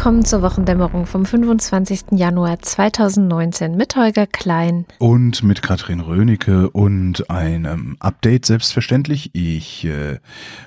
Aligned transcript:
Willkommen 0.00 0.24
zur 0.24 0.40
Wochendämmerung 0.40 1.04
vom 1.04 1.26
25. 1.26 2.12
Januar 2.12 2.58
2019 2.58 3.76
mit 3.76 3.96
Holger 3.96 4.26
Klein. 4.26 4.86
Und 4.96 5.42
mit 5.42 5.60
Katrin 5.60 6.00
Rönecke 6.00 6.70
und 6.70 7.28
einem 7.28 7.98
Update 8.00 8.46
selbstverständlich. 8.46 9.28
Ich 9.34 9.84
äh, 9.84 10.18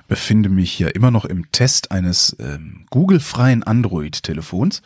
befinde 0.08 0.50
mich 0.50 0.78
ja 0.78 0.90
immer 0.90 1.10
noch 1.10 1.26
im 1.26 1.52
Test 1.52 1.90
eines 1.90 2.34
äh, 2.34 2.60
Google-freien 2.92 3.64
Android-Telefons. 3.64 4.84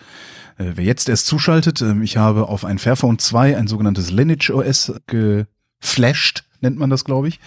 Äh, 0.58 0.72
wer 0.76 0.86
jetzt 0.86 1.10
erst 1.10 1.28
zuschaltet, 1.28 1.82
äh, 1.82 2.02
ich 2.02 2.16
habe 2.16 2.48
auf 2.48 2.64
ein 2.64 2.80
Fairphone 2.80 3.20
2 3.20 3.58
ein 3.58 3.68
sogenanntes 3.68 4.12
Lineage 4.12 4.52
OS 4.52 4.94
geflasht, 5.08 6.46
nennt 6.62 6.80
man 6.80 6.90
das, 6.90 7.04
glaube 7.04 7.28
ich 7.28 7.42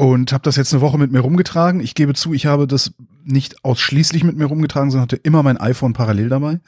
und 0.00 0.32
habe 0.32 0.42
das 0.42 0.56
jetzt 0.56 0.72
eine 0.72 0.80
Woche 0.80 0.96
mit 0.96 1.12
mir 1.12 1.20
rumgetragen. 1.20 1.82
Ich 1.82 1.94
gebe 1.94 2.14
zu, 2.14 2.32
ich 2.32 2.46
habe 2.46 2.66
das 2.66 2.94
nicht 3.22 3.66
ausschließlich 3.66 4.24
mit 4.24 4.34
mir 4.34 4.46
rumgetragen, 4.46 4.90
sondern 4.90 5.02
hatte 5.02 5.16
immer 5.16 5.42
mein 5.42 5.58
iPhone 5.58 5.92
parallel 5.92 6.30
dabei. 6.30 6.58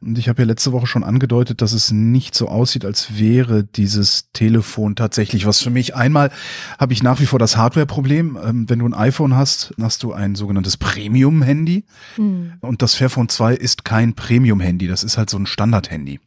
Und 0.00 0.16
ich 0.16 0.28
habe 0.28 0.42
ja 0.42 0.46
letzte 0.46 0.70
Woche 0.70 0.86
schon 0.86 1.02
angedeutet, 1.02 1.60
dass 1.60 1.72
es 1.72 1.90
nicht 1.90 2.36
so 2.36 2.46
aussieht, 2.46 2.84
als 2.84 3.18
wäre 3.18 3.64
dieses 3.64 4.30
Telefon 4.32 4.94
tatsächlich 4.94 5.44
was 5.44 5.60
für 5.60 5.70
mich. 5.70 5.96
Einmal 5.96 6.30
habe 6.78 6.92
ich 6.92 7.02
nach 7.02 7.18
wie 7.18 7.26
vor 7.26 7.40
das 7.40 7.56
Hardware-Problem. 7.56 8.38
Ähm, 8.40 8.70
wenn 8.70 8.78
du 8.78 8.86
ein 8.86 8.94
iPhone 8.94 9.34
hast, 9.34 9.74
hast 9.80 10.04
du 10.04 10.12
ein 10.12 10.36
sogenanntes 10.36 10.76
Premium-Handy. 10.76 11.84
Mhm. 12.16 12.52
Und 12.60 12.80
das 12.80 12.94
Fairphone 12.94 13.28
2 13.28 13.54
ist 13.56 13.84
kein 13.84 14.14
Premium-Handy. 14.14 14.86
Das 14.86 15.02
ist 15.02 15.18
halt 15.18 15.30
so 15.30 15.36
ein 15.36 15.46
Standard-Handy. 15.46 16.20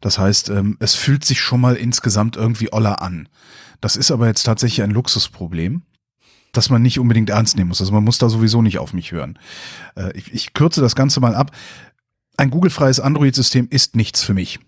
Das 0.00 0.16
heißt, 0.16 0.50
ähm, 0.50 0.76
es 0.78 0.94
fühlt 0.94 1.24
sich 1.24 1.40
schon 1.40 1.60
mal 1.60 1.74
insgesamt 1.74 2.36
irgendwie 2.36 2.72
oller 2.72 3.02
an. 3.02 3.28
Das 3.82 3.96
ist 3.96 4.10
aber 4.10 4.28
jetzt 4.28 4.44
tatsächlich 4.44 4.82
ein 4.82 4.92
Luxusproblem, 4.92 5.82
das 6.52 6.70
man 6.70 6.80
nicht 6.80 6.98
unbedingt 6.98 7.28
ernst 7.28 7.56
nehmen 7.56 7.68
muss. 7.68 7.80
Also 7.80 7.92
man 7.92 8.04
muss 8.04 8.16
da 8.16 8.30
sowieso 8.30 8.62
nicht 8.62 8.78
auf 8.78 8.94
mich 8.94 9.12
hören. 9.12 9.38
Äh, 9.96 10.16
ich, 10.16 10.32
ich 10.32 10.54
kürze 10.54 10.80
das 10.80 10.94
Ganze 10.94 11.20
mal 11.20 11.34
ab. 11.34 11.50
Ein 12.38 12.50
Google-freies 12.50 13.00
Android-System 13.00 13.68
ist 13.68 13.96
nichts 13.96 14.22
für 14.22 14.34
mich. 14.34 14.60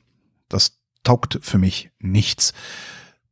Das 0.48 0.78
taugt 1.04 1.38
für 1.42 1.58
mich 1.58 1.90
nichts. 2.00 2.52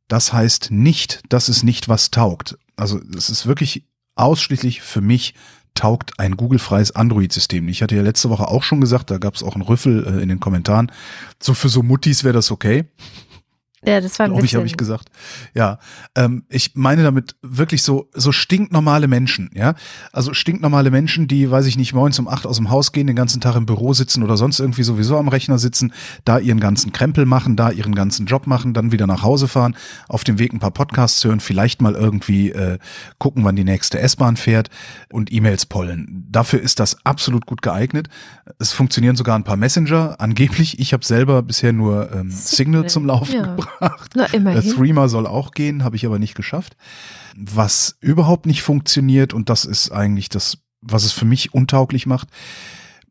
Das 0.07 0.31
heißt 0.31 0.71
nicht, 0.71 1.21
dass 1.29 1.49
es 1.49 1.63
nicht 1.63 1.89
was 1.89 2.11
taugt. 2.11 2.57
Also 2.75 3.01
es 3.15 3.29
ist 3.29 3.45
wirklich 3.45 3.85
ausschließlich 4.15 4.81
für 4.81 5.01
mich 5.01 5.33
taugt 5.73 6.17
ein 6.17 6.37
Google-freies 6.37 6.91
Android-System. 6.91 7.67
Ich 7.67 7.83
hatte 7.83 7.95
ja 7.95 8.03
letzte 8.03 8.29
Woche 8.29 8.47
auch 8.47 8.63
schon 8.63 8.79
gesagt, 8.79 9.11
da 9.11 9.17
gab 9.17 9.35
es 9.35 9.43
auch 9.43 9.55
einen 9.55 9.63
Rüffel 9.63 10.05
äh, 10.05 10.21
in 10.21 10.29
den 10.29 10.39
Kommentaren. 10.39 10.91
So 11.41 11.53
für 11.53 11.67
so 11.67 11.83
Muttis 11.83 12.23
wäre 12.23 12.33
das 12.33 12.51
okay. 12.51 12.85
Ja, 13.85 13.99
das 13.99 14.17
war 14.17 14.27
ein 14.27 14.31
bisschen. 14.31 14.45
Ich, 14.45 14.55
habe 14.55 14.65
ich 14.65 14.77
gesagt. 14.77 15.09
Ja, 15.53 15.79
ähm, 16.15 16.43
ich 16.49 16.71
meine 16.75 17.03
damit 17.03 17.35
wirklich 17.41 17.83
so 17.83 18.09
so 18.13 18.31
stinknormale 18.31 19.07
Menschen, 19.07 19.49
ja. 19.53 19.75
Also 20.11 20.33
stinknormale 20.33 20.89
Menschen, 20.89 21.27
die, 21.27 21.49
weiß 21.51 21.65
ich 21.65 21.77
nicht, 21.77 21.93
morgens 21.93 22.17
um 22.19 22.27
acht 22.27 22.45
aus 22.45 22.57
dem 22.57 22.69
Haus 22.69 22.91
gehen, 22.91 23.07
den 23.07 23.15
ganzen 23.15 23.41
Tag 23.41 23.55
im 23.55 23.65
Büro 23.65 23.93
sitzen 23.93 24.23
oder 24.23 24.37
sonst 24.37 24.59
irgendwie 24.59 24.83
sowieso 24.83 25.17
am 25.17 25.27
Rechner 25.27 25.57
sitzen, 25.57 25.93
da 26.23 26.39
ihren 26.39 26.59
ganzen 26.59 26.93
Krempel 26.93 27.25
machen, 27.25 27.55
da 27.55 27.71
ihren 27.71 27.93
ganzen 27.93 28.25
Job 28.25 28.47
machen, 28.47 28.73
dann 28.73 28.91
wieder 28.91 29.07
nach 29.07 29.23
Hause 29.23 29.47
fahren, 29.47 29.75
auf 30.07 30.23
dem 30.23 30.39
Weg 30.39 30.53
ein 30.53 30.59
paar 30.59 30.71
Podcasts 30.71 31.23
hören, 31.23 31.39
vielleicht 31.39 31.81
mal 31.81 31.93
irgendwie 31.93 32.51
äh, 32.51 32.79
gucken, 33.17 33.43
wann 33.43 33.55
die 33.55 33.65
nächste 33.65 33.99
S-Bahn 33.99 34.37
fährt 34.37 34.69
und 35.11 35.31
E-Mails 35.31 35.65
pollen. 35.65 36.25
Dafür 36.29 36.61
ist 36.61 36.79
das 36.79 37.05
absolut 37.05 37.45
gut 37.45 37.61
geeignet. 37.61 38.07
Es 38.59 38.71
funktionieren 38.71 39.15
sogar 39.15 39.35
ein 39.35 39.43
paar 39.43 39.57
Messenger, 39.57 40.15
angeblich. 40.19 40.79
Ich 40.79 40.93
habe 40.93 41.03
selber 41.03 41.41
bisher 41.41 41.73
nur 41.73 42.11
ähm, 42.13 42.29
Signal 42.31 42.87
zum 42.87 43.05
Laufen 43.05 43.35
ja. 43.35 43.41
gebracht 43.43 43.72
gemacht. 43.79 44.11
Na, 44.15 44.25
immerhin. 44.25 44.61
Äh, 44.61 44.73
Threema 44.73 45.07
soll 45.07 45.27
auch 45.27 45.51
gehen, 45.51 45.83
habe 45.83 45.95
ich 45.95 46.05
aber 46.05 46.19
nicht 46.19 46.35
geschafft. 46.35 46.75
Was 47.35 47.97
überhaupt 47.99 48.45
nicht 48.45 48.61
funktioniert, 48.61 49.33
und 49.33 49.49
das 49.49 49.65
ist 49.65 49.91
eigentlich 49.91 50.29
das, 50.29 50.59
was 50.81 51.03
es 51.03 51.11
für 51.11 51.25
mich 51.25 51.53
untauglich 51.53 52.05
macht, 52.05 52.27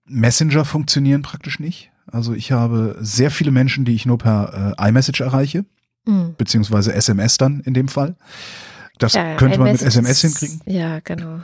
Messenger 0.04 0.64
funktionieren 0.64 1.22
praktisch 1.22 1.58
nicht. 1.58 1.90
Also 2.06 2.34
ich 2.34 2.52
habe 2.52 2.96
sehr 3.00 3.30
viele 3.30 3.50
Menschen, 3.50 3.84
die 3.84 3.94
ich 3.94 4.06
nur 4.06 4.18
per 4.18 4.74
äh, 4.78 4.88
iMessage 4.88 5.20
erreiche, 5.20 5.64
mhm. 6.04 6.34
beziehungsweise 6.36 6.92
SMS 6.92 7.38
dann 7.38 7.60
in 7.60 7.74
dem 7.74 7.88
Fall. 7.88 8.16
Das 8.98 9.14
ja, 9.14 9.36
könnte 9.36 9.58
man 9.58 9.72
mit 9.72 9.82
SMS 9.82 10.20
hinkriegen. 10.20 10.60
Ja, 10.66 11.00
genau. 11.00 11.40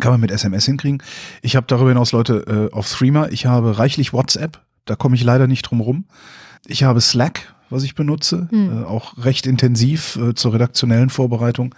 Kann 0.00 0.12
man 0.12 0.20
mit 0.20 0.30
SMS 0.30 0.64
hinkriegen. 0.64 1.02
Ich 1.42 1.54
habe 1.54 1.66
darüber 1.66 1.90
hinaus 1.90 2.12
Leute 2.12 2.70
äh, 2.72 2.74
auf 2.74 2.88
Threema. 2.88 3.28
Ich 3.28 3.46
habe 3.46 3.78
reichlich 3.78 4.12
WhatsApp. 4.12 4.60
Da 4.86 4.96
komme 4.96 5.14
ich 5.14 5.22
leider 5.22 5.46
nicht 5.46 5.62
drum 5.62 5.80
rum. 5.80 6.06
Ich 6.66 6.82
habe 6.84 7.00
Slack, 7.00 7.54
was 7.72 7.82
ich 7.82 7.94
benutze, 7.94 8.48
hm. 8.50 8.82
äh, 8.82 8.84
auch 8.84 9.16
recht 9.18 9.46
intensiv 9.46 10.16
äh, 10.16 10.34
zur 10.34 10.54
redaktionellen 10.54 11.10
Vorbereitung. 11.10 11.74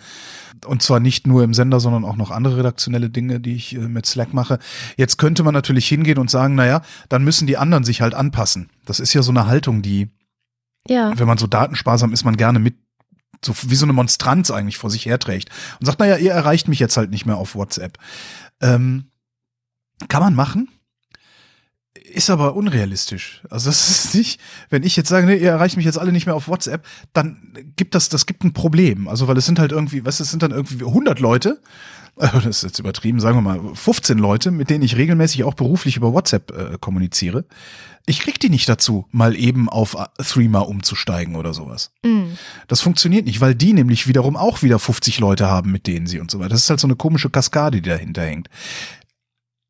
Und 0.67 0.83
zwar 0.83 1.01
nicht 1.01 1.27
nur 1.27 1.43
im 1.43 1.55
Sender, 1.55 1.81
sondern 1.81 2.05
auch 2.05 2.17
noch 2.17 2.31
andere 2.31 2.59
redaktionelle 2.59 3.11
Dinge, 3.11 3.41
die 3.41 3.55
ich 3.55 3.75
äh, 3.75 3.79
mit 3.79 4.07
Slack 4.07 4.33
mache. 4.33 4.59
Jetzt 4.97 5.19
könnte 5.19 5.43
man 5.43 5.55
natürlich 5.55 5.89
hingehen 5.89 6.19
und 6.19 6.31
sagen, 6.31 6.55
naja, 6.55 6.83
dann 7.09 7.25
müssen 7.25 7.47
die 7.47 7.57
anderen 7.57 7.85
sich 7.85 8.01
halt 8.01 8.15
anpassen. 8.15 8.71
Das 8.85 9.01
ist 9.01 9.15
ja 9.15 9.23
so 9.23 9.31
eine 9.31 9.47
Haltung, 9.47 9.83
die, 9.83 10.11
ja. 10.89 11.13
wenn 11.17 11.27
man 11.27 11.39
so 11.39 11.47
datensparsam 11.47 12.13
ist, 12.13 12.25
man 12.25 12.37
gerne 12.37 12.59
mit 12.59 12.77
so 13.45 13.55
wie 13.67 13.75
so 13.75 13.85
eine 13.85 13.93
Monstranz 13.93 14.51
eigentlich 14.51 14.79
vor 14.79 14.91
sich 14.91 15.07
herträgt 15.07 15.51
und 15.79 15.87
sagt, 15.87 15.99
naja, 15.99 16.17
ihr 16.17 16.33
erreicht 16.33 16.69
mich 16.69 16.79
jetzt 16.79 16.97
halt 16.97 17.11
nicht 17.11 17.27
mehr 17.27 17.37
auf 17.37 17.55
WhatsApp. 17.55 17.99
Ähm, 18.63 19.11
kann 20.09 20.23
man 20.23 20.35
machen, 20.35 20.69
ist 22.03 22.31
aber 22.31 22.57
unrealistisch. 22.57 23.43
Also 23.51 23.71
das 23.71 23.89
ist 23.89 24.15
nicht, 24.15 24.41
wenn 24.69 24.83
ich 24.83 24.97
jetzt 24.97 25.09
sage, 25.09 25.27
nee, 25.27 25.37
ihr 25.37 25.51
erreicht 25.51 25.77
mich 25.77 25.87
jetzt 25.87 25.99
alle 25.99 26.13
nicht 26.13 26.27
mehr 26.27 26.35
auf 26.35 26.49
WhatsApp, 26.49 26.85
dann 27.13 27.53
gibt 27.77 27.95
das, 27.95 28.09
das 28.09 28.27
gibt 28.27 28.45
ein 28.45 28.53
Problem. 28.53 29.09
Also 29.09 29.29
weil 29.29 29.37
es 29.37 29.47
sind 29.47 29.59
halt 29.59 29.73
irgendwie, 29.73 30.05
was, 30.05 30.21
es 30.21 30.31
sind 30.31 30.43
dann 30.43 30.51
irgendwie 30.51 30.85
100 30.85 31.21
Leute, 31.21 31.61
das 32.17 32.45
ist 32.45 32.63
jetzt 32.63 32.79
übertrieben, 32.79 33.21
sagen 33.21 33.39
wir 33.39 33.43
mal 33.43 33.75
15 33.75 34.19
Leute, 34.19 34.51
mit 34.51 34.71
denen 34.71 34.85
ich 34.85 34.97
regelmäßig 34.97 35.45
auch 35.45 35.55
beruflich 35.55 35.97
über 35.97 36.13
WhatsApp 36.13 36.53
äh, 36.53 36.79
kommuniziere. 36.79 37.45
Ich 38.07 38.21
krieg 38.21 38.39
die 38.39 38.51
nicht 38.51 38.69
dazu, 38.69 39.07
mal 39.11 39.35
eben 39.35 39.69
auf 39.69 39.97
Threema 40.19 40.61
umzusteigen 40.61 41.37
oder 41.37 41.55
sowas. 41.55 41.91
Mm. 42.05 42.35
Das 42.69 42.83
funktioniert 42.83 43.25
nicht, 43.25 43.41
weil 43.41 43.55
die 43.55 43.73
nämlich 43.73 44.07
wiederum 44.07 44.37
auch 44.37 44.63
wieder 44.63 44.79
50 44.79 45.19
Leute 45.21 45.49
haben, 45.49 45.73
mit 45.73 45.87
denen 45.87 46.07
sie 46.07 46.21
und 46.21 46.31
so 46.31 46.39
weiter. 46.39 46.51
Das 46.51 46.65
ist 46.65 46.71
halt 46.71 46.81
so 46.81 46.87
eine 46.87 46.97
komische 46.97 47.31
Kaskade, 47.31 47.81
die 47.81 47.89
dahinter 47.89 48.23
hängt. 48.23 48.49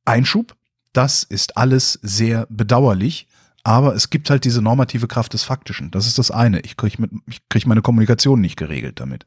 Einschub, 0.05 0.55
das 0.95 1.23
ist 1.23 1.57
alles 1.57 1.99
sehr 2.03 2.47
bedauerlich. 2.49 3.29
Aber 3.67 3.95
es 3.95 4.11
gibt 4.11 4.29
halt 4.29 4.45
diese 4.45 4.61
normative 4.61 5.09
Kraft 5.09 5.33
des 5.33 5.43
Faktischen. 5.43 5.91
Das 5.91 6.07
ist 6.07 6.19
das 6.19 6.31
eine. 6.31 6.61
Ich 6.61 6.77
kriege 6.77 7.09
krieg 7.49 7.67
meine 7.67 7.81
Kommunikation 7.81 8.41
nicht 8.41 8.57
geregelt 8.57 9.01
damit. 9.01 9.25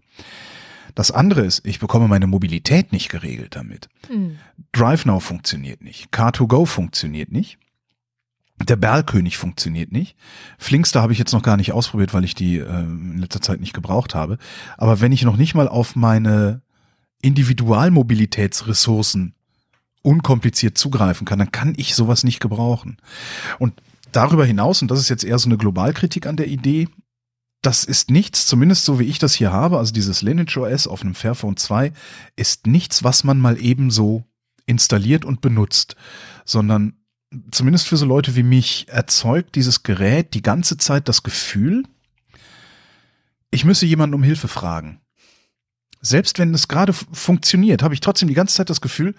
Das 0.94 1.12
andere 1.12 1.42
ist, 1.42 1.66
ich 1.66 1.80
bekomme 1.80 2.08
meine 2.08 2.28
Mobilität 2.28 2.92
nicht 2.92 3.10
geregelt 3.10 3.56
damit. 3.56 3.90
Mhm. 4.12 4.38
DriveNow 4.74 5.24
funktioniert 5.24 5.82
nicht. 5.82 6.14
Car2Go 6.14 6.68
funktioniert 6.68 7.32
nicht. 7.32 7.58
Der 8.64 8.76
Berlkönig 8.76 9.38
funktioniert 9.38 9.92
nicht. 9.92 10.16
Flinkster 10.58 11.02
habe 11.02 11.14
ich 11.14 11.20
jetzt 11.20 11.34
noch 11.34 11.44
gar 11.44 11.58
nicht 11.58 11.72
ausprobiert, 11.72 12.14
weil 12.14 12.24
ich 12.24 12.34
die 12.34 12.58
äh, 12.58 12.80
in 12.80 13.20
letzter 13.20 13.42
Zeit 13.42 13.60
nicht 13.60 13.74
gebraucht 13.74 14.16
habe. 14.16 14.40
Aber 14.78 15.00
wenn 15.00 15.12
ich 15.12 15.24
noch 15.24 15.38
nicht 15.38 15.54
mal 15.54 15.68
auf 15.68 15.96
meine 15.96 16.62
Individualmobilitätsressourcen 17.22 19.36
unkompliziert 20.02 20.78
zugreifen 20.78 21.26
kann, 21.26 21.40
dann 21.40 21.52
kann 21.52 21.74
ich 21.78 21.96
sowas 21.96 22.24
nicht 22.24 22.40
gebrauchen. 22.40 22.98
Und 23.60 23.74
darüber 24.12 24.46
hinaus, 24.46 24.82
und 24.82 24.90
das 24.90 25.00
ist 25.00 25.10
jetzt 25.10 25.24
eher 25.24 25.40
so 25.40 25.50
eine 25.50 25.58
Globalkritik 25.58 26.26
an 26.26 26.38
der 26.38 26.48
Idee, 26.48 26.88
das 27.62 27.84
ist 27.84 28.12
nichts, 28.12 28.46
zumindest 28.46 28.86
so 28.86 29.00
wie 29.00 29.06
ich 29.06 29.20
das 29.20 29.34
hier 29.34 29.52
habe, 29.52 29.78
also 29.78 29.92
dieses 29.92 30.22
Lineage 30.22 30.58
OS 30.58 30.88
auf 30.88 31.02
einem 31.02 31.16
Fairphone 31.16 31.58
2, 31.58 31.92
ist 32.36 32.68
nichts, 32.68 33.04
was 33.04 33.24
man 33.24 33.40
mal 33.40 33.60
eben 33.60 33.92
so 33.92 34.24
installiert 34.66 35.26
und 35.26 35.42
benutzt, 35.42 35.96
sondern 36.46 36.94
zumindest 37.52 37.88
für 37.88 37.98
so 37.98 38.06
Leute 38.06 38.36
wie 38.36 38.44
mich 38.44 38.88
erzeugt 38.90 39.56
dieses 39.56 39.84
Gerät 39.84 40.34
die 40.34 40.42
ganze 40.42 40.78
Zeit 40.78 41.10
das 41.10 41.24
Gefühl, 41.24 41.84
ich 43.52 43.66
müsse 43.66 43.86
jemanden 43.86 44.14
um 44.14 44.24
Hilfe 44.24 44.48
fragen. 44.48 45.02
Selbst 46.02 46.38
wenn 46.38 46.54
es 46.54 46.68
gerade 46.68 46.94
funktioniert, 46.94 47.82
habe 47.82 47.94
ich 47.94 48.02
trotzdem 48.02 48.28
die 48.28 48.34
ganze 48.36 48.56
Zeit 48.56 48.70
das 48.70 48.82
Gefühl, 48.82 49.16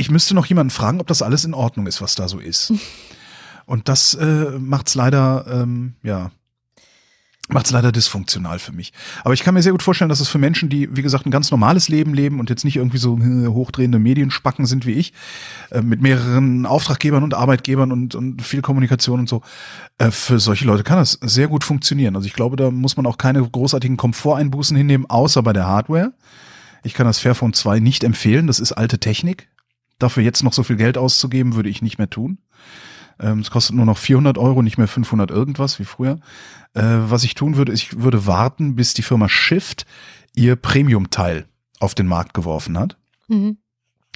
ich 0.00 0.10
müsste 0.10 0.34
noch 0.34 0.46
jemanden 0.46 0.70
fragen, 0.70 1.00
ob 1.00 1.06
das 1.06 1.20
alles 1.20 1.44
in 1.44 1.54
Ordnung 1.54 1.86
ist, 1.86 2.00
was 2.00 2.14
da 2.14 2.26
so 2.26 2.38
ist. 2.38 2.72
Und 3.66 3.88
das 3.88 4.14
äh, 4.14 4.58
macht's 4.58 4.94
leider, 4.94 5.44
ähm, 5.48 5.94
ja, 6.02 6.32
macht's 7.48 7.70
leider 7.70 7.92
dysfunktional 7.92 8.58
für 8.58 8.72
mich. 8.72 8.92
Aber 9.22 9.34
ich 9.34 9.42
kann 9.42 9.54
mir 9.54 9.62
sehr 9.62 9.72
gut 9.72 9.82
vorstellen, 9.82 10.08
dass 10.08 10.20
es 10.20 10.28
für 10.28 10.38
Menschen, 10.38 10.70
die, 10.70 10.96
wie 10.96 11.02
gesagt, 11.02 11.26
ein 11.26 11.30
ganz 11.30 11.50
normales 11.50 11.88
Leben 11.88 12.14
leben 12.14 12.40
und 12.40 12.48
jetzt 12.48 12.64
nicht 12.64 12.76
irgendwie 12.76 12.96
so 12.98 13.18
äh, 13.18 13.46
hochdrehende 13.46 13.98
Medienspacken 13.98 14.64
sind 14.66 14.86
wie 14.86 14.92
ich, 14.92 15.12
äh, 15.70 15.82
mit 15.82 16.00
mehreren 16.00 16.64
Auftraggebern 16.64 17.22
und 17.22 17.34
Arbeitgebern 17.34 17.92
und, 17.92 18.14
und 18.14 18.42
viel 18.42 18.62
Kommunikation 18.62 19.20
und 19.20 19.28
so, 19.28 19.42
äh, 19.98 20.10
für 20.10 20.40
solche 20.40 20.64
Leute 20.64 20.82
kann 20.82 20.98
das 20.98 21.18
sehr 21.20 21.46
gut 21.46 21.62
funktionieren. 21.62 22.16
Also 22.16 22.26
ich 22.26 22.32
glaube, 22.32 22.56
da 22.56 22.70
muss 22.70 22.96
man 22.96 23.06
auch 23.06 23.18
keine 23.18 23.46
großartigen 23.46 23.98
Komforteinbußen 23.98 24.76
hinnehmen, 24.76 25.08
außer 25.08 25.42
bei 25.42 25.52
der 25.52 25.66
Hardware. 25.66 26.14
Ich 26.82 26.94
kann 26.94 27.06
das 27.06 27.18
Fairphone 27.18 27.52
2 27.52 27.80
nicht 27.80 28.02
empfehlen, 28.02 28.46
das 28.46 28.58
ist 28.60 28.72
alte 28.72 28.98
Technik. 28.98 29.48
Dafür 30.00 30.24
jetzt 30.24 30.42
noch 30.42 30.52
so 30.52 30.64
viel 30.64 30.76
Geld 30.76 30.98
auszugeben, 30.98 31.54
würde 31.54 31.68
ich 31.68 31.82
nicht 31.82 31.98
mehr 31.98 32.10
tun. 32.10 32.38
Ähm, 33.20 33.40
es 33.40 33.50
kostet 33.50 33.76
nur 33.76 33.84
noch 33.84 33.98
400 33.98 34.38
Euro, 34.38 34.62
nicht 34.62 34.78
mehr 34.78 34.88
500 34.88 35.30
irgendwas 35.30 35.78
wie 35.78 35.84
früher. 35.84 36.18
Äh, 36.74 36.82
was 36.82 37.22
ich 37.24 37.34
tun 37.34 37.56
würde, 37.56 37.72
ich 37.72 38.00
würde 38.00 38.26
warten, 38.26 38.74
bis 38.74 38.94
die 38.94 39.02
Firma 39.02 39.28
Shift 39.28 39.86
ihr 40.34 40.56
Premium-Teil 40.56 41.46
auf 41.80 41.94
den 41.94 42.06
Markt 42.06 42.34
geworfen 42.34 42.78
hat. 42.78 42.96
Mhm. 43.28 43.58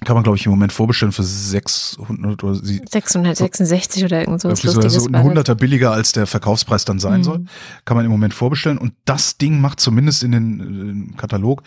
Kann 0.05 0.15
man, 0.15 0.25
glaube 0.25 0.37
ich, 0.37 0.45
im 0.45 0.51
Moment 0.51 0.73
vorbestellen 0.73 1.13
für 1.13 1.23
600 1.23 2.43
oder 2.43 2.55
666 2.57 4.01
so, 4.01 4.07
oder 4.07 4.21
irgend 4.21 4.41
so. 4.41 4.55
So 4.55 5.07
ein 5.07 5.23
Hunderter 5.23 5.55
billiger 5.55 5.93
als 5.93 6.13
der 6.13 6.27
Verkaufspreis 6.27 6.85
dann 6.85 6.99
sein 6.99 7.21
mhm. 7.21 7.25
soll. 7.25 7.45
Kann 7.85 7.97
man 7.97 8.05
im 8.05 8.11
Moment 8.11 8.35
vorbestellen. 8.35 8.79
Und 8.79 8.95
das 9.05 9.39
Ding 9.39 9.61
macht 9.61 9.81
zumindest 9.81 10.23
in 10.25 10.33
den 10.33 10.61
im 10.61 11.17
Katalog 11.17 11.63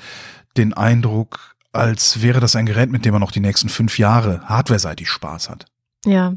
den 0.58 0.74
Eindruck, 0.74 1.56
als 1.78 2.22
wäre 2.22 2.40
das 2.40 2.56
ein 2.56 2.66
Gerät, 2.66 2.92
mit 2.92 3.06
dem 3.06 3.14
man 3.14 3.22
noch 3.22 3.32
die 3.32 3.40
nächsten 3.40 3.70
fünf 3.70 3.98
Jahre 4.00 4.42
hardware-seitig 4.46 5.10
Spaß 5.10 5.50
hat. 5.50 5.66
Ja. 6.06 6.34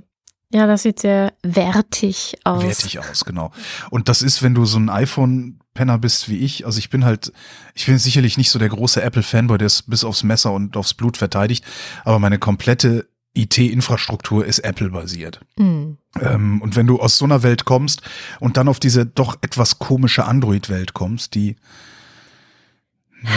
Ja, 0.52 0.66
das 0.66 0.82
sieht 0.82 0.98
sehr 0.98 1.32
wertig 1.44 2.37
aus. 2.42 2.62
Wertig 2.62 2.98
aus, 2.98 3.25
genau. 3.25 3.52
Und 3.90 4.08
das 4.08 4.20
ist, 4.20 4.42
wenn 4.42 4.54
du 4.54 4.64
so 4.64 4.78
ein 4.78 4.90
iPhone-Penner 4.90 5.98
bist 5.98 6.28
wie 6.28 6.38
ich, 6.38 6.66
also 6.66 6.78
ich 6.81 6.90
bin 6.90 7.04
halt, 7.04 7.32
ich 7.75 7.87
bin 7.87 7.98
sicherlich 7.98 8.37
nicht 8.37 8.50
so 8.50 8.58
der 8.58 8.69
große 8.69 9.00
Apple-Fanboy, 9.00 9.58
der 9.58 9.66
es 9.66 9.82
bis 9.82 10.02
aufs 10.02 10.25
Messer 10.25 10.52
und 10.52 10.76
aufs 10.76 10.94
Blut 10.94 11.16
verteidigt, 11.16 11.64
aber 12.04 12.19
meine 12.19 12.38
komplette 12.38 13.06
IT-Infrastruktur 13.34 14.44
ist 14.44 14.58
Apple-basiert. 14.58 15.40
Mhm. 15.56 15.98
Ähm, 16.20 16.60
und 16.62 16.75
wenn 16.75 16.88
du 16.88 16.98
aus 16.98 17.16
so 17.16 17.25
einer 17.25 17.44
Welt 17.44 17.64
kommst 17.64 18.02
und 18.40 18.56
dann 18.56 18.66
auf 18.66 18.81
diese 18.81 19.06
doch 19.06 19.38
etwas 19.42 19.78
komische 19.78 20.25
Android-Welt 20.25 20.94
kommst, 20.94 21.37
die 21.37 21.54
ja. 23.22 23.31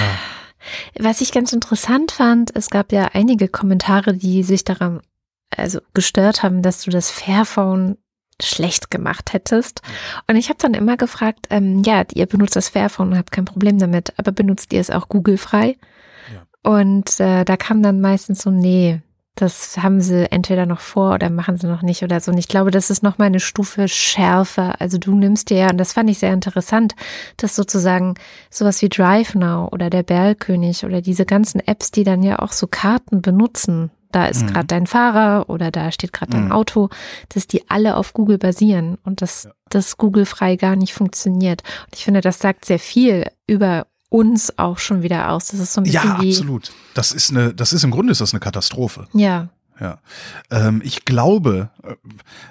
Was 0.97 1.21
ich 1.21 1.31
ganz 1.31 1.53
interessant 1.53 2.11
fand, 2.11 2.55
es 2.55 2.69
gab 2.69 2.91
ja 2.91 3.09
einige 3.13 3.47
Kommentare, 3.47 4.13
die 4.13 4.43
sich 4.43 4.63
daran 4.63 5.01
also 5.55 5.79
gestört 5.93 6.43
haben, 6.43 6.61
dass 6.61 6.83
du 6.83 6.89
das 6.89 7.11
Fairphone 7.11 7.97
schlecht 8.41 8.89
gemacht 8.89 9.33
hättest. 9.33 9.81
Und 10.27 10.35
ich 10.35 10.49
habe 10.49 10.59
dann 10.59 10.73
immer 10.73 10.97
gefragt, 10.97 11.47
ähm, 11.49 11.83
ja, 11.83 12.03
ihr 12.13 12.25
benutzt 12.25 12.55
das 12.55 12.69
Fairphone 12.69 13.11
und 13.11 13.17
habt 13.17 13.31
kein 13.31 13.45
Problem 13.45 13.77
damit, 13.77 14.13
aber 14.17 14.31
benutzt 14.31 14.73
ihr 14.73 14.81
es 14.81 14.89
auch 14.89 15.07
Google-frei? 15.07 15.77
Ja. 16.33 16.69
Und 16.71 17.19
äh, 17.19 17.45
da 17.45 17.57
kam 17.57 17.83
dann 17.83 18.01
meistens 18.01 18.41
so, 18.41 18.49
nee, 18.49 19.01
das 19.35 19.77
haben 19.77 19.99
sie 19.99 20.31
entweder 20.31 20.65
noch 20.65 20.79
vor 20.79 21.15
oder 21.15 21.29
machen 21.29 21.57
sie 21.57 21.67
noch 21.67 21.81
nicht 21.81 22.03
oder 22.03 22.19
so. 22.19 22.31
Und 22.31 22.37
ich 22.37 22.47
glaube, 22.47 22.69
das 22.69 22.89
ist 22.89 23.01
noch 23.01 23.17
mal 23.17 23.25
eine 23.25 23.39
Stufe 23.39 23.87
schärfer. 23.87 24.79
Also 24.79 24.99
du 24.99 25.15
nimmst 25.15 25.49
dir 25.49 25.57
ja, 25.57 25.69
und 25.69 25.77
das 25.77 25.93
fand 25.93 26.09
ich 26.09 26.19
sehr 26.19 26.33
interessant, 26.33 26.93
dass 27.37 27.55
sozusagen 27.55 28.13
sowas 28.51 28.81
wie 28.81 28.89
Drive 28.89 29.33
Now 29.33 29.69
oder 29.71 29.89
der 29.89 30.03
Berlkönig 30.03 30.85
oder 30.85 31.01
diese 31.01 31.25
ganzen 31.25 31.59
Apps, 31.65 31.89
die 31.89 32.03
dann 32.03 32.21
ja 32.21 32.39
auch 32.39 32.51
so 32.51 32.67
Karten 32.67 33.21
benutzen, 33.21 33.89
da 34.13 34.27
ist 34.27 34.43
mhm. 34.43 34.47
gerade 34.53 34.67
dein 34.67 34.85
Fahrer 34.85 35.49
oder 35.49 35.71
da 35.71 35.91
steht 35.91 36.13
gerade 36.13 36.33
dein 36.33 36.45
mhm. 36.45 36.51
Auto, 36.51 36.89
dass 37.29 37.47
die 37.47 37.69
alle 37.69 37.97
auf 37.97 38.13
Google 38.13 38.37
basieren 38.37 38.99
und 39.03 39.23
dass 39.23 39.45
ja. 39.45 39.51
das 39.69 39.97
Google 39.97 40.27
frei 40.27 40.55
gar 40.55 40.75
nicht 40.75 40.93
funktioniert. 40.93 41.63
Und 41.85 41.95
ich 41.95 42.05
finde, 42.05 42.21
das 42.21 42.37
sagt 42.37 42.65
sehr 42.65 42.79
viel 42.79 43.25
über 43.47 43.87
uns 44.13 44.59
auch 44.59 44.77
schon 44.77 45.01
wieder 45.01 45.31
aus. 45.31 45.47
Das 45.47 45.59
ist 45.59 45.73
so 45.73 45.81
ein 45.81 45.85
bisschen 45.85 46.07
ja, 46.07 46.21
wie 46.21 46.29
absolut. 46.29 46.71
Das 46.93 47.11
ist 47.13 47.31
eine, 47.31 47.51
das 47.51 47.73
ist 47.73 47.83
im 47.83 47.89
Grunde 47.89 48.11
ist 48.11 48.21
das 48.21 48.31
eine 48.31 48.39
Katastrophe. 48.39 49.07
Ja. 49.13 49.49
Ja. 49.79 49.97
Ähm, 50.51 50.83
ich 50.85 51.03
glaube, 51.03 51.71
äh, 51.81 51.95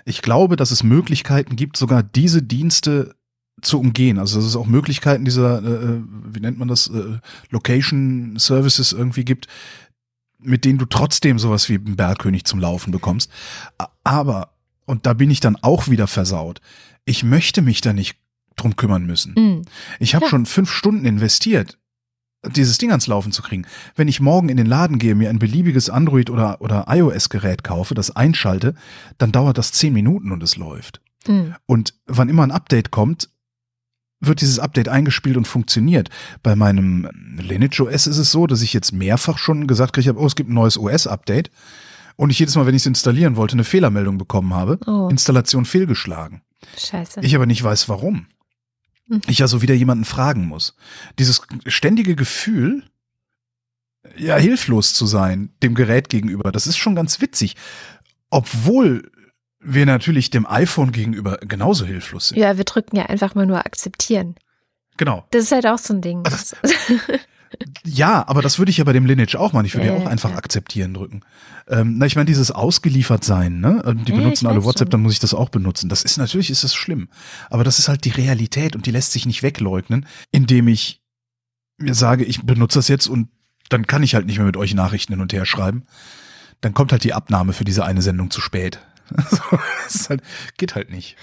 ich 0.05 0.23
glaube, 0.23 0.57
dass 0.57 0.73
es 0.73 0.83
Möglichkeiten 0.83 1.55
gibt, 1.55 1.77
sogar 1.77 2.03
diese 2.03 2.43
Dienste 2.43 3.15
zu 3.61 3.79
umgehen. 3.79 4.19
Also 4.19 4.39
dass 4.41 4.45
es 4.45 4.57
auch 4.57 4.67
Möglichkeiten 4.67 5.25
dieser, 5.25 5.63
äh, 5.63 5.85
äh 5.85 6.03
wie 6.27 6.41
nennt 6.41 6.59
man 6.59 6.67
das, 6.67 6.89
äh, 6.89 7.21
Location 7.51 8.35
Services 8.39 8.91
irgendwie 8.91 9.25
gibt, 9.25 9.47
mit 10.41 10.65
denen 10.65 10.81
du 10.81 10.87
trotzdem 10.87 11.39
sowas 11.39 11.69
wie 11.69 11.77
einen 11.77 11.95
Bergkönig 11.95 12.45
zum 12.45 12.59
Laufen 12.59 12.91
bekommst. 12.91 13.31
Aber, 14.03 14.51
und 14.85 15.07
da 15.07 15.13
bin 15.13 15.31
ich 15.31 15.39
dann 15.39 15.55
auch 15.63 15.87
wieder 15.87 16.09
versaut, 16.09 16.61
ich 17.05 17.23
möchte 17.23 17.63
mich 17.63 17.83
da 17.83 17.93
nicht 17.93 18.19
drum 18.57 18.77
kümmern 18.77 19.07
müssen. 19.07 19.35
Mhm. 19.37 19.63
Ich 19.99 20.15
habe 20.15 20.27
ja. 20.27 20.31
schon 20.31 20.47
fünf 20.47 20.71
Stunden 20.71 21.05
investiert, 21.05 21.79
dieses 22.57 22.79
Ding 22.79 22.91
ans 22.91 23.07
Laufen 23.07 23.33
zu 23.33 23.43
kriegen. 23.43 23.67
Wenn 23.95 24.09
ich 24.09 24.21
morgen 24.21 24.49
in 24.49 24.57
den 24.57 24.67
Laden 24.67 24.99
gehe, 24.99 25.15
mir 25.15 25.31
ein 25.31 25.39
beliebiges 25.39 25.91
Android- 25.91 26.31
oder, 26.31 26.61
oder 26.61 26.87
iOS-Gerät 26.89 27.63
kaufe, 27.65 27.95
das 27.95 28.15
einschalte, 28.15 28.75
dann 29.19 29.33
dauert 29.33 29.59
das 29.59 29.73
zehn 29.73 29.93
Minuten 29.93 30.33
und 30.33 30.43
es 30.43 30.57
läuft. 30.57 31.01
Mhm. 31.27 31.55
Und 31.67 31.95
wann 32.07 32.29
immer 32.29 32.43
ein 32.43 32.51
Update 32.51 32.91
kommt, 32.91 33.29
wird 34.21 34.41
dieses 34.41 34.59
Update 34.59 34.89
eingespielt 34.89 35.37
und 35.37 35.47
funktioniert. 35.47 36.09
Bei 36.43 36.55
meinem 36.55 37.09
Lineage 37.37 37.81
OS 37.81 38.07
ist 38.07 38.19
es 38.19 38.31
so, 38.31 38.47
dass 38.47 38.63
ich 38.63 38.73
jetzt 38.73 38.93
mehrfach 38.93 39.39
schon 39.39 39.67
gesagt 39.67 39.99
habe, 39.99 40.19
oh, 40.19 40.27
es 40.27 40.37
gibt 40.37 40.49
ein 40.49 40.55
neues 40.55 40.79
OS-Update. 40.79 41.51
Und 42.17 42.31
ich 42.31 42.39
jedes 42.39 42.55
Mal, 42.55 42.67
wenn 42.67 42.75
ich 42.75 42.83
es 42.83 42.87
installieren 42.87 43.37
wollte, 43.37 43.55
eine 43.55 43.65
Fehlermeldung 43.65 44.19
bekommen 44.19 44.55
habe. 44.55 44.79
Oh. 44.87 45.09
Installation 45.11 45.65
fehlgeschlagen. 45.65 46.43
Scheiße. 46.79 47.21
Ich 47.23 47.35
aber 47.35 47.47
nicht 47.47 47.63
weiß, 47.63 47.89
warum. 47.89 48.27
Ich 49.27 49.43
also 49.43 49.63
wieder 49.63 49.75
jemanden 49.75 50.05
fragen 50.05 50.47
muss. 50.47 50.77
Dieses 51.19 51.43
ständige 51.67 52.17
Gefühl, 52.17 52.85
ja, 54.17 54.37
hilflos 54.37 54.95
zu 54.95 55.07
sein, 55.07 55.51
dem 55.63 55.75
Gerät 55.75 56.09
gegenüber, 56.09 56.53
das 56.53 56.67
ist 56.67 56.77
schon 56.77 56.95
ganz 56.95 57.21
witzig. 57.21 57.57
Obwohl 58.31 59.11
wir 59.61 59.87
natürlich 59.87 60.31
dem 60.31 60.47
iPhone 60.47 60.93
gegenüber 60.93 61.39
genauso 61.39 61.85
hilflos 61.85 62.29
sind. 62.29 62.39
Ja, 62.39 62.57
wir 62.57 62.65
drücken 62.65 62.97
ja 62.97 63.07
einfach 63.07 63.35
mal 63.35 63.47
nur 63.47 63.65
akzeptieren. 63.65 64.35
Genau. 64.97 65.25
Das 65.31 65.45
ist 65.45 65.53
halt 65.53 65.67
auch 65.67 65.79
so 65.79 65.95
ein 65.95 66.01
Ding. 66.01 66.25
Also, 66.25 66.57
ja, 67.85 68.27
aber 68.27 68.43
das 68.43 68.59
würde 68.59 68.71
ich 68.71 68.79
ja 68.79 68.85
bei 68.85 68.93
dem 68.93 69.07
Lineage 69.07 69.37
auch 69.37 69.53
machen. 69.53 69.67
Ich 69.67 69.75
würde 69.75 69.87
ja, 69.87 69.95
ja 69.95 70.01
auch 70.01 70.07
einfach 70.07 70.31
ja. 70.31 70.37
akzeptieren 70.37 70.95
drücken. 70.95 71.23
Ähm, 71.69 71.97
na, 71.99 72.07
ich 72.07 72.17
meine, 72.17 72.27
dieses 72.27 72.51
ausgeliefert 72.51 73.25
sein, 73.25 73.61
ne? 73.61 73.83
Die 74.07 74.13
benutzen 74.13 74.47
alle 74.47 74.65
WhatsApp, 74.65 74.87
schon. 74.87 74.91
dann 74.91 75.03
muss 75.03 75.13
ich 75.13 75.19
das 75.19 75.35
auch 75.35 75.49
benutzen. 75.49 75.89
Das 75.89 76.03
ist 76.03 76.17
natürlich 76.17 76.51
ist 76.51 76.65
das 76.65 76.75
schlimm. 76.75 77.09
Aber 77.51 77.65
das 77.65 77.79
ist 77.79 77.89
halt 77.89 78.05
die 78.05 78.11
Realität 78.11 78.77
und 78.77 78.87
die 78.87 78.91
lässt 78.91 79.13
sich 79.13 79.27
nicht 79.27 79.43
wegleugnen, 79.43 80.07
indem 80.31 80.69
ich 80.69 81.01
mir 81.79 81.95
sage, 81.95 82.25
ich 82.25 82.43
benutze 82.43 82.79
das 82.79 82.89
jetzt 82.89 83.09
und 83.09 83.29
dann 83.69 83.87
kann 83.87 84.03
ich 84.03 84.15
halt 84.15 84.27
nicht 84.27 84.37
mehr 84.37 84.47
mit 84.47 84.57
euch 84.57 84.75
Nachrichten 84.75 85.13
hin 85.15 85.23
und 85.23 85.33
her 85.33 85.47
schreiben. 85.47 85.85
Dann 86.61 86.75
kommt 86.75 86.93
halt 86.93 87.05
die 87.05 87.15
Abnahme 87.15 87.53
für 87.53 87.65
diese 87.65 87.85
eine 87.85 88.03
Sendung 88.03 88.31
zu 88.31 88.41
spät. 88.41 88.79
das 89.85 90.09
halt, 90.09 90.23
geht 90.57 90.75
halt 90.75 90.91
nicht. 90.91 91.17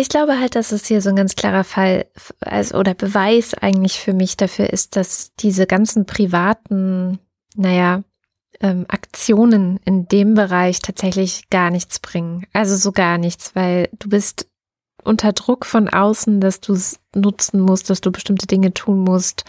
Ich 0.00 0.08
glaube 0.08 0.38
halt, 0.38 0.54
dass 0.54 0.70
es 0.70 0.86
hier 0.86 1.02
so 1.02 1.08
ein 1.08 1.16
ganz 1.16 1.34
klarer 1.34 1.64
Fall 1.64 2.06
also, 2.38 2.78
oder 2.78 2.94
Beweis 2.94 3.52
eigentlich 3.54 3.98
für 3.98 4.12
mich 4.12 4.36
dafür 4.36 4.72
ist, 4.72 4.94
dass 4.94 5.34
diese 5.34 5.66
ganzen 5.66 6.06
privaten, 6.06 7.18
naja, 7.56 8.04
ähm, 8.60 8.86
Aktionen 8.86 9.80
in 9.84 10.06
dem 10.06 10.34
Bereich 10.34 10.78
tatsächlich 10.78 11.50
gar 11.50 11.70
nichts 11.70 11.98
bringen. 11.98 12.46
Also 12.52 12.76
so 12.76 12.92
gar 12.92 13.18
nichts, 13.18 13.56
weil 13.56 13.88
du 13.98 14.08
bist 14.08 14.48
unter 15.02 15.32
Druck 15.32 15.66
von 15.66 15.88
außen, 15.88 16.40
dass 16.40 16.60
du 16.60 16.74
es 16.74 17.00
nutzen 17.12 17.60
musst, 17.60 17.90
dass 17.90 18.00
du 18.00 18.12
bestimmte 18.12 18.46
Dinge 18.46 18.72
tun 18.72 19.00
musst. 19.00 19.46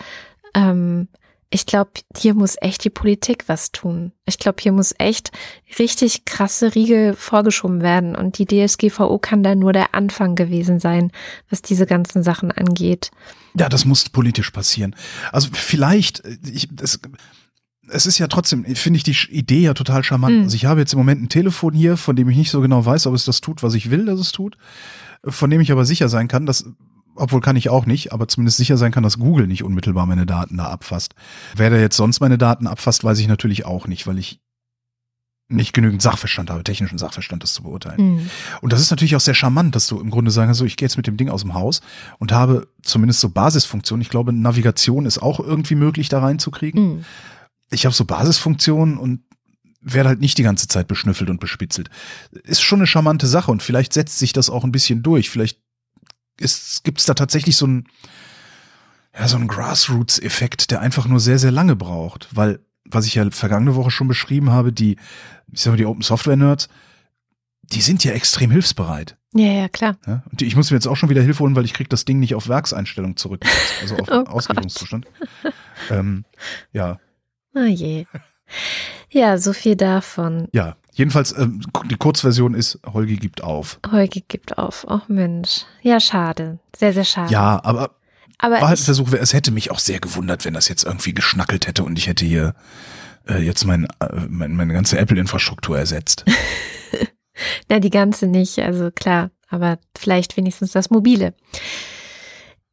Ähm, 0.55 1.09
ich 1.51 1.65
glaube, 1.65 1.91
hier 2.15 2.35
muss 2.35 2.55
echt 2.61 2.83
die 2.83 2.91
Politik 2.91 3.45
was 3.47 3.71
tun. 3.71 4.11
Ich 4.25 4.37
glaube, 4.37 4.61
hier 4.61 4.71
muss 4.71 4.93
echt 4.99 5.31
richtig 5.79 6.25
krasse 6.25 6.75
Riegel 6.75 7.15
vorgeschoben 7.15 7.81
werden. 7.81 8.15
Und 8.15 8.37
die 8.37 8.45
DSGVO 8.45 9.17
kann 9.17 9.41
da 9.41 9.55
nur 9.55 9.73
der 9.73 9.95
Anfang 9.95 10.35
gewesen 10.35 10.79
sein, 10.79 11.11
was 11.49 11.63
diese 11.63 11.87
ganzen 11.87 12.21
Sachen 12.21 12.51
angeht. 12.51 13.09
Ja, 13.55 13.67
das 13.67 13.85
muss 13.85 14.09
politisch 14.09 14.51
passieren. 14.51 14.95
Also 15.31 15.49
vielleicht, 15.51 16.21
ich, 16.45 16.69
das, 16.71 16.99
es 17.89 18.05
ist 18.05 18.19
ja 18.19 18.27
trotzdem, 18.27 18.63
finde 18.75 18.97
ich 18.97 19.03
die 19.03 19.17
Idee 19.31 19.61
ja 19.61 19.73
total 19.73 20.03
charmant. 20.03 20.37
Mhm. 20.37 20.43
Also 20.43 20.55
ich 20.55 20.65
habe 20.65 20.81
jetzt 20.81 20.93
im 20.93 20.99
Moment 20.99 21.23
ein 21.23 21.29
Telefon 21.29 21.73
hier, 21.73 21.97
von 21.97 22.15
dem 22.15 22.29
ich 22.29 22.37
nicht 22.37 22.51
so 22.51 22.61
genau 22.61 22.85
weiß, 22.85 23.07
ob 23.07 23.15
es 23.15 23.25
das 23.25 23.41
tut, 23.41 23.63
was 23.63 23.73
ich 23.73 23.89
will, 23.89 24.05
dass 24.05 24.19
es 24.19 24.31
tut, 24.31 24.55
von 25.25 25.49
dem 25.49 25.61
ich 25.61 25.71
aber 25.71 25.85
sicher 25.85 26.09
sein 26.09 26.27
kann, 26.27 26.45
dass 26.45 26.65
obwohl 27.19 27.41
kann 27.41 27.55
ich 27.55 27.69
auch 27.69 27.85
nicht, 27.85 28.11
aber 28.13 28.27
zumindest 28.27 28.57
sicher 28.57 28.77
sein 28.77 28.91
kann, 28.91 29.03
dass 29.03 29.19
Google 29.19 29.47
nicht 29.47 29.63
unmittelbar 29.63 30.05
meine 30.05 30.25
Daten 30.25 30.57
da 30.57 30.65
abfasst. 30.65 31.15
Wer 31.55 31.69
da 31.69 31.77
jetzt 31.77 31.97
sonst 31.97 32.19
meine 32.19 32.37
Daten 32.37 32.67
abfasst, 32.67 33.03
weiß 33.03 33.19
ich 33.19 33.27
natürlich 33.27 33.65
auch 33.65 33.87
nicht, 33.87 34.07
weil 34.07 34.17
ich 34.17 34.39
nicht 35.51 35.73
genügend 35.73 36.01
Sachverstand 36.01 36.51
habe, 36.51 36.63
technischen 36.63 36.99
Sachverstand, 36.99 37.41
das 37.41 37.53
zu 37.53 37.63
beurteilen. 37.63 38.15
Mhm. 38.15 38.29
Und 38.61 38.71
das 38.71 38.81
ist 38.81 38.91
natürlich 38.91 39.15
auch 39.15 39.19
sehr 39.19 39.33
charmant, 39.33 39.75
dass 39.75 39.87
du 39.87 39.99
im 39.99 40.11
Grunde 40.11 40.29
sagen 40.29 40.53
so, 40.53 40.63
ich 40.63 40.77
gehe 40.77 40.85
jetzt 40.85 40.97
mit 40.97 41.07
dem 41.07 41.17
Ding 41.17 41.29
aus 41.29 41.41
dem 41.41 41.55
Haus 41.55 41.81
und 42.19 42.31
habe 42.31 42.67
zumindest 42.83 43.19
so 43.19 43.29
Basisfunktionen. 43.29 44.01
Ich 44.01 44.09
glaube, 44.09 44.31
Navigation 44.31 45.07
ist 45.07 45.17
auch 45.17 45.39
irgendwie 45.39 45.75
möglich, 45.75 46.07
da 46.07 46.19
reinzukriegen. 46.19 46.97
Mhm. 46.97 47.05
Ich 47.71 47.85
habe 47.85 47.95
so 47.95 48.05
Basisfunktionen 48.05 48.97
und 48.97 49.21
werde 49.81 50.09
halt 50.09 50.19
nicht 50.19 50.37
die 50.37 50.43
ganze 50.43 50.67
Zeit 50.67 50.87
beschnüffelt 50.87 51.29
und 51.29 51.39
bespitzelt. 51.39 51.89
Ist 52.43 52.61
schon 52.61 52.79
eine 52.79 52.87
charmante 52.87 53.27
Sache 53.27 53.51
und 53.51 53.63
vielleicht 53.63 53.93
setzt 53.93 54.19
sich 54.19 54.33
das 54.33 54.49
auch 54.49 54.63
ein 54.63 54.71
bisschen 54.71 55.01
durch. 55.01 55.29
Vielleicht 55.29 55.59
gibt 56.83 56.99
es 56.99 57.05
da 57.05 57.13
tatsächlich 57.13 57.55
so 57.55 57.67
ein, 57.67 57.87
ja, 59.17 59.27
so 59.27 59.37
ein 59.37 59.47
Grassroots-Effekt, 59.47 60.71
der 60.71 60.81
einfach 60.81 61.07
nur 61.07 61.19
sehr, 61.19 61.39
sehr 61.39 61.51
lange 61.51 61.75
braucht. 61.75 62.29
Weil, 62.31 62.59
was 62.85 63.05
ich 63.05 63.15
ja 63.15 63.29
vergangene 63.31 63.75
Woche 63.75 63.91
schon 63.91 64.07
beschrieben 64.07 64.51
habe, 64.51 64.73
die, 64.73 64.97
ich 65.51 65.61
sag 65.61 65.71
mal, 65.71 65.77
die 65.77 65.85
Open 65.85 66.01
Software 66.01 66.37
Nerds, 66.37 66.69
die 67.63 67.81
sind 67.81 68.03
ja 68.03 68.13
extrem 68.13 68.51
hilfsbereit. 68.51 69.17
Ja, 69.33 69.51
ja, 69.51 69.69
klar. 69.69 69.97
Ja, 70.07 70.23
und 70.31 70.41
ich 70.41 70.55
muss 70.55 70.71
mir 70.71 70.77
jetzt 70.77 70.87
auch 70.87 70.95
schon 70.95 71.09
wieder 71.09 71.21
Hilfe 71.21 71.43
holen, 71.43 71.55
weil 71.55 71.65
ich 71.65 71.73
krieg 71.73 71.89
das 71.89 72.05
Ding 72.05 72.19
nicht 72.19 72.33
auf 72.33 72.47
Werkseinstellung 72.47 73.15
zurück, 73.15 73.45
also 73.81 73.95
auf 73.99 74.07
oh 74.09 74.23
Auslegungszustand. 74.31 75.05
Ähm, 75.91 76.25
ja. 76.73 76.99
Oh 77.53 77.59
je. 77.59 78.05
Ja, 79.11 79.37
so 79.37 79.53
viel 79.53 79.75
davon. 79.75 80.47
Ja, 80.51 80.77
Jedenfalls, 80.99 81.31
ähm, 81.37 81.61
die 81.89 81.95
Kurzversion 81.95 82.53
ist, 82.53 82.77
Holgi 82.85 83.15
gibt 83.15 83.41
auf. 83.41 83.79
Holgi 83.89 84.25
gibt 84.27 84.57
auf. 84.57 84.85
Oh 84.85 84.99
Mensch. 85.07 85.61
Ja, 85.81 86.01
schade. 86.01 86.59
Sehr, 86.75 86.91
sehr 86.91 87.05
schade. 87.05 87.31
Ja, 87.31 87.61
aber, 87.63 87.91
aber 88.37 88.55
war 88.55 88.67
halt 88.67 88.81
ein 88.81 88.83
Versuch, 88.83 89.13
es 89.13 89.31
hätte 89.31 89.51
mich 89.51 89.71
auch 89.71 89.79
sehr 89.79 90.01
gewundert, 90.01 90.43
wenn 90.43 90.53
das 90.53 90.67
jetzt 90.67 90.83
irgendwie 90.83 91.13
geschnackelt 91.13 91.67
hätte 91.67 91.85
und 91.85 91.97
ich 91.97 92.07
hätte 92.07 92.25
hier 92.25 92.53
äh, 93.29 93.37
jetzt 93.37 93.63
mein, 93.63 93.85
äh, 94.01 94.27
mein, 94.27 94.57
meine 94.57 94.73
ganze 94.73 94.97
Apple-Infrastruktur 94.97 95.79
ersetzt. 95.79 96.25
Na, 97.69 97.79
die 97.79 97.91
ganze 97.91 98.27
nicht, 98.27 98.59
also 98.59 98.91
klar, 98.91 99.31
aber 99.47 99.79
vielleicht 99.97 100.35
wenigstens 100.35 100.73
das 100.73 100.89
Mobile. 100.89 101.33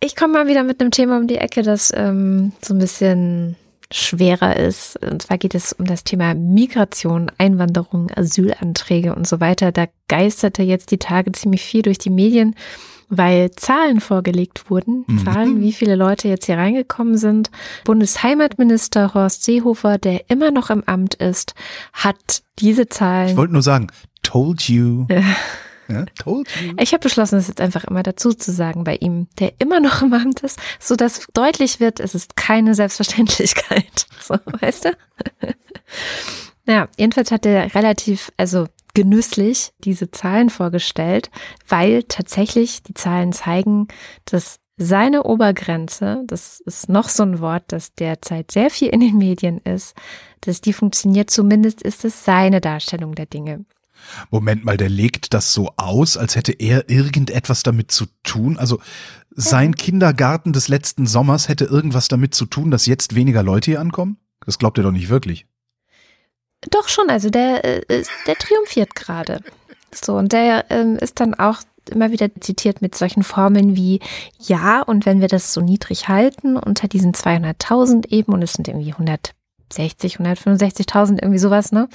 Ich 0.02 0.16
komme 0.16 0.32
mal 0.32 0.48
wieder 0.48 0.64
mit 0.64 0.80
einem 0.80 0.90
Thema 0.90 1.16
um 1.18 1.28
die 1.28 1.38
Ecke, 1.38 1.62
das 1.62 1.92
ähm, 1.94 2.54
so 2.60 2.74
ein 2.74 2.78
bisschen 2.78 3.54
schwerer 3.92 4.56
ist. 4.56 4.96
Und 5.02 5.22
zwar 5.22 5.38
geht 5.38 5.54
es 5.54 5.72
um 5.72 5.84
das 5.84 6.04
Thema 6.04 6.34
Migration, 6.34 7.30
Einwanderung, 7.38 8.10
Asylanträge 8.14 9.14
und 9.14 9.26
so 9.26 9.40
weiter. 9.40 9.72
Da 9.72 9.86
geisterte 10.08 10.62
jetzt 10.62 10.90
die 10.90 10.98
Tage 10.98 11.32
ziemlich 11.32 11.62
viel 11.62 11.82
durch 11.82 11.98
die 11.98 12.10
Medien, 12.10 12.54
weil 13.08 13.50
Zahlen 13.52 14.00
vorgelegt 14.00 14.70
wurden. 14.70 15.04
Mhm. 15.06 15.24
Zahlen, 15.24 15.60
wie 15.60 15.72
viele 15.72 15.94
Leute 15.94 16.28
jetzt 16.28 16.46
hier 16.46 16.58
reingekommen 16.58 17.16
sind. 17.16 17.50
Bundesheimatminister 17.84 19.14
Horst 19.14 19.44
Seehofer, 19.44 19.98
der 19.98 20.28
immer 20.30 20.50
noch 20.50 20.70
im 20.70 20.82
Amt 20.84 21.14
ist, 21.14 21.54
hat 21.92 22.42
diese 22.58 22.88
Zahlen. 22.88 23.30
Ich 23.30 23.36
wollte 23.36 23.52
nur 23.52 23.62
sagen, 23.62 23.88
told 24.22 24.68
you. 24.68 25.06
Ja, 25.88 26.04
told 26.18 26.48
you. 26.60 26.72
Ich 26.80 26.92
habe 26.92 27.02
beschlossen, 27.02 27.36
das 27.36 27.48
jetzt 27.48 27.60
einfach 27.60 27.84
immer 27.84 28.02
dazu 28.02 28.32
zu 28.32 28.52
sagen 28.52 28.84
bei 28.84 28.96
ihm, 28.96 29.28
der 29.38 29.52
immer 29.58 29.80
noch 29.80 30.02
im 30.02 30.12
Amt 30.12 30.40
ist, 30.40 30.58
so 30.80 30.96
dass 30.96 31.26
deutlich 31.32 31.80
wird, 31.80 32.00
es 32.00 32.14
ist 32.14 32.36
keine 32.36 32.74
Selbstverständlichkeit. 32.74 34.06
So, 34.26 34.34
weißt 34.60 34.86
du? 34.86 34.96
ja, 36.66 36.88
jedenfalls 36.96 37.30
hat 37.30 37.46
er 37.46 37.76
relativ, 37.76 38.32
also 38.36 38.66
genüsslich 38.92 39.72
diese 39.78 40.10
Zahlen 40.10 40.50
vorgestellt, 40.50 41.30
weil 41.68 42.02
tatsächlich 42.02 42.82
die 42.82 42.94
Zahlen 42.94 43.32
zeigen, 43.32 43.86
dass 44.24 44.58
seine 44.78 45.22
Obergrenze, 45.22 46.22
das 46.26 46.60
ist 46.60 46.88
noch 46.88 47.08
so 47.08 47.22
ein 47.22 47.40
Wort, 47.40 47.64
das 47.68 47.94
derzeit 47.94 48.50
sehr 48.50 48.70
viel 48.70 48.88
in 48.88 49.00
den 49.00 49.16
Medien 49.16 49.58
ist, 49.58 49.94
dass 50.40 50.60
die 50.60 50.72
funktioniert, 50.72 51.30
zumindest 51.30 51.82
ist 51.82 52.04
es 52.04 52.24
seine 52.24 52.60
Darstellung 52.60 53.14
der 53.14 53.26
Dinge. 53.26 53.64
Moment 54.30 54.64
mal, 54.64 54.76
der 54.76 54.88
legt 54.88 55.34
das 55.34 55.52
so 55.52 55.72
aus, 55.76 56.16
als 56.16 56.36
hätte 56.36 56.52
er 56.52 56.88
irgendetwas 56.88 57.62
damit 57.62 57.90
zu 57.90 58.06
tun. 58.22 58.58
Also 58.58 58.80
sein 59.30 59.70
ja. 59.70 59.76
Kindergarten 59.76 60.52
des 60.52 60.68
letzten 60.68 61.06
Sommers 61.06 61.48
hätte 61.48 61.64
irgendwas 61.64 62.08
damit 62.08 62.34
zu 62.34 62.46
tun, 62.46 62.70
dass 62.70 62.86
jetzt 62.86 63.14
weniger 63.14 63.42
Leute 63.42 63.72
hier 63.72 63.80
ankommen? 63.80 64.18
Das 64.44 64.58
glaubt 64.58 64.78
er 64.78 64.84
doch 64.84 64.92
nicht 64.92 65.08
wirklich. 65.08 65.46
Doch 66.70 66.88
schon, 66.88 67.10
also 67.10 67.30
der, 67.30 67.64
äh, 67.64 68.04
der 68.26 68.36
triumphiert 68.36 68.94
gerade. 68.94 69.40
So, 69.92 70.16
und 70.16 70.32
der 70.32 70.70
ähm, 70.70 70.96
ist 70.96 71.20
dann 71.20 71.34
auch 71.34 71.60
immer 71.90 72.10
wieder 72.10 72.28
zitiert 72.40 72.82
mit 72.82 72.94
solchen 72.94 73.22
Formeln 73.22 73.76
wie 73.76 74.00
ja, 74.38 74.82
und 74.82 75.06
wenn 75.06 75.20
wir 75.20 75.28
das 75.28 75.52
so 75.52 75.60
niedrig 75.60 76.08
halten, 76.08 76.56
unter 76.56 76.88
diesen 76.88 77.12
200.000 77.12 78.10
eben, 78.10 78.32
und 78.32 78.42
es 78.42 78.54
sind 78.54 78.68
irgendwie 78.68 78.92
160, 78.92 80.18
165.000, 80.18 81.22
irgendwie 81.22 81.38
sowas, 81.38 81.72
ne? 81.72 81.88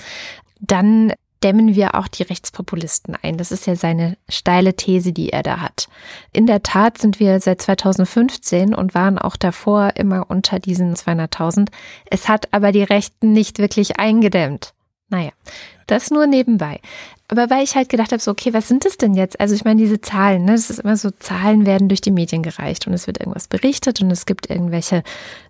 Dann 0.59 1.13
dämmen 1.43 1.75
wir 1.75 1.95
auch 1.95 2.07
die 2.07 2.23
Rechtspopulisten 2.23 3.17
ein. 3.21 3.37
Das 3.37 3.51
ist 3.51 3.67
ja 3.67 3.75
seine 3.75 4.17
steile 4.29 4.75
These, 4.75 5.13
die 5.13 5.29
er 5.29 5.43
da 5.43 5.59
hat. 5.59 5.87
In 6.31 6.47
der 6.47 6.63
Tat 6.63 6.97
sind 6.97 7.19
wir 7.19 7.39
seit 7.39 7.61
2015 7.61 8.73
und 8.75 8.95
waren 8.95 9.17
auch 9.17 9.35
davor 9.35 9.93
immer 9.95 10.29
unter 10.29 10.59
diesen 10.59 10.95
200.000. 10.95 11.69
Es 12.05 12.29
hat 12.29 12.53
aber 12.53 12.71
die 12.71 12.83
Rechten 12.83 13.33
nicht 13.33 13.59
wirklich 13.59 13.99
eingedämmt. 13.99 14.73
Naja, 15.11 15.31
das 15.87 16.09
nur 16.09 16.25
nebenbei. 16.25 16.79
Aber 17.27 17.49
weil 17.49 17.63
ich 17.63 17.75
halt 17.75 17.89
gedacht 17.89 18.11
habe, 18.11 18.21
so, 18.21 18.31
okay, 18.31 18.53
was 18.53 18.67
sind 18.67 18.85
das 18.85 18.97
denn 18.97 19.13
jetzt? 19.13 19.39
Also 19.39 19.55
ich 19.55 19.63
meine, 19.63 19.81
diese 19.81 20.01
Zahlen, 20.01 20.45
ne, 20.45 20.53
das 20.53 20.69
ist 20.69 20.79
immer 20.79 20.97
so, 20.97 21.11
Zahlen 21.11 21.65
werden 21.65 21.89
durch 21.89 22.01
die 22.01 22.11
Medien 22.11 22.43
gereicht 22.43 22.87
und 22.87 22.93
es 22.93 23.07
wird 23.07 23.19
irgendwas 23.19 23.47
berichtet 23.47 24.01
und 24.01 24.09
es 24.09 24.25
gibt 24.25 24.49
irgendwelche 24.49 25.03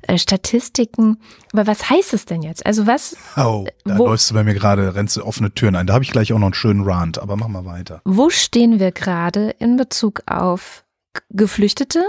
äh, 0.04 0.18
Statistiken. 0.18 1.18
Aber 1.54 1.68
was 1.68 1.90
heißt 1.90 2.14
es 2.14 2.26
denn 2.26 2.42
jetzt? 2.42 2.66
Also 2.66 2.86
was? 2.86 3.16
Oh, 3.38 3.66
da 3.86 3.98
wo, 3.98 4.08
läufst 4.08 4.30
du 4.30 4.34
bei 4.34 4.44
mir 4.44 4.56
gerade, 4.56 4.94
rennst 4.96 5.16
du 5.18 5.24
offene 5.24 5.54
Türen 5.54 5.76
ein. 5.76 5.88
Da 5.88 5.94
habe 5.94 6.04
ich 6.04 6.12
gleich 6.12 6.34
auch 6.34 6.40
noch 6.40 6.48
einen 6.48 6.54
schönen 6.56 6.84
Rant, 6.84 7.20
aber 7.20 7.36
mach 7.36 7.48
mal 7.48 7.66
weiter. 7.66 8.02
Wo 8.06 8.30
stehen 8.30 8.80
wir 8.80 8.92
gerade 8.92 9.52
in 9.60 9.78
Bezug 9.78 10.24
auf 10.26 10.84
Geflüchtete? 11.30 12.04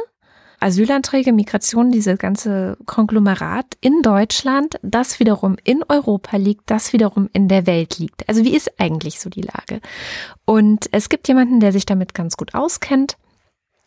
Asylanträge, 0.62 1.32
Migration, 1.32 1.90
diese 1.90 2.16
ganze 2.16 2.76
Konglomerat 2.86 3.66
in 3.80 4.02
Deutschland, 4.02 4.78
das 4.82 5.20
wiederum 5.20 5.56
in 5.64 5.82
Europa 5.88 6.36
liegt, 6.36 6.70
das 6.70 6.92
wiederum 6.92 7.28
in 7.32 7.48
der 7.48 7.66
Welt 7.66 7.98
liegt. 7.98 8.28
Also 8.28 8.44
wie 8.44 8.54
ist 8.54 8.80
eigentlich 8.80 9.20
so 9.20 9.28
die 9.28 9.42
Lage? 9.42 9.80
Und 10.44 10.88
es 10.92 11.08
gibt 11.08 11.28
jemanden, 11.28 11.60
der 11.60 11.72
sich 11.72 11.86
damit 11.86 12.14
ganz 12.14 12.36
gut 12.36 12.54
auskennt. 12.54 13.16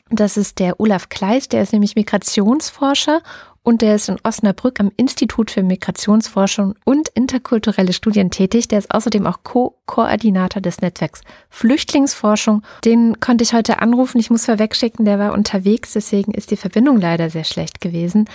Das 0.09 0.37
ist 0.37 0.59
der 0.59 0.79
Olaf 0.79 1.09
Kleist, 1.09 1.53
der 1.53 1.63
ist 1.63 1.73
nämlich 1.73 1.95
Migrationsforscher 1.95 3.21
und 3.65 3.81
der 3.81 3.95
ist 3.95 4.09
in 4.09 4.17
Osnabrück 4.23 4.79
am 4.79 4.91
Institut 4.95 5.49
für 5.49 5.63
Migrationsforschung 5.63 6.75
und 6.85 7.09
interkulturelle 7.09 7.93
Studien 7.93 8.29
tätig. 8.29 8.67
Der 8.67 8.77
ist 8.77 8.93
außerdem 8.93 9.25
auch 9.25 9.39
Co-Koordinator 9.43 10.61
des 10.61 10.81
Netzwerks 10.81 11.21
Flüchtlingsforschung. 11.49 12.61
Den 12.85 13.19
konnte 13.19 13.43
ich 13.43 13.53
heute 13.53 13.79
anrufen. 13.81 14.19
Ich 14.19 14.29
muss 14.29 14.45
vorwegschicken, 14.45 15.03
der 15.03 15.17
war 15.17 15.33
unterwegs, 15.33 15.93
deswegen 15.93 16.31
ist 16.31 16.51
die 16.51 16.57
Verbindung 16.57 17.01
leider 17.01 17.31
sehr 17.31 17.43
schlecht 17.43 17.81
gewesen. 17.81 18.29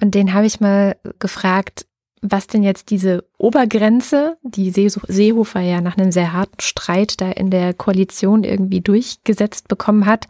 Und 0.00 0.14
den 0.14 0.32
habe 0.32 0.46
ich 0.46 0.60
mal 0.60 0.96
gefragt, 1.18 1.84
was 2.22 2.46
denn 2.46 2.62
jetzt 2.62 2.88
diese 2.88 3.24
Obergrenze, 3.36 4.38
die 4.42 4.70
Seehofer 4.70 5.60
ja 5.60 5.82
nach 5.82 5.98
einem 5.98 6.10
sehr 6.10 6.32
harten 6.32 6.60
Streit 6.60 7.20
da 7.20 7.30
in 7.30 7.50
der 7.50 7.74
Koalition 7.74 8.44
irgendwie 8.44 8.80
durchgesetzt 8.80 9.68
bekommen 9.68 10.06
hat, 10.06 10.26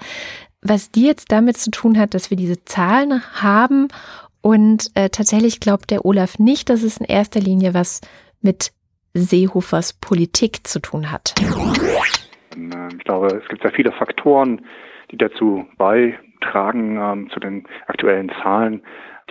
was 0.61 0.90
die 0.90 1.04
jetzt 1.04 1.30
damit 1.30 1.57
zu 1.57 1.71
tun 1.71 1.99
hat, 1.99 2.14
dass 2.14 2.30
wir 2.30 2.37
diese 2.37 2.64
Zahlen 2.64 3.23
haben 3.35 3.88
und 4.42 4.90
äh, 4.94 5.11
tatsächlich 5.11 5.61
glaubt 5.61 5.90
der 5.90 6.04
Olaf 6.04 6.38
nicht, 6.38 6.70
dass 6.70 6.82
es 6.82 6.99
in 6.99 7.06
erster 7.06 7.40
Linie 7.40 7.75
was 7.75 8.00
mit 8.40 8.73
Seehofers 9.14 9.94
Politik 9.94 10.66
zu 10.66 10.80
tun 10.80 11.11
hat. 11.11 11.35
Ich 12.50 13.04
glaube, 13.04 13.28
es 13.42 13.49
gibt 13.49 13.62
sehr 13.62 13.73
viele 13.73 13.92
Faktoren, 13.92 14.64
die 15.11 15.16
dazu 15.16 15.66
beitragen, 15.76 16.99
ähm, 17.00 17.30
zu 17.30 17.40
den 17.40 17.66
aktuellen 17.87 18.30
Zahlen. 18.42 18.82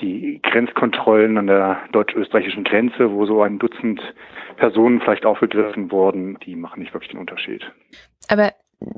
Die 0.02 0.40
Grenzkontrollen 0.44 1.38
an 1.38 1.48
der 1.48 1.80
deutsch-österreichischen 1.92 2.64
Grenze, 2.64 3.12
wo 3.12 3.26
so 3.26 3.42
ein 3.42 3.60
Dutzend 3.60 4.02
Personen 4.58 5.02
vielleicht 5.02 5.26
aufgegriffen 5.26 5.92
wurden, 5.92 6.38
die 6.46 6.56
machen 6.56 6.82
nicht 6.82 6.94
wirklich 6.94 7.12
den 7.12 7.20
Unterschied. 7.20 7.70
Aber 8.30 8.52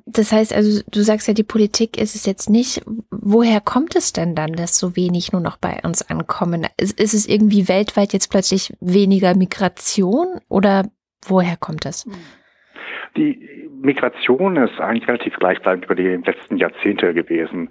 das 0.05 0.31
heißt 0.31 0.53
also, 0.53 0.83
du 0.91 1.01
sagst 1.01 1.27
ja, 1.27 1.33
die 1.33 1.43
Politik 1.43 2.00
ist 2.00 2.15
es 2.15 2.25
jetzt 2.25 2.50
nicht. 2.50 2.81
Woher 3.09 3.61
kommt 3.61 3.95
es 3.95 4.13
denn 4.13 4.35
dann, 4.35 4.53
dass 4.53 4.77
so 4.77 4.95
wenig 4.95 5.31
nur 5.31 5.41
noch 5.41 5.57
bei 5.57 5.79
uns 5.83 6.07
ankommen? 6.07 6.67
Ist, 6.77 7.00
ist 7.00 7.13
es 7.13 7.27
irgendwie 7.27 7.67
weltweit 7.67 8.13
jetzt 8.13 8.29
plötzlich 8.29 8.73
weniger 8.79 9.35
Migration 9.35 10.39
oder 10.50 10.83
woher 11.25 11.57
kommt 11.57 11.85
es? 11.85 12.07
Die 13.17 13.69
Migration 13.81 14.57
ist 14.57 14.79
eigentlich 14.79 15.07
relativ 15.07 15.35
gleichbleibend 15.38 15.85
über 15.85 15.95
die 15.95 16.17
letzten 16.25 16.57
Jahrzehnte 16.57 17.13
gewesen. 17.13 17.69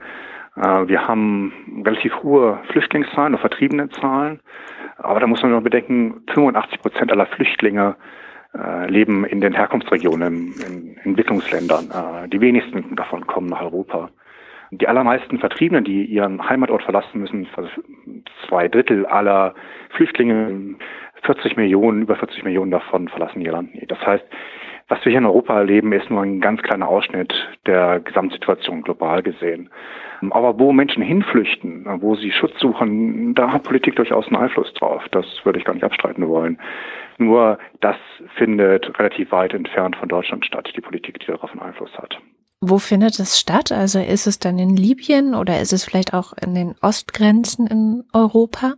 Äh, 0.56 0.88
wir 0.88 1.06
haben 1.06 1.82
relativ 1.84 2.12
hohe 2.22 2.58
Flüchtlingszahlen 2.72 3.34
oder 3.34 3.40
vertriebene 3.40 3.88
Zahlen. 3.90 4.40
Aber 4.98 5.20
da 5.20 5.26
muss 5.26 5.42
man 5.42 5.52
nur 5.52 5.62
bedenken, 5.62 6.22
85 6.32 6.80
Prozent 6.80 7.12
aller 7.12 7.26
Flüchtlinge 7.26 7.96
leben 8.88 9.24
in 9.24 9.40
den 9.40 9.54
Herkunftsregionen, 9.54 10.54
in 10.66 10.96
Entwicklungsländern. 11.04 11.90
Äh, 11.90 12.28
die 12.28 12.40
wenigsten 12.40 12.96
davon 12.96 13.26
kommen 13.26 13.48
nach 13.48 13.62
Europa. 13.62 14.10
Die 14.72 14.86
allermeisten 14.86 15.38
Vertriebenen, 15.38 15.84
die 15.84 16.04
ihren 16.04 16.48
Heimatort 16.48 16.82
verlassen 16.84 17.20
müssen, 17.20 17.48
zwei 18.46 18.68
Drittel 18.68 19.04
aller 19.06 19.54
Flüchtlinge, 19.90 20.76
40 21.22 21.56
Millionen, 21.56 22.02
über 22.02 22.16
40 22.16 22.44
Millionen 22.44 22.70
davon 22.70 23.08
verlassen 23.08 23.40
ihr 23.40 23.52
Land. 23.52 23.70
Das 23.88 23.98
heißt, 24.06 24.24
was 24.90 25.04
wir 25.04 25.10
hier 25.10 25.20
in 25.20 25.26
Europa 25.26 25.56
erleben, 25.56 25.92
ist 25.92 26.10
nur 26.10 26.22
ein 26.22 26.40
ganz 26.40 26.60
kleiner 26.62 26.88
Ausschnitt 26.88 27.32
der 27.64 28.00
Gesamtsituation 28.00 28.82
global 28.82 29.22
gesehen. 29.22 29.70
Aber 30.30 30.58
wo 30.58 30.72
Menschen 30.72 31.02
hinflüchten, 31.02 31.86
wo 32.02 32.16
sie 32.16 32.32
Schutz 32.32 32.58
suchen, 32.58 33.34
da 33.34 33.52
hat 33.52 33.62
Politik 33.62 33.94
durchaus 33.96 34.26
einen 34.26 34.36
Einfluss 34.36 34.74
drauf. 34.74 35.02
Das 35.12 35.24
würde 35.44 35.60
ich 35.60 35.64
gar 35.64 35.74
nicht 35.74 35.84
abstreiten 35.84 36.28
wollen. 36.28 36.58
Nur 37.18 37.58
das 37.80 37.96
findet 38.36 38.98
relativ 38.98 39.30
weit 39.30 39.54
entfernt 39.54 39.94
von 39.94 40.08
Deutschland 40.08 40.44
statt, 40.44 40.68
die 40.74 40.80
Politik, 40.80 41.20
die 41.20 41.26
darauf 41.26 41.52
einen 41.52 41.62
Einfluss 41.62 41.96
hat. 41.96 42.18
Wo 42.60 42.78
findet 42.78 43.18
es 43.20 43.38
statt? 43.38 43.70
Also 43.70 44.00
ist 44.00 44.26
es 44.26 44.40
dann 44.40 44.58
in 44.58 44.76
Libyen 44.76 45.36
oder 45.36 45.60
ist 45.60 45.72
es 45.72 45.84
vielleicht 45.84 46.12
auch 46.14 46.32
in 46.44 46.54
den 46.54 46.74
Ostgrenzen 46.82 47.68
in 47.68 48.04
Europa? 48.12 48.74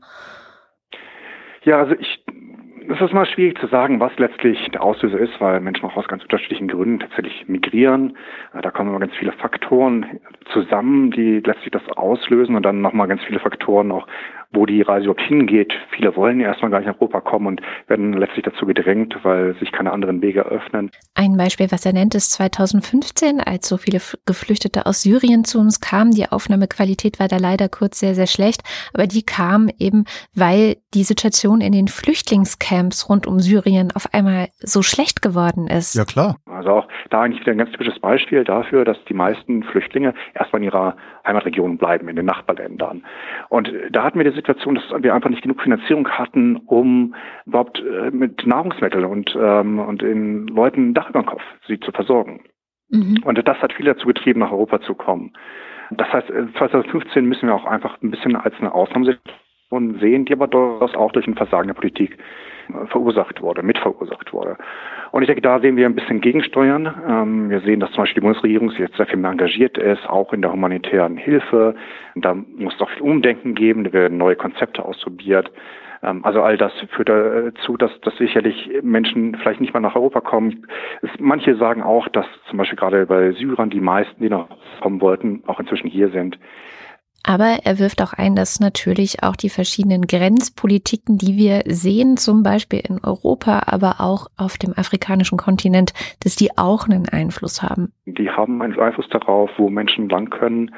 Ja, 1.64 1.78
also 1.78 1.94
ich 1.94 2.22
es 2.92 3.00
ist 3.00 3.12
mal 3.12 3.26
schwierig 3.26 3.58
zu 3.58 3.66
sagen, 3.68 4.00
was 4.00 4.12
letztlich 4.18 4.70
der 4.70 4.82
Auslöser 4.82 5.18
ist, 5.18 5.40
weil 5.40 5.60
Menschen 5.60 5.86
auch 5.86 5.96
aus 5.96 6.08
ganz 6.08 6.22
unterschiedlichen 6.22 6.68
Gründen 6.68 7.00
tatsächlich 7.00 7.48
migrieren. 7.48 8.16
Da 8.60 8.70
kommen 8.70 8.90
immer 8.90 8.98
ganz 8.98 9.14
viele 9.14 9.32
Faktoren 9.32 10.20
zusammen, 10.52 11.10
die 11.10 11.40
letztlich 11.40 11.70
das 11.70 11.88
auslösen 11.96 12.54
und 12.54 12.62
dann 12.64 12.80
nochmal 12.80 13.08
ganz 13.08 13.22
viele 13.24 13.40
Faktoren 13.40 13.92
auch 13.92 14.06
wo 14.52 14.66
die 14.66 14.82
Reise 14.82 15.04
überhaupt 15.04 15.22
hingeht. 15.22 15.72
Viele 15.90 16.14
wollen 16.16 16.40
erstmal 16.40 16.70
gar 16.70 16.78
nicht 16.78 16.88
nach 16.88 17.00
Europa 17.00 17.20
kommen 17.20 17.46
und 17.46 17.62
werden 17.86 18.12
letztlich 18.12 18.44
dazu 18.44 18.66
gedrängt, 18.66 19.16
weil 19.22 19.54
sich 19.58 19.72
keine 19.72 19.92
anderen 19.92 20.22
Wege 20.22 20.42
öffnen. 20.42 20.90
Ein 21.14 21.36
Beispiel, 21.36 21.70
was 21.70 21.86
er 21.86 21.92
nennt, 21.92 22.14
ist 22.14 22.32
2015, 22.32 23.40
als 23.40 23.68
so 23.68 23.76
viele 23.76 24.00
Geflüchtete 24.26 24.86
aus 24.86 25.02
Syrien 25.02 25.44
zu 25.44 25.58
uns 25.58 25.80
kamen. 25.80 26.12
Die 26.12 26.30
Aufnahmequalität 26.30 27.18
war 27.18 27.28
da 27.28 27.36
leider 27.36 27.68
kurz 27.68 28.00
sehr, 28.00 28.14
sehr 28.14 28.26
schlecht, 28.26 28.62
aber 28.92 29.06
die 29.06 29.22
kamen 29.22 29.70
eben, 29.78 30.04
weil 30.34 30.76
die 30.94 31.04
Situation 31.04 31.60
in 31.60 31.72
den 31.72 31.88
Flüchtlingscamps 31.88 33.08
rund 33.08 33.26
um 33.26 33.40
Syrien 33.40 33.90
auf 33.94 34.12
einmal 34.12 34.48
so 34.60 34.82
schlecht 34.82 35.22
geworden 35.22 35.66
ist. 35.66 35.94
Ja, 35.94 36.04
klar. 36.04 36.36
Also 36.46 36.70
auch 36.70 36.88
da 37.10 37.22
eigentlich 37.22 37.40
wieder 37.40 37.52
ein 37.52 37.58
ganz 37.58 37.70
typisches 37.72 37.98
Beispiel 38.00 38.44
dafür, 38.44 38.84
dass 38.84 39.02
die 39.08 39.14
meisten 39.14 39.62
Flüchtlinge 39.62 40.14
erstmal 40.34 40.60
in 40.60 40.68
ihrer 40.68 40.96
Heimatregion 41.26 41.78
bleiben, 41.78 42.08
in 42.08 42.16
den 42.16 42.26
Nachbarländern. 42.26 43.04
Und 43.48 43.72
da 43.90 44.02
hatten 44.04 44.18
wir 44.18 44.24
die 44.24 44.36
Situation, 44.42 44.74
dass 44.74 45.02
wir 45.02 45.14
einfach 45.14 45.30
nicht 45.30 45.42
genug 45.42 45.60
Finanzierung 45.62 46.08
hatten, 46.08 46.56
um 46.56 47.14
überhaupt 47.46 47.80
äh, 47.80 48.10
mit 48.10 48.46
Nahrungsmitteln 48.46 49.04
und, 49.04 49.36
ähm, 49.40 49.78
und 49.78 50.02
den 50.02 50.46
Leuten 50.48 50.90
ein 50.90 50.94
Dach 50.94 51.10
über 51.10 51.22
den 51.22 51.26
Kopf 51.26 51.42
sie 51.66 51.80
zu 51.80 51.92
versorgen. 51.92 52.44
Mhm. 52.90 53.22
Und 53.24 53.46
das 53.46 53.58
hat 53.58 53.72
viele 53.72 53.94
dazu 53.94 54.06
getrieben, 54.06 54.40
nach 54.40 54.52
Europa 54.52 54.80
zu 54.82 54.94
kommen. 54.94 55.32
Das 55.90 56.12
heißt, 56.12 56.28
2015 56.58 57.24
müssen 57.24 57.48
wir 57.48 57.54
auch 57.54 57.64
einfach 57.64 58.00
ein 58.02 58.10
bisschen 58.10 58.36
als 58.36 58.54
eine 58.58 58.74
Ausnahmesituation 58.74 59.98
sehen, 60.00 60.24
die 60.24 60.32
aber 60.32 60.46
durchaus 60.46 60.94
auch 60.94 61.12
durch 61.12 61.26
ein 61.26 61.34
Versagen 61.34 61.68
der 61.68 61.74
Politik 61.74 62.12
äh, 62.18 62.51
verursacht 62.88 63.40
wurde, 63.40 63.62
mitverursacht 63.62 64.32
wurde. 64.32 64.56
Und 65.10 65.22
ich 65.22 65.26
denke, 65.26 65.42
da 65.42 65.60
sehen 65.60 65.76
wir 65.76 65.86
ein 65.86 65.94
bisschen 65.94 66.20
gegensteuern. 66.20 66.94
Ähm, 67.08 67.50
wir 67.50 67.60
sehen, 67.60 67.80
dass 67.80 67.90
zum 67.92 68.02
Beispiel 68.02 68.20
die 68.20 68.26
Bundesregierung 68.26 68.70
sich 68.70 68.78
jetzt 68.78 68.96
sehr 68.96 69.06
viel 69.06 69.18
mehr 69.18 69.30
engagiert 69.30 69.78
ist, 69.78 70.08
auch 70.08 70.32
in 70.32 70.42
der 70.42 70.52
humanitären 70.52 71.16
Hilfe. 71.16 71.74
Da 72.14 72.34
muss 72.34 72.74
es 72.74 72.80
auch 72.80 72.90
viel 72.90 73.02
Umdenken 73.02 73.54
geben, 73.54 73.84
da 73.84 73.92
werden 73.92 74.18
neue 74.18 74.36
Konzepte 74.36 74.84
ausprobiert. 74.84 75.50
Ähm, 76.02 76.24
also 76.24 76.42
all 76.42 76.56
das 76.56 76.72
führt 76.94 77.08
dazu, 77.08 77.76
dass, 77.76 77.90
dass 78.00 78.16
sicherlich 78.16 78.70
Menschen 78.82 79.36
vielleicht 79.36 79.60
nicht 79.60 79.72
mal 79.74 79.80
nach 79.80 79.94
Europa 79.94 80.20
kommen. 80.20 80.66
Es, 81.02 81.10
manche 81.18 81.56
sagen 81.56 81.82
auch, 81.82 82.08
dass 82.08 82.26
zum 82.48 82.58
Beispiel 82.58 82.78
gerade 82.78 83.06
bei 83.06 83.32
Syrern 83.32 83.70
die 83.70 83.80
meisten, 83.80 84.22
die 84.22 84.30
noch 84.30 84.48
kommen 84.80 85.00
wollten, 85.00 85.42
auch 85.46 85.60
inzwischen 85.60 85.88
hier 85.88 86.10
sind. 86.10 86.38
Aber 87.24 87.58
er 87.64 87.78
wirft 87.78 88.02
auch 88.02 88.12
ein, 88.12 88.34
dass 88.34 88.60
natürlich 88.60 89.22
auch 89.22 89.36
die 89.36 89.48
verschiedenen 89.48 90.06
Grenzpolitiken, 90.06 91.18
die 91.18 91.36
wir 91.36 91.62
sehen, 91.66 92.16
zum 92.16 92.42
Beispiel 92.42 92.80
in 92.80 92.98
Europa, 93.04 93.62
aber 93.66 93.96
auch 94.00 94.26
auf 94.36 94.58
dem 94.58 94.72
afrikanischen 94.76 95.38
Kontinent, 95.38 95.92
dass 96.24 96.34
die 96.34 96.50
auch 96.56 96.88
einen 96.88 97.08
Einfluss 97.08 97.62
haben. 97.62 97.92
Die 98.06 98.30
haben 98.30 98.60
einen 98.60 98.78
Einfluss 98.78 99.08
darauf, 99.08 99.50
wo 99.56 99.68
Menschen 99.68 100.08
lang 100.08 100.30
können. 100.30 100.74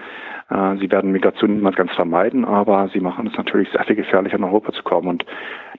Äh, 0.51 0.77
sie 0.79 0.91
werden 0.91 1.13
Migration 1.13 1.55
niemals 1.55 1.77
ganz 1.77 1.93
vermeiden, 1.93 2.45
aber 2.45 2.91
sie 2.93 3.01
machen 3.01 3.27
es 3.27 3.37
natürlich 3.37 3.71
sehr 3.73 3.85
viel 3.85 3.97
gefährlicher, 3.97 4.39
nach 4.39 4.49
Europa 4.49 4.73
zu 4.73 4.83
kommen. 4.83 5.09
Und 5.09 5.25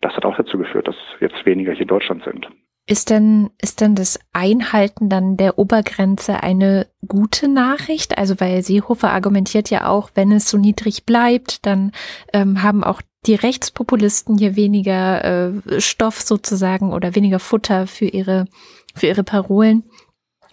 das 0.02 0.14
hat 0.16 0.26
auch 0.26 0.36
dazu 0.36 0.58
geführt, 0.58 0.88
dass 0.88 0.96
jetzt 1.20 1.46
weniger 1.46 1.74
hier 1.74 1.84
in 1.84 1.88
Deutschland 1.88 2.24
sind. 2.24 2.48
Ist 2.88 3.10
denn, 3.10 3.50
ist 3.60 3.82
denn 3.82 3.96
das 3.96 4.20
Einhalten 4.32 5.10
dann 5.10 5.38
der 5.38 5.58
Obergrenze 5.58 6.44
eine 6.44 6.88
gute 7.08 7.48
Nachricht? 7.48 8.20
Also, 8.20 8.39
weil 8.39 8.62
Seehofer 8.62 9.12
argumentiert 9.12 9.72
ja 9.72 9.88
auch, 9.88 10.12
wenn 10.13 10.32
es 10.32 10.48
so 10.48 10.60
niedrig 10.60 11.04
bleibt, 11.04 11.65
dann 11.65 11.92
ähm, 12.32 12.62
haben 12.62 12.84
auch 12.84 13.01
die 13.25 13.34
Rechtspopulisten 13.34 14.38
hier 14.38 14.56
weniger 14.56 15.25
äh, 15.25 15.82
Stoff 15.82 16.22
sozusagen 16.22 16.94
oder 16.94 17.15
weniger 17.15 17.39
Futter 17.39 17.88
für 17.88 18.06
ihre, 18.06 18.46
für 18.94 19.08
ihre 19.08 19.24
Parolen. 19.24 19.84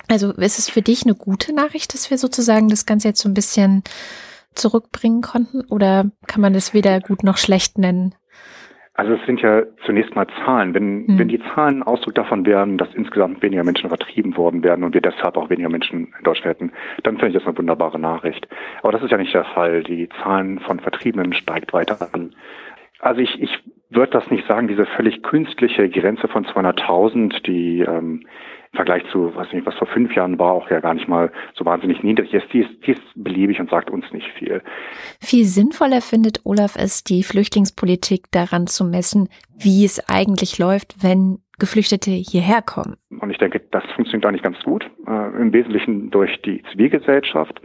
Also, 0.08 0.32
ist 0.32 0.58
es 0.58 0.70
für 0.70 0.80
dich 0.80 1.02
eine 1.02 1.14
gute 1.14 1.52
Nachricht, 1.52 1.92
dass 1.92 2.10
wir 2.10 2.16
sozusagen 2.16 2.68
das 2.68 2.86
Ganze 2.86 3.08
jetzt 3.08 3.20
so 3.20 3.28
ein 3.28 3.34
bisschen 3.34 3.82
zurückbringen 4.54 5.20
konnten? 5.20 5.60
Oder 5.66 6.10
kann 6.26 6.40
man 6.40 6.54
das 6.54 6.72
weder 6.72 6.98
gut 7.00 7.24
noch 7.24 7.36
schlecht 7.36 7.76
nennen? 7.76 8.14
Also 8.94 9.14
es 9.14 9.24
sind 9.24 9.40
ja 9.40 9.62
zunächst 9.86 10.14
mal 10.14 10.26
Zahlen. 10.44 10.74
Wenn, 10.74 11.06
hm. 11.06 11.18
wenn 11.18 11.28
die 11.28 11.40
Zahlen 11.54 11.82
Ausdruck 11.82 12.14
davon 12.14 12.44
wären, 12.44 12.76
dass 12.76 12.94
insgesamt 12.94 13.42
weniger 13.42 13.64
Menschen 13.64 13.88
vertrieben 13.88 14.36
worden 14.36 14.62
wären 14.62 14.84
und 14.84 14.92
wir 14.92 15.00
deshalb 15.00 15.36
auch 15.36 15.48
weniger 15.48 15.70
Menschen 15.70 16.12
in 16.18 16.24
Deutschland 16.24 16.56
hätten, 16.56 16.72
dann 17.02 17.16
fände 17.16 17.28
ich 17.28 17.42
das 17.42 17.46
eine 17.46 17.56
wunderbare 17.56 17.98
Nachricht. 17.98 18.46
Aber 18.82 18.92
das 18.92 19.02
ist 19.02 19.10
ja 19.10 19.16
nicht 19.16 19.32
der 19.32 19.44
Fall. 19.44 19.82
Die 19.82 20.08
Zahlen 20.22 20.58
von 20.60 20.80
Vertriebenen 20.80 21.32
steigt 21.32 21.72
weiter 21.72 21.96
an. 22.12 22.34
Also 23.00 23.20
ich, 23.20 23.40
ich 23.42 23.58
würde 23.88 24.12
das 24.12 24.30
nicht 24.30 24.46
sagen, 24.46 24.68
diese 24.68 24.86
völlig 24.86 25.22
künstliche 25.22 25.88
Grenze 25.88 26.28
von 26.28 26.44
200.000, 26.44 27.42
die 27.42 27.80
ähm, 27.80 28.26
im 28.72 28.76
Vergleich 28.76 29.02
zu, 29.12 29.34
weiß 29.34 29.52
nicht, 29.52 29.66
was 29.66 29.74
vor 29.74 29.86
fünf 29.86 30.14
Jahren 30.14 30.38
war, 30.38 30.52
auch 30.52 30.70
ja 30.70 30.80
gar 30.80 30.94
nicht 30.94 31.06
mal 31.06 31.30
so 31.54 31.64
wahnsinnig 31.64 32.02
niedrig 32.02 32.32
ist, 32.32 32.46
die 32.52 32.60
ist, 32.60 32.70
die 32.86 32.92
ist 32.92 33.02
beliebig 33.14 33.60
und 33.60 33.68
sagt 33.68 33.90
uns 33.90 34.04
nicht 34.12 34.26
viel. 34.38 34.62
Viel 35.20 35.44
sinnvoller 35.44 36.00
findet 36.00 36.40
Olaf 36.44 36.76
es, 36.76 37.04
die 37.04 37.22
Flüchtlingspolitik 37.22 38.30
daran 38.30 38.66
zu 38.66 38.84
messen, 38.84 39.28
wie 39.58 39.84
es 39.84 40.08
eigentlich 40.08 40.58
läuft, 40.58 41.02
wenn 41.02 41.41
Geflüchtete 41.58 42.10
hierher 42.10 42.62
kommen. 42.62 42.96
Und 43.20 43.30
ich 43.30 43.38
denke, 43.38 43.60
das 43.70 43.84
funktioniert 43.94 44.26
eigentlich 44.26 44.42
ganz 44.42 44.58
gut, 44.64 44.90
äh, 45.06 45.40
im 45.40 45.52
Wesentlichen 45.52 46.10
durch 46.10 46.40
die 46.42 46.62
Zivilgesellschaft 46.72 47.60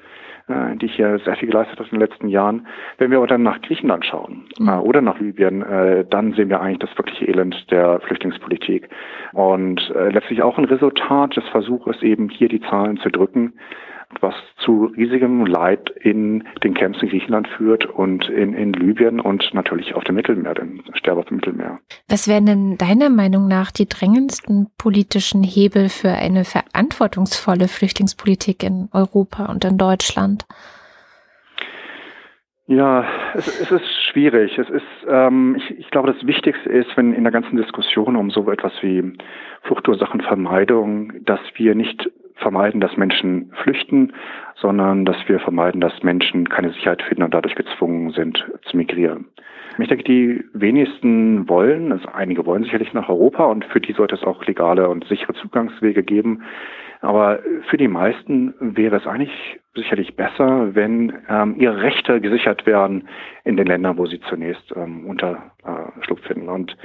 äh, 0.48 0.78
die 0.78 0.88
hier 0.88 1.20
sehr 1.20 1.36
viel 1.36 1.50
geleistet 1.50 1.80
hat 1.80 1.88
in 1.92 2.00
den 2.00 2.08
letzten 2.08 2.30
Jahren. 2.30 2.68
Wenn 2.98 3.12
wir 3.12 3.18
aber 3.18 3.28
dann 3.28 3.44
nach 3.44 3.62
Griechenland 3.62 4.06
schauen 4.06 4.46
mhm. 4.58 4.70
äh, 4.70 4.78
oder 4.78 5.02
nach 5.02 5.20
Libyen, 5.20 5.62
äh, 5.62 6.06
dann 6.10 6.34
sehen 6.34 6.50
wir 6.50 6.62
eigentlich 6.62 6.80
das 6.80 6.98
wirkliche 6.98 7.28
Elend 7.28 7.70
der 7.70 8.00
Flüchtlingspolitik. 8.02 8.90
Und 9.34 9.92
äh, 9.94 10.10
letztlich 10.10 10.42
auch 10.44 10.58
ein 10.58 10.66
Resultat 10.66 11.36
des 11.36 11.44
Versuches, 11.50 12.02
eben 12.02 12.30
hier 12.30 12.48
die 12.48 12.62
Zahlen 12.62 12.98
zu 12.98 13.10
drücken 13.10 13.54
was 14.22 14.34
zu 14.58 14.86
riesigem 14.86 15.46
Leid 15.46 15.90
in 16.02 16.44
den 16.64 16.74
Camps 16.74 17.02
in 17.02 17.10
Griechenland 17.10 17.48
führt 17.50 17.86
und 17.86 18.30
in, 18.30 18.54
in 18.54 18.74
Libyen 18.74 19.20
und 19.20 19.54
natürlich 19.54 19.96
auf 19.96 20.04
dem 20.06 20.16
Mittelmeer, 20.16 20.54
dem 20.54 20.84
Sterbe 20.94 21.20
auf 21.22 21.26
dem 21.28 21.38
Mittelmeer. 21.38 21.80
Was 22.10 22.28
wären 22.28 22.46
denn 22.46 22.78
deiner 22.78 23.10
Meinung 23.10 23.48
nach 23.48 23.72
die 23.72 23.88
drängendsten 23.88 24.68
politischen 24.78 25.44
Hebel 25.44 25.90
für 25.90 26.12
eine 26.12 26.46
verantwortungsvolle 26.46 27.68
Flüchtlingspolitik 27.68 28.64
in 28.64 28.90
Europa 28.94 29.46
und 29.46 29.66
in 29.66 29.78
Deutschland? 29.78 30.46
Ja, 32.70 33.06
es, 33.34 33.48
es 33.62 33.72
ist 33.72 34.04
schwierig. 34.12 34.58
Es 34.58 34.70
ist, 34.70 34.84
ähm, 35.08 35.56
ich, 35.58 35.80
ich 35.80 35.90
glaube, 35.90 36.12
das 36.12 36.28
Wichtigste 36.28 36.70
ist, 36.70 36.90
wenn 36.98 37.14
in 37.14 37.24
der 37.24 37.32
ganzen 37.32 37.56
Diskussion 37.56 38.18
um 38.18 38.30
so 38.30 38.50
etwas 38.52 38.74
wie 38.82 39.14
Fluchtursachenvermeidung, 39.62 41.24
dass 41.24 41.40
wir 41.56 41.76
nicht 41.76 42.10
vermeiden, 42.38 42.82
dass 42.82 42.98
Menschen 42.98 43.52
flüchten, 43.64 44.14
sondern 44.56 45.06
dass 45.06 45.18
wir 45.28 45.40
vermeiden, 45.40 45.82
dass 45.82 46.04
Menschen 46.04 46.50
keine 46.50 46.72
Sicherheit 46.72 47.02
finden 47.02 47.24
und 47.24 47.34
dadurch 47.34 47.56
gezwungen 47.56 48.12
sind 48.12 48.44
zu 48.64 48.78
migrieren. 48.78 49.26
Ich 49.80 49.88
denke, 49.90 50.04
die 50.04 50.44
wenigsten 50.54 51.48
wollen, 51.48 51.92
also 51.92 52.08
einige 52.10 52.46
wollen 52.46 52.64
sicherlich 52.64 52.94
nach 52.94 53.10
Europa 53.10 53.46
und 53.46 53.64
für 53.66 53.80
die 53.80 53.94
sollte 53.94 54.16
es 54.16 54.24
auch 54.24 54.44
legale 54.46 54.90
und 54.90 55.06
sichere 55.08 55.34
Zugangswege 55.34 56.04
geben. 56.04 56.44
Aber 57.02 57.40
für 57.70 57.78
die 57.78 57.88
meisten 57.88 58.56
wäre 58.60 58.96
es 58.96 59.06
eigentlich 59.06 59.60
sicherlich 59.76 60.16
besser, 60.16 60.74
wenn 60.74 61.14
ähm, 61.30 61.56
ihre 61.60 61.82
Rechte 61.84 62.20
gesichert 62.22 62.66
werden 62.66 63.08
in 63.44 63.56
den 63.56 63.68
Ländern, 63.68 64.00
wo 64.00 64.08
sie 64.08 64.20
zunächst 64.22 64.74
ähm, 64.76 65.06
Unterschlupf 65.06 66.22
finden. 66.26 66.50
Und 66.50 66.76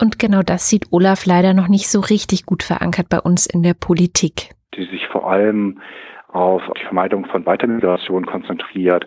und 0.00 0.18
genau 0.18 0.42
das 0.42 0.68
sieht 0.68 0.86
Olaf 0.90 1.24
leider 1.24 1.54
noch 1.54 1.68
nicht 1.68 1.88
so 1.88 2.00
richtig 2.00 2.46
gut 2.46 2.64
verankert 2.64 3.08
bei 3.08 3.20
uns 3.20 3.46
in 3.46 3.62
der 3.62 3.74
Politik 3.74 4.50
die 4.76 4.84
sich 4.84 5.06
vor 5.08 5.30
allem 5.30 5.80
auf 6.28 6.62
die 6.76 6.84
Vermeidung 6.84 7.26
von 7.26 7.46
Weitermigration 7.46 8.26
konzentriert, 8.26 9.06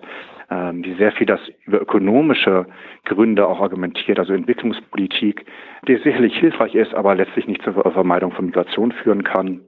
ähm, 0.49 0.81
die 0.81 0.93
sehr 0.95 1.11
viel 1.11 1.25
das 1.27 1.41
über 1.65 1.81
ökonomische 1.81 2.65
Gründe 3.03 3.47
auch 3.47 3.59
argumentiert, 3.59 4.17
also 4.17 4.33
Entwicklungspolitik, 4.33 5.45
die 5.87 5.97
sicherlich 5.97 6.37
hilfreich 6.37 6.73
ist, 6.73 6.93
aber 6.93 7.15
letztlich 7.15 7.47
nicht 7.47 7.63
zur 7.63 7.73
Vermeidung 7.73 8.31
von 8.31 8.45
Migration 8.45 8.93
führen 8.93 9.23
kann. 9.23 9.61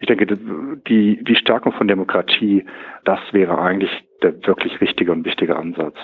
Ich 0.00 0.06
denke, 0.06 0.26
die, 0.26 1.22
die 1.22 1.36
Stärkung 1.36 1.72
von 1.72 1.88
Demokratie, 1.88 2.64
das 3.04 3.18
wäre 3.32 3.58
eigentlich 3.58 3.90
der 4.22 4.34
wirklich 4.46 4.80
richtige 4.80 5.12
und 5.12 5.24
wichtige 5.24 5.56
Ansatz. 5.56 5.96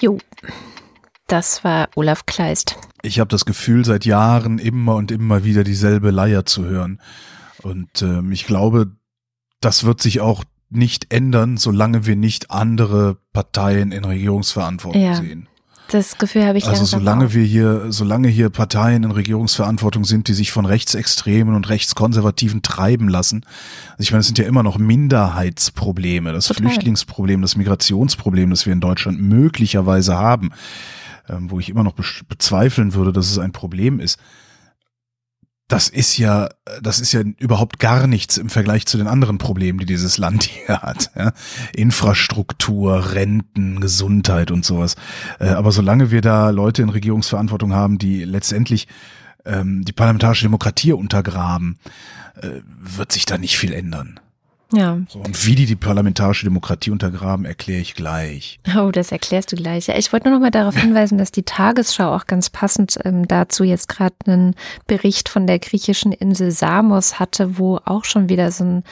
Jo, 0.00 0.18
das 1.28 1.64
war 1.64 1.88
Olaf 1.94 2.26
Kleist. 2.26 2.76
Ich 3.02 3.20
habe 3.20 3.28
das 3.28 3.44
Gefühl, 3.44 3.84
seit 3.84 4.04
Jahren 4.04 4.58
immer 4.58 4.96
und 4.96 5.10
immer 5.12 5.44
wieder 5.44 5.64
dieselbe 5.64 6.10
Leier 6.10 6.44
zu 6.44 6.66
hören. 6.66 7.00
Und 7.64 8.02
ähm, 8.02 8.30
ich 8.30 8.46
glaube, 8.46 8.92
das 9.60 9.84
wird 9.84 10.00
sich 10.02 10.20
auch 10.20 10.44
nicht 10.68 11.12
ändern, 11.12 11.56
solange 11.56 12.04
wir 12.04 12.16
nicht 12.16 12.50
andere 12.50 13.16
Parteien 13.32 13.92
in 13.92 14.04
Regierungsverantwortung 14.04 15.02
ja. 15.02 15.14
sehen. 15.14 15.48
Das 15.88 16.18
Gefühl 16.18 16.46
habe 16.46 16.58
ich 16.58 16.66
Also 16.66 16.84
solange 16.84 17.26
auch. 17.26 17.34
wir 17.34 17.44
hier, 17.44 17.92
solange 17.92 18.28
hier 18.28 18.48
Parteien 18.48 19.04
in 19.04 19.10
Regierungsverantwortung 19.10 20.04
sind, 20.04 20.28
die 20.28 20.32
sich 20.32 20.50
von 20.50 20.64
Rechtsextremen 20.64 21.54
und 21.54 21.68
Rechtskonservativen 21.68 22.62
treiben 22.62 23.08
lassen. 23.08 23.44
Also 23.92 24.02
ich 24.02 24.10
meine, 24.10 24.20
es 24.20 24.26
sind 24.26 24.38
ja 24.38 24.46
immer 24.46 24.62
noch 24.62 24.78
Minderheitsprobleme, 24.78 26.32
das 26.32 26.48
Total. 26.48 26.62
Flüchtlingsproblem, 26.62 27.42
das 27.42 27.56
Migrationsproblem, 27.56 28.50
das 28.50 28.66
wir 28.66 28.72
in 28.72 28.80
Deutschland 28.80 29.20
möglicherweise 29.20 30.16
haben, 30.16 30.52
ähm, 31.28 31.50
wo 31.50 31.60
ich 31.60 31.68
immer 31.68 31.84
noch 31.84 31.94
bezweifeln 32.28 32.94
würde, 32.94 33.12
dass 33.12 33.30
es 33.30 33.38
ein 33.38 33.52
Problem 33.52 34.00
ist 34.00 34.18
das 35.68 35.88
ist 35.88 36.18
ja, 36.18 36.48
das 36.82 37.00
ist 37.00 37.12
ja 37.12 37.22
überhaupt 37.38 37.78
gar 37.78 38.06
nichts 38.06 38.36
im 38.36 38.50
Vergleich 38.50 38.86
zu 38.86 38.98
den 38.98 39.06
anderen 39.06 39.38
Problemen, 39.38 39.78
die 39.78 39.86
dieses 39.86 40.18
Land 40.18 40.42
hier 40.66 40.82
hat. 40.82 41.10
Ja? 41.16 41.32
Infrastruktur, 41.74 43.12
Renten, 43.14 43.80
Gesundheit 43.80 44.50
und 44.50 44.64
sowas. 44.64 44.96
Äh, 45.40 45.48
aber 45.48 45.72
solange 45.72 46.10
wir 46.10 46.20
da 46.20 46.50
Leute 46.50 46.82
in 46.82 46.90
Regierungsverantwortung 46.90 47.72
haben, 47.72 47.98
die 47.98 48.24
letztendlich 48.24 48.88
ähm, 49.46 49.84
die 49.84 49.92
parlamentarische 49.92 50.44
Demokratie 50.44 50.92
untergraben, 50.92 51.78
äh, 52.40 52.60
wird 52.66 53.12
sich 53.12 53.24
da 53.24 53.38
nicht 53.38 53.56
viel 53.58 53.72
ändern. 53.72 54.20
Ja. 54.74 54.98
So, 55.08 55.20
und 55.20 55.46
wie 55.46 55.54
die 55.54 55.66
die 55.66 55.76
parlamentarische 55.76 56.44
Demokratie 56.44 56.90
untergraben, 56.90 57.44
erkläre 57.44 57.80
ich 57.80 57.94
gleich. 57.94 58.58
Oh, 58.76 58.90
das 58.90 59.12
erklärst 59.12 59.52
du 59.52 59.56
gleich. 59.56 59.86
Ja, 59.86 59.96
ich 59.96 60.12
wollte 60.12 60.28
nur 60.28 60.38
noch 60.38 60.44
mal 60.44 60.50
darauf 60.50 60.76
hinweisen, 60.76 61.18
dass 61.18 61.32
die 61.32 61.44
Tagesschau 61.44 62.14
auch 62.14 62.26
ganz 62.26 62.50
passend 62.50 62.98
ähm, 63.04 63.28
dazu 63.28 63.64
jetzt 63.64 63.88
gerade 63.88 64.14
einen 64.26 64.54
Bericht 64.86 65.28
von 65.28 65.46
der 65.46 65.58
griechischen 65.58 66.12
Insel 66.12 66.50
Samos 66.50 67.18
hatte, 67.18 67.58
wo 67.58 67.78
auch 67.84 68.04
schon 68.04 68.28
wieder 68.28 68.50
so 68.50 68.64
ein 68.64 68.84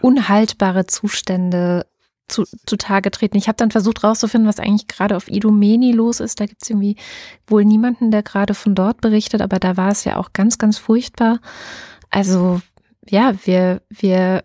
unhaltbare 0.00 0.86
Zustände 0.86 1.86
zu, 2.28 2.44
zutage 2.66 3.10
treten. 3.10 3.36
Ich 3.36 3.48
habe 3.48 3.56
dann 3.56 3.70
versucht 3.70 4.04
rauszufinden, 4.04 4.48
was 4.48 4.60
eigentlich 4.60 4.86
gerade 4.86 5.16
auf 5.16 5.28
Idomeni 5.28 5.92
los 5.92 6.20
ist. 6.20 6.40
Da 6.40 6.46
gibt 6.46 6.62
es 6.62 6.70
irgendwie 6.70 6.96
wohl 7.46 7.64
niemanden, 7.64 8.10
der 8.10 8.22
gerade 8.22 8.54
von 8.54 8.74
dort 8.74 9.00
berichtet, 9.00 9.42
aber 9.42 9.58
da 9.58 9.76
war 9.76 9.90
es 9.90 10.04
ja 10.04 10.16
auch 10.16 10.32
ganz, 10.32 10.58
ganz 10.58 10.78
furchtbar. 10.78 11.40
Also 12.10 12.60
ja, 13.08 13.34
wir, 13.44 13.82
wir 13.90 14.44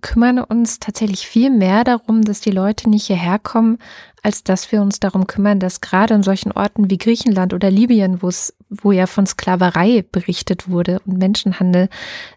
kümmern 0.00 0.38
uns 0.38 0.80
tatsächlich 0.80 1.26
viel 1.26 1.50
mehr 1.50 1.84
darum, 1.84 2.22
dass 2.22 2.40
die 2.40 2.50
Leute 2.50 2.88
nicht 2.88 3.06
hierher 3.06 3.38
kommen, 3.38 3.78
als 4.22 4.42
dass 4.42 4.72
wir 4.72 4.80
uns 4.80 5.00
darum 5.00 5.26
kümmern, 5.26 5.60
dass 5.60 5.82
gerade 5.82 6.14
in 6.14 6.22
solchen 6.22 6.52
Orten 6.52 6.90
wie 6.90 6.96
Griechenland 6.96 7.52
oder 7.52 7.70
Libyen, 7.70 8.22
wo 8.22 8.28
es, 8.28 8.54
wo 8.70 8.92
ja 8.92 9.06
von 9.06 9.26
Sklaverei 9.26 10.02
berichtet 10.10 10.70
wurde 10.70 11.00
und 11.00 11.18
Menschenhandel, 11.18 11.90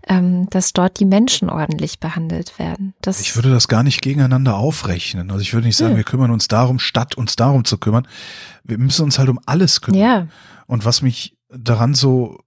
ähm, 0.07 0.49
dass 0.49 0.73
dort 0.73 0.99
die 0.99 1.05
Menschen 1.05 1.49
ordentlich 1.49 1.99
behandelt 2.01 2.59
werden. 2.59 2.93
Das 3.01 3.21
ich 3.21 3.37
würde 3.37 3.51
das 3.51 3.69
gar 3.69 3.83
nicht 3.83 4.01
gegeneinander 4.01 4.57
aufrechnen. 4.57 5.31
Also 5.31 5.41
ich 5.41 5.53
würde 5.53 5.67
nicht 5.67 5.77
sagen, 5.77 5.91
ja. 5.91 5.97
wir 5.97 6.03
kümmern 6.03 6.31
uns 6.31 6.49
darum, 6.49 6.79
statt 6.79 7.15
uns 7.15 7.37
darum 7.37 7.63
zu 7.63 7.77
kümmern. 7.77 8.05
Wir 8.65 8.77
müssen 8.77 9.05
uns 9.05 9.17
halt 9.17 9.29
um 9.29 9.39
alles 9.45 9.79
kümmern. 9.79 10.01
Ja. 10.01 10.27
Und 10.65 10.83
was 10.83 11.01
mich 11.01 11.37
daran 11.49 11.93
so 11.93 12.39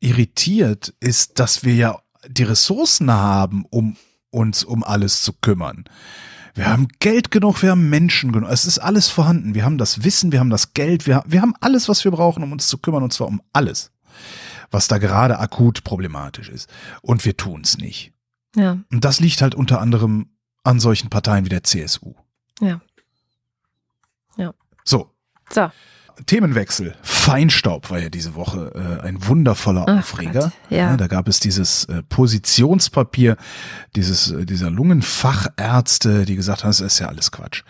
irritiert, 0.00 0.94
ist, 1.00 1.38
dass 1.38 1.62
wir 1.62 1.74
ja 1.74 1.98
die 2.26 2.42
Ressourcen 2.42 3.10
haben, 3.10 3.64
um 3.70 3.96
uns 4.30 4.64
um 4.64 4.84
alles 4.84 5.22
zu 5.22 5.32
kümmern. 5.32 5.84
Wir 6.54 6.68
haben 6.68 6.88
Geld 6.98 7.30
genug, 7.30 7.62
wir 7.62 7.70
haben 7.70 7.88
Menschen 7.88 8.32
genug. 8.32 8.50
Es 8.50 8.64
ist 8.64 8.78
alles 8.78 9.08
vorhanden. 9.08 9.54
Wir 9.54 9.64
haben 9.64 9.78
das 9.78 10.04
Wissen, 10.04 10.32
wir 10.32 10.40
haben 10.40 10.50
das 10.50 10.74
Geld, 10.74 11.06
wir, 11.06 11.22
wir 11.26 11.42
haben 11.42 11.54
alles, 11.60 11.88
was 11.88 12.04
wir 12.04 12.10
brauchen, 12.10 12.42
um 12.42 12.52
uns 12.52 12.66
zu 12.66 12.78
kümmern, 12.78 13.02
und 13.02 13.12
zwar 13.12 13.28
um 13.28 13.40
alles, 13.52 13.92
was 14.70 14.88
da 14.88 14.98
gerade 14.98 15.38
akut 15.38 15.84
problematisch 15.84 16.48
ist. 16.48 16.68
Und 17.02 17.24
wir 17.24 17.36
tun 17.36 17.62
es 17.62 17.78
nicht. 17.78 18.12
Ja. 18.56 18.78
Und 18.90 19.04
das 19.04 19.20
liegt 19.20 19.42
halt 19.42 19.54
unter 19.54 19.80
anderem 19.80 20.30
an 20.64 20.80
solchen 20.80 21.08
Parteien 21.08 21.44
wie 21.44 21.50
der 21.50 21.62
CSU. 21.62 22.14
Ja. 22.60 22.80
Ja. 24.36 24.52
So. 24.84 25.10
So. 25.50 25.70
Themenwechsel. 26.26 26.94
Feinstaub 27.02 27.90
war 27.90 27.98
ja 27.98 28.08
diese 28.08 28.34
Woche 28.34 28.72
äh, 28.74 29.06
ein 29.06 29.26
wundervoller 29.26 29.84
Ach 29.88 29.98
Aufreger. 30.00 30.40
Gott, 30.40 30.52
ja. 30.70 30.90
Ja, 30.90 30.96
da 30.96 31.06
gab 31.06 31.28
es 31.28 31.40
dieses 31.40 31.84
äh, 31.86 32.02
Positionspapier 32.02 33.36
dieses 33.96 34.30
äh, 34.30 34.46
dieser 34.46 34.70
Lungenfachärzte, 34.70 36.24
die 36.24 36.36
gesagt 36.36 36.62
haben, 36.64 36.70
das 36.70 36.80
ist 36.80 36.98
ja 36.98 37.08
alles 37.08 37.30
Quatsch. 37.30 37.62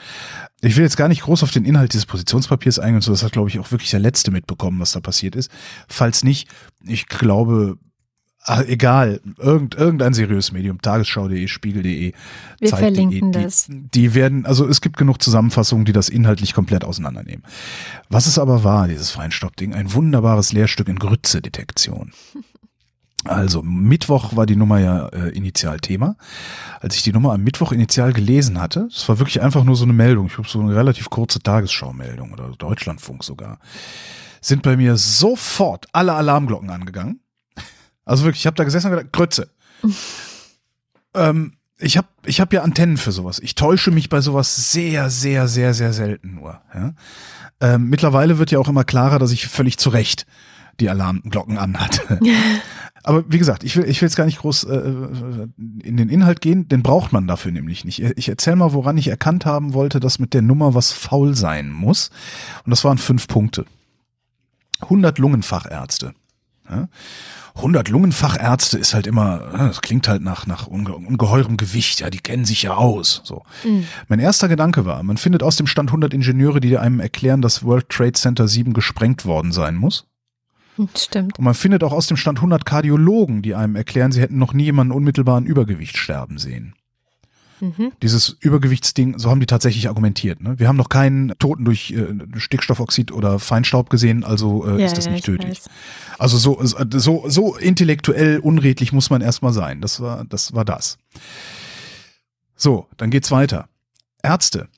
Ich 0.62 0.76
will 0.76 0.84
jetzt 0.84 0.96
gar 0.96 1.08
nicht 1.08 1.22
groß 1.22 1.42
auf 1.42 1.50
den 1.50 1.64
Inhalt 1.64 1.92
dieses 1.92 2.06
Positionspapiers 2.06 2.78
eingehen 2.78 3.00
so. 3.00 3.12
Das 3.12 3.22
hat, 3.22 3.32
glaube 3.32 3.48
ich, 3.48 3.58
auch 3.58 3.70
wirklich 3.70 3.90
der 3.90 4.00
Letzte 4.00 4.30
mitbekommen, 4.30 4.78
was 4.78 4.92
da 4.92 5.00
passiert 5.00 5.34
ist. 5.34 5.50
Falls 5.88 6.22
nicht, 6.22 6.48
ich 6.84 7.06
glaube, 7.06 7.78
Ach, 8.44 8.62
egal, 8.62 9.20
irgend, 9.36 9.74
irgendein 9.74 10.14
seriöses 10.14 10.52
Medium, 10.52 10.80
tagesschau.de, 10.80 11.46
spiegel.de, 11.46 12.12
Wir 12.58 12.68
Zeit.de, 12.68 12.78
verlinken 12.78 13.32
die, 13.32 13.42
das. 13.42 13.66
Die 13.68 14.14
werden, 14.14 14.46
also 14.46 14.66
es 14.66 14.80
gibt 14.80 14.96
genug 14.96 15.22
Zusammenfassungen, 15.22 15.84
die 15.84 15.92
das 15.92 16.08
inhaltlich 16.08 16.54
komplett 16.54 16.84
auseinandernehmen. 16.84 17.44
Was 18.08 18.26
es 18.26 18.38
aber 18.38 18.64
war, 18.64 18.88
dieses 18.88 19.10
Feinstaubding, 19.10 19.74
ein 19.74 19.92
wunderbares 19.92 20.52
Lehrstück 20.52 20.88
in 20.88 20.98
Grütze-Detektion. 20.98 22.12
Also 23.24 23.62
Mittwoch 23.62 24.34
war 24.34 24.46
die 24.46 24.56
Nummer 24.56 24.78
ja 24.78 25.08
äh, 25.08 25.28
initial 25.36 25.78
Thema. 25.78 26.16
Als 26.80 26.96
ich 26.96 27.02
die 27.02 27.12
Nummer 27.12 27.34
am 27.34 27.42
Mittwoch 27.42 27.72
initial 27.72 28.14
gelesen 28.14 28.58
hatte, 28.58 28.88
es 28.90 29.06
war 29.10 29.18
wirklich 29.18 29.42
einfach 29.42 29.62
nur 29.62 29.76
so 29.76 29.84
eine 29.84 29.92
Meldung, 29.92 30.28
ich 30.28 30.38
habe 30.38 30.48
so 30.48 30.58
eine 30.58 30.74
relativ 30.74 31.10
kurze 31.10 31.40
Tagesschau-Meldung 31.40 32.32
oder 32.32 32.48
Deutschlandfunk 32.56 33.22
sogar, 33.22 33.58
sind 34.40 34.62
bei 34.62 34.74
mir 34.74 34.96
sofort 34.96 35.86
alle 35.92 36.14
Alarmglocken 36.14 36.70
angegangen. 36.70 37.20
Also 38.10 38.24
wirklich, 38.24 38.42
ich 38.42 38.46
habe 38.46 38.56
da 38.56 38.64
gesessen 38.64 38.88
und 38.90 38.96
gedacht, 38.96 39.12
Grütze. 39.12 39.50
ähm, 41.14 41.52
ich 41.78 41.96
habe 41.96 42.08
ich 42.24 42.40
hab 42.40 42.52
ja 42.52 42.62
Antennen 42.62 42.96
für 42.96 43.12
sowas. 43.12 43.38
Ich 43.38 43.54
täusche 43.54 43.92
mich 43.92 44.08
bei 44.08 44.20
sowas 44.20 44.72
sehr, 44.72 45.10
sehr, 45.10 45.46
sehr, 45.46 45.74
sehr 45.74 45.92
selten 45.92 46.34
nur. 46.34 46.60
Ja? 46.74 46.92
Ähm, 47.60 47.88
mittlerweile 47.88 48.38
wird 48.38 48.50
ja 48.50 48.58
auch 48.58 48.66
immer 48.66 48.82
klarer, 48.82 49.20
dass 49.20 49.30
ich 49.30 49.46
völlig 49.46 49.78
zu 49.78 49.90
Recht 49.90 50.26
die 50.80 50.90
Alarmglocken 50.90 51.56
anhatte. 51.56 52.18
Aber 53.04 53.24
wie 53.28 53.38
gesagt, 53.38 53.62
ich 53.62 53.76
will, 53.76 53.84
ich 53.84 54.02
will 54.02 54.08
jetzt 54.08 54.16
gar 54.16 54.26
nicht 54.26 54.40
groß 54.40 54.64
äh, 54.64 54.92
in 55.84 55.96
den 55.96 56.08
Inhalt 56.08 56.40
gehen, 56.40 56.66
den 56.66 56.82
braucht 56.82 57.12
man 57.12 57.28
dafür 57.28 57.52
nämlich 57.52 57.84
nicht. 57.84 58.00
Ich 58.00 58.28
erzähle 58.28 58.56
mal, 58.56 58.72
woran 58.72 58.98
ich 58.98 59.06
erkannt 59.06 59.46
haben 59.46 59.72
wollte, 59.72 60.00
dass 60.00 60.18
mit 60.18 60.34
der 60.34 60.42
Nummer 60.42 60.74
was 60.74 60.90
faul 60.90 61.36
sein 61.36 61.70
muss. 61.70 62.10
Und 62.64 62.70
das 62.70 62.82
waren 62.82 62.98
fünf 62.98 63.28
Punkte. 63.28 63.66
100 64.80 65.18
Lungenfachärzte. 65.18 66.12
Ja? 66.70 66.88
100 67.56 67.88
Lungenfachärzte 67.88 68.78
ist 68.78 68.94
halt 68.94 69.06
immer, 69.06 69.38
das 69.56 69.80
klingt 69.80 70.08
halt 70.08 70.22
nach, 70.22 70.46
nach 70.46 70.66
unge 70.66 70.94
ungeheurem 70.94 71.56
Gewicht, 71.56 72.00
ja, 72.00 72.10
die 72.10 72.18
kennen 72.18 72.44
sich 72.44 72.62
ja 72.62 72.74
aus. 72.74 73.22
So. 73.24 73.42
Mhm. 73.64 73.86
Mein 74.08 74.20
erster 74.20 74.48
Gedanke 74.48 74.84
war, 74.86 75.02
man 75.02 75.16
findet 75.16 75.42
aus 75.42 75.56
dem 75.56 75.66
Stand 75.66 75.90
100 75.90 76.14
Ingenieure, 76.14 76.60
die 76.60 76.78
einem 76.78 77.00
erklären, 77.00 77.42
dass 77.42 77.64
World 77.64 77.88
Trade 77.88 78.12
Center 78.12 78.48
7 78.48 78.72
gesprengt 78.72 79.24
worden 79.24 79.52
sein 79.52 79.76
muss. 79.76 80.06
Stimmt. 80.96 81.38
Und 81.38 81.44
man 81.44 81.54
findet 81.54 81.84
auch 81.84 81.92
aus 81.92 82.06
dem 82.06 82.16
Stand 82.16 82.38
100 82.38 82.64
Kardiologen, 82.64 83.42
die 83.42 83.54
einem 83.54 83.76
erklären, 83.76 84.12
sie 84.12 84.20
hätten 84.20 84.38
noch 84.38 84.54
nie 84.54 84.64
jemanden 84.64 84.92
unmittelbaren 84.92 85.44
Übergewicht 85.44 85.98
sterben 85.98 86.38
sehen. 86.38 86.74
Mhm. 87.60 87.92
Dieses 88.02 88.36
Übergewichtsding, 88.40 89.18
so 89.18 89.30
haben 89.30 89.40
die 89.40 89.46
tatsächlich 89.46 89.88
argumentiert. 89.88 90.40
Ne? 90.40 90.58
Wir 90.58 90.68
haben 90.68 90.76
noch 90.76 90.88
keinen 90.88 91.32
Toten 91.38 91.64
durch 91.64 91.90
äh, 91.92 92.06
Stickstoffoxid 92.36 93.12
oder 93.12 93.38
Feinstaub 93.38 93.90
gesehen, 93.90 94.24
also 94.24 94.66
äh, 94.66 94.80
Ja, 94.80 94.86
ist 94.86 94.96
das 94.96 95.06
ja, 95.06 95.12
nicht 95.12 95.20
ich 95.20 95.24
tödlich. 95.26 95.60
weiß. 95.60 95.70
Also 96.18 96.38
so, 96.38 96.58
so, 96.62 97.24
so 97.28 97.56
intellektuell 97.56 98.38
unredlich 98.38 98.92
muss 98.92 99.10
man 99.10 99.20
erstmal 99.20 99.52
sein. 99.52 99.80
Das 99.80 100.00
war, 100.00 100.24
das 100.24 100.54
war 100.54 100.64
das. 100.64 100.98
So, 102.56 102.86
dann 102.96 103.10
geht's 103.10 103.30
weiter. 103.30 103.68
Ärzte 104.22 104.68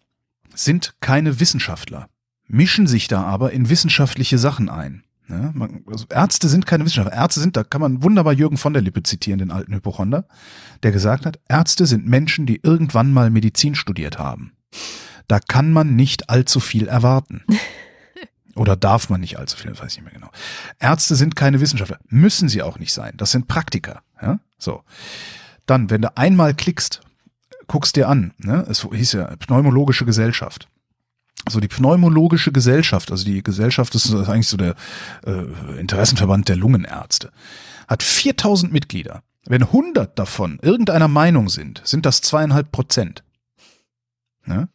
sind 0.55 0.95
keine 1.01 1.41
Wissenschaftler, 1.41 2.09
mischen 2.47 2.87
sich 2.87 3.09
da 3.09 3.23
aber 3.23 3.53
in 3.53 3.69
wissenschaftliche 3.71 4.39
Sachen 4.39 4.69
ein. 4.69 5.03
Ja, 5.33 5.51
man, 5.55 5.83
also 5.87 6.05
Ärzte 6.11 6.49
sind 6.49 6.67
keine 6.67 6.85
Wissenschaftler. 6.85 7.17
Ärzte 7.17 7.41
sind, 7.41 7.57
da 7.57 7.65
kann 7.65 7.81
man 7.81 8.03
wunderbar 8.03 8.35
Jürgen 8.35 8.59
von 8.59 8.75
der 8.75 8.83
Lippe 8.83 9.03
zitieren, 9.03 9.39
den 9.39 9.51
alten 9.51 9.75
Hypochonder, 9.75 10.27
der 10.83 10.93
gesagt 10.93 11.25
hat, 11.25 11.41
Ärzte 11.49 11.87
sind 11.87 12.07
Menschen, 12.07 12.45
die 12.45 12.61
irgendwann 12.63 13.13
mal 13.13 13.31
Medizin 13.31 13.75
studiert 13.75 14.19
haben. 14.19 14.53
Da 15.29 15.41
kann 15.41 15.73
man 15.73 15.97
nicht 15.97 16.29
allzu 16.29 16.61
viel 16.61 16.87
erwarten. 16.87 17.45
Oder 18.55 18.77
darf 18.77 19.09
man 19.09 19.23
nicht 19.23 19.39
allzu 19.39 19.57
viel, 19.57 19.71
weiß 19.71 19.93
ich 19.93 20.03
nicht 20.03 20.05
mehr 20.05 20.13
genau. 20.13 20.31
Ärzte 20.79 21.17
sind 21.17 21.35
keine 21.35 21.61
Wissenschaftler. 21.61 21.99
Müssen 22.09 22.51
sie 22.51 22.61
auch 22.61 22.79
nicht 22.79 22.93
sein. 22.93 23.15
Das 23.17 23.31
sind 23.31 23.49
Praktiker. 23.49 24.03
Ja? 24.21 24.41
So. 24.59 24.83
Dann, 25.65 25.89
wenn 25.89 26.03
du 26.03 26.15
einmal 26.19 26.53
klickst, 26.53 27.01
guckst 27.69 27.97
dir 27.97 28.09
an, 28.09 28.35
ne? 28.37 28.67
es 28.69 28.87
hieß 28.93 29.13
ja 29.13 29.37
Pneumologische 29.37 30.05
Gesellschaft. 30.05 30.69
So 31.49 31.59
die 31.59 31.69
Pneumologische 31.69 32.53
Gesellschaft, 32.53 33.11
also 33.11 33.25
die 33.25 33.43
Gesellschaft 33.43 33.95
ist 33.95 34.13
eigentlich 34.15 34.49
so 34.49 34.57
der 34.57 34.75
äh, 35.27 35.79
Interessenverband 35.79 36.49
der 36.49 36.57
Lungenärzte, 36.57 37.33
hat 37.89 38.03
4000 38.03 38.73
Mitglieder. 38.73 39.23
Wenn 39.47 39.63
100 39.63 40.17
davon 40.19 40.61
irgendeiner 40.63 41.09
Meinung 41.09 41.49
sind, 41.49 41.83
sind 41.85 42.07
das 42.07 42.21
zweieinhalb 42.21 42.71
Prozent. 42.71 43.25
Ne? 44.47 44.69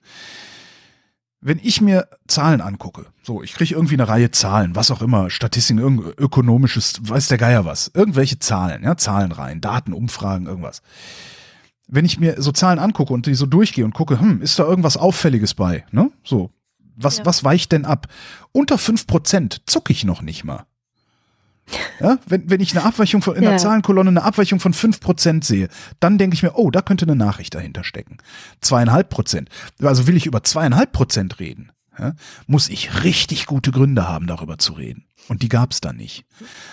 Wenn 1.39 1.59
ich 1.61 1.79
mir 1.81 2.09
Zahlen 2.27 2.61
angucke, 2.61 3.05
so, 3.23 3.43
ich 3.43 3.53
kriege 3.53 3.75
irgendwie 3.75 3.95
eine 3.95 4.07
Reihe 4.07 4.31
Zahlen, 4.31 4.75
was 4.75 4.91
auch 4.91 5.01
immer, 5.01 5.29
Statistiken, 5.29 5.79
irgend 5.79 6.19
ökonomisches, 6.19 6.99
weiß 7.01 7.27
der 7.27 7.37
Geier 7.37 7.63
was, 7.63 7.91
irgendwelche 7.93 8.39
Zahlen, 8.39 8.83
ja, 8.83 8.97
Zahlenreihen, 8.97 9.61
Daten, 9.61 9.93
Umfragen, 9.93 10.47
irgendwas. 10.47 10.81
Wenn 11.87 12.05
ich 12.05 12.19
mir 12.19 12.41
so 12.41 12.51
Zahlen 12.51 12.79
angucke 12.79 13.13
und 13.13 13.25
die 13.25 13.33
so 13.33 13.45
durchgehe 13.45 13.85
und 13.85 13.93
gucke, 13.93 14.19
hm, 14.19 14.41
ist 14.41 14.59
da 14.59 14.63
irgendwas 14.63 14.97
Auffälliges 14.97 15.53
bei, 15.53 15.85
ne? 15.91 16.11
So, 16.23 16.51
was, 16.95 17.19
Ja. 17.19 17.25
was 17.25 17.43
weicht 17.43 17.71
denn 17.71 17.85
ab? 17.85 18.07
Unter 18.51 18.77
fünf 18.77 19.07
Prozent 19.07 19.61
zucke 19.67 19.93
ich 19.93 20.03
noch 20.03 20.21
nicht 20.21 20.43
mal. 20.43 20.65
Ja, 21.99 22.17
wenn, 22.25 22.49
wenn 22.49 22.61
ich 22.61 22.75
eine 22.75 22.85
Abweichung 22.85 23.21
von, 23.21 23.35
in 23.35 23.41
der 23.41 23.51
Ja. 23.51 23.57
Zahlenkolonne 23.57 24.09
eine 24.09 24.23
Abweichung 24.23 24.59
von 24.59 24.73
fünf 24.73 24.99
Prozent 25.01 25.43
sehe, 25.43 25.67
dann 25.99 26.17
denke 26.17 26.33
ich 26.33 26.43
mir, 26.43 26.55
oh, 26.55 26.71
da 26.71 26.81
könnte 26.81 27.05
eine 27.05 27.15
Nachricht 27.15 27.55
dahinter 27.55 27.83
stecken. 27.83 28.17
Zweieinhalb 28.61 29.09
Prozent. 29.09 29.49
Also 29.81 30.07
will 30.07 30.15
ich 30.15 30.25
über 30.25 30.43
zweieinhalb 30.43 30.93
Prozent 30.93 31.39
reden. 31.39 31.71
Ja, 31.99 32.13
muss 32.45 32.69
ich 32.69 33.03
richtig 33.03 33.45
gute 33.45 33.71
Gründe 33.71 34.07
haben, 34.07 34.27
darüber 34.27 34.57
zu 34.57 34.73
reden. 34.73 35.05
Und 35.27 35.41
die 35.41 35.49
gab 35.49 35.71
es 35.71 35.81
dann 35.81 35.97
nicht. 35.97 36.25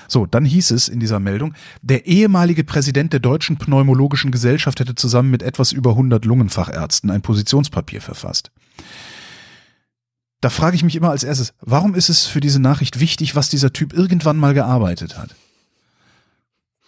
So, 0.07 0.27
dann 0.27 0.45
hieß 0.45 0.71
es 0.71 0.89
in 0.89 1.01
dieser 1.01 1.19
Meldung, 1.19 1.55
der 1.83 2.07
ehemalige 2.07 2.63
Präsident 2.63 3.13
der 3.13 3.21
Deutschen 3.21 3.57
Pneumologischen 3.57 4.31
Gesellschaft 4.31 4.81
hätte 4.81 4.95
zusammen 4.95 5.31
mit 5.31 5.43
etwas 5.43 5.73
über 5.73 5.91
100 5.91 6.25
Lungenfachärzten 6.25 7.11
ein 7.11 7.23
Positionspapier 7.23 8.01
verfasst. 8.01 8.53
Da 10.41 10.51
frage 10.51 10.77
ich 10.77 10.85
mich 10.85 10.95
immer 10.95 11.11
als 11.11 11.25
erstes, 11.25 11.55
warum 11.63 11.95
ist 11.95 12.11
es 12.11 12.27
für 12.27 12.41
diese 12.41 12.61
Nachricht 12.61 13.01
wichtig, 13.01 13.35
was 13.35 13.49
dieser 13.49 13.73
Typ 13.73 13.93
irgendwann 13.95 14.37
mal 14.37 14.55
gearbeitet 14.55 15.17
hat? 15.17 15.35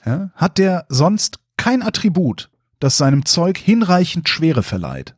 Ja, 0.05 0.31
hat 0.35 0.59
der 0.59 0.85
sonst 0.89 1.39
kein 1.57 1.83
Attribut, 1.83 2.51
das 2.79 2.99
seinem 2.99 3.25
Zeug 3.25 3.59
hinreichend 3.59 4.29
Schwere 4.29 4.63
verleiht? 4.63 5.17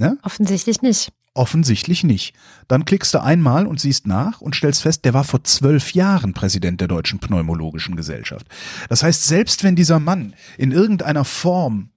Ja? 0.00 0.14
Offensichtlich 0.22 0.82
nicht. 0.82 1.12
Offensichtlich 1.34 2.02
nicht. 2.02 2.34
Dann 2.66 2.84
klickst 2.84 3.14
du 3.14 3.22
einmal 3.22 3.66
und 3.66 3.78
siehst 3.78 4.06
nach 4.06 4.40
und 4.40 4.56
stellst 4.56 4.82
fest, 4.82 5.04
der 5.04 5.14
war 5.14 5.22
vor 5.22 5.44
zwölf 5.44 5.92
Jahren 5.92 6.32
Präsident 6.32 6.80
der 6.80 6.88
Deutschen 6.88 7.20
Pneumologischen 7.20 7.94
Gesellschaft. 7.94 8.46
Das 8.88 9.02
heißt, 9.04 9.26
selbst 9.26 9.62
wenn 9.62 9.76
dieser 9.76 10.00
Mann 10.00 10.34
in 10.58 10.72
irgendeiner 10.72 11.24
Form 11.24 11.90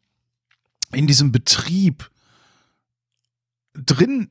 in 0.92 1.08
diesem 1.08 1.32
Betrieb 1.32 2.12
drin 3.74 4.30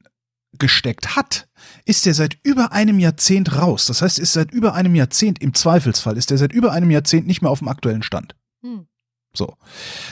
gesteckt 0.58 1.16
hat, 1.16 1.48
ist 1.84 2.06
er 2.06 2.14
seit 2.14 2.38
über 2.42 2.72
einem 2.72 2.98
Jahrzehnt 3.00 3.56
raus. 3.56 3.86
Das 3.86 4.02
heißt, 4.02 4.18
ist 4.18 4.34
seit 4.34 4.52
über 4.52 4.74
einem 4.74 4.94
Jahrzehnt, 4.94 5.42
im 5.42 5.54
Zweifelsfall, 5.54 6.16
ist 6.16 6.30
er 6.30 6.38
seit 6.38 6.52
über 6.52 6.72
einem 6.72 6.90
Jahrzehnt 6.90 7.26
nicht 7.26 7.42
mehr 7.42 7.50
auf 7.50 7.58
dem 7.58 7.68
aktuellen 7.68 8.02
Stand. 8.02 8.36
Hm. 8.62 8.86
So. 9.34 9.56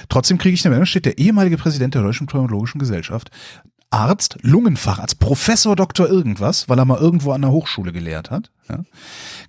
Trotzdem 0.09 0.39
kriege 0.39 0.55
ich 0.55 0.65
eine 0.65 0.71
Meldung, 0.71 0.87
steht 0.87 1.07
der 1.07 1.19
ehemalige 1.19 1.59
Präsident 1.59 1.95
der 1.95 2.03
Deutschen 2.03 2.27
Pneumologischen 2.27 2.79
Gesellschaft 2.79 3.31
Arzt, 3.91 4.39
Lungenfacharzt, 4.43 5.19
Professor 5.19 5.75
Doktor 5.75 6.09
irgendwas, 6.09 6.69
weil 6.69 6.79
er 6.79 6.85
mal 6.85 7.01
irgendwo 7.01 7.33
an 7.33 7.43
der 7.43 7.51
Hochschule 7.51 7.93
gelehrt 7.93 8.31
hat, 8.31 8.53
ja, 8.69 8.85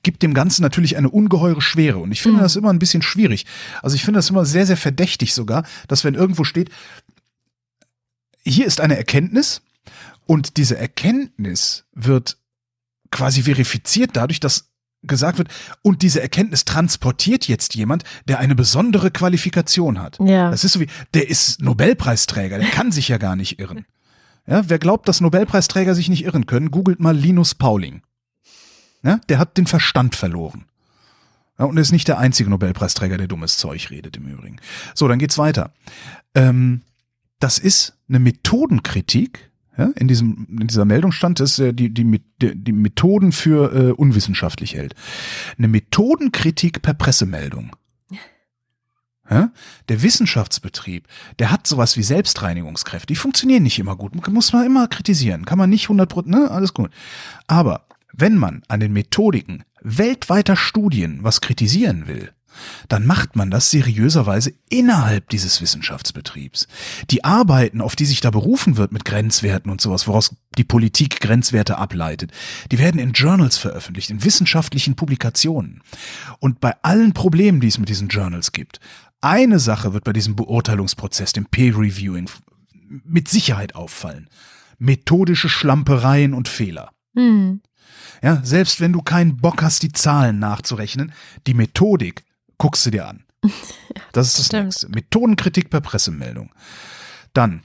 gibt 0.01 0.23
dem 0.23 0.33
Ganzen 0.33 0.63
natürlich 0.63 0.97
eine 0.97 1.11
ungeheure 1.11 1.61
Schwere. 1.61 1.99
Und 1.99 2.11
ich 2.11 2.23
finde 2.23 2.39
mhm. 2.39 2.41
das 2.41 2.55
immer 2.55 2.71
ein 2.71 2.79
bisschen 2.79 3.03
schwierig. 3.03 3.45
Also 3.83 3.95
ich 3.95 4.03
finde 4.03 4.17
das 4.17 4.31
immer 4.31 4.45
sehr, 4.45 4.65
sehr 4.65 4.77
verdächtig 4.77 5.35
sogar, 5.35 5.63
dass 5.87 6.03
wenn 6.03 6.15
irgendwo 6.15 6.43
steht, 6.43 6.71
hier 8.43 8.65
ist 8.65 8.81
eine 8.81 8.97
Erkenntnis 8.97 9.61
und 10.25 10.57
diese 10.57 10.75
Erkenntnis 10.75 11.85
wird 11.93 12.37
quasi 13.11 13.43
verifiziert 13.43 14.11
dadurch, 14.13 14.39
dass 14.39 14.70
gesagt 15.03 15.37
wird, 15.37 15.49
und 15.81 16.01
diese 16.01 16.21
Erkenntnis 16.21 16.65
transportiert 16.65 17.47
jetzt 17.47 17.75
jemand, 17.75 18.03
der 18.27 18.39
eine 18.39 18.55
besondere 18.55 19.11
Qualifikation 19.11 19.99
hat. 19.99 20.19
Ja. 20.19 20.51
Das 20.51 20.63
ist 20.63 20.73
so 20.73 20.79
wie, 20.79 20.87
der 21.13 21.29
ist 21.29 21.61
Nobelpreisträger, 21.61 22.59
der 22.59 22.69
kann 22.69 22.91
sich 22.91 23.07
ja 23.07 23.17
gar 23.17 23.35
nicht 23.35 23.59
irren. 23.59 23.85
Ja, 24.47 24.63
wer 24.67 24.79
glaubt, 24.79 25.07
dass 25.07 25.21
Nobelpreisträger 25.21 25.95
sich 25.95 26.09
nicht 26.09 26.23
irren 26.23 26.45
können, 26.45 26.71
googelt 26.71 26.99
mal 26.99 27.15
Linus 27.15 27.55
Pauling. 27.55 28.01
Ja, 29.03 29.19
der 29.29 29.39
hat 29.39 29.57
den 29.57 29.67
Verstand 29.67 30.15
verloren. 30.15 30.65
Ja, 31.57 31.65
und 31.65 31.77
ist 31.77 31.91
nicht 31.91 32.07
der 32.07 32.17
einzige 32.17 32.49
Nobelpreisträger, 32.49 33.17
der 33.17 33.27
dummes 33.27 33.57
Zeug 33.57 33.89
redet 33.91 34.17
im 34.17 34.27
Übrigen. 34.27 34.57
So, 34.95 35.07
dann 35.07 35.19
geht's 35.19 35.37
weiter. 35.37 35.73
Ähm, 36.33 36.81
das 37.39 37.59
ist 37.59 37.97
eine 38.09 38.19
Methodenkritik. 38.19 39.50
Ja, 39.77 39.85
in, 39.95 40.09
diesem, 40.09 40.47
in 40.59 40.67
dieser 40.67 40.83
Meldung 40.83 41.13
stand, 41.13 41.39
dass 41.39 41.57
er 41.57 41.71
die, 41.71 41.93
die, 41.93 42.21
die 42.41 42.71
Methoden 42.73 43.31
für 43.31 43.73
äh, 43.73 43.91
unwissenschaftlich 43.91 44.75
hält. 44.75 44.95
Eine 45.57 45.69
Methodenkritik 45.69 46.81
per 46.81 46.93
Pressemeldung. 46.93 47.71
Ja? 49.31 49.51
Der 49.87 50.03
Wissenschaftsbetrieb, 50.03 51.07
der 51.39 51.51
hat 51.51 51.65
sowas 51.65 51.95
wie 51.95 52.03
Selbstreinigungskräfte. 52.03 53.07
Die 53.07 53.15
funktionieren 53.15 53.63
nicht 53.63 53.79
immer 53.79 53.95
gut. 53.95 54.27
Muss 54.27 54.51
man 54.51 54.65
immer 54.65 54.87
kritisieren. 54.89 55.45
Kann 55.45 55.57
man 55.57 55.69
nicht 55.69 55.85
100 55.85 56.27
ne? 56.27 56.51
Alles 56.51 56.73
gut. 56.73 56.91
Aber 57.47 57.85
wenn 58.11 58.37
man 58.37 58.63
an 58.67 58.81
den 58.81 58.91
Methodiken 58.91 59.63
weltweiter 59.81 60.57
Studien 60.57 61.19
was 61.21 61.39
kritisieren 61.39 62.07
will, 62.07 62.31
dann 62.89 63.05
macht 63.05 63.35
man 63.35 63.51
das 63.51 63.71
seriöserweise 63.71 64.53
innerhalb 64.69 65.29
dieses 65.29 65.61
Wissenschaftsbetriebs. 65.61 66.67
Die 67.09 67.23
Arbeiten, 67.23 67.81
auf 67.81 67.95
die 67.95 68.05
sich 68.05 68.21
da 68.21 68.31
berufen 68.31 68.77
wird 68.77 68.91
mit 68.91 69.05
Grenzwerten 69.05 69.71
und 69.71 69.81
sowas, 69.81 70.07
woraus 70.07 70.35
die 70.57 70.63
Politik 70.63 71.19
Grenzwerte 71.19 71.77
ableitet, 71.77 72.31
die 72.71 72.79
werden 72.79 72.99
in 72.99 73.13
Journals 73.13 73.57
veröffentlicht, 73.57 74.09
in 74.09 74.23
wissenschaftlichen 74.23 74.95
Publikationen. 74.95 75.81
Und 76.39 76.59
bei 76.59 76.75
allen 76.81 77.13
Problemen, 77.13 77.61
die 77.61 77.67
es 77.67 77.77
mit 77.77 77.89
diesen 77.89 78.09
Journals 78.09 78.51
gibt, 78.51 78.79
eine 79.21 79.59
Sache 79.59 79.93
wird 79.93 80.03
bei 80.03 80.13
diesem 80.13 80.35
Beurteilungsprozess, 80.35 81.33
dem 81.33 81.45
Peer 81.45 81.77
Reviewing, 81.77 82.29
mit 83.05 83.29
Sicherheit 83.29 83.75
auffallen. 83.75 84.29
Methodische 84.79 85.47
Schlampereien 85.47 86.33
und 86.33 86.47
Fehler. 86.47 86.91
Mhm. 87.13 87.61
Ja, 88.23 88.41
selbst 88.43 88.81
wenn 88.81 88.93
du 88.93 89.01
keinen 89.01 89.37
Bock 89.37 89.61
hast, 89.61 89.83
die 89.83 89.91
Zahlen 89.91 90.39
nachzurechnen, 90.39 91.11
die 91.47 91.53
Methodik 91.53 92.23
guckst 92.61 92.85
du 92.85 92.91
dir 92.91 93.07
an. 93.07 93.23
Das 94.13 94.27
ist 94.27 94.39
das 94.39 94.45
Stimmt. 94.47 94.65
nächste. 94.65 94.89
Methodenkritik 94.89 95.69
per 95.69 95.79
Pressemeldung. 95.79 96.51
Dann, 97.33 97.63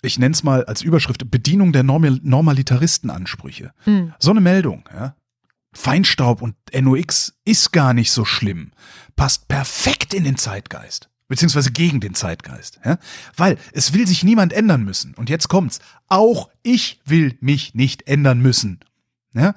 ich 0.00 0.16
nenne 0.16 0.32
es 0.32 0.44
mal 0.44 0.64
als 0.64 0.82
Überschrift, 0.82 1.28
Bedienung 1.28 1.72
der 1.72 1.82
Normal 1.82 2.20
Normalitaristenansprüche. 2.22 3.72
Mhm. 3.84 4.14
So 4.20 4.30
eine 4.30 4.40
Meldung, 4.40 4.88
ja, 4.92 5.16
Feinstaub 5.72 6.40
und 6.40 6.54
NOx 6.72 7.34
ist 7.44 7.72
gar 7.72 7.94
nicht 7.94 8.12
so 8.12 8.24
schlimm. 8.24 8.70
Passt 9.16 9.48
perfekt 9.48 10.14
in 10.14 10.22
den 10.22 10.36
Zeitgeist. 10.36 11.08
Beziehungsweise 11.26 11.72
gegen 11.72 12.00
den 12.00 12.14
Zeitgeist. 12.14 12.80
Ja? 12.84 12.98
Weil 13.36 13.58
es 13.72 13.92
will 13.92 14.06
sich 14.06 14.22
niemand 14.22 14.52
ändern 14.52 14.84
müssen. 14.84 15.14
Und 15.14 15.28
jetzt 15.30 15.48
kommt's. 15.48 15.80
Auch 16.08 16.48
ich 16.62 17.00
will 17.04 17.36
mich 17.40 17.74
nicht 17.74 18.06
ändern 18.06 18.40
müssen. 18.40 18.80
Ja? 19.32 19.54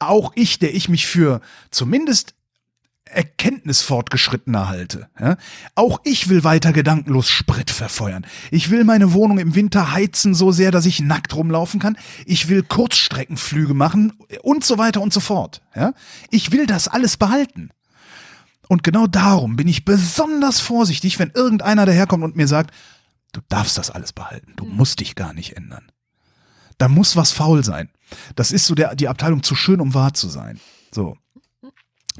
Auch 0.00 0.32
ich, 0.34 0.58
der 0.58 0.74
ich 0.74 0.88
mich 0.88 1.06
für 1.06 1.40
zumindest 1.70 2.34
Erkenntnis 3.10 3.82
fortgeschrittener 3.82 4.68
halte. 4.68 5.08
Ja? 5.18 5.36
Auch 5.74 6.00
ich 6.04 6.28
will 6.28 6.44
weiter 6.44 6.72
gedankenlos 6.72 7.28
Sprit 7.28 7.70
verfeuern. 7.70 8.26
Ich 8.50 8.70
will 8.70 8.84
meine 8.84 9.12
Wohnung 9.12 9.38
im 9.38 9.54
Winter 9.54 9.92
heizen 9.92 10.34
so 10.34 10.52
sehr, 10.52 10.70
dass 10.70 10.86
ich 10.86 11.00
nackt 11.00 11.34
rumlaufen 11.34 11.80
kann. 11.80 11.96
Ich 12.26 12.48
will 12.48 12.62
Kurzstreckenflüge 12.62 13.74
machen 13.74 14.12
und 14.42 14.64
so 14.64 14.78
weiter 14.78 15.00
und 15.00 15.12
so 15.12 15.20
fort. 15.20 15.62
Ja? 15.74 15.92
Ich 16.30 16.52
will 16.52 16.66
das 16.66 16.88
alles 16.88 17.16
behalten. 17.16 17.70
Und 18.68 18.84
genau 18.84 19.06
darum 19.06 19.56
bin 19.56 19.66
ich 19.66 19.84
besonders 19.84 20.60
vorsichtig, 20.60 21.18
wenn 21.18 21.32
irgendeiner 21.34 21.86
daherkommt 21.86 22.22
und 22.22 22.36
mir 22.36 22.46
sagt, 22.46 22.72
du 23.32 23.40
darfst 23.48 23.76
das 23.76 23.90
alles 23.90 24.12
behalten, 24.12 24.52
du 24.56 24.64
musst 24.64 25.00
dich 25.00 25.16
gar 25.16 25.32
nicht 25.34 25.56
ändern. 25.56 25.90
Da 26.78 26.88
muss 26.88 27.16
was 27.16 27.32
faul 27.32 27.64
sein. 27.64 27.90
Das 28.36 28.52
ist 28.52 28.66
so 28.66 28.74
der, 28.74 28.94
die 28.94 29.08
Abteilung 29.08 29.42
zu 29.42 29.54
schön, 29.54 29.80
um 29.80 29.92
wahr 29.92 30.14
zu 30.14 30.28
sein. 30.28 30.60
So. 30.92 31.16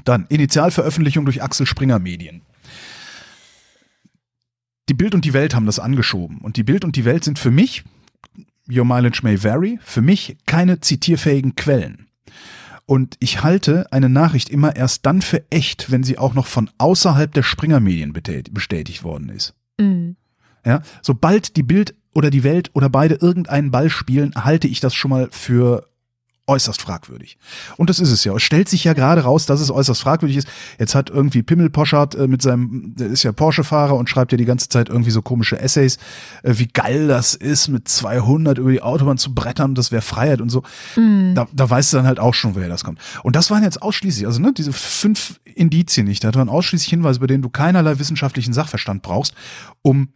Dann 0.04 0.26
Initialveröffentlichung 0.28 1.24
durch 1.24 1.42
Axel 1.42 1.66
Springer 1.66 1.98
Medien. 1.98 2.42
Die 4.88 4.94
Bild 4.94 5.14
und 5.14 5.24
die 5.24 5.32
Welt 5.32 5.54
haben 5.54 5.66
das 5.66 5.78
angeschoben. 5.78 6.38
Und 6.38 6.56
die 6.56 6.64
Bild 6.64 6.84
und 6.84 6.96
die 6.96 7.04
Welt 7.04 7.24
sind 7.24 7.38
für 7.38 7.50
mich, 7.50 7.84
your 8.68 8.84
mileage 8.84 9.20
may 9.22 9.42
vary, 9.42 9.78
für 9.82 10.02
mich 10.02 10.36
keine 10.46 10.80
zitierfähigen 10.80 11.54
Quellen. 11.54 12.08
Und 12.86 13.16
ich 13.20 13.44
halte 13.44 13.92
eine 13.92 14.08
Nachricht 14.08 14.48
immer 14.50 14.74
erst 14.74 15.06
dann 15.06 15.22
für 15.22 15.44
echt, 15.50 15.92
wenn 15.92 16.02
sie 16.02 16.18
auch 16.18 16.34
noch 16.34 16.48
von 16.48 16.70
außerhalb 16.78 17.32
der 17.32 17.44
Springer-Medien 17.44 18.12
bestätigt 18.12 19.04
worden 19.04 19.28
ist. 19.28 19.54
Mhm. 19.78 20.16
Ja, 20.66 20.82
sobald 21.00 21.56
die 21.56 21.62
Bild 21.62 21.94
oder 22.12 22.30
die 22.30 22.42
Welt 22.42 22.70
oder 22.72 22.88
beide 22.88 23.14
irgendeinen 23.14 23.70
Ball 23.70 23.90
spielen, 23.90 24.34
halte 24.34 24.66
ich 24.66 24.80
das 24.80 24.94
schon 24.94 25.10
mal 25.10 25.28
für 25.30 25.86
äußerst 26.50 26.82
fragwürdig. 26.82 27.38
Und 27.76 27.88
das 27.88 28.00
ist 28.00 28.10
es 28.10 28.24
ja. 28.24 28.34
Es 28.34 28.42
stellt 28.42 28.68
sich 28.68 28.82
ja 28.84 28.92
gerade 28.92 29.22
raus, 29.22 29.46
dass 29.46 29.60
es 29.60 29.70
äußerst 29.70 30.02
fragwürdig 30.02 30.36
ist. 30.36 30.48
Jetzt 30.78 30.94
hat 30.96 31.08
irgendwie 31.08 31.42
Pimmel 31.42 31.70
Poschardt 31.70 32.16
äh, 32.16 32.26
mit 32.26 32.42
seinem, 32.42 32.94
der 32.96 33.06
ist 33.06 33.22
ja 33.22 33.30
Porsche-Fahrer 33.32 33.94
und 33.94 34.10
schreibt 34.10 34.32
ja 34.32 34.38
die 34.38 34.44
ganze 34.44 34.68
Zeit 34.68 34.88
irgendwie 34.88 35.12
so 35.12 35.22
komische 35.22 35.60
Essays, 35.60 35.98
äh, 36.42 36.54
wie 36.56 36.66
geil 36.66 37.06
das 37.06 37.34
ist, 37.34 37.68
mit 37.68 37.88
200 37.88 38.58
über 38.58 38.72
die 38.72 38.82
Autobahn 38.82 39.16
zu 39.16 39.32
brettern, 39.32 39.74
das 39.76 39.92
wäre 39.92 40.02
Freiheit 40.02 40.40
und 40.40 40.50
so. 40.50 40.62
Mhm. 40.96 41.34
Da, 41.36 41.46
da 41.52 41.70
weißt 41.70 41.92
du 41.92 41.98
dann 41.98 42.06
halt 42.06 42.18
auch 42.18 42.34
schon, 42.34 42.56
woher 42.56 42.68
das 42.68 42.82
kommt. 42.82 42.98
Und 43.22 43.36
das 43.36 43.50
waren 43.50 43.62
jetzt 43.62 43.80
ausschließlich, 43.80 44.26
also 44.26 44.40
ne, 44.40 44.52
diese 44.52 44.72
fünf 44.72 45.40
Indizien 45.44 46.06
nicht, 46.06 46.24
da 46.24 46.34
waren 46.34 46.48
ausschließlich 46.48 46.90
Hinweise, 46.90 47.20
bei 47.20 47.26
denen 47.28 47.42
du 47.42 47.48
keinerlei 47.48 47.98
wissenschaftlichen 47.98 48.52
Sachverstand 48.52 49.02
brauchst, 49.02 49.34
um 49.82 50.08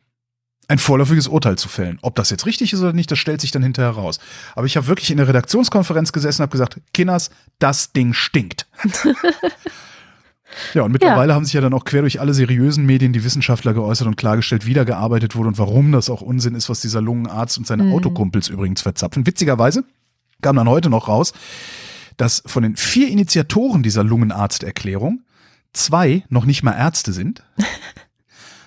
ein 0.68 0.78
vorläufiges 0.78 1.28
Urteil 1.28 1.56
zu 1.56 1.68
fällen. 1.68 1.98
Ob 2.02 2.14
das 2.14 2.30
jetzt 2.30 2.46
richtig 2.46 2.72
ist 2.72 2.80
oder 2.80 2.92
nicht, 2.92 3.10
das 3.10 3.18
stellt 3.18 3.40
sich 3.40 3.50
dann 3.50 3.62
hinterher 3.62 3.90
raus. 3.90 4.18
Aber 4.54 4.66
ich 4.66 4.76
habe 4.76 4.86
wirklich 4.86 5.10
in 5.10 5.18
der 5.18 5.28
Redaktionskonferenz 5.28 6.12
gesessen 6.12 6.42
und 6.42 6.44
habe 6.44 6.52
gesagt, 6.52 6.80
Kinners, 6.92 7.30
das 7.58 7.92
Ding 7.92 8.12
stinkt. 8.12 8.66
ja, 10.74 10.82
und 10.82 10.92
mittlerweile 10.92 11.30
ja. 11.30 11.34
haben 11.34 11.44
sich 11.44 11.54
ja 11.54 11.60
dann 11.60 11.74
auch 11.74 11.84
quer 11.84 12.02
durch 12.02 12.20
alle 12.20 12.34
seriösen 12.34 12.86
Medien 12.86 13.12
die 13.12 13.24
Wissenschaftler 13.24 13.74
geäußert 13.74 14.06
und 14.06 14.16
klargestellt, 14.16 14.66
wie 14.66 14.74
da 14.74 14.84
gearbeitet 14.84 15.36
wurde 15.36 15.48
und 15.48 15.58
warum 15.58 15.92
das 15.92 16.08
auch 16.08 16.22
Unsinn 16.22 16.54
ist, 16.54 16.70
was 16.70 16.80
dieser 16.80 17.02
Lungenarzt 17.02 17.58
und 17.58 17.66
seine 17.66 17.84
mhm. 17.84 17.92
Autokumpels 17.92 18.48
übrigens 18.48 18.82
verzapfen. 18.82 19.26
Witzigerweise 19.26 19.84
kam 20.40 20.56
dann 20.56 20.68
heute 20.68 20.90
noch 20.90 21.08
raus, 21.08 21.32
dass 22.16 22.42
von 22.46 22.62
den 22.62 22.76
vier 22.76 23.08
Initiatoren 23.08 23.82
dieser 23.82 24.04
Lungenarzterklärung 24.04 25.22
zwei 25.72 26.24
noch 26.28 26.46
nicht 26.46 26.62
mal 26.62 26.72
Ärzte 26.72 27.12
sind. 27.12 27.42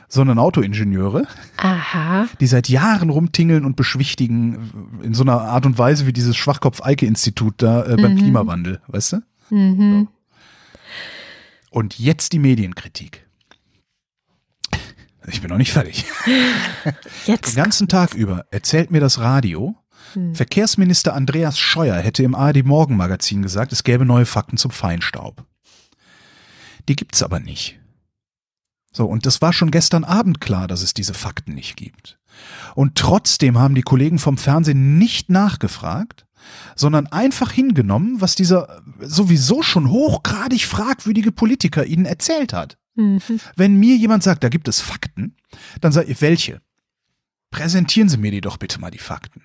sondern 0.07 0.39
Autoingenieure, 0.39 1.27
Aha. 1.57 2.27
die 2.39 2.47
seit 2.47 2.69
Jahren 2.69 3.09
rumtingeln 3.09 3.65
und 3.65 3.75
beschwichtigen 3.75 4.99
in 5.03 5.13
so 5.13 5.23
einer 5.23 5.41
Art 5.41 5.65
und 5.65 5.77
Weise 5.77 6.05
wie 6.07 6.13
dieses 6.13 6.37
Schwachkopf-Eike-Institut 6.37 7.55
da 7.61 7.85
äh, 7.85 7.95
beim 7.97 8.13
Mhm. 8.13 8.17
Klimawandel, 8.17 8.81
weißt 8.87 9.13
du? 9.13 9.21
Mhm. 9.49 10.07
Und 11.71 11.99
jetzt 11.99 12.31
die 12.33 12.39
Medienkritik. 12.39 13.27
Ich 15.29 15.41
bin 15.41 15.49
noch 15.49 15.57
nicht 15.57 15.73
fertig. 15.73 16.05
Den 16.25 16.93
Jetzt. 17.25 17.55
ganzen 17.57 17.89
Tag 17.89 18.13
über 18.13 18.45
erzählt 18.51 18.91
mir 18.91 19.01
das 19.01 19.19
Radio, 19.19 19.75
Hm. 20.13 20.33
Verkehrsminister 20.35 21.13
Andreas 21.13 21.59
Scheuer 21.59 21.97
hätte 21.97 22.23
im 22.23 22.33
ARD 22.33 22.63
Morgenmagazin 22.63 23.41
gesagt, 23.41 23.73
es 23.73 23.83
gäbe 23.83 24.05
neue 24.05 24.25
Fakten 24.25 24.55
zum 24.55 24.71
Feinstaub. 24.71 25.43
Die 26.87 26.95
gibt's 26.95 27.21
aber 27.21 27.41
nicht. 27.41 27.77
So, 28.91 29.05
und 29.05 29.25
das 29.25 29.41
war 29.41 29.53
schon 29.53 29.71
gestern 29.71 30.03
Abend 30.03 30.41
klar, 30.41 30.67
dass 30.67 30.81
es 30.81 30.93
diese 30.93 31.13
Fakten 31.13 31.53
nicht 31.53 31.75
gibt. 31.75 32.17
Und 32.75 32.95
trotzdem 32.95 33.57
haben 33.57 33.75
die 33.75 33.81
Kollegen 33.81 34.19
vom 34.19 34.37
Fernsehen 34.37 34.97
nicht 34.97 35.29
nachgefragt, 35.29 36.25
sondern 36.75 37.07
einfach 37.07 37.51
hingenommen, 37.51 38.21
was 38.21 38.35
dieser 38.35 38.81
sowieso 38.99 39.61
schon 39.61 39.89
hochgradig 39.89 40.65
fragwürdige 40.65 41.31
Politiker 41.31 41.85
ihnen 41.85 42.05
erzählt 42.05 42.53
hat. 42.53 42.77
Mhm. 42.95 43.19
Wenn 43.55 43.75
mir 43.77 43.95
jemand 43.95 44.23
sagt, 44.23 44.43
da 44.43 44.49
gibt 44.49 44.67
es 44.67 44.81
Fakten, 44.81 45.35
dann 45.81 45.91
sage 45.91 46.11
ich, 46.11 46.21
welche? 46.21 46.61
Präsentieren 47.51 48.09
Sie 48.09 48.17
mir 48.17 48.31
die 48.31 48.41
doch 48.41 48.57
bitte 48.57 48.79
mal 48.79 48.91
die 48.91 48.97
Fakten. 48.97 49.43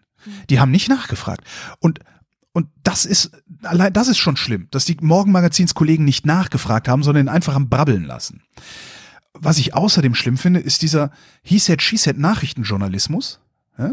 Die 0.51 0.61
haben 0.61 0.71
nicht 0.71 0.89
nachgefragt. 0.89 1.45
Und, 1.79 2.01
und 2.53 2.69
das 2.83 3.05
ist, 3.05 3.33
allein 3.63 3.93
das 3.93 4.09
ist 4.09 4.19
schon 4.19 4.37
schlimm, 4.37 4.69
dass 4.71 4.85
die 4.85 4.97
Morgenmagazins-Kollegen 5.01 6.05
nicht 6.05 6.27
nachgefragt 6.27 6.89
haben, 6.89 7.03
sondern 7.03 7.27
ihn 7.27 7.31
einfach 7.31 7.55
am 7.55 7.69
Brabbeln 7.69 8.05
lassen. 8.05 8.43
Was 9.35 9.59
ich 9.59 9.75
außerdem 9.75 10.15
schlimm 10.15 10.37
finde, 10.37 10.61
ist 10.61 10.83
dieser 10.83 11.11
He 11.43 11.59
said, 11.59 11.83
she 11.83 11.97
said 11.97 12.19
Nachrichtenjournalismus. 12.19 13.41
Ja? 13.79 13.93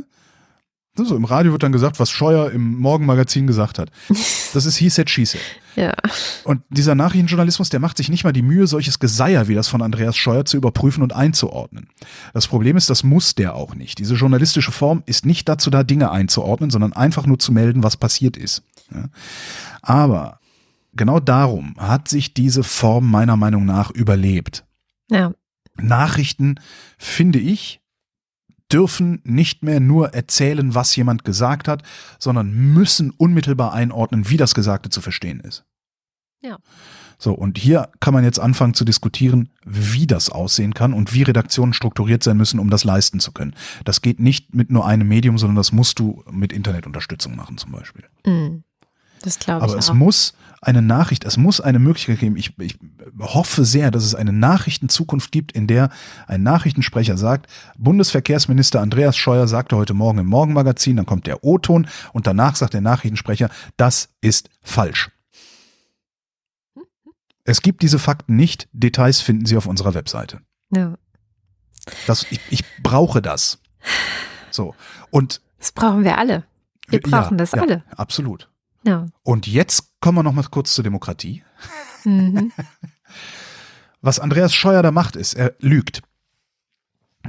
So, 0.96 1.16
im 1.16 1.26
Radio 1.26 1.52
wird 1.52 1.64
dann 1.64 1.72
gesagt, 1.72 2.00
was 2.00 2.10
Scheuer 2.10 2.52
im 2.52 2.78
Morgenmagazin 2.78 3.48
gesagt 3.48 3.80
hat. 3.80 3.92
Das 4.52 4.66
ist 4.66 4.78
He 4.78 4.90
said, 4.90 5.12
she 5.12 5.26
said. 5.26 5.42
Ja. 5.76 5.94
Und 6.44 6.64
dieser 6.70 6.96
Nachrichtenjournalismus, 6.96 7.70
der 7.70 7.80
macht 7.80 7.98
sich 7.98 8.10
nicht 8.10 8.24
mal 8.24 8.34
die 8.34 8.42
Mühe, 8.42 8.66
solches 8.66 8.98
Geseier 8.98 9.48
wie 9.48 9.54
das 9.54 9.68
von 9.68 9.84
Andreas 9.84 10.18
Scheuer 10.18 10.44
zu 10.44 10.58
überprüfen 10.58 11.04
und 11.04 11.14
einzuordnen. 11.14 11.88
Das 12.34 12.48
Problem 12.48 12.76
ist, 12.76 12.90
das 12.90 13.04
muss 13.04 13.36
der 13.36 13.54
auch 13.54 13.76
nicht. 13.76 14.00
Diese 14.00 14.16
journalistische 14.16 14.72
Form 14.72 15.04
ist 15.06 15.24
nicht 15.24 15.48
dazu 15.48 15.70
da, 15.70 15.84
Dinge 15.84 16.10
einzuordnen, 16.10 16.72
sondern 16.72 16.94
einfach 16.94 17.28
nur 17.28 17.38
zu 17.38 17.52
melden, 17.52 17.84
was 17.84 17.96
passiert 17.96 18.38
ist. 18.38 18.64
Ja. 18.92 19.06
Aber 19.84 20.40
genau 20.94 21.20
darum 21.20 21.76
hat 21.78 22.08
sich 22.08 22.34
diese 22.34 22.64
Form 22.64 23.10
meiner 23.10 23.38
Meinung 23.38 23.66
nach 23.66 23.92
überlebt. 23.92 24.66
Ja. 25.10 25.34
Nachrichten, 25.78 26.60
finde 26.98 27.40
ich, 27.40 27.82
dürfen 28.72 29.22
nicht 29.24 29.64
mehr 29.64 29.80
nur 29.80 30.14
erzählen, 30.14 30.76
was 30.76 30.96
jemand 30.96 31.24
gesagt 31.24 31.68
hat, 31.68 31.84
sondern 32.20 32.52
müssen 32.52 33.12
unmittelbar 33.12 33.74
einordnen, 33.74 34.30
wie 34.30 34.38
das 34.38 34.54
Gesagte 34.54 34.90
zu 34.90 35.02
verstehen 35.02 35.40
ist. 35.40 35.66
Ja. 36.42 36.58
So, 37.18 37.34
und 37.34 37.58
hier 37.58 37.90
kann 38.00 38.14
man 38.14 38.24
jetzt 38.24 38.40
anfangen 38.40 38.74
zu 38.74 38.86
diskutieren, 38.86 39.50
wie 39.66 40.08
das 40.08 40.30
aussehen 40.30 40.74
kann 40.74 40.94
und 40.94 41.14
wie 41.14 41.24
Redaktionen 41.24 41.74
strukturiert 41.74 42.24
sein 42.24 42.38
müssen, 42.38 42.60
um 42.60 42.70
das 42.70 42.86
leisten 42.86 43.20
zu 43.20 43.34
können. 43.34 43.56
Das 43.84 44.02
geht 44.02 44.22
nicht 44.22 44.56
mit 44.56 44.72
nur 44.72 44.86
einem 44.86 45.08
Medium, 45.08 45.38
sondern 45.38 45.58
das 45.58 45.74
musst 45.74 46.00
du 46.00 46.24
mit 46.32 46.54
Internetunterstützung 46.54 47.36
machen 47.36 47.58
zum 47.58 47.74
Beispiel. 47.74 48.06
Mhm. 48.26 48.64
Das 49.22 49.38
glaube 49.38 49.66
ich 49.66 49.72
Aber 49.72 49.78
es 49.80 49.90
auch. 49.90 49.96
muss 49.96 50.34
eine 50.62 50.82
Nachricht, 50.82 51.24
es 51.26 51.38
muss 51.38 51.62
eine 51.62 51.80
Möglichkeit 51.80 52.20
geben. 52.20 52.36
Ich, 52.36 52.58
ich 52.60 52.78
hoffe 53.20 53.66
sehr, 53.66 53.92
dass 53.92 54.04
es 54.04 54.16
eine 54.16 54.34
Nachrichtenzukunft 54.34 55.32
gibt, 55.32 55.52
in 55.54 55.68
der 55.68 55.90
ein 56.28 56.44
Nachrichtensprecher 56.44 57.18
sagt, 57.18 57.48
Bundesverkehrsminister 57.78 58.82
Andreas 58.82 59.16
Scheuer 59.16 59.48
sagte 59.48 59.78
heute 59.78 59.94
Morgen 59.94 60.20
im 60.20 60.28
Morgenmagazin, 60.28 60.98
dann 60.98 61.06
kommt 61.06 61.28
der 61.28 61.44
O-Ton 61.44 61.88
und 62.14 62.28
danach 62.28 62.56
sagt 62.56 62.74
der 62.74 62.82
Nachrichtensprecher, 62.82 63.50
das 63.78 64.10
ist 64.22 64.50
falsch. 64.62 65.10
Es 67.46 67.62
gibt 67.62 67.82
diese 67.82 67.98
Fakten 67.98 68.36
nicht. 68.36 68.68
Details 68.74 69.22
finden 69.22 69.46
Sie 69.46 69.58
auf 69.58 69.66
unserer 69.66 69.94
Webseite. 69.94 70.42
Ja. 70.76 70.96
Das, 72.06 72.28
ich, 72.30 72.40
ich 72.52 72.64
brauche 72.84 73.22
das. 73.22 73.60
So. 74.52 74.76
Und 75.10 75.42
Das 75.58 75.72
brauchen 75.72 76.04
wir 76.04 76.18
alle. 76.18 76.44
Wir 76.90 77.02
brauchen 77.02 77.38
das 77.38 77.54
ja, 77.54 77.62
alle. 77.62 77.84
Absolut. 77.96 78.50
Ja. 78.84 79.08
Und 79.24 79.48
jetzt 79.48 79.94
kommen 80.02 80.18
wir 80.18 80.24
noch 80.24 80.34
mal 80.34 80.44
kurz 80.50 80.74
zur 80.74 80.84
Demokratie. 80.84 81.44
Mhm. 82.06 82.52
Was 84.02 84.20
Andreas 84.20 84.54
Scheuer 84.54 84.82
da 84.82 84.92
macht, 84.92 85.16
ist, 85.16 85.34
er 85.34 85.56
lügt. 85.60 86.02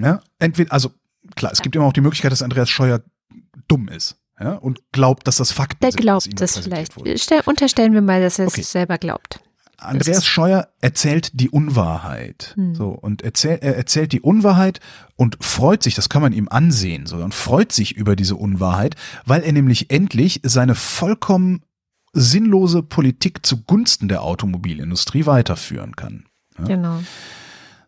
Ja, 0.01 0.21
entweder, 0.39 0.73
also 0.73 0.93
klar, 1.35 1.51
es 1.53 1.63
gibt 1.63 1.75
immer 1.75 1.85
auch 1.87 1.93
die 1.93 2.01
Möglichkeit, 2.01 2.31
dass 2.31 2.43
Andreas 2.43 2.71
Scheuer 2.71 3.03
dumm 3.67 3.89
ist 3.89 4.17
ja, 4.39 4.53
und 4.55 4.81
glaubt, 4.93 5.27
dass 5.27 5.37
das 5.37 5.51
Fakten 5.51 5.81
Der 5.81 5.91
sind. 5.91 5.99
was 5.99 6.25
glaubt 6.25 6.41
das 6.41 6.59
vielleicht. 6.59 6.97
wurde. 6.97 7.19
Stell, 7.19 7.43
unterstellen 7.45 7.93
wir 7.93 8.03
mal, 8.03 8.21
dass 8.23 8.39
er 8.39 8.47
es 8.47 8.53
Okay. 8.55 8.63
selber 8.63 8.99
glaubt. 8.99 9.41
Andreas 9.83 10.27
Scheuer 10.27 10.69
erzählt 10.81 11.31
die 11.41 11.51
Unwahrheit. 11.51 12.53
Hm. 12.57 12.75
So, 12.75 12.89
und 12.89 13.23
erzähl, 13.23 13.59
er 13.61 13.77
erzählt 13.77 14.13
die 14.13 14.21
Unwahrheit 14.21 14.81
und 15.17 15.39
freut 15.41 15.83
sich, 15.83 15.95
das 15.95 16.09
kann 16.09 16.23
man 16.23 16.33
ihm 16.33 16.49
ansehen, 16.49 17.07
so, 17.07 17.17
und 17.17 17.35
freut 17.35 17.73
sich 17.73 17.97
über 17.97 18.17
diese 18.17 18.37
Unwahrheit, 18.37 18.97
weil 19.25 19.43
er 19.43 19.53
nämlich 19.53 19.91
endlich 19.91 20.41
seine 20.43 20.75
vollkommen 20.75 21.63
sinnlose 22.13 22.83
Politik 22.83 23.47
zugunsten 23.47 24.09
der 24.09 24.23
Automobilindustrie 24.23 25.27
weiterführen 25.27 25.97
kann. 25.97 26.25
Ja? 26.59 26.65
Genau. 26.65 27.03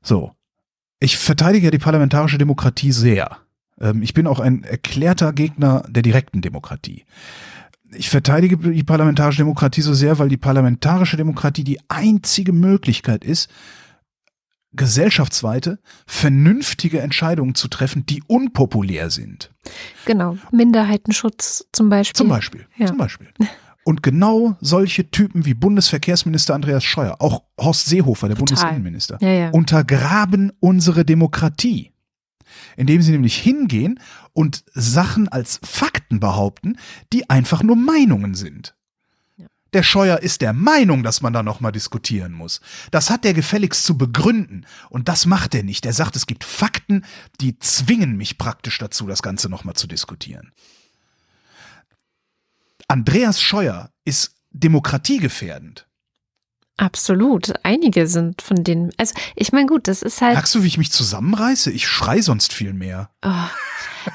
So. 0.03 0.33
Ich 1.01 1.17
verteidige 1.17 1.67
ja 1.67 1.71
die 1.73 1.79
parlamentarische 1.79 2.39
Demokratie 2.39 2.93
sehr. 2.93 3.39
Ähm, 3.81 4.03
ich 4.03 4.15
bin 4.15 4.27
auch 4.27 4.39
ein 4.41 4.63
erklärter 4.63 5.33
Gegner 5.33 5.83
der 5.89 6.03
direkten 6.03 6.41
Demokratie. 6.41 7.05
Ich 7.95 8.11
verteidige 8.11 8.57
die 8.57 8.85
parlamentarische 8.85 9.39
Demokratie 9.39 9.83
so 9.83 9.95
sehr, 9.95 10.19
weil 10.19 10.29
die 10.29 10.37
parlamentarische 10.37 11.17
Demokratie 11.17 11.65
die 11.65 11.79
einzige 11.89 12.53
Möglichkeit 12.53 13.25
ist, 13.25 13.51
gesellschaftsweite, 14.73 15.79
vernünftige 16.07 17.01
Entscheidungen 17.01 17.55
zu 17.55 17.69
treffen, 17.69 18.07
die 18.07 18.23
unpopulär 18.27 19.11
sind. 19.11 19.51
Genau. 20.07 20.39
Minderheitenschutz 20.51 21.67
zum 21.73 21.91
Beispiel. 21.91 22.17
Zum 22.17 22.29
Beispiel. 22.29 22.67
Ja. 22.77 22.87
Zum 22.87 22.97
Beispiel. 22.97 23.29
Und 23.85 24.03
genau 24.03 24.57
solche 24.61 25.11
Typen 25.11 25.45
wie 25.45 25.55
Bundesverkehrsminister 25.55 26.55
Andreas 26.55 26.85
Scheuer, 26.85 27.17
auch 27.19 27.43
Horst 27.59 27.87
Seehofer, 27.87 28.29
der 28.29 28.37
Total. 28.37 28.55
Bundesinnenminister, 28.57 29.19
Ja, 29.21 29.33
ja. 29.33 29.51
untergraben 29.51 30.53
unsere 30.61 31.05
Demokratie. 31.05 31.92
Indem 32.77 33.03
sie 33.03 33.13
nämlich 33.13 33.37
hingehen 33.37 34.01
und 34.33 34.65
Sachen 34.75 35.29
als 35.29 35.61
Fakten 35.63 36.21
behaupten, 36.21 36.79
die 37.13 37.29
einfach 37.31 37.63
nur 37.63 37.77
Meinungen 37.77 38.35
sind. 38.35 38.75
Der 39.73 39.83
Scheuer 39.83 40.19
ist 40.19 40.43
der 40.43 40.53
Meinung, 40.53 41.03
dass 41.03 41.23
man 41.23 41.33
da 41.33 41.43
nochmal 41.43 41.73
diskutieren 41.73 42.33
muss. 42.33 42.61
Das 42.91 43.09
hat 43.09 43.25
er 43.25 43.33
gefälligst 43.33 43.85
zu 43.85 43.97
begründen. 43.97 44.67
Und 44.91 45.09
das 45.09 45.25
macht 45.25 45.55
er 45.55 45.63
nicht. 45.63 45.87
Er 45.87 45.95
sagt, 45.95 46.15
es 46.15 46.27
gibt 46.27 46.45
Fakten, 46.45 47.05
die 47.41 47.59
zwingen 47.59 48.17
mich 48.17 48.37
praktisch 48.37 48.79
dazu, 48.79 49.07
das 49.07 49.23
Ganze 49.23 49.49
nochmal 49.49 49.75
zu 49.75 49.87
diskutieren. 49.87 50.53
Andreas 52.87 53.41
Scheuer 53.41 53.91
ist 54.05 54.35
demokratiegefährdend. 54.51 55.87
Absolut. 56.79 57.53
Einige 57.65 58.07
sind 58.07 58.43
von 58.43 58.65
denen. 58.65 58.91
Also, 58.97 59.15
ich 59.37 59.53
meine, 59.53 59.67
gut, 59.67 59.89
das 59.89 60.03
ist 60.03 60.21
halt. 60.21 60.35
Merkst 60.35 60.55
du, 60.55 60.63
wie 60.63 60.67
ich 60.69 60.79
mich 60.79 60.91
zusammenreiße? 60.91 61.71
Ich 61.71 61.87
schrei 61.87 62.21
sonst 62.23 62.53
viel 62.53 62.73
mehr. 62.73 63.11
Oh, 63.25 63.31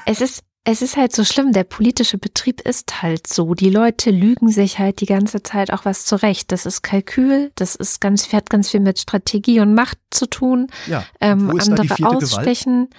es 0.06 0.20
ist. 0.20 0.42
Es 0.64 0.82
ist 0.82 0.98
halt 0.98 1.16
so 1.16 1.24
schlimm, 1.24 1.52
der 1.52 1.64
politische 1.64 2.18
Betrieb 2.18 2.60
ist 2.60 3.00
halt 3.00 3.26
so. 3.26 3.54
Die 3.54 3.70
Leute 3.70 4.10
lügen 4.10 4.50
sich 4.50 4.78
halt 4.78 5.00
die 5.00 5.06
ganze 5.06 5.42
Zeit 5.42 5.72
auch 5.72 5.86
was 5.86 6.04
zurecht. 6.04 6.52
Das 6.52 6.66
ist 6.66 6.82
Kalkül, 6.82 7.52
das 7.54 7.74
ist 7.74 8.02
ganz, 8.02 8.30
hat 8.34 8.50
ganz 8.50 8.68
viel 8.68 8.80
mit 8.80 8.98
Strategie 8.98 9.60
und 9.60 9.72
Macht 9.74 9.96
zu 10.10 10.26
tun. 10.28 10.66
Ja. 10.86 11.06
Ähm, 11.22 11.48
andere 11.58 11.84
vierte 11.86 11.94
Gewalt? 12.02 12.22
ausstechen. 12.22 12.90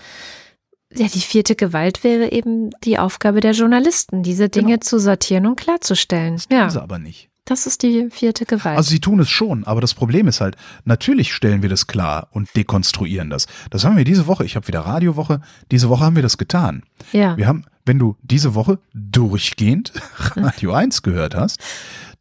Ja, 0.91 1.06
die 1.10 1.19
vierte 1.19 1.56
Gewalt 1.56 2.04
wäre 2.04 2.32
eben 2.32 2.72
die 2.84 2.98
Aufgabe 2.98 3.39
der 3.39 3.52
Journalisten, 3.52 4.24
diese 4.24 4.50
Dinge 4.50 4.69
Genau. 4.80 4.82
zu 4.82 5.00
sortieren 5.00 5.45
und 5.45 5.56
klarzustellen. 5.60 6.38
Das 6.38 6.48
tun 6.48 6.58
Ja, 6.58 6.69
sie 6.72 6.82
aber 6.82 6.98
nicht. 6.98 7.30
Das 7.50 7.66
ist 7.66 7.84
die 7.84 8.10
vierte 8.12 8.46
Gewalt. 8.46 8.78
Also 8.78 8.92
sie 8.92 9.00
tun 9.00 9.20
es 9.20 9.30
schon, 9.30 9.64
aber 9.64 9.82
das 9.82 9.94
Problem 9.94 10.28
ist 10.28 10.40
halt, 10.40 10.56
natürlich 10.86 11.34
stellen 11.34 11.62
wir 11.62 11.70
das 11.70 11.88
klar 11.88 12.28
und 12.32 12.56
dekonstruieren 12.56 13.30
das. 13.30 13.48
Das 13.72 13.84
haben 13.84 13.98
wir 13.98 14.04
diese 14.04 14.28
Woche, 14.28 14.46
ich 14.46 14.56
habe 14.56 14.68
wieder 14.68 14.82
Radiowoche, 14.82 15.42
diese 15.72 15.90
Woche 15.90 16.06
haben 16.06 16.16
wir 16.16 16.24
das 16.24 16.38
getan. 16.38 16.84
ja, 17.12 17.36
Wir 17.38 17.48
haben, 17.48 17.66
wenn 17.86 17.98
du 17.98 18.18
diese 18.22 18.54
Woche 18.54 18.80
durchgehend 18.94 19.93
Radio 20.36 20.74
1 20.74 21.02
gehört 21.02 21.34
hast, 21.34 21.60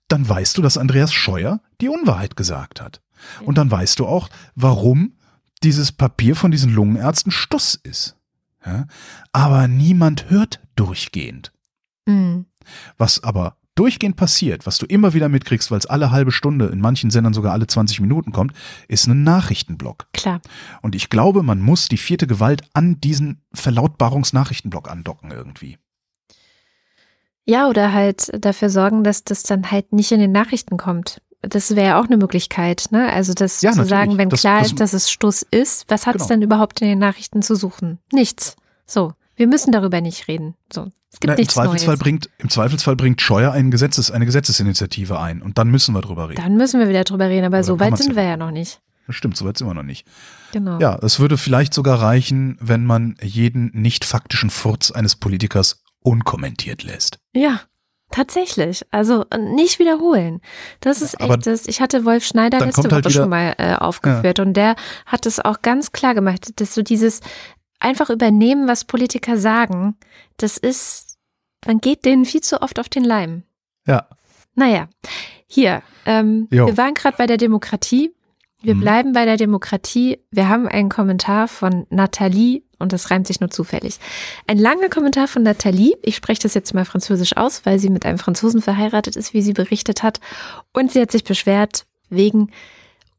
dann 0.09 0.26
weißt 0.26 0.57
du, 0.57 0.62
dass 0.62 0.79
Andreas 0.79 1.12
Scheuer 1.12 1.61
die 1.81 1.89
Unwahrheit 1.89 2.37
gesagt 2.37 2.81
hat. 2.81 3.03
Und 3.45 3.59
dann 3.59 3.70
weißt 3.70 3.99
du 3.99 4.07
auch, 4.07 4.31
warum 4.55 5.12
dieses 5.62 5.93
Papier 5.93 6.37
von 6.37 6.51
diesen 6.51 6.72
Lungenärzten 6.72 7.33
Stuss 7.33 7.74
ist. 7.74 8.16
Ja? 8.64 8.87
Aber 9.33 9.68
niemand 9.68 10.31
hört 10.31 10.61
durchgehend. 10.76 11.53
Mhm. 12.07 12.47
Was 12.97 13.22
aber 13.22 13.57
durchgehend 13.79 14.16
passiert, 14.16 14.66
was 14.66 14.79
du 14.79 14.87
immer 14.87 15.14
wieder 15.14 15.29
mitkriegst, 15.29 15.70
weil 15.70 15.79
es 15.79 15.87
alle 15.87 16.11
halbe 16.11 16.33
Stunde, 16.33 16.66
in 16.66 16.81
manchen 16.81 17.11
Sendern 17.11 17.33
sogar 17.35 17.53
alle 17.53 17.66
20 17.66 18.01
Minuten 18.01 18.33
kommt, 18.33 18.53
ist 18.89 19.07
ein 19.07 19.22
Nachrichtenblock. 19.22 20.07
Klar. 20.12 20.41
Und 20.83 20.95
ich 20.95 21.11
glaube, 21.11 21.43
man 21.43 21.61
muss 21.61 21.89
die 21.89 21.97
vierte 21.97 22.26
Gewalt 22.26 22.62
an 22.74 23.01
diesen 23.01 23.43
Verlautbarungsnachrichtenblock 23.55 24.91
andocken 24.91 25.31
irgendwie. 25.31 25.79
Ja, 27.45 27.68
oder 27.68 27.93
halt 27.93 28.31
dafür 28.45 28.68
sorgen, 28.70 29.05
dass 29.05 29.24
das 29.24 29.43
dann 29.43 29.70
halt 29.70 29.93
nicht 29.93 30.12
in 30.12 30.20
den 30.20 30.33
Nachrichten 30.33 30.76
kommt. 30.76 31.22
Das 31.41 31.74
wäre 31.76 31.87
ja 31.87 32.01
auch 32.01 32.07
eine 32.07 32.16
Möglichkeit, 32.16 32.87
ne? 32.91 33.11
Also 33.12 33.33
das 33.33 33.62
Ja, 33.62 33.70
zu 33.70 33.79
natürlich. 33.79 33.91
sagen, 33.91 34.18
wenn 34.18 34.29
Das- 34.29 34.41
klar 34.41 34.59
das- 34.59 34.68
ist, 34.68 34.81
dass 34.81 34.93
es 34.93 35.11
Stuss 35.11 35.43
ist, 35.51 35.85
was 35.89 36.07
hat 36.07 36.16
es 36.16 36.22
Genau. 36.22 36.29
denn 36.29 36.43
überhaupt 36.43 36.83
in 36.83 36.89
den 36.89 36.99
Nachrichten 36.99 37.41
zu 37.43 37.55
suchen? 37.55 38.01
Nichts. 38.12 38.57
So, 38.87 39.12
wir 39.39 39.47
müssen 39.47 39.72
darüber 39.72 40.01
nicht 40.03 40.28
reden. 40.28 40.55
So, 40.72 40.93
es 41.11 41.20
gibt 41.20 41.28
Na, 41.28 41.32
im, 41.34 41.39
nichts 41.39 41.55
Zweifelsfall 41.55 41.95
Neues. 41.95 42.01
bringt, 42.01 42.30
Im 42.39 42.51
Zweifelsfall 42.51 42.97
bringt 42.97 43.22
Scheuer 43.22 43.53
ein 43.53 43.70
Gesetzes, 43.70 44.11
eine 44.11 44.26
Gesetzesinitiative 44.26 45.18
ein 45.18 45.41
und 45.41 45.57
dann 45.57 45.70
müssen 45.70 45.95
wir 45.95 46.03
drüber 46.03 46.28
reden. 46.28 46.43
Dann 46.43 46.57
müssen 46.57 46.78
wir 46.80 46.89
wieder 46.89 47.05
drüber 47.05 47.28
reden, 47.28 47.47
aber 47.47 47.57
Oder 47.59 47.64
so 47.64 47.80
weit 47.80 47.97
sind 47.97 48.11
ja 48.11 48.16
wir 48.16 48.24
ja 48.24 48.36
noch 48.36 48.51
nicht. 48.51 48.80
Das 49.07 49.16
stimmt, 49.16 49.36
soweit 49.39 49.57
sind 49.57 49.66
wir 49.66 49.72
noch 49.74 49.82
nicht. 49.82 50.07
Genau. 50.53 50.78
Ja, 50.80 50.99
es 51.03 51.18
würde 51.18 51.39
vielleicht 51.39 51.72
sogar 51.72 52.03
reichen, 52.03 52.59
wenn 52.61 52.84
man 52.84 53.16
jeden 53.22 53.70
nicht 53.72 54.05
faktischen 54.05 54.51
Furz 54.51 54.91
eines 54.91 55.16
Politikers 55.16 55.82
unkommentiert 56.03 56.82
lässt. 56.82 57.18
Ja, 57.34 57.61
tatsächlich. 58.11 58.84
Also 58.91 59.24
äh, 59.30 59.39
nicht 59.39 59.78
wiederholen. 59.78 60.41
Das 60.80 61.01
ist 61.03 61.20
Aber 61.20 61.34
echt 61.34 61.47
das. 61.47 61.66
Ich 61.66 61.80
hatte 61.80 62.05
Wolf 62.05 62.24
Schneider 62.24 62.61
letzte 62.61 62.82
halt 62.82 62.93
Woche 62.93 62.99
wieder- 62.99 63.11
schon 63.11 63.28
mal 63.30 63.55
äh, 63.59 63.74
aufgeführt 63.76 64.41
und 64.41 64.55
der 64.55 64.74
hat 65.07 65.26
es 65.26 65.41
auch 65.41 65.62
ganz 65.62 65.93
klar 65.93 66.14
gemacht, 66.14 66.61
dass 66.61 66.74
so 66.74 66.82
dieses 66.82 67.20
einfach 67.81 68.11
übernehmen, 68.11 68.66
was 68.68 68.85
Politiker 68.85 69.37
sagen, 69.39 69.97
das 70.37 70.57
ist, 70.59 71.16
man 71.66 71.81
geht 71.81 72.05
denen 72.05 72.24
viel 72.24 72.41
zu 72.41 72.62
oft 72.62 72.79
auf 72.79 72.89
den 72.89 73.05
Leim. 73.05 73.43
Ja, 73.87 74.07
Naja, 74.55 74.89
hier, 75.47 75.83
ähm, 76.05 76.49
wir 76.51 76.76
waren 76.76 76.95
gerade 76.95 77.16
bei 77.16 77.26
der 77.26 77.37
Demokratie. 77.37 78.12
Wir 78.61 78.74
Mhm. 78.74 78.81
bleiben 78.81 79.12
bei 79.12 79.24
der 79.24 79.37
Demokratie. 79.37 80.18
Wir 80.33 80.49
haben 80.49 80.66
einen 80.66 80.89
Kommentar 80.89 81.47
von 81.47 81.87
Nathalie 81.91 82.62
und 82.81 82.93
das 82.93 83.12
reimt 83.12 83.29
sich 83.29 83.39
nur 83.39 83.51
zufällig. 83.51 84.01
Ein 84.49 84.59
langer 84.59 84.89
Kommentar 84.89 85.29
von 85.29 85.45
Nathalie. 85.45 85.95
Ich 86.03 86.16
spreche 86.16 86.43
das 86.43 86.55
jetzt 86.55 86.74
mal 86.74 86.85
französisch 86.85 87.37
aus, 87.37 87.64
weil 87.66 87.79
sie 87.79 87.89
mit 87.89 88.05
einem 88.05 88.18
Franzosen 88.18 88.61
verheiratet 88.61 89.14
ist, 89.14 89.33
wie 89.33 89.43
sie 89.43 89.53
berichtet 89.53 90.03
hat. 90.03 90.18
Und 90.72 90.91
sie 90.91 91.01
hat 91.01 91.12
sich 91.12 91.22
beschwert 91.22 91.87
wegen 92.11 92.51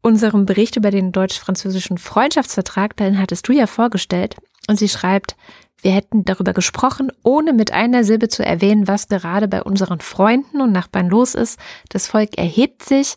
unserem 0.01 0.45
Bericht 0.45 0.75
über 0.75 0.91
den 0.91 1.13
deutsch-französischen 1.13 1.97
Freundschaftsvertrag. 1.97 2.97
Den 2.97 3.17
hattest 3.17 3.47
du 3.47 3.53
ja 3.53 3.65
vorgestellt. 3.65 4.35
Und 4.69 4.77
sie 4.77 4.87
schreibt, 4.87 5.35
wir 5.81 5.91
hätten 5.91 6.25
darüber 6.25 6.53
gesprochen, 6.53 7.11
ohne 7.23 7.53
mit 7.53 7.71
einer 7.71 8.03
Silbe 8.03 8.27
zu 8.27 8.45
erwähnen, 8.45 8.87
was 8.87 9.07
gerade 9.07 9.47
bei 9.47 9.63
unseren 9.63 9.99
Freunden 9.99 10.61
und 10.61 10.71
Nachbarn 10.71 11.07
los 11.09 11.33
ist. 11.33 11.57
Das 11.89 12.05
Volk 12.05 12.37
erhebt 12.37 12.83
sich 12.83 13.15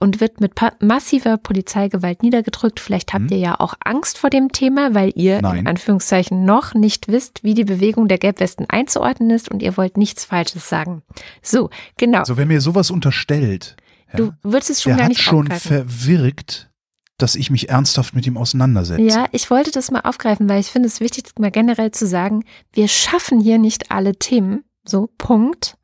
und 0.00 0.20
wird 0.20 0.40
mit 0.40 0.52
massiver 0.80 1.36
Polizeigewalt 1.36 2.22
niedergedrückt. 2.22 2.80
Vielleicht 2.80 3.12
habt 3.12 3.24
Hm. 3.30 3.32
ihr 3.32 3.38
ja 3.38 3.60
auch 3.60 3.74
Angst 3.84 4.16
vor 4.18 4.30
dem 4.30 4.52
Thema, 4.52 4.94
weil 4.94 5.12
ihr 5.16 5.42
Nein. 5.42 5.58
in 5.58 5.66
Anführungszeichen 5.66 6.44
noch 6.46 6.72
nicht 6.74 7.08
wisst, 7.08 7.44
wie 7.44 7.54
die 7.54 7.64
Bewegung 7.64 8.08
der 8.08 8.18
Gelbwesten 8.18 8.66
einzuordnen 8.70 9.30
ist 9.30 9.50
und 9.50 9.62
ihr 9.62 9.76
wollt 9.76 9.96
nichts 9.98 10.24
Falsches 10.24 10.68
sagen. 10.68 11.02
So, 11.42 11.68
genau. 11.98 12.20
also 12.20 12.36
wer 12.38 12.46
mir 12.46 12.60
sowas 12.62 12.90
unterstellt, 12.90 13.76
ja, 14.12 14.16
du 14.18 14.32
würdest 14.42 14.70
es 14.70 14.82
schon 14.82 14.90
der 14.92 14.96
gar 14.98 15.04
hat 15.04 15.08
nicht 15.10 15.22
schon 15.22 15.50
aufgreifen. 15.52 15.68
verwirkt, 15.88 16.70
dass 17.18 17.34
ich 17.34 17.50
mich 17.50 17.68
ernsthaft 17.68 18.14
mit 18.14 18.26
ihm 18.26 18.36
auseinandersetze. 18.36 19.02
Ja, 19.02 19.26
ich 19.32 19.50
wollte 19.50 19.70
das 19.70 19.90
mal 19.90 20.00
aufgreifen, 20.00 20.48
weil 20.48 20.60
ich 20.60 20.68
finde 20.68 20.88
es 20.88 21.00
wichtig, 21.00 21.26
mal 21.38 21.50
generell 21.50 21.90
zu 21.90 22.06
sagen, 22.06 22.44
wir 22.72 22.88
schaffen 22.88 23.40
hier 23.40 23.58
nicht 23.58 23.90
alle 23.90 24.16
Themen, 24.16 24.64
so 24.84 25.08
Punkt. 25.18 25.76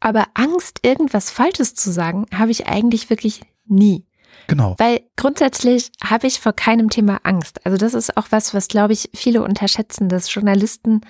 Aber 0.00 0.26
Angst, 0.34 0.80
irgendwas 0.82 1.30
Falsches 1.30 1.74
zu 1.74 1.92
sagen, 1.92 2.26
habe 2.32 2.50
ich 2.50 2.66
eigentlich 2.66 3.10
wirklich 3.10 3.42
nie. 3.66 4.06
Genau. 4.46 4.74
Weil 4.78 5.02
grundsätzlich 5.16 5.92
habe 6.02 6.26
ich 6.26 6.40
vor 6.40 6.52
keinem 6.52 6.88
Thema 6.88 7.20
Angst. 7.24 7.64
Also 7.64 7.76
das 7.76 7.94
ist 7.94 8.16
auch 8.16 8.28
was, 8.30 8.54
was 8.54 8.68
glaube 8.68 8.94
ich 8.94 9.10
viele 9.14 9.42
unterschätzen, 9.42 10.08
dass 10.08 10.32
Journalisten, 10.32 11.02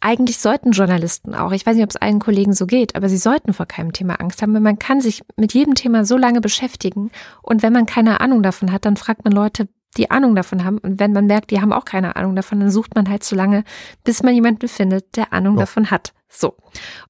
eigentlich 0.00 0.38
sollten 0.38 0.72
Journalisten 0.72 1.34
auch, 1.34 1.52
ich 1.52 1.64
weiß 1.64 1.74
nicht, 1.76 1.84
ob 1.84 1.90
es 1.90 1.96
allen 1.96 2.18
Kollegen 2.18 2.52
so 2.52 2.66
geht, 2.66 2.94
aber 2.96 3.08
sie 3.08 3.16
sollten 3.16 3.52
vor 3.54 3.66
keinem 3.66 3.92
Thema 3.92 4.20
Angst 4.20 4.42
haben, 4.42 4.52
weil 4.54 4.60
man 4.60 4.78
kann 4.78 5.00
sich 5.00 5.22
mit 5.36 5.54
jedem 5.54 5.74
Thema 5.74 6.04
so 6.04 6.16
lange 6.16 6.40
beschäftigen 6.40 7.10
und 7.42 7.62
wenn 7.62 7.72
man 7.72 7.86
keine 7.86 8.20
Ahnung 8.20 8.42
davon 8.42 8.70
hat, 8.72 8.84
dann 8.84 8.96
fragt 8.96 9.24
man 9.24 9.32
Leute, 9.32 9.68
die 9.96 10.10
Ahnung 10.10 10.34
davon 10.34 10.64
haben 10.64 10.78
und 10.78 10.98
wenn 10.98 11.12
man 11.12 11.26
merkt, 11.26 11.50
die 11.52 11.60
haben 11.60 11.72
auch 11.72 11.84
keine 11.84 12.16
Ahnung 12.16 12.34
davon, 12.36 12.60
dann 12.60 12.70
sucht 12.70 12.94
man 12.94 13.08
halt 13.08 13.24
so 13.24 13.36
lange, 13.36 13.64
bis 14.02 14.22
man 14.22 14.34
jemanden 14.34 14.68
findet, 14.68 15.16
der 15.16 15.32
Ahnung 15.32 15.54
Ja. 15.54 15.60
davon 15.60 15.90
hat. 15.90 16.12
So. 16.28 16.56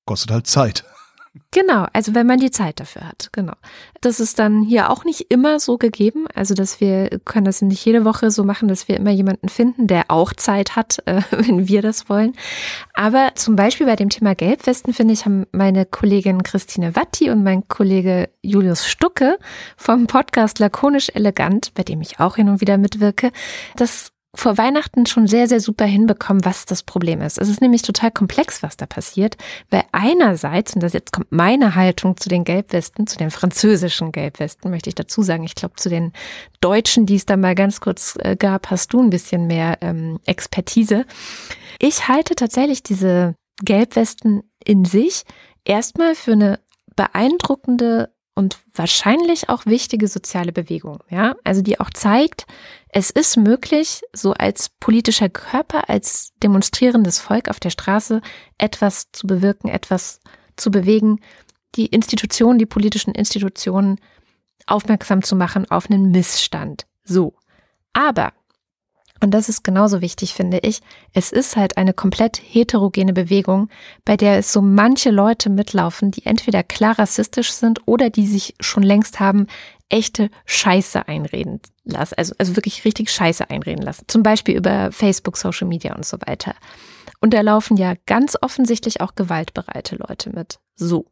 Kostet 0.04 0.30
halt 0.30 0.46
Zeit. 0.46 0.84
Genau, 1.50 1.86
also 1.92 2.14
wenn 2.14 2.28
man 2.28 2.38
die 2.38 2.52
Zeit 2.52 2.78
dafür 2.78 3.08
hat, 3.08 3.30
genau. 3.32 3.54
Das 4.00 4.20
ist 4.20 4.38
dann 4.38 4.62
hier 4.62 4.90
auch 4.90 5.04
nicht 5.04 5.32
immer 5.32 5.58
so 5.58 5.78
gegeben, 5.78 6.26
also 6.32 6.54
dass 6.54 6.80
wir 6.80 7.10
können 7.24 7.44
das 7.44 7.60
nicht 7.60 7.84
jede 7.84 8.04
Woche 8.04 8.30
so 8.30 8.44
machen, 8.44 8.68
dass 8.68 8.86
wir 8.86 8.96
immer 8.96 9.10
jemanden 9.10 9.48
finden, 9.48 9.88
der 9.88 10.10
auch 10.12 10.32
Zeit 10.32 10.76
hat, 10.76 11.02
äh, 11.06 11.22
wenn 11.30 11.66
wir 11.66 11.82
das 11.82 12.08
wollen. 12.08 12.34
Aber 12.92 13.32
zum 13.34 13.56
Beispiel 13.56 13.86
bei 13.86 13.96
dem 13.96 14.10
Thema 14.10 14.36
Gelbwesten, 14.36 14.92
finde 14.92 15.14
ich, 15.14 15.24
haben 15.24 15.46
meine 15.50 15.86
Kollegin 15.86 16.44
Christine 16.44 16.94
Watti 16.94 17.30
und 17.30 17.42
mein 17.42 17.66
Kollege 17.66 18.30
Julius 18.42 18.86
Stucke 18.86 19.38
vom 19.76 20.06
Podcast 20.06 20.60
Lakonisch 20.60 21.10
Elegant, 21.14 21.74
bei 21.74 21.82
dem 21.82 22.00
ich 22.00 22.20
auch 22.20 22.36
hin 22.36 22.48
und 22.48 22.60
wieder 22.60 22.78
mitwirke, 22.78 23.32
das 23.76 24.13
vor 24.34 24.58
Weihnachten 24.58 25.06
schon 25.06 25.26
sehr, 25.26 25.48
sehr 25.48 25.60
super 25.60 25.84
hinbekommen, 25.84 26.44
was 26.44 26.66
das 26.66 26.82
Problem 26.82 27.20
ist. 27.20 27.38
Es 27.38 27.48
ist 27.48 27.60
nämlich 27.60 27.82
total 27.82 28.10
komplex, 28.10 28.62
was 28.62 28.76
da 28.76 28.86
passiert, 28.86 29.36
weil 29.70 29.84
einerseits, 29.92 30.74
und 30.74 30.82
das 30.82 30.92
jetzt 30.92 31.12
kommt 31.12 31.30
meine 31.30 31.74
Haltung 31.74 32.16
zu 32.16 32.28
den 32.28 32.44
Gelbwesten, 32.44 33.06
zu 33.06 33.18
den 33.18 33.30
französischen 33.30 34.12
Gelbwesten, 34.12 34.70
möchte 34.70 34.88
ich 34.88 34.94
dazu 34.94 35.22
sagen, 35.22 35.44
ich 35.44 35.54
glaube, 35.54 35.74
zu 35.76 35.88
den 35.88 36.12
Deutschen, 36.60 37.06
die 37.06 37.16
es 37.16 37.26
da 37.26 37.36
mal 37.36 37.54
ganz 37.54 37.80
kurz 37.80 38.16
äh, 38.20 38.36
gab, 38.36 38.70
hast 38.70 38.92
du 38.92 39.02
ein 39.02 39.10
bisschen 39.10 39.46
mehr 39.46 39.78
ähm, 39.80 40.20
Expertise. 40.26 41.04
Ich 41.78 42.08
halte 42.08 42.34
tatsächlich 42.34 42.82
diese 42.82 43.34
Gelbwesten 43.62 44.42
in 44.64 44.84
sich 44.84 45.24
erstmal 45.64 46.14
für 46.14 46.32
eine 46.32 46.60
beeindruckende 46.96 48.13
und 48.34 48.58
wahrscheinlich 48.74 49.48
auch 49.48 49.66
wichtige 49.66 50.08
soziale 50.08 50.52
Bewegung, 50.52 50.98
ja, 51.08 51.36
also 51.44 51.62
die 51.62 51.78
auch 51.80 51.90
zeigt, 51.90 52.46
es 52.88 53.10
ist 53.10 53.36
möglich, 53.36 54.02
so 54.12 54.32
als 54.32 54.70
politischer 54.80 55.28
Körper, 55.28 55.88
als 55.88 56.32
demonstrierendes 56.42 57.20
Volk 57.20 57.48
auf 57.48 57.60
der 57.60 57.70
Straße 57.70 58.20
etwas 58.58 59.10
zu 59.12 59.26
bewirken, 59.26 59.68
etwas 59.68 60.20
zu 60.56 60.70
bewegen, 60.70 61.20
die 61.76 61.86
Institutionen, 61.86 62.58
die 62.58 62.66
politischen 62.66 63.14
Institutionen 63.14 64.00
aufmerksam 64.66 65.22
zu 65.22 65.36
machen 65.36 65.70
auf 65.70 65.90
einen 65.90 66.10
Missstand. 66.10 66.86
So. 67.04 67.34
Aber, 67.92 68.32
und 69.20 69.30
das 69.30 69.48
ist 69.48 69.62
genauso 69.62 70.00
wichtig, 70.00 70.34
finde 70.34 70.58
ich, 70.58 70.80
es 71.12 71.32
ist 71.32 71.56
halt 71.56 71.76
eine 71.76 71.94
komplett 71.94 72.36
heterogene 72.36 73.12
Bewegung, 73.12 73.68
bei 74.04 74.16
der 74.16 74.38
es 74.38 74.52
so 74.52 74.60
manche 74.60 75.10
Leute 75.10 75.50
mitlaufen, 75.50 76.10
die 76.10 76.26
entweder 76.26 76.62
klar 76.62 76.98
rassistisch 76.98 77.52
sind 77.52 77.80
oder 77.86 78.10
die 78.10 78.26
sich 78.26 78.54
schon 78.60 78.82
längst 78.82 79.20
haben 79.20 79.46
echte 79.88 80.30
Scheiße 80.46 81.06
einreden 81.06 81.60
lassen. 81.84 82.14
Also, 82.16 82.34
also 82.38 82.56
wirklich 82.56 82.84
richtig 82.84 83.10
Scheiße 83.10 83.48
einreden 83.48 83.82
lassen. 83.82 84.04
Zum 84.08 84.22
Beispiel 84.22 84.56
über 84.56 84.90
Facebook, 84.90 85.36
Social 85.36 85.68
Media 85.68 85.94
und 85.94 86.04
so 86.04 86.16
weiter. 86.26 86.54
Und 87.20 87.32
da 87.32 87.40
laufen 87.42 87.76
ja 87.76 87.94
ganz 88.06 88.36
offensichtlich 88.40 89.00
auch 89.00 89.14
gewaltbereite 89.14 89.96
Leute 89.96 90.30
mit. 90.30 90.58
So. 90.74 91.06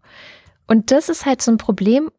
Und 0.66 0.90
das 0.90 1.08
ist 1.08 1.26
halt 1.26 1.42
so 1.42 1.50
ein 1.50 1.58
Problem, 1.58 2.10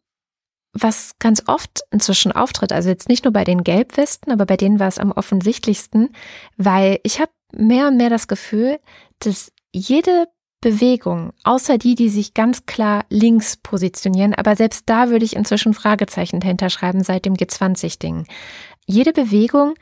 was 0.74 1.14
ganz 1.20 1.44
oft 1.48 1.82
inzwischen 1.92 2.32
auftritt. 2.32 2.72
Also 2.72 2.90
jetzt 2.90 3.08
nicht 3.08 3.24
nur 3.24 3.34
bei 3.34 3.44
den 3.44 3.64
Gelbwesten, 3.64 4.34
aber 4.34 4.46
bei 4.46 4.58
denen 4.58 4.80
war 4.80 4.88
es 4.88 5.00
am 5.00 5.12
offensichtlichsten, 5.12 6.10
weil 6.58 7.00
ich 7.04 7.20
habe 7.20 7.32
mehr 7.56 7.88
und 7.88 7.98
mehr 7.98 8.10
das 8.10 8.28
Gefühl, 8.28 8.80
dass 9.20 9.52
jede 9.72 10.28
Bewegung, 10.62 11.34
außer 11.44 11.78
die, 11.78 11.96
die 11.96 12.10
sich 12.10 12.34
ganz 12.34 12.66
klar 12.66 13.06
links 13.10 13.58
positionieren, 13.58 14.34
aber 14.34 14.56
selbst 14.56 14.84
da 14.88 15.10
würde 15.10 15.26
ich 15.26 15.36
inzwischen 15.36 15.74
Fragezeichen 15.74 16.40
dahinter 16.40 16.70
schreiben 16.70 17.04
seit 17.04 17.26
dem 17.26 17.34
G20-Ding. 17.34 18.28
Jede 18.86 19.12
Bewegung 19.12 19.76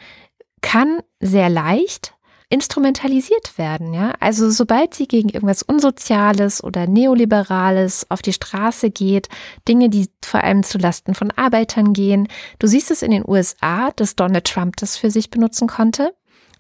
kann 0.61 1.01
sehr 1.19 1.49
leicht 1.49 2.15
instrumentalisiert 2.51 3.57
werden, 3.57 3.93
ja. 3.93 4.13
Also 4.19 4.51
sobald 4.51 4.93
sie 4.93 5.07
gegen 5.07 5.29
irgendwas 5.29 5.63
Unsoziales 5.63 6.61
oder 6.63 6.85
Neoliberales 6.85 8.05
auf 8.09 8.21
die 8.21 8.33
Straße 8.33 8.91
geht, 8.91 9.29
Dinge, 9.67 9.89
die 9.89 10.09
vor 10.23 10.43
allem 10.43 10.61
zu 10.61 10.77
Lasten 10.77 11.15
von 11.15 11.31
Arbeitern 11.31 11.93
gehen. 11.93 12.27
Du 12.59 12.67
siehst 12.67 12.91
es 12.91 13.01
in 13.01 13.11
den 13.11 13.23
USA, 13.25 13.91
dass 13.91 14.17
Donald 14.17 14.45
Trump 14.45 14.75
das 14.77 14.97
für 14.97 15.09
sich 15.09 15.29
benutzen 15.29 15.67
konnte. 15.67 16.13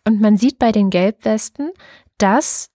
Und 0.07 0.21
man 0.21 0.37
sieht 0.37 0.57
bei 0.57 0.71
den 0.71 0.89
Gelbwesten, 0.89 1.71
dass 2.17 2.70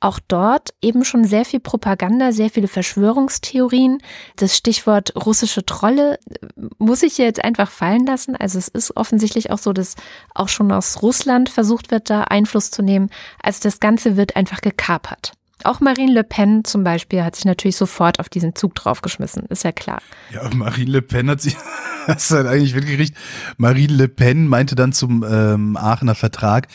auch 0.00 0.20
dort 0.26 0.74
eben 0.80 1.04
schon 1.04 1.24
sehr 1.24 1.44
viel 1.44 1.60
Propaganda, 1.60 2.32
sehr 2.32 2.50
viele 2.50 2.68
Verschwörungstheorien. 2.68 3.98
Das 4.36 4.56
Stichwort 4.56 5.12
russische 5.16 5.66
Trolle 5.66 6.18
äh, 6.30 6.46
muss 6.78 7.02
ich 7.02 7.16
hier 7.16 7.24
jetzt 7.24 7.42
einfach 7.42 7.70
fallen 7.70 8.06
lassen. 8.06 8.36
Also 8.36 8.58
es 8.58 8.68
ist 8.68 8.96
offensichtlich 8.96 9.50
auch 9.50 9.58
so, 9.58 9.72
dass 9.72 9.96
auch 10.34 10.48
schon 10.48 10.70
aus 10.70 11.02
Russland 11.02 11.48
versucht 11.48 11.90
wird, 11.90 12.10
da 12.10 12.22
Einfluss 12.24 12.70
zu 12.70 12.82
nehmen. 12.82 13.10
Also 13.42 13.60
das 13.62 13.80
Ganze 13.80 14.16
wird 14.16 14.36
einfach 14.36 14.60
gekapert. 14.60 15.32
Auch 15.64 15.80
Marine 15.80 16.12
Le 16.12 16.22
Pen 16.22 16.64
zum 16.64 16.84
Beispiel 16.84 17.24
hat 17.24 17.34
sich 17.34 17.44
natürlich 17.44 17.76
sofort 17.76 18.20
auf 18.20 18.28
diesen 18.28 18.54
Zug 18.54 18.76
draufgeschmissen, 18.76 19.46
ist 19.46 19.64
ja 19.64 19.72
klar. 19.72 20.00
Ja, 20.32 20.48
Marine 20.54 20.90
Le 20.90 21.02
Pen 21.02 21.28
hat 21.28 21.40
sich, 21.40 21.56
hast 22.06 22.30
du 22.30 22.36
halt 22.36 22.46
eigentlich 22.46 22.76
mitgekriegt, 22.76 23.16
Marine 23.56 23.92
Le 23.92 24.08
Pen 24.08 24.46
meinte 24.46 24.76
dann 24.76 24.92
zum 24.92 25.24
ähm, 25.28 25.76
Aachener 25.76 26.14
Vertrag, 26.14 26.68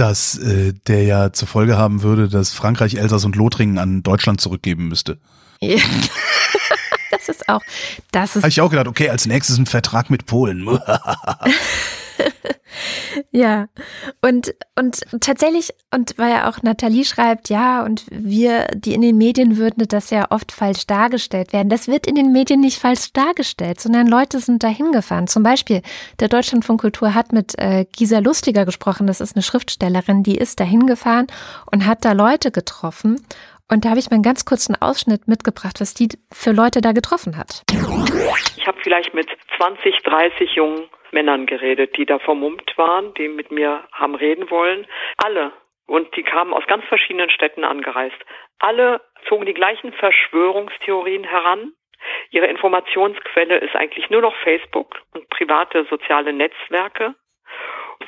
dass 0.00 0.38
äh, 0.38 0.72
der 0.86 1.04
ja 1.04 1.32
zur 1.32 1.48
Folge 1.48 1.76
haben 1.76 2.02
würde, 2.02 2.28
dass 2.28 2.52
Frankreich, 2.52 2.94
Elsass 2.94 3.24
und 3.24 3.36
Lothringen 3.36 3.78
an 3.78 4.02
Deutschland 4.02 4.40
zurückgeben 4.40 4.88
müsste. 4.88 5.18
Ja. 5.60 5.78
das 7.10 7.28
ist 7.28 7.48
auch, 7.48 7.62
das 8.10 8.36
ist. 8.36 8.42
Habe 8.42 8.50
ich 8.50 8.60
auch 8.60 8.70
gedacht, 8.70 8.88
okay, 8.88 9.10
als 9.10 9.26
nächstes 9.26 9.58
ein 9.58 9.66
Vertrag 9.66 10.10
mit 10.10 10.26
Polen. 10.26 10.66
ja, 13.30 13.68
und, 14.20 14.54
und 14.76 15.00
tatsächlich, 15.20 15.72
und 15.94 16.16
weil 16.16 16.30
ja 16.30 16.48
auch 16.48 16.62
Nathalie 16.62 17.04
schreibt, 17.04 17.48
ja, 17.48 17.84
und 17.84 18.04
wir, 18.10 18.66
die 18.74 18.94
in 18.94 19.02
den 19.02 19.16
Medien 19.18 19.56
würden 19.56 19.86
das 19.88 20.10
ja 20.10 20.30
oft 20.30 20.52
falsch 20.52 20.86
dargestellt 20.86 21.52
werden. 21.52 21.68
Das 21.68 21.88
wird 21.88 22.06
in 22.06 22.14
den 22.14 22.32
Medien 22.32 22.60
nicht 22.60 22.78
falsch 22.78 23.12
dargestellt, 23.12 23.80
sondern 23.80 24.06
Leute 24.06 24.40
sind 24.40 24.62
da 24.62 24.68
hingefahren. 24.68 25.26
Zum 25.26 25.42
Beispiel, 25.42 25.82
der 26.20 26.28
Deutschlandfunk 26.28 26.80
Kultur 26.80 27.14
hat 27.14 27.32
mit 27.32 27.58
äh, 27.58 27.86
Gisa 27.90 28.18
Lustiger 28.18 28.64
gesprochen, 28.64 29.06
das 29.06 29.20
ist 29.20 29.36
eine 29.36 29.42
Schriftstellerin, 29.42 30.22
die 30.22 30.36
ist 30.36 30.60
da 30.60 30.64
hingefahren 30.64 31.26
und 31.70 31.86
hat 31.86 32.04
da 32.04 32.12
Leute 32.12 32.50
getroffen. 32.50 33.20
Und 33.70 33.84
da 33.84 33.90
habe 33.90 33.98
ich 33.98 34.10
mal 34.10 34.14
einen 34.14 34.22
ganz 34.22 34.46
kurzen 34.46 34.80
Ausschnitt 34.80 35.28
mitgebracht, 35.28 35.80
was 35.80 35.92
die 35.92 36.08
für 36.32 36.52
Leute 36.52 36.80
da 36.80 36.92
getroffen 36.92 37.36
hat. 37.36 37.62
Ich 38.56 38.66
habe 38.66 38.78
vielleicht 38.82 39.12
mit 39.12 39.28
20, 39.58 40.02
30 40.02 40.54
jungen 40.54 40.88
Männern 41.12 41.46
geredet, 41.46 41.96
die 41.96 42.06
da 42.06 42.18
vermummt 42.18 42.72
waren, 42.76 43.12
die 43.14 43.28
mit 43.28 43.50
mir 43.50 43.84
haben 43.92 44.14
reden 44.14 44.50
wollen. 44.50 44.86
Alle. 45.18 45.52
Und 45.86 46.14
die 46.16 46.22
kamen 46.22 46.52
aus 46.52 46.66
ganz 46.66 46.84
verschiedenen 46.86 47.30
Städten 47.30 47.64
angereist. 47.64 48.16
Alle 48.58 49.00
zogen 49.28 49.46
die 49.46 49.54
gleichen 49.54 49.92
Verschwörungstheorien 49.92 51.24
heran. 51.24 51.72
Ihre 52.30 52.46
Informationsquelle 52.46 53.58
ist 53.58 53.74
eigentlich 53.74 54.08
nur 54.10 54.20
noch 54.22 54.36
Facebook 54.44 54.94
und 55.14 55.28
private 55.30 55.86
soziale 55.90 56.32
Netzwerke. 56.32 57.14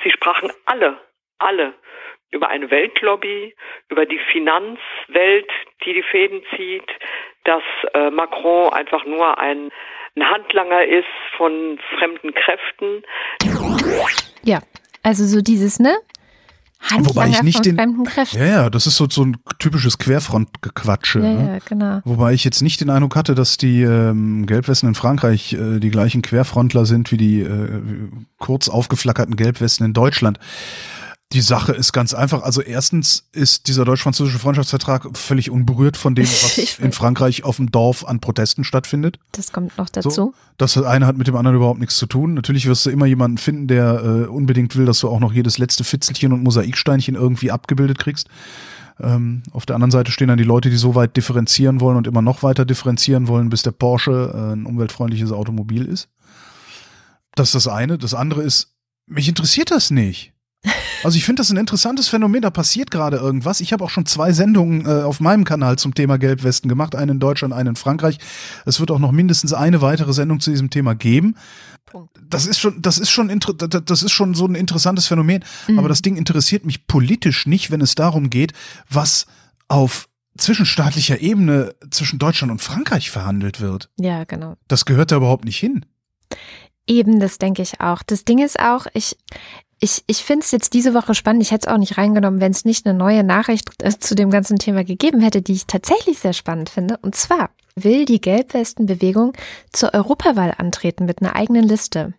Sie 0.02 0.10
sprachen 0.10 0.52
alle, 0.66 0.98
alle 1.38 1.74
über 2.30 2.48
eine 2.48 2.70
Weltlobby, 2.70 3.54
über 3.88 4.06
die 4.06 4.20
Finanzwelt, 4.32 5.50
die 5.84 5.94
die 5.94 6.02
Fäden 6.02 6.42
zieht, 6.56 6.86
dass 7.44 7.62
äh, 7.94 8.10
Macron 8.10 8.72
einfach 8.72 9.04
nur 9.04 9.38
ein 9.38 9.70
ein 10.16 10.24
Handlanger 10.24 10.84
ist 10.84 11.06
von 11.36 11.78
fremden 11.98 12.32
Kräften. 12.34 13.02
Ja, 14.42 14.60
also 15.02 15.24
so 15.24 15.40
dieses, 15.40 15.78
ne? 15.78 15.96
Handlanger 16.80 17.08
Wobei 17.08 17.28
ich 17.28 17.42
nicht 17.42 17.64
den, 17.64 17.76
fremden 17.76 18.04
Kräften. 18.04 18.38
Ja, 18.38 18.46
ja, 18.46 18.70
das 18.70 18.86
ist 18.86 18.96
so, 18.96 19.06
so 19.08 19.22
ein 19.22 19.36
typisches 19.58 19.98
Querfrontgequatsche. 19.98 21.18
Ja, 21.20 21.24
ne? 21.24 21.52
ja, 21.52 21.58
genau. 21.68 22.00
Wobei 22.04 22.32
ich 22.32 22.42
jetzt 22.42 22.62
nicht 22.62 22.80
den 22.80 22.88
Eindruck 22.88 23.16
hatte, 23.16 23.34
dass 23.34 23.58
die 23.58 23.82
ähm, 23.82 24.46
Gelbwesten 24.46 24.88
in 24.88 24.94
Frankreich 24.94 25.52
äh, 25.52 25.78
die 25.78 25.90
gleichen 25.90 26.22
Querfrontler 26.22 26.86
sind 26.86 27.12
wie 27.12 27.18
die 27.18 27.42
äh, 27.42 27.82
kurz 28.38 28.68
aufgeflackerten 28.68 29.36
Gelbwesten 29.36 29.84
in 29.86 29.92
Deutschland. 29.92 30.38
Die 31.32 31.42
Sache 31.42 31.72
ist 31.72 31.92
ganz 31.92 32.12
einfach. 32.12 32.42
Also 32.42 32.60
erstens 32.60 33.28
ist 33.30 33.68
dieser 33.68 33.84
deutsch-französische 33.84 34.40
Freundschaftsvertrag 34.40 35.16
völlig 35.16 35.48
unberührt 35.50 35.96
von 35.96 36.16
dem, 36.16 36.24
was 36.26 36.78
in 36.80 36.90
Frankreich 36.90 37.44
auf 37.44 37.56
dem 37.56 37.70
Dorf 37.70 38.04
an 38.04 38.18
Protesten 38.18 38.64
stattfindet. 38.64 39.20
Das 39.32 39.52
kommt 39.52 39.78
noch 39.78 39.88
dazu. 39.88 40.10
So, 40.10 40.34
das 40.58 40.76
eine 40.76 41.06
hat 41.06 41.16
mit 41.16 41.28
dem 41.28 41.36
anderen 41.36 41.56
überhaupt 41.56 41.78
nichts 41.78 41.96
zu 41.96 42.06
tun. 42.06 42.34
Natürlich 42.34 42.66
wirst 42.66 42.84
du 42.84 42.90
immer 42.90 43.06
jemanden 43.06 43.38
finden, 43.38 43.68
der 43.68 44.02
äh, 44.02 44.26
unbedingt 44.26 44.74
will, 44.74 44.86
dass 44.86 44.98
du 45.00 45.08
auch 45.08 45.20
noch 45.20 45.32
jedes 45.32 45.58
letzte 45.58 45.84
Fitzelchen 45.84 46.32
und 46.32 46.42
Mosaiksteinchen 46.42 47.14
irgendwie 47.14 47.52
abgebildet 47.52 48.00
kriegst. 48.00 48.28
Ähm, 48.98 49.44
auf 49.52 49.66
der 49.66 49.76
anderen 49.76 49.92
Seite 49.92 50.10
stehen 50.10 50.28
dann 50.28 50.36
die 50.36 50.44
Leute, 50.44 50.68
die 50.68 50.76
so 50.76 50.96
weit 50.96 51.16
differenzieren 51.16 51.80
wollen 51.80 51.96
und 51.96 52.08
immer 52.08 52.22
noch 52.22 52.42
weiter 52.42 52.64
differenzieren 52.64 53.28
wollen, 53.28 53.50
bis 53.50 53.62
der 53.62 53.70
Porsche 53.70 54.32
äh, 54.34 54.52
ein 54.54 54.66
umweltfreundliches 54.66 55.30
Automobil 55.30 55.86
ist. 55.86 56.08
Das 57.36 57.48
ist 57.48 57.54
das 57.54 57.68
eine. 57.68 57.98
Das 57.98 58.14
andere 58.14 58.42
ist, 58.42 58.74
mich 59.06 59.28
interessiert 59.28 59.70
das 59.70 59.92
nicht. 59.92 60.32
Also 61.02 61.16
ich 61.16 61.24
finde 61.24 61.40
das 61.40 61.50
ein 61.50 61.56
interessantes 61.56 62.08
Phänomen, 62.08 62.42
da 62.42 62.50
passiert 62.50 62.90
gerade 62.90 63.16
irgendwas. 63.16 63.60
Ich 63.60 63.72
habe 63.72 63.84
auch 63.84 63.90
schon 63.90 64.06
zwei 64.06 64.32
Sendungen 64.32 64.86
äh, 64.86 65.02
auf 65.02 65.20
meinem 65.20 65.44
Kanal 65.44 65.76
zum 65.76 65.94
Thema 65.94 66.18
Gelbwesten 66.18 66.68
gemacht, 66.68 66.94
eine 66.94 67.12
in 67.12 67.20
Deutschland, 67.20 67.54
eine 67.54 67.70
in 67.70 67.76
Frankreich. 67.76 68.18
Es 68.66 68.80
wird 68.80 68.90
auch 68.90 68.98
noch 68.98 69.12
mindestens 69.12 69.52
eine 69.52 69.80
weitere 69.80 70.12
Sendung 70.12 70.40
zu 70.40 70.50
diesem 70.50 70.70
Thema 70.70 70.94
geben. 70.94 71.36
Das 72.28 72.46
ist 72.46 72.58
schon, 72.58 72.80
das 72.82 72.98
ist 72.98 73.10
schon, 73.10 73.28
das 73.84 74.02
ist 74.02 74.12
schon 74.12 74.34
so 74.34 74.46
ein 74.46 74.54
interessantes 74.54 75.06
Phänomen. 75.06 75.44
Mhm. 75.66 75.78
Aber 75.78 75.88
das 75.88 76.02
Ding 76.02 76.16
interessiert 76.16 76.64
mich 76.64 76.86
politisch 76.86 77.46
nicht, 77.46 77.70
wenn 77.70 77.80
es 77.80 77.94
darum 77.94 78.30
geht, 78.30 78.52
was 78.88 79.26
auf 79.68 80.08
zwischenstaatlicher 80.36 81.20
Ebene 81.20 81.74
zwischen 81.90 82.18
Deutschland 82.18 82.52
und 82.52 82.62
Frankreich 82.62 83.10
verhandelt 83.10 83.60
wird. 83.60 83.90
Ja, 83.98 84.24
genau. 84.24 84.56
Das 84.68 84.84
gehört 84.84 85.10
da 85.10 85.16
überhaupt 85.16 85.44
nicht 85.44 85.58
hin. 85.58 85.84
Eben, 86.86 87.20
das 87.20 87.38
denke 87.38 87.62
ich 87.62 87.80
auch. 87.80 88.02
Das 88.02 88.24
Ding 88.24 88.38
ist 88.38 88.58
auch, 88.58 88.86
ich, 88.94 89.16
ich, 89.80 90.04
ich 90.06 90.18
finde 90.18 90.44
es 90.44 90.50
jetzt 90.50 90.74
diese 90.74 90.92
Woche 90.92 91.14
spannend. 91.14 91.42
Ich 91.42 91.50
hätte 91.50 91.68
es 91.68 91.72
auch 91.72 91.78
nicht 91.78 91.96
reingenommen, 91.96 92.40
wenn 92.40 92.52
es 92.52 92.66
nicht 92.66 92.86
eine 92.86 92.96
neue 92.96 93.24
Nachricht 93.24 93.70
äh, 93.82 93.98
zu 93.98 94.14
dem 94.14 94.30
ganzen 94.30 94.58
Thema 94.58 94.84
gegeben 94.84 95.20
hätte, 95.20 95.40
die 95.40 95.52
ich 95.52 95.66
tatsächlich 95.66 96.18
sehr 96.18 96.34
spannend 96.34 96.68
finde. 96.68 96.98
Und 96.98 97.14
zwar 97.14 97.50
will 97.74 98.04
die 98.04 98.20
Gelbwestenbewegung 98.20 99.32
zur 99.72 99.94
Europawahl 99.94 100.54
antreten 100.56 101.06
mit 101.06 101.22
einer 101.22 101.34
eigenen 101.34 101.64
Liste. 101.64 102.12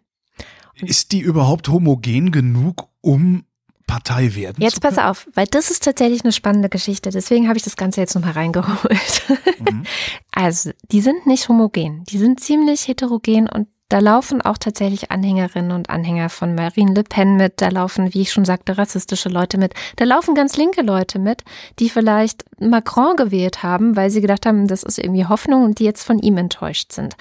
Ist 0.75 1.11
die 1.11 1.19
überhaupt 1.19 1.69
homogen 1.69 2.31
genug, 2.31 2.87
um 3.01 3.43
Partei 3.85 4.35
werden 4.35 4.63
Jetzt 4.63 4.81
pass 4.81 4.97
auf, 4.97 5.27
weil 5.35 5.47
das 5.47 5.69
ist 5.69 5.83
tatsächlich 5.83 6.23
eine 6.23 6.31
spannende 6.31 6.69
Geschichte. 6.69 7.09
Deswegen 7.09 7.47
habe 7.47 7.57
ich 7.57 7.63
das 7.63 7.75
Ganze 7.75 7.99
jetzt 7.99 8.15
nochmal 8.15 8.33
reingeholt. 8.33 9.23
Mhm. 9.59 9.83
Also, 10.33 10.71
die 10.91 11.01
sind 11.01 11.27
nicht 11.27 11.49
homogen. 11.49 12.05
Die 12.05 12.17
sind 12.17 12.39
ziemlich 12.39 12.87
heterogen 12.87 13.49
und 13.49 13.67
da 13.91 13.99
laufen 13.99 14.41
auch 14.41 14.57
tatsächlich 14.57 15.11
Anhängerinnen 15.11 15.73
und 15.73 15.89
Anhänger 15.89 16.29
von 16.29 16.55
Marine 16.55 16.93
Le 16.93 17.03
Pen 17.03 17.35
mit. 17.35 17.59
Da 17.59 17.67
laufen, 17.67 18.13
wie 18.13 18.21
ich 18.21 18.31
schon 18.31 18.45
sagte, 18.45 18.77
rassistische 18.77 19.27
Leute 19.27 19.57
mit. 19.57 19.73
Da 19.97 20.05
laufen 20.05 20.33
ganz 20.33 20.55
linke 20.55 20.81
Leute 20.81 21.19
mit, 21.19 21.43
die 21.77 21.89
vielleicht 21.89 22.45
Macron 22.57 23.17
gewählt 23.17 23.63
haben, 23.63 23.97
weil 23.97 24.09
sie 24.09 24.21
gedacht 24.21 24.45
haben, 24.45 24.67
das 24.67 24.83
ist 24.83 24.97
irgendwie 24.97 25.25
Hoffnung 25.25 25.65
und 25.65 25.79
die 25.79 25.83
jetzt 25.83 26.03
von 26.03 26.19
ihm 26.19 26.37
enttäuscht 26.37 26.93
sind. 26.93 27.17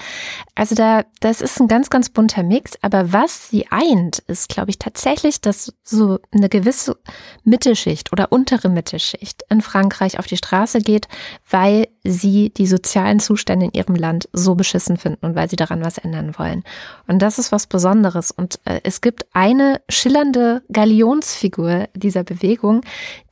Also 0.55 0.73
da, 0.73 1.03
das 1.19 1.41
ist 1.41 1.59
ein 1.59 1.67
ganz, 1.67 1.89
ganz 1.89 2.07
bunter 2.07 2.43
Mix. 2.43 2.71
Aber 2.81 3.11
was 3.11 3.49
sie 3.49 3.67
eint, 3.69 4.19
ist, 4.19 4.47
glaube 4.47 4.69
ich, 4.69 4.79
tatsächlich, 4.79 5.41
dass 5.41 5.73
so 5.83 6.19
eine 6.31 6.47
gewisse 6.47 6.95
Mittelschicht 7.43 8.13
oder 8.13 8.31
untere 8.31 8.69
Mittelschicht 8.69 9.43
in 9.49 9.61
Frankreich 9.61 10.19
auf 10.19 10.27
die 10.27 10.37
Straße 10.37 10.79
geht, 10.79 11.09
weil 11.49 11.87
sie 12.05 12.49
die 12.49 12.67
sozialen 12.67 13.19
Zustände 13.19 13.65
in 13.65 13.73
ihrem 13.73 13.95
Land 13.95 14.29
so 14.31 14.55
beschissen 14.55 14.95
finden 14.95 15.25
und 15.25 15.35
weil 15.35 15.49
sie 15.49 15.57
daran 15.57 15.83
was 15.83 15.97
ändern 15.97 16.33
wollen. 16.37 16.60
Und 17.07 17.21
das 17.21 17.39
ist 17.39 17.51
was 17.51 17.67
Besonderes. 17.67 18.31
Und 18.31 18.59
äh, 18.65 18.81
es 18.83 19.01
gibt 19.01 19.25
eine 19.33 19.81
schillernde 19.89 20.63
Galionsfigur 20.71 21.87
dieser 21.93 22.23
Bewegung, 22.23 22.81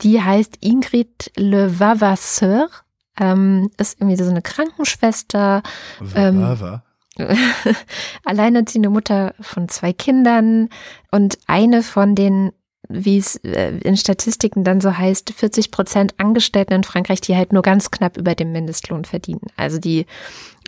die 0.01 0.21
heißt 0.21 0.57
Ingrid 0.61 1.31
Le 1.35 1.79
Vavasseur. 1.79 2.69
Ähm, 3.19 3.69
ist 3.77 3.99
irgendwie 3.99 4.21
so 4.21 4.29
eine 4.29 4.41
Krankenschwester. 4.41 5.61
Ähm, 6.15 6.81
alleinerziehende 8.23 8.89
Mutter 8.89 9.33
von 9.41 9.67
zwei 9.67 9.91
Kindern 9.91 10.69
und 11.11 11.37
eine 11.47 11.83
von 11.83 12.15
den 12.15 12.53
wie 12.91 13.19
es 13.19 13.35
äh, 13.37 13.77
in 13.83 13.95
Statistiken 13.95 14.63
dann 14.63 14.81
so 14.81 14.97
heißt, 14.97 15.31
40 15.31 15.69
Prozent 15.69 16.15
Angestellten 16.17 16.73
in 16.73 16.83
Frankreich, 16.83 17.21
die 17.21 17.35
halt 17.35 17.53
nur 17.53 17.61
ganz 17.61 17.91
knapp 17.91 18.17
über 18.17 18.33
dem 18.33 18.51
Mindestlohn 18.51 19.05
verdienen. 19.05 19.45
Also 19.55 19.77
die 19.77 20.07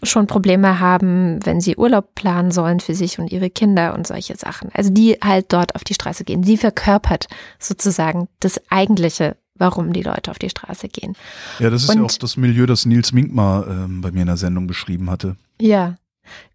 schon 0.04 0.28
Probleme 0.28 0.80
haben, 0.80 1.40
wenn 1.46 1.62
sie 1.62 1.78
Urlaub 1.78 2.16
planen 2.16 2.52
sollen 2.52 2.80
für 2.80 2.96
sich 2.96 3.20
und 3.20 3.32
ihre 3.32 3.50
Kinder 3.50 3.94
und 3.94 4.08
solche 4.08 4.36
Sachen. 4.36 4.70
Also 4.74 4.90
die 4.90 5.18
halt 5.24 5.54
dort 5.54 5.76
auf 5.76 5.84
die 5.84 5.94
Straße 5.94 6.24
gehen. 6.24 6.44
Sie 6.44 6.58
verkörpert 6.58 7.28
sozusagen 7.60 8.28
das 8.40 8.60
eigentliche 8.70 9.36
warum 9.62 9.94
die 9.94 10.02
Leute 10.02 10.32
auf 10.32 10.40
die 10.40 10.50
Straße 10.50 10.90
gehen. 10.90 11.16
Ja, 11.60 11.70
das 11.70 11.84
ist 11.84 11.90
und, 11.90 12.00
ja 12.00 12.04
auch 12.04 12.12
das 12.12 12.36
Milieu, 12.36 12.66
das 12.66 12.88
Nils 12.88 13.14
Minkmar 13.14 13.68
ähm, 13.68 14.02
bei 14.02 14.12
mir 14.12 14.22
in 14.22 14.28
der 14.28 14.38
Sendung 14.38 14.66
beschrieben 14.66 15.12
hatte. 15.12 15.36
Ja, 15.62 15.98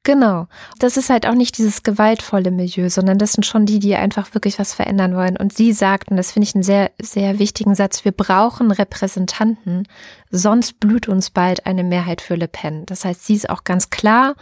Genau. 0.02 0.46
Das 0.78 0.96
ist 0.96 1.10
halt 1.10 1.26
auch 1.26 1.34
nicht 1.34 1.58
dieses 1.58 1.82
gewaltvolle 1.82 2.52
Milieu, 2.52 2.88
sondern 2.88 3.18
das 3.18 3.32
sind 3.32 3.44
schon 3.44 3.66
die, 3.66 3.80
die 3.80 3.96
einfach 3.96 4.34
wirklich 4.34 4.58
was 4.58 4.72
verändern 4.72 5.16
wollen. 5.16 5.36
Und 5.36 5.52
sie 5.52 5.72
sagten, 5.72 6.16
das 6.16 6.30
finde 6.30 6.48
ich 6.48 6.54
einen 6.54 6.62
sehr, 6.62 6.92
sehr 7.02 7.38
wichtigen 7.40 7.74
Satz, 7.74 8.04
wir 8.04 8.12
brauchen 8.12 8.70
Repräsentanten, 8.70 9.88
sonst 10.30 10.78
blüht 10.78 11.08
uns 11.08 11.30
bald 11.30 11.66
eine 11.66 11.82
Mehrheit 11.82 12.20
für 12.20 12.36
Le 12.36 12.46
Pen. 12.46 12.86
Das 12.86 13.04
heißt, 13.04 13.26
sie 13.26 13.34
ist 13.34 13.50
auch 13.50 13.64
ganz 13.64 13.90
klar 13.90 14.36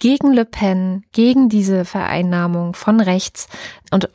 gegen 0.00 0.32
Le 0.32 0.44
Pen, 0.44 1.04
gegen 1.12 1.48
diese 1.48 1.84
Vereinnahmung 1.84 2.74
von 2.74 3.00
rechts 3.00 3.48
und, 3.94 4.10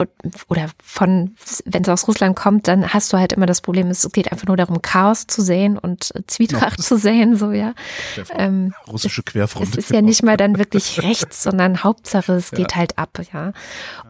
oder 0.49 0.67
von, 0.83 1.35
wenn 1.63 1.83
es 1.83 1.87
aus 1.87 2.05
Russland 2.09 2.35
kommt, 2.35 2.67
dann 2.67 2.89
hast 2.89 3.13
du 3.13 3.17
halt 3.17 3.31
immer 3.31 3.45
das 3.45 3.61
Problem, 3.61 3.87
es 3.87 4.11
geht 4.11 4.29
einfach 4.29 4.45
nur 4.45 4.57
darum, 4.57 4.81
Chaos 4.81 5.25
zu 5.25 5.41
sehen 5.41 5.77
und 5.77 6.11
Zwietracht 6.27 6.79
no. 6.79 6.83
zu 6.83 6.97
sehen, 6.97 7.37
so 7.37 7.53
ja. 7.53 7.73
Ähm, 8.31 8.73
Russische 8.91 9.23
Querfront. 9.23 9.65
Es 9.65 9.75
ist 9.75 9.89
ja 9.91 10.01
nicht 10.01 10.21
mal 10.21 10.35
dann 10.35 10.57
wirklich 10.57 11.01
rechts, 11.01 11.43
sondern 11.43 11.81
Hauptsache, 11.81 12.33
es 12.33 12.51
geht 12.51 12.73
ja. 12.73 12.77
halt 12.77 12.97
ab, 12.97 13.21
ja. 13.31 13.53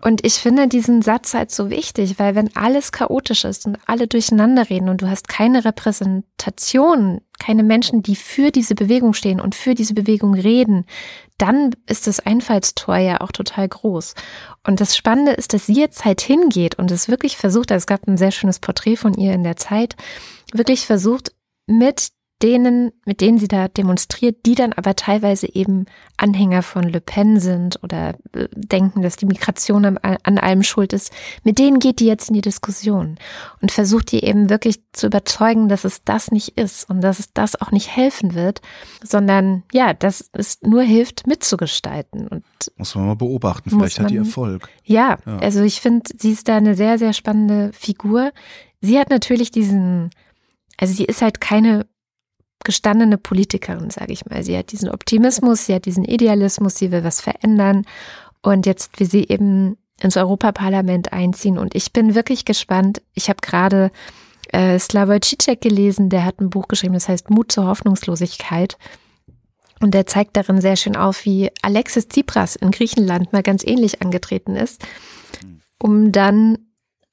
Und 0.02 0.26
ich 0.26 0.36
finde 0.36 0.68
diesen 0.68 1.04
Satz 1.04 1.36
halt 1.36 1.52
so 1.52 1.70
wichtig, 1.70 2.18
weil 2.18 2.34
wenn 2.34 2.56
alles 2.56 2.92
chaotisch 2.92 3.44
ist 3.46 3.68
und 3.68 3.78
alle 3.86 4.08
durcheinander 4.08 4.72
reden 4.72 4.90
und 4.90 5.04
du 5.04 5.08
hast 5.08 5.28
keine 5.28 5.66
Repräsentation, 5.66 7.22
keine 7.38 7.64
Menschen, 7.64 8.02
die 8.02 8.16
für 8.16 8.50
diese 8.50 8.74
Bewegung 8.74 9.14
stehen 9.14 9.40
und 9.40 9.54
für 9.54 9.76
diese 9.76 9.94
Bewegung 9.94 10.34
reden, 10.34 10.86
dann 11.40 11.72
ist 11.88 12.06
das 12.06 12.20
Einfallstor 12.20 12.98
ja 12.98 13.22
auch 13.22 13.32
total 13.32 13.68
groß. 13.68 14.14
Und 14.64 14.82
das 14.82 14.96
Spannende 14.96 15.32
ist, 15.32 15.54
dass 15.54 15.66
sie 15.66 15.74
jetzt 15.74 16.06
halt 16.06 16.22
hingeht 16.22 16.76
und 16.76 16.92
es 16.92 17.08
wirklich 17.08 17.38
versucht, 17.38 17.72
es 17.72 17.88
gab 17.88 18.08
ein 18.08 18.18
sehr 18.18 18.32
schönes 18.32 18.60
Porträt 18.60 18.98
von 18.98 19.14
ihr 19.14 19.34
in 19.34 19.44
der 19.44 19.56
Zeit, 19.56 19.96
wirklich 20.54 20.86
versucht, 20.86 21.32
mit 21.66 22.10
denen, 22.42 22.94
mit 23.06 23.20
denen 23.20 23.38
sie 23.38 23.50
da 23.50 23.68
demonstriert, 23.68 24.46
die 24.46 24.56
dann 24.56 24.72
aber 24.72 24.96
teilweise 24.96 25.54
eben 25.54 25.86
Anhänger 26.16 26.64
von 26.64 26.84
Le 26.84 27.02
Pen 27.02 27.40
sind 27.40 27.80
oder 27.84 28.16
äh, 28.34 28.48
denken, 28.56 29.02
dass 29.02 29.18
die 29.18 29.26
Migration 29.26 29.84
an, 29.86 29.98
an 29.98 30.38
allem 30.38 30.64
schuld 30.64 30.94
ist, 30.94 31.12
mit 31.44 31.60
denen 31.60 31.80
geht 31.80 32.00
die 32.00 32.06
jetzt 32.06 32.30
in 32.30 32.36
die 32.36 32.42
Diskussion 32.42 33.18
und 33.62 33.72
versucht 33.72 34.12
die 34.14 34.24
eben 34.24 34.50
wirklich 34.50 34.80
zu 34.94 35.08
überzeugen, 35.08 35.68
dass 35.68 35.84
es 35.84 36.04
das 36.06 36.32
nicht 36.32 36.58
ist 36.58 36.90
und 36.90 37.02
dass 37.02 37.20
es 37.20 37.34
das 37.34 37.60
auch 37.60 37.72
nicht 37.72 37.94
helfen 37.94 38.34
wird, 38.36 38.62
sondern 39.04 39.64
ja, 39.74 39.94
dass 39.94 40.30
es 40.32 40.62
nur 40.62 40.84
hilft, 40.84 41.28
mitzugestalten. 41.28 42.30
Und 42.30 42.44
muss 42.78 42.96
man 42.96 43.08
mal 43.08 43.16
beobachten, 43.16 43.70
vielleicht 43.70 43.98
man, 43.98 44.06
hat 44.06 44.12
die 44.12 44.18
Erfolg. 44.18 44.70
Ja, 44.86 45.18
ja. 45.26 45.38
also 45.40 45.62
ich 45.62 45.82
finde, 45.82 46.10
sie 46.18 46.32
ist 46.32 46.48
da 46.48 46.56
eine 46.56 46.76
sehr, 46.76 46.98
sehr 46.98 47.12
spannende 47.12 47.72
Figur. 47.74 48.32
Sie 48.80 48.98
hat 48.98 49.10
natürlich 49.10 49.52
diesen, 49.52 50.10
also 50.78 50.94
sie 50.94 51.04
ist 51.04 51.22
halt 51.22 51.42
keine 51.42 51.86
gestandene 52.64 53.18
Politikerin, 53.18 53.90
sage 53.90 54.14
ich 54.14 54.26
mal. 54.26 54.44
Sie 54.44 54.58
hat 54.58 54.72
diesen 54.72 54.90
Optimismus, 54.90 55.66
sie 55.66 55.76
hat 55.76 55.86
diesen 55.86 56.04
Idealismus, 56.04 56.76
sie 56.76 56.92
will 56.92 57.04
was 57.04 57.22
verändern. 57.22 57.86
Und 58.42 58.66
jetzt 58.66 59.00
will 59.00 59.10
sie 59.10 59.26
eben 59.28 59.78
ins 60.02 60.18
Europaparlament 60.18 61.14
einziehen. 61.14 61.58
Und 61.58 61.76
ich 61.76 61.94
bin 61.94 62.16
wirklich 62.16 62.46
gespannt. 62.46 63.02
Ich 63.14 63.30
habe 63.30 63.40
gerade 63.42 63.92
äh, 64.52 64.80
Slavoj 64.80 65.20
Žižek 65.20 65.62
gelesen, 65.62 66.10
der 66.10 66.26
hat 66.26 66.40
ein 66.40 66.50
Buch 66.50 66.68
geschrieben, 66.68 66.94
das 66.94 67.10
heißt 67.10 67.30
Mut 67.30 67.52
zur 67.52 67.66
Hoffnungslosigkeit. 67.66 68.78
Und 69.82 69.94
der 69.94 70.06
zeigt 70.06 70.36
darin 70.36 70.60
sehr 70.60 70.76
schön 70.76 70.96
auf, 70.96 71.24
wie 71.26 71.50
Alexis 71.62 72.10
Tsipras 72.10 72.56
in 72.56 72.72
Griechenland 72.72 73.32
mal 73.32 73.44
ganz 73.44 73.64
ähnlich 73.64 74.02
angetreten 74.02 74.56
ist, 74.56 74.86
um 75.78 76.12
dann 76.12 76.58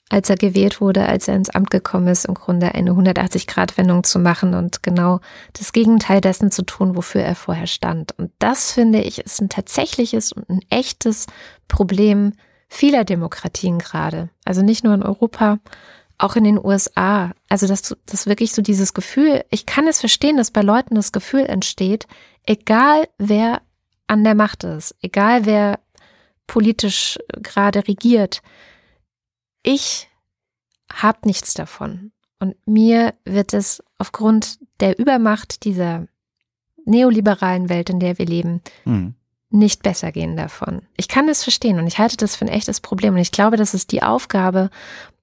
als 0.08 0.30
er 0.30 0.36
gewählt 0.36 0.80
wurde, 0.80 1.06
als 1.06 1.26
er 1.26 1.34
ins 1.34 1.50
Amt 1.50 1.70
gekommen 1.70 2.06
ist, 2.06 2.26
im 2.26 2.34
Grunde 2.34 2.74
eine 2.74 2.92
180-Grad-Wendung 2.92 4.04
zu 4.04 4.18
machen 4.18 4.54
und 4.54 4.82
genau 4.82 5.20
das 5.54 5.72
Gegenteil 5.72 6.20
dessen 6.20 6.50
zu 6.50 6.62
tun, 6.62 6.94
wofür 6.94 7.22
er 7.22 7.34
vorher 7.34 7.66
stand. 7.66 8.16
Und 8.16 8.30
das, 8.38 8.72
finde 8.72 9.00
ich, 9.00 9.18
ist 9.18 9.40
ein 9.40 9.48
tatsächliches 9.48 10.32
und 10.32 10.48
ein 10.48 10.60
echtes 10.70 11.26
Problem 11.66 12.34
vieler 12.68 13.04
Demokratien 13.04 13.78
gerade. 13.78 14.28
Also 14.44 14.62
nicht 14.62 14.84
nur 14.84 14.94
in 14.94 15.02
Europa, 15.02 15.58
auch 16.18 16.36
in 16.36 16.44
den 16.44 16.64
USA. 16.64 17.32
Also 17.48 17.66
dass, 17.66 17.96
dass 18.06 18.26
wirklich 18.26 18.52
so 18.52 18.62
dieses 18.62 18.94
Gefühl, 18.94 19.44
ich 19.50 19.66
kann 19.66 19.88
es 19.88 20.00
verstehen, 20.00 20.36
dass 20.36 20.50
bei 20.50 20.62
Leuten 20.62 20.94
das 20.94 21.12
Gefühl 21.12 21.46
entsteht, 21.46 22.06
egal 22.44 23.08
wer 23.18 23.60
an 24.06 24.22
der 24.22 24.34
Macht 24.34 24.64
ist, 24.64 24.94
egal 25.02 25.46
wer 25.46 25.80
politisch 26.46 27.18
gerade 27.42 27.86
regiert, 27.88 28.40
ich 29.66 30.08
habe 30.92 31.18
nichts 31.24 31.54
davon. 31.54 32.12
Und 32.38 32.54
mir 32.66 33.14
wird 33.24 33.52
es 33.52 33.82
aufgrund 33.98 34.58
der 34.80 34.98
Übermacht 34.98 35.64
dieser 35.64 36.06
neoliberalen 36.84 37.68
Welt, 37.68 37.90
in 37.90 37.98
der 37.98 38.16
wir 38.18 38.26
leben, 38.26 38.62
mhm. 38.84 39.14
nicht 39.50 39.82
besser 39.82 40.12
gehen 40.12 40.36
davon. 40.36 40.82
Ich 40.96 41.08
kann 41.08 41.28
es 41.28 41.42
verstehen 41.42 41.78
und 41.78 41.86
ich 41.88 41.98
halte 41.98 42.16
das 42.16 42.36
für 42.36 42.44
ein 42.44 42.52
echtes 42.52 42.80
Problem. 42.80 43.14
Und 43.14 43.20
ich 43.20 43.32
glaube, 43.32 43.56
das 43.56 43.74
ist 43.74 43.90
die 43.90 44.02
Aufgabe, 44.02 44.70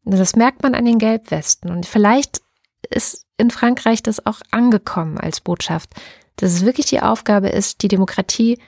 das 0.03 0.35
merkt 0.35 0.61
man 0.61 0.75
an 0.75 0.85
den 0.85 0.99
Gelbwesten. 0.99 1.71
Und 1.71 1.85
vielleicht 1.85 2.41
ist 2.89 3.25
in 3.37 3.49
Frankreich 3.49 4.03
das 4.03 4.25
auch 4.25 4.41
angekommen 4.51 5.17
als 5.17 5.39
Botschaft, 5.39 5.91
dass 6.35 6.51
es 6.51 6.65
wirklich 6.65 6.87
die 6.87 7.01
Aufgabe 7.01 7.47
ist, 7.47 7.81
die 7.81 7.87
Demokratie 7.87 8.59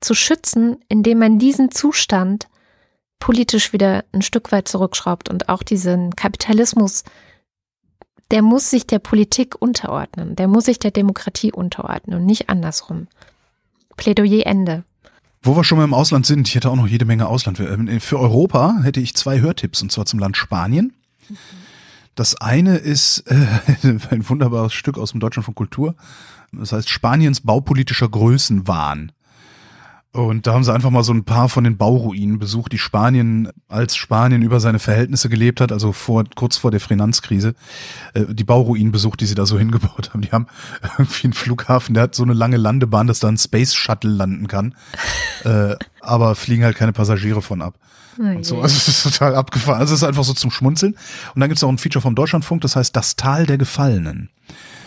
zu 0.00 0.14
schützen, 0.14 0.84
indem 0.88 1.20
man 1.20 1.38
diesen 1.38 1.70
Zustand 1.70 2.48
politisch 3.22 3.72
wieder 3.72 4.04
ein 4.10 4.20
Stück 4.20 4.50
weit 4.50 4.66
zurückschraubt 4.66 5.28
und 5.28 5.48
auch 5.48 5.62
diesen 5.62 6.16
Kapitalismus, 6.16 7.04
der 8.32 8.42
muss 8.42 8.68
sich 8.68 8.84
der 8.84 8.98
Politik 8.98 9.54
unterordnen, 9.62 10.34
der 10.34 10.48
muss 10.48 10.64
sich 10.64 10.80
der 10.80 10.90
Demokratie 10.90 11.52
unterordnen 11.52 12.18
und 12.18 12.26
nicht 12.26 12.50
andersrum. 12.50 13.06
Plädoyer 13.96 14.44
Ende. 14.44 14.82
Wo 15.40 15.54
wir 15.54 15.62
schon 15.62 15.78
mal 15.78 15.84
im 15.84 15.94
Ausland 15.94 16.26
sind, 16.26 16.48
ich 16.48 16.56
hätte 16.56 16.68
auch 16.68 16.74
noch 16.74 16.88
jede 16.88 17.04
Menge 17.04 17.28
Ausland. 17.28 17.60
Ähm, 17.60 18.00
für 18.00 18.18
Europa 18.18 18.80
hätte 18.82 18.98
ich 18.98 19.14
zwei 19.14 19.40
Hörtipps 19.40 19.82
und 19.82 19.92
zwar 19.92 20.04
zum 20.04 20.18
Land 20.18 20.36
Spanien. 20.36 20.92
Das 22.16 22.34
eine 22.40 22.78
ist 22.78 23.20
äh, 23.28 23.46
ein 24.10 24.28
wunderbares 24.28 24.72
Stück 24.72 24.98
aus 24.98 25.12
dem 25.12 25.20
Deutschland 25.20 25.44
von 25.44 25.54
Kultur. 25.54 25.94
Das 26.50 26.72
heißt 26.72 26.88
Spaniens 26.88 27.42
baupolitischer 27.42 28.08
Größenwahn. 28.08 29.12
Und 30.14 30.46
da 30.46 30.52
haben 30.52 30.62
sie 30.62 30.72
einfach 30.74 30.90
mal 30.90 31.04
so 31.04 31.14
ein 31.14 31.24
paar 31.24 31.48
von 31.48 31.64
den 31.64 31.78
Bauruinen 31.78 32.38
besucht, 32.38 32.72
die 32.72 32.78
Spanien, 32.78 33.48
als 33.68 33.96
Spanien 33.96 34.42
über 34.42 34.60
seine 34.60 34.78
Verhältnisse 34.78 35.30
gelebt 35.30 35.58
hat, 35.62 35.72
also 35.72 35.92
vor, 35.92 36.24
kurz 36.34 36.58
vor 36.58 36.70
der 36.70 36.80
Finanzkrise, 36.80 37.54
äh, 38.12 38.26
die 38.28 38.44
Bauruinen 38.44 38.92
besucht, 38.92 39.22
die 39.22 39.26
sie 39.26 39.34
da 39.34 39.46
so 39.46 39.58
hingebaut 39.58 40.10
haben. 40.12 40.20
Die 40.20 40.30
haben 40.30 40.48
irgendwie 40.98 41.24
einen 41.24 41.32
Flughafen, 41.32 41.94
der 41.94 42.04
hat 42.04 42.14
so 42.14 42.24
eine 42.24 42.34
lange 42.34 42.58
Landebahn, 42.58 43.06
dass 43.06 43.20
da 43.20 43.28
ein 43.28 43.38
Space 43.38 43.72
Shuttle 43.72 44.10
landen 44.10 44.48
kann. 44.48 44.74
äh, 45.44 45.76
aber 46.02 46.34
fliegen 46.34 46.64
halt 46.64 46.76
keine 46.76 46.92
Passagiere 46.92 47.40
von 47.40 47.62
ab. 47.62 47.74
Oh 48.18 48.22
und 48.22 48.44
so. 48.44 48.60
Also 48.60 48.76
es 48.76 48.88
ist 48.88 49.02
total 49.04 49.34
abgefahren. 49.34 49.80
Also 49.80 49.94
es 49.94 50.02
ist 50.02 50.06
einfach 50.06 50.24
so 50.24 50.34
zum 50.34 50.50
Schmunzeln. 50.50 50.92
Und 51.34 51.40
dann 51.40 51.48
gibt 51.48 51.56
es 51.56 51.64
auch 51.64 51.70
ein 51.70 51.78
Feature 51.78 52.02
vom 52.02 52.14
Deutschlandfunk, 52.14 52.60
das 52.60 52.76
heißt 52.76 52.94
Das 52.94 53.16
Tal 53.16 53.46
der 53.46 53.56
Gefallenen. 53.56 54.28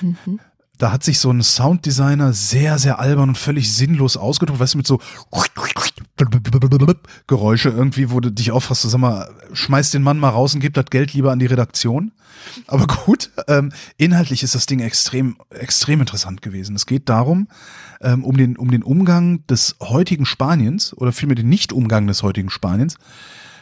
Mhm 0.01 0.39
da 0.77 0.91
hat 0.91 1.03
sich 1.03 1.19
so 1.19 1.31
ein 1.31 1.41
Sounddesigner 1.41 2.33
sehr, 2.33 2.79
sehr 2.79 2.99
albern 2.99 3.29
und 3.29 3.37
völlig 3.37 3.73
sinnlos 3.73 4.17
ausgedrückt, 4.17 4.59
weißt 4.59 4.73
du, 4.73 4.77
mit 4.77 4.87
so 4.87 4.99
Geräusche 7.27 7.69
irgendwie, 7.69 8.11
wo 8.11 8.19
du 8.19 8.31
dich 8.31 8.51
auffasst, 8.51 8.83
sag 8.83 8.99
mal, 8.99 9.29
schmeiß 9.53 9.91
den 9.91 10.01
Mann 10.01 10.19
mal 10.19 10.29
raus 10.29 10.53
und 10.53 10.61
gib 10.61 10.73
das 10.73 10.85
Geld 10.85 11.13
lieber 11.13 11.31
an 11.31 11.39
die 11.39 11.45
Redaktion. 11.45 12.11
Aber 12.67 12.87
gut, 13.05 13.31
ähm, 13.47 13.71
inhaltlich 13.97 14.43
ist 14.43 14.55
das 14.55 14.65
Ding 14.65 14.79
extrem, 14.79 15.37
extrem 15.49 16.01
interessant 16.01 16.41
gewesen. 16.41 16.75
Es 16.75 16.85
geht 16.85 17.09
darum, 17.09 17.47
ähm, 18.01 18.23
um, 18.23 18.37
den, 18.37 18.57
um 18.57 18.71
den 18.71 18.83
Umgang 18.83 19.45
des 19.47 19.75
heutigen 19.81 20.25
Spaniens 20.25 20.95
oder 20.95 21.11
vielmehr 21.11 21.35
den 21.35 21.49
Nicht-Umgang 21.49 22.07
des 22.07 22.23
heutigen 22.23 22.49
Spaniens 22.49 22.97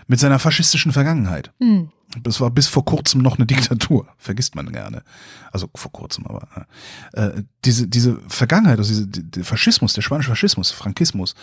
mit 0.07 0.19
seiner 0.19 0.39
faschistischen 0.39 0.91
Vergangenheit. 0.91 1.51
Mhm. 1.59 1.89
Das 2.21 2.39
war 2.39 2.51
bis 2.51 2.67
vor 2.67 2.85
kurzem 2.85 3.21
noch 3.21 3.37
eine 3.37 3.45
Diktatur, 3.47 4.07
vergisst 4.17 4.55
man 4.55 4.71
gerne. 4.71 5.03
Also 5.51 5.69
vor 5.73 5.91
kurzem, 5.91 6.27
aber 6.27 6.47
äh, 7.13 7.43
diese 7.65 7.87
diese 7.87 8.19
Vergangenheit, 8.27 8.77
also 8.77 8.89
diese, 8.89 9.07
der 9.07 9.43
Faschismus, 9.43 9.93
der 9.93 10.03
spanische 10.03 10.29
Faschismus, 10.29 10.71
Frankismus, 10.71 11.33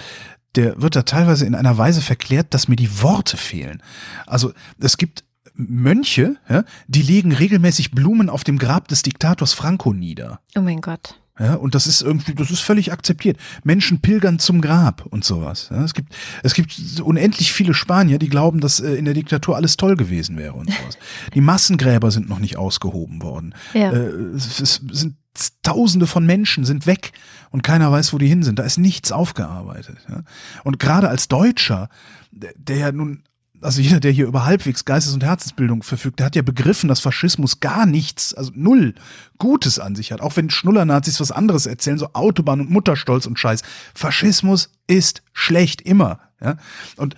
der 0.55 0.81
wird 0.81 0.97
da 0.97 1.03
teilweise 1.03 1.47
in 1.47 1.55
einer 1.55 1.77
Weise 1.77 2.03
verklärt, 2.03 2.55
dass 2.55 2.69
mir 2.69 2.77
die 2.77 3.03
Worte 3.03 3.37
fehlen. 3.37 3.83
Also 4.27 4.53
es 4.79 4.97
gibt 4.97 5.25
Mönche, 5.55 6.37
ja, 6.49 6.65
die 6.87 7.03
legen 7.03 7.33
regelmäßig 7.33 7.91
Blumen 7.91 8.31
auf 8.31 8.45
dem 8.45 8.59
Grab 8.59 8.89
des 8.89 9.03
Diktators 9.03 9.53
Franco 9.53 9.93
nieder. 9.93 10.41
Oh 10.57 10.61
mein 10.61 10.81
Gott. 10.81 11.21
Ja, 11.41 11.55
und 11.55 11.75
das 11.75 11.87
ist 11.87 12.03
irgendwie, 12.03 12.35
das 12.35 12.51
ist 12.51 12.61
völlig 12.61 12.93
akzeptiert. 12.93 13.39
Menschen 13.65 14.01
pilgern 14.01 14.39
zum 14.39 14.61
Grab 14.61 15.07
und 15.07 15.25
sowas. 15.25 15.69
Ja, 15.71 15.83
es 15.83 15.95
gibt, 15.95 16.15
es 16.43 16.53
gibt 16.53 17.01
unendlich 17.01 17.53
viele 17.53 17.73
Spanier, 17.73 18.19
die 18.19 18.29
glauben, 18.29 18.61
dass 18.61 18.79
äh, 18.79 18.93
in 18.93 19.07
der 19.07 19.15
Diktatur 19.15 19.57
alles 19.57 19.79
toll 19.79 19.97
gewesen 19.97 20.37
wäre 20.37 20.53
und 20.53 20.69
sowas. 20.69 20.99
Die 21.35 21.41
Massengräber 21.41 22.11
sind 22.11 22.29
noch 22.29 22.41
nicht 22.41 22.59
ausgehoben 22.59 23.23
worden. 23.23 23.55
Ja. 23.73 23.91
Äh, 23.91 24.11
es, 24.35 24.61
es 24.61 24.83
sind 24.91 25.17
Tausende 25.63 26.09
von 26.09 26.27
Menschen 26.27 26.65
sind 26.65 26.87
weg 26.87 27.13
und 27.51 27.63
keiner 27.63 27.91
weiß, 27.91 28.13
wo 28.13 28.19
die 28.19 28.27
hin 28.27 28.43
sind. 28.43 28.59
Da 28.59 28.65
ist 28.65 28.79
nichts 28.79 29.13
aufgearbeitet. 29.13 29.97
Ja? 30.09 30.23
Und 30.65 30.81
gerade 30.81 31.09
als 31.09 31.29
Deutscher, 31.29 31.89
der 32.33 32.77
ja 32.77 32.93
nun 32.93 33.23
also 33.63 33.81
jeder, 33.81 34.01
der 34.01 34.11
hier 34.11 34.27
über 34.27 34.45
halbwegs 34.45 34.85
Geistes- 34.85 35.15
und 35.15 35.25
Herzensbildung 35.25 35.83
verfügt, 35.83 36.19
der 36.19 36.27
hat 36.27 36.37
ja 36.37 36.43
begriffen, 36.43 36.89
dass 36.89 37.01
Faschismus 37.01 37.61
gar 37.61 37.87
nichts, 37.87 38.35
also 38.35 38.53
null 38.55 38.95
Gutes 39.39 39.79
an 39.79 39.95
sich 39.95 40.13
hat. 40.13 40.21
Auch 40.21 40.37
wenn 40.37 40.51
Schnuller-Nazis 40.51 41.21
was 41.21 41.33
anderes 41.33 41.67
erzählen, 41.67 41.99
so 41.99 42.11
Autobahn 42.13 42.61
und 42.61 42.71
Mutterstolz 42.71 43.27
und 43.27 43.39
Scheiß. 43.39 43.63
Faschismus 43.95 44.71
ist 44.87 45.23
schlecht 45.33 45.83
immer. 45.83 46.21
Ja? 46.41 46.57
Und 46.97 47.15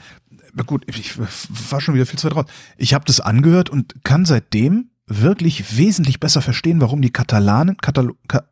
gut, 0.66 0.84
ich 0.86 1.18
war 1.70 1.80
schon 1.80 1.94
wieder 1.94 2.06
viel 2.06 2.18
zu 2.18 2.26
weit 2.26 2.36
raus. 2.36 2.46
Ich 2.76 2.94
habe 2.94 3.04
das 3.04 3.20
angehört 3.20 3.70
und 3.70 4.04
kann 4.04 4.24
seitdem 4.24 4.90
wirklich 5.06 5.76
wesentlich 5.76 6.20
besser 6.20 6.42
verstehen, 6.42 6.80
warum 6.80 7.02
die 7.02 7.12
Katalanen, 7.12 7.76
Katal 7.76 8.10
Ka 8.28 8.44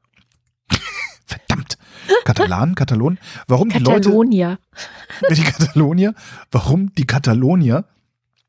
Katalanen, 2.25 2.75
Katalonen, 2.75 3.19
warum 3.47 3.71
die 3.71 3.83
Katalonier. 3.83 4.59
Leute, 5.23 5.35
die 5.35 5.43
Katalonier, 5.43 6.15
warum 6.51 6.95
die 6.95 7.07
Katalonier, 7.07 7.85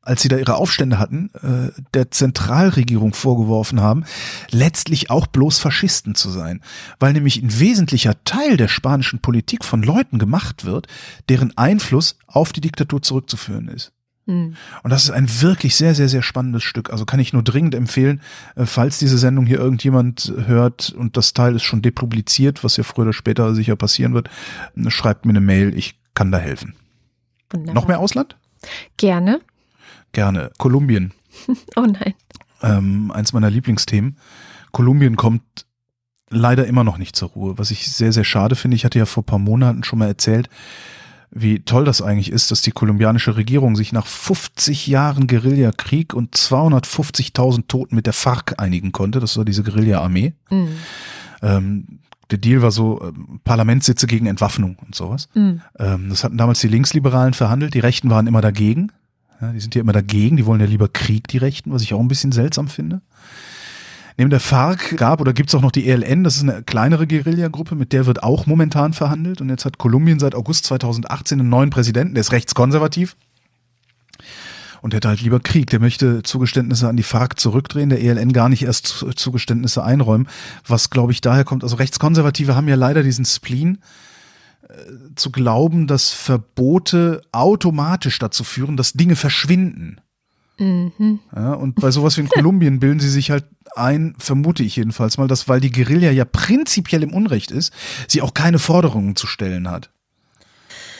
als 0.02 0.22
sie 0.22 0.28
da 0.28 0.36
ihre 0.36 0.56
Aufstände 0.56 0.98
hatten, 0.98 1.30
äh, 1.42 1.80
der 1.94 2.10
Zentralregierung 2.10 3.14
vorgeworfen 3.14 3.80
haben, 3.80 4.04
letztlich 4.50 5.10
auch 5.10 5.26
bloß 5.26 5.58
Faschisten 5.58 6.14
zu 6.14 6.30
sein, 6.30 6.60
weil 6.98 7.12
nämlich 7.12 7.40
ein 7.40 7.58
wesentlicher 7.60 8.22
Teil 8.24 8.56
der 8.56 8.68
spanischen 8.68 9.20
Politik 9.20 9.64
von 9.64 9.82
Leuten 9.82 10.18
gemacht 10.18 10.64
wird, 10.64 10.88
deren 11.28 11.56
Einfluss 11.56 12.18
auf 12.26 12.52
die 12.52 12.60
Diktatur 12.60 13.02
zurückzuführen 13.02 13.68
ist. 13.68 13.92
Hm. 14.26 14.54
Und 14.82 14.90
das 14.90 15.04
ist 15.04 15.10
ein 15.10 15.28
wirklich 15.40 15.74
sehr, 15.74 15.94
sehr, 15.94 16.08
sehr 16.08 16.22
spannendes 16.22 16.62
Stück. 16.62 16.90
Also 16.90 17.04
kann 17.04 17.20
ich 17.20 17.32
nur 17.32 17.42
dringend 17.42 17.74
empfehlen, 17.74 18.20
äh, 18.54 18.66
falls 18.66 18.98
diese 18.98 19.18
Sendung 19.18 19.46
hier 19.46 19.58
irgendjemand 19.58 20.32
hört 20.46 20.90
und 20.90 21.16
das 21.16 21.32
Teil 21.32 21.56
ist 21.56 21.64
schon 21.64 21.82
depubliziert, 21.82 22.62
was 22.62 22.76
ja 22.76 22.84
früher 22.84 23.04
oder 23.04 23.12
später 23.12 23.54
sicher 23.54 23.76
passieren 23.76 24.14
wird, 24.14 24.28
äh, 24.76 24.90
schreibt 24.90 25.26
mir 25.26 25.30
eine 25.30 25.40
Mail, 25.40 25.76
ich 25.76 25.98
kann 26.14 26.30
da 26.30 26.38
helfen. 26.38 26.74
Wunderbar. 27.50 27.74
Noch 27.74 27.88
mehr 27.88 27.98
Ausland? 27.98 28.36
Gerne. 28.96 29.40
Gerne. 30.12 30.50
Kolumbien. 30.58 31.12
Oh 31.76 31.86
nein. 31.86 32.14
Ähm, 32.62 33.10
eins 33.10 33.32
meiner 33.32 33.50
Lieblingsthemen. 33.50 34.18
Kolumbien 34.70 35.16
kommt 35.16 35.66
leider 36.28 36.66
immer 36.66 36.84
noch 36.84 36.98
nicht 36.98 37.16
zur 37.16 37.30
Ruhe, 37.30 37.58
was 37.58 37.70
ich 37.70 37.90
sehr, 37.90 38.12
sehr 38.12 38.24
schade 38.24 38.54
finde. 38.54 38.76
Ich 38.76 38.84
hatte 38.84 38.98
ja 38.98 39.06
vor 39.06 39.24
paar 39.24 39.38
Monaten 39.38 39.82
schon 39.82 39.98
mal 39.98 40.08
erzählt, 40.08 40.48
wie 41.34 41.60
toll 41.60 41.86
das 41.86 42.02
eigentlich 42.02 42.30
ist, 42.30 42.50
dass 42.50 42.60
die 42.60 42.72
kolumbianische 42.72 43.36
Regierung 43.36 43.74
sich 43.74 43.92
nach 43.92 44.06
50 44.06 44.86
Jahren 44.86 45.26
Guerillakrieg 45.26 46.12
und 46.12 46.36
250.000 46.36 47.68
Toten 47.68 47.96
mit 47.96 48.04
der 48.06 48.12
FARC 48.12 48.54
einigen 48.58 48.92
konnte. 48.92 49.18
Das 49.18 49.38
war 49.38 49.44
diese 49.46 49.62
Guerilla-Armee. 49.62 50.34
Mhm. 50.50 50.68
Ähm, 51.40 51.86
der 52.30 52.38
Deal 52.38 52.60
war 52.60 52.70
so 52.70 53.00
ähm, 53.02 53.40
Parlamentssitze 53.44 54.06
gegen 54.06 54.26
Entwaffnung 54.26 54.76
und 54.84 54.94
sowas. 54.94 55.30
Mhm. 55.34 55.62
Ähm, 55.78 56.10
das 56.10 56.22
hatten 56.22 56.36
damals 56.36 56.60
die 56.60 56.68
Linksliberalen 56.68 57.32
verhandelt. 57.32 57.72
Die 57.72 57.80
Rechten 57.80 58.10
waren 58.10 58.26
immer 58.26 58.42
dagegen. 58.42 58.92
Ja, 59.40 59.52
die 59.52 59.60
sind 59.60 59.74
ja 59.74 59.80
immer 59.80 59.92
dagegen. 59.92 60.36
Die 60.36 60.44
wollen 60.44 60.60
ja 60.60 60.66
lieber 60.66 60.88
Krieg, 60.88 61.28
die 61.28 61.38
Rechten, 61.38 61.72
was 61.72 61.82
ich 61.82 61.94
auch 61.94 62.00
ein 62.00 62.08
bisschen 62.08 62.32
seltsam 62.32 62.68
finde. 62.68 63.00
Neben 64.16 64.30
der 64.30 64.40
FARC 64.40 64.96
gab 64.96 65.20
oder 65.20 65.32
gibt 65.32 65.48
es 65.48 65.54
auch 65.54 65.62
noch 65.62 65.70
die 65.72 65.88
ELN, 65.88 66.24
das 66.24 66.36
ist 66.36 66.42
eine 66.42 66.62
kleinere 66.62 67.06
Guerillagruppe, 67.06 67.74
mit 67.74 67.92
der 67.92 68.06
wird 68.06 68.22
auch 68.22 68.46
momentan 68.46 68.92
verhandelt. 68.92 69.40
Und 69.40 69.48
jetzt 69.48 69.64
hat 69.64 69.78
Kolumbien 69.78 70.18
seit 70.18 70.34
August 70.34 70.66
2018 70.66 71.40
einen 71.40 71.48
neuen 71.48 71.70
Präsidenten, 71.70 72.14
der 72.14 72.20
ist 72.20 72.32
rechtskonservativ. 72.32 73.16
Und 74.82 74.92
der 74.92 74.96
hat 74.98 75.04
halt 75.06 75.20
lieber 75.20 75.38
Krieg. 75.38 75.70
Der 75.70 75.78
möchte 75.80 76.22
Zugeständnisse 76.24 76.88
an 76.88 76.96
die 76.96 77.04
FARC 77.04 77.38
zurückdrehen, 77.38 77.88
der 77.88 78.02
ELN 78.02 78.32
gar 78.32 78.48
nicht 78.48 78.62
erst 78.64 78.86
Zu- 78.88 79.12
Zugeständnisse 79.12 79.82
einräumen. 79.84 80.26
Was, 80.66 80.90
glaube 80.90 81.12
ich, 81.12 81.20
daher 81.20 81.44
kommt. 81.44 81.62
Also 81.62 81.76
Rechtskonservative 81.76 82.56
haben 82.56 82.66
ja 82.68 82.74
leider 82.74 83.04
diesen 83.04 83.24
Spleen, 83.24 83.78
äh, 84.68 84.74
zu 85.14 85.30
glauben, 85.30 85.86
dass 85.86 86.10
Verbote 86.10 87.22
automatisch 87.30 88.18
dazu 88.18 88.42
führen, 88.42 88.76
dass 88.76 88.92
Dinge 88.92 89.14
verschwinden. 89.14 90.00
Mhm. 90.58 91.18
Ja, 91.34 91.54
und 91.54 91.76
bei 91.76 91.90
sowas 91.90 92.16
wie 92.16 92.22
in 92.22 92.28
Kolumbien 92.28 92.78
bilden 92.80 93.00
sie 93.00 93.08
sich 93.10 93.30
halt 93.30 93.44
ein, 93.74 94.14
vermute 94.18 94.62
ich 94.62 94.76
jedenfalls 94.76 95.16
mal, 95.18 95.28
dass 95.28 95.48
weil 95.48 95.60
die 95.60 95.70
Guerilla 95.72 96.10
ja 96.10 96.24
prinzipiell 96.24 97.02
im 97.02 97.14
Unrecht 97.14 97.50
ist, 97.50 97.72
sie 98.08 98.20
auch 98.22 98.34
keine 98.34 98.58
Forderungen 98.58 99.16
zu 99.16 99.26
stellen 99.26 99.70
hat. 99.70 99.90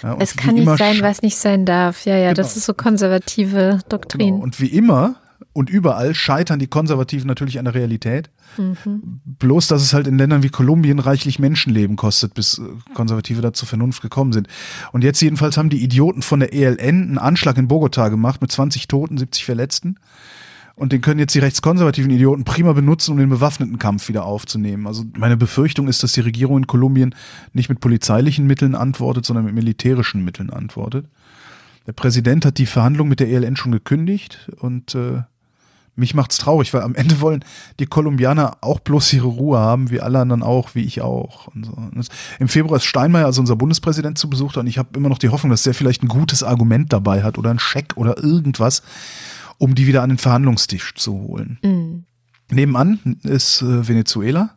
Ja, 0.03 0.17
Es 0.19 0.37
kann 0.37 0.55
nicht 0.57 0.79
sein, 0.79 1.01
was 1.03 1.23
nicht 1.23 1.37
sein 1.37 1.65
darf. 1.65 2.07
Ja, 2.07 2.17
ja, 2.17 2.35
das 2.35 2.49
Genau. 2.49 2.59
ist 2.59 2.65
so 2.67 2.75
konservative 2.75 3.81
Doktrin. 3.89 4.27
Genau. 4.35 4.43
Und 4.43 4.61
wie 4.61 4.67
immer 4.67 5.17
und 5.53 5.69
überall 5.69 6.15
scheitern 6.15 6.59
die 6.59 6.67
Konservativen 6.67 7.27
natürlich 7.27 7.59
an 7.59 7.67
der 7.67 7.75
Realität. 7.75 8.31
Mhm. 8.57 9.21
Bloß, 9.25 9.69
dass 9.69 9.83
es 9.83 9.93
halt 9.93 10.07
in 10.07 10.19
Ländern 10.19 10.43
wie 10.43 10.49
Kolumbien 10.49 10.99
reichlich 10.99 11.39
Menschenleben 11.39 11.97
kostet, 11.97 12.35
bis 12.35 12.59
äh, 12.59 12.63
Konservative 12.95 13.43
da 13.43 13.53
zur 13.53 13.69
Vernunft 13.69 14.03
gekommen 14.03 14.33
sind. 14.33 14.49
Und 14.93 15.05
jetzt 15.05 15.21
jedenfalls 15.21 15.57
haben 15.57 15.69
die 15.69 15.83
Idioten 15.83 16.23
von 16.23 16.41
der 16.41 16.55
ELN 16.55 16.79
einen 16.81 17.19
Anschlag 17.19 17.59
in 17.59 17.69
Bogota 17.69 18.09
gemacht 18.09 18.41
mit 18.41 18.51
20 18.51 18.89
Toten, 18.89 19.19
70 19.19 19.45
Verletzten. 19.45 19.97
Und 20.75 20.93
den 20.93 21.03
können 21.03 21.21
jetzt 21.21 21.35
die 21.35 21.39
rechtskonservativen 21.39 22.11
Idioten 22.11 22.45
prima 22.45 22.73
benutzen, 22.73 23.13
um 23.13 23.19
den 23.19 23.29
bewaffneten 23.29 23.79
Kampf 23.79 24.09
wieder 24.09 24.25
aufzunehmen. 24.25 24.87
Also 24.87 25.05
meine 25.19 25.37
Befürchtung 25.37 25.87
ist, 25.87 26.03
dass 26.03 26.13
die 26.13 26.23
Regierung 26.23 26.57
in 26.57 26.67
Kolumbien 26.67 27.15
nicht 27.53 27.69
mit 27.69 27.81
polizeilichen 27.81 28.47
Mitteln 28.47 28.75
antwortet, 28.75 29.27
sondern 29.27 29.45
mit 29.45 29.55
militärischen 29.55 30.25
Mitteln 30.25 30.49
antwortet. 30.49 31.07
Der 31.87 31.93
Präsident 31.93 32.47
hat 32.47 32.59
die 32.59 32.67
Verhandlung 32.67 33.09
mit 33.09 33.21
der 33.21 33.29
ELN 33.29 33.57
schon 33.57 33.73
gekündigt 33.73 34.51
und 34.61 34.95
äh, 34.95 35.23
mich 35.95 36.15
macht's 36.15 36.39
traurig, 36.39 36.73
weil 36.73 36.83
am 36.83 36.95
Ende 36.95 37.21
wollen 37.21 37.45
die 37.79 37.87
Kolumbianer 37.87 38.59
auch 38.61 38.81
bloß 38.81 39.13
ihre 39.13 39.27
Ruhe 39.27 39.59
haben, 39.59 39.91
wie 39.91 40.01
alle 40.01 40.21
anderen 40.21 40.43
auch, 40.43 40.75
wie 40.75 40.85
ich 40.85 41.03
auch. 41.03 41.49
Und 41.49 41.67
so. 41.67 41.73
Und 41.73 42.09
Im 42.39 42.49
Februar 42.49 42.77
ist 42.77 42.85
Steinmeier, 42.85 43.27
also 43.27 43.41
unser 43.41 43.57
Bundespräsident, 43.57 44.19
zu 44.19 44.31
Besuch 44.31 44.57
und 44.57 44.67
ich 44.67 44.79
habe 44.79 44.97
immer 44.97 45.09
noch 45.09 45.19
die 45.19 45.29
Hoffnung, 45.29 45.51
dass 45.51 45.63
der 45.63 45.75
vielleicht 45.75 46.03
ein 46.03 46.09
gutes 46.09 46.43
Argument 46.43 46.93
dabei 46.93 47.23
hat 47.23 47.39
oder 47.39 47.51
ein 47.51 47.59
Scheck 47.59 47.97
oder 47.97 48.23
irgendwas, 48.23 48.83
um 49.59 49.75
die 49.75 49.87
wieder 49.87 50.03
an 50.03 50.09
den 50.09 50.19
Verhandlungstisch 50.19 50.95
zu 50.95 51.13
holen. 51.13 51.59
Mhm. 51.63 52.05
Nebenan 52.51 53.19
ist 53.23 53.63
äh, 53.63 53.89
Venezuela. 53.89 54.57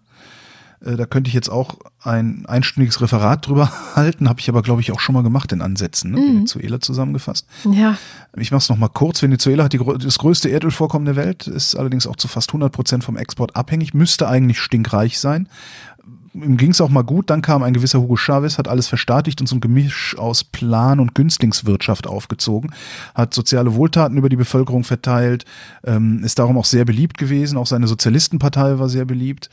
Äh, 0.83 0.95
da 0.95 1.05
könnte 1.05 1.27
ich 1.27 1.33
jetzt 1.33 1.49
auch 1.49 1.77
ein 2.01 2.45
einstündiges 2.45 3.01
Referat 3.01 3.47
drüber 3.47 3.71
halten, 3.95 4.29
habe 4.29 4.39
ich 4.39 4.49
aber, 4.49 4.61
glaube 4.61 4.81
ich, 4.81 4.91
auch 4.91 4.99
schon 4.99 5.13
mal 5.13 5.23
gemacht 5.23 5.51
in 5.51 5.61
Ansätzen, 5.61 6.11
ne? 6.11 6.17
Venezuela 6.17 6.79
zusammengefasst. 6.79 7.47
Ja, 7.71 7.97
Ich 8.37 8.51
mache 8.51 8.59
es 8.59 8.69
nochmal 8.69 8.89
kurz. 8.89 9.21
Venezuela 9.21 9.63
hat 9.63 9.73
die, 9.73 9.79
das 9.99 10.17
größte 10.17 10.49
Erdölvorkommen 10.49 11.05
der 11.05 11.15
Welt, 11.15 11.47
ist 11.47 11.75
allerdings 11.75 12.07
auch 12.07 12.15
zu 12.15 12.27
fast 12.27 12.49
100 12.49 12.71
Prozent 12.71 13.03
vom 13.03 13.17
Export 13.17 13.55
abhängig, 13.55 13.93
müsste 13.93 14.27
eigentlich 14.27 14.59
stinkreich 14.59 15.19
sein. 15.19 15.47
Ihm 16.33 16.57
ging 16.57 16.71
es 16.71 16.81
auch 16.81 16.89
mal 16.89 17.03
gut, 17.03 17.29
dann 17.29 17.41
kam 17.41 17.63
ein 17.63 17.73
gewisser 17.73 18.01
Hugo 18.01 18.17
Chavez, 18.17 18.57
hat 18.57 18.67
alles 18.67 18.87
verstaatlicht 18.87 19.39
und 19.39 19.47
so 19.47 19.55
ein 19.55 19.61
Gemisch 19.61 20.17
aus 20.17 20.43
Plan- 20.43 20.99
und 20.99 21.15
Günstlingswirtschaft 21.15 22.07
aufgezogen, 22.07 22.71
hat 23.13 23.33
soziale 23.33 23.75
Wohltaten 23.75 24.17
über 24.17 24.27
die 24.27 24.35
Bevölkerung 24.35 24.83
verteilt, 24.83 25.45
ähm, 25.85 26.21
ist 26.25 26.37
darum 26.37 26.57
auch 26.57 26.65
sehr 26.65 26.83
beliebt 26.83 27.17
gewesen, 27.17 27.57
auch 27.57 27.67
seine 27.67 27.87
Sozialistenpartei 27.87 28.79
war 28.79 28.89
sehr 28.89 29.05
beliebt. 29.05 29.49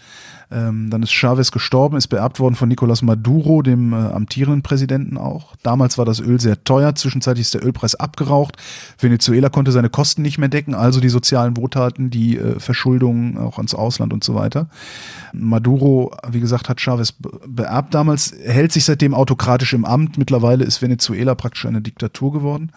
Ähm, 0.53 0.91
dann 0.91 1.03
ist 1.03 1.13
Chavez 1.13 1.51
gestorben, 1.51 1.97
ist 1.97 2.09
beerbt 2.09 2.39
worden 2.39 2.57
von 2.57 2.71
Nicolás 2.71 3.03
Maduro, 3.03 3.63
dem 3.63 3.93
äh, 3.93 3.97
amtierenden 3.97 4.63
Präsidenten 4.63 5.17
auch. 5.17 5.55
Damals 5.63 5.97
war 5.97 6.05
das 6.05 6.21
Öl 6.21 6.41
sehr 6.41 6.63
teuer, 6.65 6.95
zwischenzeitlich 6.95 7.47
ist 7.47 7.55
der 7.55 7.65
Ölpreis 7.65 7.95
abgeraucht. 7.95 8.57
Venezuela 8.99 9.49
konnte 9.49 9.73
seine 9.73 9.89
Kosten 9.89 10.21
nicht 10.21 10.39
mehr 10.39 10.51
decken, 10.51 10.75
also 10.75 11.01
die 11.01 11.09
sozialen 11.09 11.57
Wohltaten, 11.57 12.11
die 12.11 12.37
äh, 12.37 12.61
Verschuldung 12.61 13.39
auch 13.39 13.57
ans 13.57 13.75
Ausland 13.75 14.13
und 14.13 14.25
so 14.25 14.35
weiter. 14.35 14.69
Maduro, 15.33 16.15
wie 16.29 16.41
gesagt, 16.41 16.69
hat 16.69 16.81
Chavez 16.81 17.13
be- 17.13 17.31
beerbt 17.47 17.95
damals, 17.95 18.35
hält 18.45 18.73
sich 18.73 18.85
seitdem 18.85 19.15
autokratisch 19.15 19.73
im 19.73 19.85
Amt. 19.85 20.19
Mittlerweile 20.19 20.65
ist 20.65 20.83
Venezuela 20.83 21.35
praktisch 21.35 21.65
eine 21.65 21.81
Diktatur 21.81 22.33
geworden. 22.33 22.73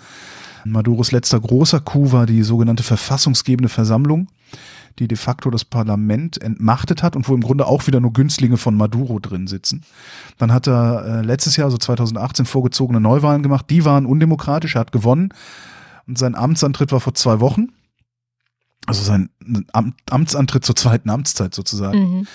Maduros 0.63 1.11
letzter 1.11 1.39
großer 1.39 1.80
Coup 1.80 2.11
war 2.11 2.26
die 2.26 2.41
sogenannte 2.41 2.84
verfassungsgebende 2.84 3.69
Versammlung, 3.69 4.28
die 4.99 5.07
de 5.07 5.17
facto 5.17 5.49
das 5.49 5.65
Parlament 5.65 6.41
entmachtet 6.41 7.03
hat 7.03 7.15
und 7.15 7.27
wo 7.27 7.35
im 7.35 7.41
Grunde 7.41 7.67
auch 7.67 7.87
wieder 7.87 7.99
nur 7.99 8.13
Günstlinge 8.13 8.57
von 8.57 8.75
Maduro 8.75 9.19
drin 9.19 9.47
sitzen. 9.47 9.83
Dann 10.37 10.53
hat 10.53 10.67
er 10.67 11.05
äh, 11.05 11.21
letztes 11.21 11.57
Jahr, 11.57 11.65
also 11.65 11.77
2018, 11.77 12.45
vorgezogene 12.45 13.01
Neuwahlen 13.01 13.43
gemacht. 13.43 13.69
Die 13.69 13.85
waren 13.85 14.05
undemokratisch. 14.05 14.75
Er 14.75 14.81
hat 14.81 14.91
gewonnen 14.91 15.33
und 16.07 16.17
sein 16.17 16.35
Amtsantritt 16.35 16.91
war 16.91 16.99
vor 16.99 17.13
zwei 17.13 17.39
Wochen. 17.39 17.69
Also 18.85 19.01
sein 19.03 19.29
Amt, 19.73 19.95
Amtsantritt 20.09 20.65
zur 20.65 20.75
zweiten 20.75 21.09
Amtszeit 21.09 21.53
sozusagen. 21.55 21.99
mhm. 21.99 22.27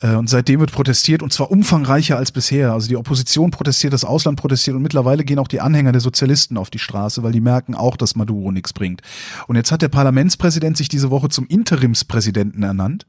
Äh, 0.00 0.14
Und 0.14 0.28
seitdem 0.28 0.60
wird 0.60 0.72
protestiert 0.72 1.22
und 1.22 1.32
zwar 1.32 1.50
umfangreicher 1.50 2.16
als 2.16 2.32
bisher. 2.32 2.72
Also 2.72 2.88
die 2.88 2.96
Opposition 2.96 3.50
protestiert, 3.50 3.92
das 3.92 4.04
Ausland 4.04 4.38
protestiert 4.38 4.76
und 4.76 4.82
mittlerweile 4.82 5.24
gehen 5.24 5.38
auch 5.38 5.48
die 5.48 5.60
Anhänger 5.60 5.92
der 5.92 6.00
Sozialisten 6.00 6.56
auf 6.56 6.70
die 6.70 6.78
Straße, 6.78 7.22
weil 7.22 7.32
die 7.32 7.40
merken 7.40 7.74
auch, 7.74 7.96
dass 7.96 8.16
Maduro 8.16 8.52
nichts 8.52 8.72
bringt. 8.72 9.02
Und 9.46 9.56
jetzt 9.56 9.72
hat 9.72 9.82
der 9.82 9.88
Parlamentspräsident 9.88 10.76
sich 10.76 10.88
diese 10.88 11.10
Woche 11.10 11.28
zum 11.28 11.46
Interimspräsidenten 11.46 12.62
ernannt 12.62 13.06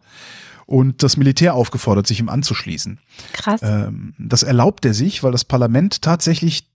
und 0.65 1.03
das 1.03 1.17
Militär 1.17 1.53
aufgefordert, 1.53 2.07
sich 2.07 2.19
ihm 2.19 2.29
anzuschließen. 2.29 2.99
krass. 3.33 3.61
Ähm, 3.63 4.13
das 4.17 4.43
erlaubt 4.43 4.85
er 4.85 4.93
sich, 4.93 5.23
weil 5.23 5.31
das 5.31 5.45
Parlament 5.45 6.01
tatsächlich 6.01 6.69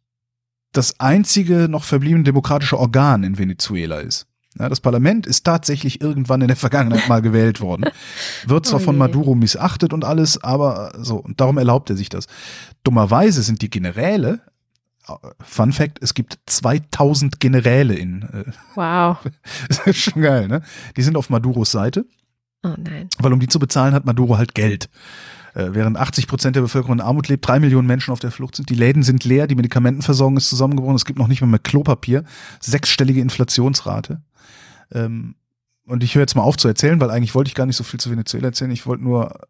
das 0.73 1.01
einzige 1.01 1.69
noch 1.69 1.83
verbliebene 1.83 2.23
demokratische 2.23 2.79
Organ 2.79 3.25
in 3.25 3.39
Venezuela 3.39 3.99
ist. 3.99 4.27
Ja, 4.59 4.69
das 4.69 4.81
Parlament 4.81 5.27
ist 5.27 5.45
tatsächlich 5.45 6.01
irgendwann 6.01 6.41
in 6.41 6.49
der 6.49 6.57
Vergangenheit 6.57 7.09
mal 7.09 7.23
gewählt 7.23 7.61
worden. 7.61 7.85
Wird 8.47 8.67
zwar 8.67 8.81
Oh 8.81 8.85
von. 8.85 8.99
Maduro 8.99 9.35
missachtet 9.35 9.93
und 9.93 10.05
alles, 10.05 10.43
aber 10.43 10.93
so, 10.99 11.17
und 11.17 11.41
darum 11.41 11.57
erlaubt 11.57 11.89
er 11.91 11.97
sich 11.97 12.09
das. 12.09 12.27
Dummerweise 12.83 13.43
sind 13.43 13.63
die 13.63 13.71
Generäle, 13.71 14.41
äh, 15.09 15.13
Fun 15.45 15.73
Fact, 15.73 15.99
es 16.03 16.15
gibt 16.15 16.39
2000 16.47 17.39
Generäle 17.39 17.95
in, 17.95 18.23
äh, 18.23 18.45
Wow. 18.75 19.19
das 19.69 19.87
ist 19.87 19.99
schon 19.99 20.23
geil, 20.23 20.49
ne? 20.49 20.63
Die 20.97 21.03
sind 21.03 21.17
auf 21.17 21.31
Maduros 21.31 21.71
Seite. 21.71 22.05
Oh 22.65 22.75
nein. 22.77 23.09
Weil 23.19 23.33
um 23.33 23.41
die 23.41 23.49
zu 23.49 23.59
bezahlen, 23.61 23.95
hat 23.95 24.05
Maduro 24.05 24.37
halt 24.37 24.55
Geld. 24.55 24.91
Äh, 25.55 25.69
während 25.73 25.97
80 25.97 26.27
Prozent 26.27 26.57
der 26.57 26.61
Bevölkerung 26.63 26.99
in 26.99 27.01
Armut 27.01 27.29
lebt, 27.29 27.47
drei 27.47 27.59
Millionen 27.61 27.87
Menschen 27.87 28.13
auf 28.13 28.21
der 28.21 28.31
Flucht 28.31 28.57
sind. 28.57 28.69
Die 28.69 28.75
Läden 28.75 29.03
sind 29.03 29.25
leer, 29.25 29.47
die 29.47 29.55
Medikamentenversorgung 29.55 30.37
ist 30.37 30.49
zusammengebrochen, 30.49 30.97
es 30.97 31.05
gibt 31.05 31.19
noch 31.19 31.29
nicht 31.29 31.41
mal 31.41 31.47
mehr 31.47 31.59
Klopapier. 31.59 32.25
Sechsstellige 32.61 33.21
Inflationsrate. 33.21 34.21
Ähm, 34.93 35.35
und 35.87 36.05
ich 36.05 36.15
höre 36.15 36.23
jetzt 36.23 36.37
mal 36.37 36.43
auf 36.43 36.57
zu 36.57 36.69
erzählen, 36.69 37.01
weil 37.01 37.11
eigentlich 37.11 37.35
wollte 37.35 37.49
ich 37.49 37.55
gar 37.55 37.67
nicht 37.67 37.77
so 37.77 37.85
viel 37.85 38.01
zu 38.01 38.11
Venezuela 38.11 38.49
erzählen. 38.49 38.71
Ich 38.71 38.87
wollte 38.87 39.03
nur 39.03 39.41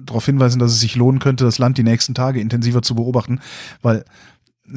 darauf 0.00 0.26
hinweisen, 0.26 0.58
dass 0.58 0.72
es 0.72 0.80
sich 0.80 0.94
lohnen 0.94 1.18
könnte, 1.18 1.44
das 1.44 1.58
Land 1.58 1.78
die 1.78 1.82
nächsten 1.82 2.14
Tage 2.14 2.40
intensiver 2.40 2.82
zu 2.82 2.94
beobachten, 2.94 3.40
weil 3.82 4.04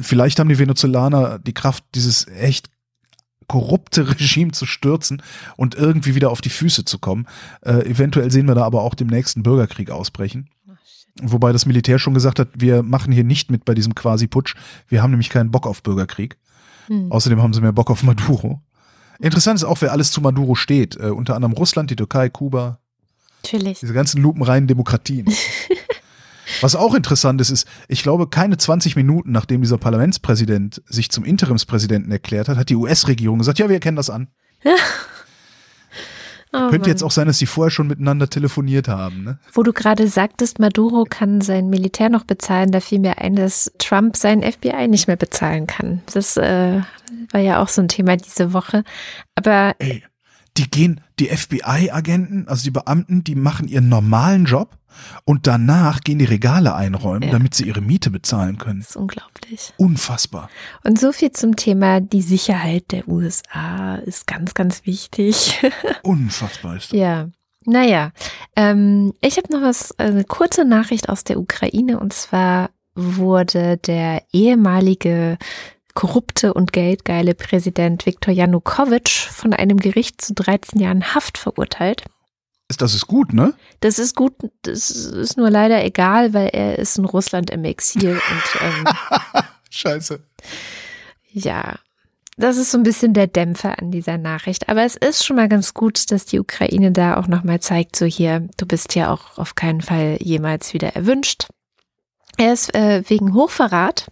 vielleicht 0.00 0.40
haben 0.40 0.48
die 0.48 0.58
Venezolaner 0.58 1.38
die 1.38 1.54
Kraft, 1.54 1.84
dieses 1.94 2.26
echt 2.26 2.70
korrupte 3.46 4.08
Regime 4.18 4.52
zu 4.52 4.66
stürzen 4.66 5.22
und 5.56 5.74
irgendwie 5.74 6.14
wieder 6.14 6.30
auf 6.30 6.40
die 6.40 6.50
Füße 6.50 6.84
zu 6.84 6.98
kommen. 6.98 7.26
Äh, 7.60 7.88
eventuell 7.88 8.30
sehen 8.30 8.48
wir 8.48 8.54
da 8.54 8.64
aber 8.64 8.82
auch 8.82 8.94
dem 8.94 9.08
nächsten 9.08 9.42
Bürgerkrieg 9.42 9.90
ausbrechen. 9.90 10.48
Wobei 11.20 11.52
das 11.52 11.66
Militär 11.66 11.98
schon 11.98 12.14
gesagt 12.14 12.38
hat, 12.38 12.48
wir 12.54 12.82
machen 12.82 13.12
hier 13.12 13.24
nicht 13.24 13.50
mit 13.50 13.66
bei 13.66 13.74
diesem 13.74 13.94
Quasi-Putsch. 13.94 14.54
Wir 14.88 15.02
haben 15.02 15.10
nämlich 15.10 15.28
keinen 15.28 15.50
Bock 15.50 15.66
auf 15.66 15.82
Bürgerkrieg. 15.82 16.38
Hm. 16.86 17.12
Außerdem 17.12 17.42
haben 17.42 17.52
sie 17.52 17.60
mehr 17.60 17.72
Bock 17.72 17.90
auf 17.90 18.02
Maduro. 18.02 18.62
Interessant 19.22 19.56
ist 19.60 19.64
auch, 19.64 19.80
wer 19.80 19.92
alles 19.92 20.10
zu 20.10 20.20
Maduro 20.20 20.56
steht. 20.56 20.96
Äh, 20.96 21.10
unter 21.10 21.36
anderem 21.36 21.52
Russland, 21.52 21.90
die 21.90 21.96
Türkei, 21.96 22.28
Kuba. 22.28 22.80
Natürlich. 23.44 23.78
Diese 23.80 23.94
ganzen 23.94 24.20
lupenreinen 24.20 24.66
Demokratien. 24.66 25.26
Was 26.60 26.74
auch 26.74 26.94
interessant 26.94 27.40
ist, 27.40 27.50
ist, 27.50 27.66
ich 27.88 28.02
glaube, 28.02 28.28
keine 28.28 28.58
20 28.58 28.96
Minuten, 28.96 29.30
nachdem 29.30 29.62
dieser 29.62 29.78
Parlamentspräsident 29.78 30.82
sich 30.86 31.10
zum 31.10 31.24
Interimspräsidenten 31.24 32.10
erklärt 32.10 32.48
hat, 32.48 32.56
hat 32.56 32.68
die 32.68 32.76
US-Regierung 32.76 33.38
gesagt, 33.38 33.60
ja, 33.60 33.68
wir 33.68 33.74
erkennen 33.74 33.96
das 33.96 34.10
an. 34.10 34.28
Oh, 36.54 36.68
Könnte 36.68 36.90
jetzt 36.90 37.02
auch 37.02 37.10
sein, 37.10 37.26
dass 37.26 37.38
sie 37.38 37.46
vorher 37.46 37.70
schon 37.70 37.86
miteinander 37.86 38.28
telefoniert 38.28 38.86
haben. 38.86 39.24
Ne? 39.24 39.38
Wo 39.52 39.62
du 39.62 39.72
gerade 39.72 40.06
sagtest, 40.06 40.58
Maduro 40.58 41.06
kann 41.08 41.40
sein 41.40 41.70
Militär 41.70 42.10
noch 42.10 42.24
bezahlen, 42.24 42.70
da 42.70 42.80
fiel 42.80 42.98
mir 42.98 43.18
ein, 43.18 43.36
dass 43.36 43.72
Trump 43.78 44.16
sein 44.16 44.42
FBI 44.42 44.86
nicht 44.88 45.06
mehr 45.06 45.16
bezahlen 45.16 45.66
kann. 45.66 46.02
Das 46.12 46.36
äh, 46.36 46.82
war 47.30 47.40
ja 47.40 47.62
auch 47.62 47.68
so 47.68 47.80
ein 47.80 47.88
Thema 47.88 48.16
diese 48.16 48.52
Woche. 48.52 48.84
Aber 49.34 49.74
Ey, 49.78 50.02
die 50.56 50.68
gehen, 50.70 51.00
die 51.18 51.28
FBI-Agenten, 51.28 52.46
also 52.48 52.64
die 52.64 52.70
Beamten, 52.70 53.24
die 53.24 53.34
machen 53.34 53.68
ihren 53.68 53.88
normalen 53.88 54.44
Job 54.44 54.76
und 55.24 55.46
danach 55.46 56.00
gehen 56.00 56.18
die 56.18 56.26
Regale 56.26 56.74
einräumen, 56.74 57.24
ja. 57.24 57.30
damit 57.30 57.54
sie 57.54 57.64
ihre 57.64 57.80
Miete 57.80 58.10
bezahlen 58.10 58.58
können. 58.58 58.80
Das 58.80 58.90
ist 58.90 58.96
unglaublich. 58.96 59.72
Unfassbar. 59.78 60.50
Und 60.84 60.98
so 60.98 61.12
viel 61.12 61.32
zum 61.32 61.56
Thema, 61.56 62.00
die 62.00 62.22
Sicherheit 62.22 62.92
der 62.92 63.08
USA 63.08 63.96
ist 63.96 64.26
ganz, 64.26 64.54
ganz 64.54 64.84
wichtig. 64.84 65.60
Unfassbar 66.02 66.76
ist 66.76 66.92
das. 66.92 66.98
Ja. 66.98 67.28
Naja, 67.64 68.10
ähm, 68.56 69.14
ich 69.20 69.36
habe 69.36 69.52
noch 69.52 69.62
was, 69.62 69.96
eine 69.98 70.24
kurze 70.24 70.64
Nachricht 70.64 71.08
aus 71.08 71.22
der 71.22 71.38
Ukraine 71.38 72.00
und 72.00 72.12
zwar 72.12 72.70
wurde 72.94 73.78
der 73.78 74.22
ehemalige 74.32 75.38
korrupte 75.94 76.54
und 76.54 76.72
geldgeile 76.72 77.34
Präsident 77.34 78.06
Viktor 78.06 78.32
Janukowitsch 78.32 79.28
von 79.28 79.52
einem 79.52 79.78
Gericht 79.78 80.20
zu 80.20 80.34
13 80.34 80.80
Jahren 80.80 81.14
Haft 81.14 81.38
verurteilt. 81.38 82.04
Das 82.78 82.94
ist 82.94 83.06
gut, 83.06 83.32
ne? 83.32 83.54
Das 83.80 83.98
ist 83.98 84.16
gut, 84.16 84.34
das 84.62 84.90
ist 84.90 85.36
nur 85.36 85.50
leider 85.50 85.84
egal, 85.84 86.32
weil 86.32 86.48
er 86.52 86.78
ist 86.78 86.98
in 86.98 87.04
Russland 87.04 87.50
im 87.50 87.64
Exil 87.64 88.12
und 88.12 88.60
ähm, 88.62 89.42
Scheiße. 89.70 90.20
Ja, 91.32 91.76
das 92.36 92.56
ist 92.56 92.70
so 92.70 92.78
ein 92.78 92.82
bisschen 92.82 93.12
der 93.12 93.26
Dämpfer 93.26 93.78
an 93.78 93.90
dieser 93.90 94.16
Nachricht. 94.16 94.68
Aber 94.68 94.84
es 94.84 94.96
ist 94.96 95.24
schon 95.24 95.36
mal 95.36 95.48
ganz 95.48 95.74
gut, 95.74 96.10
dass 96.10 96.24
die 96.24 96.40
Ukraine 96.40 96.92
da 96.92 97.18
auch 97.18 97.26
nochmal 97.26 97.60
zeigt, 97.60 97.94
so 97.96 98.06
hier, 98.06 98.48
du 98.56 98.66
bist 98.66 98.94
ja 98.94 99.12
auch 99.12 99.38
auf 99.38 99.54
keinen 99.54 99.82
Fall 99.82 100.16
jemals 100.20 100.72
wieder 100.72 100.96
erwünscht. 100.96 101.48
Er 102.38 102.54
ist 102.54 102.74
äh, 102.74 103.02
wegen 103.08 103.34
Hochverrat 103.34 104.06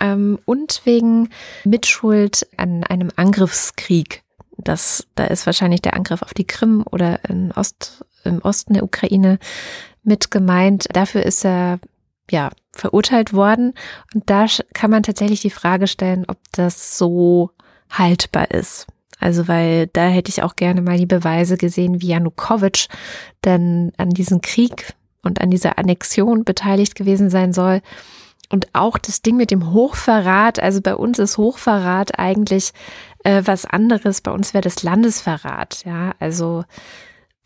ähm, 0.00 0.38
und 0.44 0.82
wegen 0.84 1.30
Mitschuld 1.64 2.46
an 2.56 2.84
einem 2.84 3.10
Angriffskrieg. 3.16 4.22
Das, 4.58 5.06
da 5.14 5.24
ist 5.24 5.46
wahrscheinlich 5.46 5.82
der 5.82 5.94
Angriff 5.94 6.22
auf 6.22 6.34
die 6.34 6.46
Krim 6.46 6.84
oder 6.90 7.20
Ost, 7.56 8.04
im 8.24 8.40
Osten 8.40 8.74
der 8.74 8.84
Ukraine 8.84 9.38
mit 10.02 10.30
gemeint. 10.30 10.86
Dafür 10.92 11.24
ist 11.24 11.44
er 11.44 11.80
ja 12.30 12.50
verurteilt 12.72 13.32
worden. 13.32 13.74
Und 14.14 14.28
da 14.30 14.46
kann 14.72 14.90
man 14.90 15.02
tatsächlich 15.02 15.40
die 15.40 15.50
Frage 15.50 15.86
stellen, 15.86 16.24
ob 16.28 16.38
das 16.52 16.98
so 16.98 17.50
haltbar 17.90 18.50
ist. 18.50 18.86
Also, 19.20 19.48
weil 19.48 19.86
da 19.88 20.06
hätte 20.08 20.28
ich 20.28 20.42
auch 20.42 20.56
gerne 20.56 20.82
mal 20.82 20.98
die 20.98 21.06
Beweise 21.06 21.56
gesehen, 21.56 22.00
wie 22.00 22.08
Janukowitsch 22.08 22.88
denn 23.44 23.92
an 23.96 24.10
diesem 24.10 24.40
Krieg 24.40 24.94
und 25.22 25.40
an 25.40 25.50
dieser 25.50 25.78
Annexion 25.78 26.44
beteiligt 26.44 26.94
gewesen 26.94 27.30
sein 27.30 27.52
soll. 27.52 27.80
Und 28.50 28.68
auch 28.74 28.98
das 28.98 29.22
Ding 29.22 29.36
mit 29.36 29.50
dem 29.50 29.72
Hochverrat, 29.72 30.60
also 30.60 30.80
bei 30.80 30.94
uns 30.94 31.18
ist 31.18 31.38
Hochverrat 31.38 32.18
eigentlich 32.18 32.72
äh, 33.24 33.42
was 33.44 33.64
anderes. 33.64 34.20
Bei 34.20 34.30
uns 34.30 34.54
wäre 34.54 34.62
das 34.62 34.82
Landesverrat, 34.82 35.84
ja. 35.84 36.14
Also, 36.18 36.64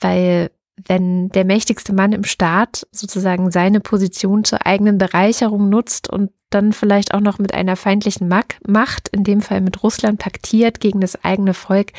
weil 0.00 0.50
wenn 0.86 1.28
der 1.30 1.44
mächtigste 1.44 1.92
Mann 1.92 2.12
im 2.12 2.24
Staat 2.24 2.86
sozusagen 2.92 3.50
seine 3.50 3.80
Position 3.80 4.44
zur 4.44 4.64
eigenen 4.66 4.98
Bereicherung 4.98 5.68
nutzt 5.68 6.08
und 6.08 6.30
dann 6.50 6.72
vielleicht 6.72 7.14
auch 7.14 7.20
noch 7.20 7.38
mit 7.38 7.52
einer 7.52 7.76
feindlichen 7.76 8.28
Macht, 8.28 9.08
in 9.08 9.24
dem 9.24 9.40
Fall 9.40 9.60
mit 9.60 9.82
Russland, 9.82 10.18
paktiert 10.18 10.80
gegen 10.80 11.00
das 11.00 11.22
eigene 11.24 11.54
Volk, 11.54 11.92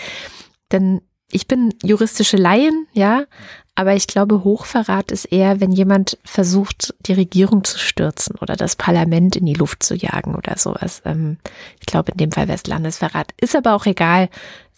dann 0.70 1.02
ich 1.32 1.48
bin 1.48 1.74
juristische 1.84 2.38
Laien, 2.38 2.88
ja, 2.94 3.26
aber 3.80 3.96
ich 3.96 4.08
glaube, 4.08 4.44
Hochverrat 4.44 5.10
ist 5.10 5.24
eher, 5.24 5.62
wenn 5.62 5.72
jemand 5.72 6.18
versucht, 6.26 6.94
die 7.06 7.14
Regierung 7.14 7.64
zu 7.64 7.80
stürzen 7.80 8.36
oder 8.36 8.58
das 8.58 8.76
Parlament 8.76 9.38
in 9.38 9.46
die 9.46 9.54
Luft 9.54 9.84
zu 9.84 9.96
jagen 9.96 10.36
oder 10.36 10.58
sowas. 10.58 11.02
Ähm, 11.06 11.38
ich 11.80 11.86
glaube, 11.86 12.12
in 12.12 12.18
dem 12.18 12.34
Fall 12.34 12.50
wäre 12.50 12.58
es 12.58 12.68
Landesverrat. 12.68 13.32
Ist 13.40 13.56
aber 13.56 13.76
auch 13.76 13.86
egal, 13.86 14.28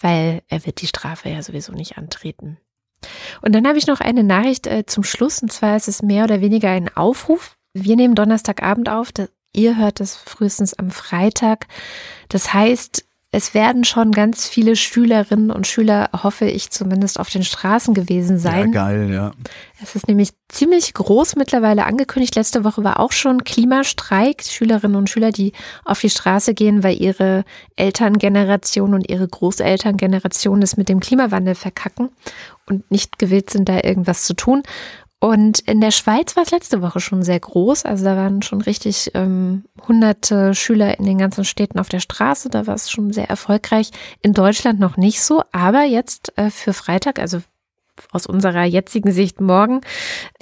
weil 0.01 0.43
er 0.49 0.67
wird 0.67 0.83
die 0.83 0.87
Strafe 0.87 1.29
ja 1.29 1.41
sowieso 1.41 1.73
nicht 1.73 1.97
antreten. 1.97 2.59
Und 3.41 3.55
dann 3.55 3.67
habe 3.67 3.79
ich 3.79 3.87
noch 3.87 4.01
eine 4.01 4.23
Nachricht 4.23 4.67
äh, 4.67 4.85
zum 4.85 5.03
Schluss, 5.03 5.41
und 5.41 5.51
zwar 5.51 5.77
ist 5.77 5.87
es 5.87 6.03
mehr 6.03 6.25
oder 6.25 6.39
weniger 6.39 6.69
ein 6.69 6.95
Aufruf. 6.95 7.57
Wir 7.73 7.95
nehmen 7.95 8.13
Donnerstagabend 8.13 8.87
auf, 8.87 9.09
ihr 9.51 9.77
hört 9.77 9.99
das 9.99 10.15
frühestens 10.15 10.75
am 10.75 10.91
Freitag. 10.91 11.65
Das 12.29 12.53
heißt, 12.53 13.03
es 13.33 13.53
werden 13.53 13.85
schon 13.85 14.11
ganz 14.11 14.49
viele 14.49 14.75
Schülerinnen 14.75 15.51
und 15.51 15.65
Schüler, 15.65 16.09
hoffe 16.11 16.45
ich 16.45 16.69
zumindest, 16.69 17.17
auf 17.17 17.29
den 17.29 17.43
Straßen 17.43 17.93
gewesen 17.93 18.37
sein. 18.37 18.73
Ja, 18.73 18.85
geil, 18.85 19.09
ja. 19.09 19.31
Es 19.81 19.95
ist 19.95 20.09
nämlich 20.09 20.31
ziemlich 20.49 20.93
groß 20.93 21.37
mittlerweile 21.37 21.85
angekündigt. 21.85 22.35
Letzte 22.35 22.65
Woche 22.65 22.83
war 22.83 22.99
auch 22.99 23.13
schon 23.13 23.45
Klimastreik. 23.45 24.43
Schülerinnen 24.43 24.97
und 24.97 25.09
Schüler, 25.09 25.31
die 25.31 25.53
auf 25.85 26.01
die 26.01 26.09
Straße 26.09 26.53
gehen, 26.53 26.83
weil 26.83 27.01
ihre 27.01 27.45
Elterngeneration 27.77 28.93
und 28.93 29.09
ihre 29.09 29.29
Großelterngeneration 29.29 30.61
es 30.61 30.75
mit 30.75 30.89
dem 30.89 30.99
Klimawandel 30.99 31.55
verkacken 31.55 32.09
und 32.67 32.91
nicht 32.91 33.17
gewillt 33.17 33.49
sind, 33.49 33.69
da 33.69 33.79
irgendwas 33.81 34.23
zu 34.23 34.33
tun. 34.33 34.61
Und 35.23 35.59
in 35.59 35.81
der 35.81 35.91
Schweiz 35.91 36.35
war 36.35 36.41
es 36.41 36.49
letzte 36.49 36.81
Woche 36.81 36.99
schon 36.99 37.21
sehr 37.21 37.39
groß. 37.39 37.85
Also 37.85 38.03
da 38.03 38.17
waren 38.17 38.41
schon 38.41 38.59
richtig 38.59 39.11
ähm, 39.13 39.65
hunderte 39.87 40.55
Schüler 40.55 40.97
in 40.97 41.05
den 41.05 41.19
ganzen 41.19 41.45
Städten 41.45 41.77
auf 41.77 41.89
der 41.89 41.99
Straße. 41.99 42.49
Da 42.49 42.65
war 42.65 42.73
es 42.73 42.89
schon 42.89 43.13
sehr 43.13 43.29
erfolgreich. 43.29 43.91
In 44.23 44.33
Deutschland 44.33 44.79
noch 44.79 44.97
nicht 44.97 45.21
so. 45.21 45.43
Aber 45.51 45.83
jetzt 45.83 46.35
äh, 46.39 46.49
für 46.49 46.73
Freitag, 46.73 47.19
also 47.19 47.39
aus 48.11 48.25
unserer 48.25 48.63
jetzigen 48.63 49.11
Sicht 49.11 49.39
morgen, 49.41 49.81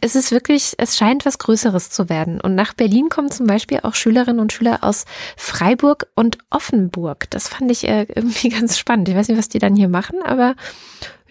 ist 0.01 0.15
es 0.15 0.31
wirklich, 0.31 0.75
es 0.77 0.95
scheint 0.95 1.25
was 1.25 1.39
Größeres 1.39 1.89
zu 1.89 2.07
werden. 2.07 2.39
Und 2.39 2.55
nach 2.55 2.73
Berlin 2.73 3.09
kommen 3.09 3.31
zum 3.31 3.47
Beispiel 3.47 3.81
auch 3.83 3.95
Schülerinnen 3.95 4.39
und 4.39 4.53
Schüler 4.53 4.79
aus 4.81 5.03
Freiburg 5.35 6.07
und 6.15 6.37
Offenburg. 6.51 7.29
Das 7.31 7.49
fand 7.49 7.69
ich 7.69 7.85
äh, 7.85 8.03
irgendwie 8.15 8.47
ganz 8.47 8.77
spannend. 8.77 9.09
Ich 9.09 9.15
weiß 9.15 9.27
nicht, 9.27 9.37
was 9.37 9.49
die 9.49 9.59
dann 9.59 9.75
hier 9.75 9.89
machen, 9.89 10.21
aber 10.23 10.55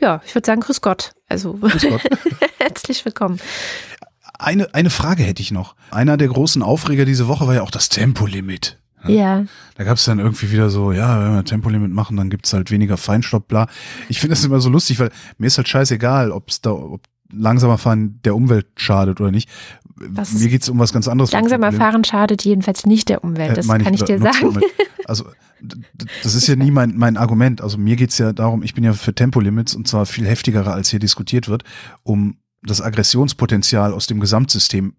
ja, 0.00 0.20
ich 0.24 0.34
würde 0.34 0.46
sagen, 0.46 0.60
grüß 0.60 0.80
Gott. 0.80 1.12
Also 1.28 1.54
grüß 1.54 1.82
Gott. 1.82 2.02
herzlich 2.58 3.04
willkommen. 3.04 3.38
Eine, 4.38 4.72
eine 4.74 4.90
Frage 4.90 5.24
hätte 5.24 5.42
ich 5.42 5.50
noch. 5.50 5.74
Einer 5.90 6.16
der 6.16 6.28
großen 6.28 6.62
Aufreger 6.62 7.04
diese 7.04 7.28
Woche 7.28 7.46
war 7.46 7.54
ja 7.54 7.62
auch 7.62 7.70
das 7.70 7.88
Tempolimit. 7.88 8.78
Ja. 9.06 9.44
Da 9.76 9.84
gab 9.84 9.96
es 9.96 10.04
dann 10.04 10.18
irgendwie 10.18 10.50
wieder 10.50 10.70
so, 10.70 10.92
ja, 10.92 11.24
wenn 11.24 11.34
wir 11.34 11.44
Tempolimit 11.44 11.90
machen, 11.90 12.16
dann 12.16 12.30
gibt's 12.30 12.52
halt 12.52 12.70
weniger 12.70 12.96
Feinstaub, 12.96 13.48
bla. 13.48 13.68
Ich 14.08 14.20
finde 14.20 14.34
das 14.34 14.44
immer 14.44 14.60
so 14.60 14.68
lustig, 14.68 14.98
weil 14.98 15.10
mir 15.38 15.46
ist 15.46 15.56
halt 15.56 15.68
scheißegal, 15.68 16.30
ob 16.30 16.48
es 16.48 16.60
da, 16.60 16.72
ob 16.72 17.02
langsamer 17.32 17.78
fahren 17.78 18.20
der 18.24 18.34
Umwelt 18.34 18.66
schadet 18.76 19.20
oder 19.20 19.30
nicht. 19.30 19.48
Was 19.96 20.32
mir 20.32 20.48
geht's 20.48 20.68
um 20.68 20.78
was 20.78 20.92
ganz 20.92 21.08
anderes. 21.08 21.32
Langsamer 21.32 21.72
fahren 21.72 22.04
schadet 22.04 22.44
jedenfalls 22.44 22.86
nicht 22.86 23.08
der 23.08 23.24
Umwelt, 23.24 23.56
das 23.56 23.68
äh, 23.68 23.78
kann 23.78 23.94
ich, 23.94 24.00
ich 24.00 24.06
dir 24.06 24.18
sagen. 24.20 24.60
Also 25.04 25.26
das 26.22 26.34
ist 26.34 26.46
ja 26.46 26.56
nie 26.56 26.70
mein, 26.70 26.96
mein 26.96 27.16
Argument. 27.16 27.60
Also 27.60 27.78
mir 27.78 27.96
geht's 27.96 28.18
ja 28.18 28.32
darum, 28.32 28.62
ich 28.62 28.74
bin 28.74 28.84
ja 28.84 28.92
für 28.92 29.14
Tempolimits 29.14 29.74
und 29.74 29.88
zwar 29.88 30.06
viel 30.06 30.26
heftigerer, 30.26 30.74
als 30.74 30.90
hier 30.90 31.00
diskutiert 31.00 31.48
wird, 31.48 31.64
um 32.02 32.38
das 32.62 32.80
Aggressionspotenzial 32.80 33.92
aus 33.92 34.06
dem 34.06 34.20
Gesamtsystem 34.20 34.94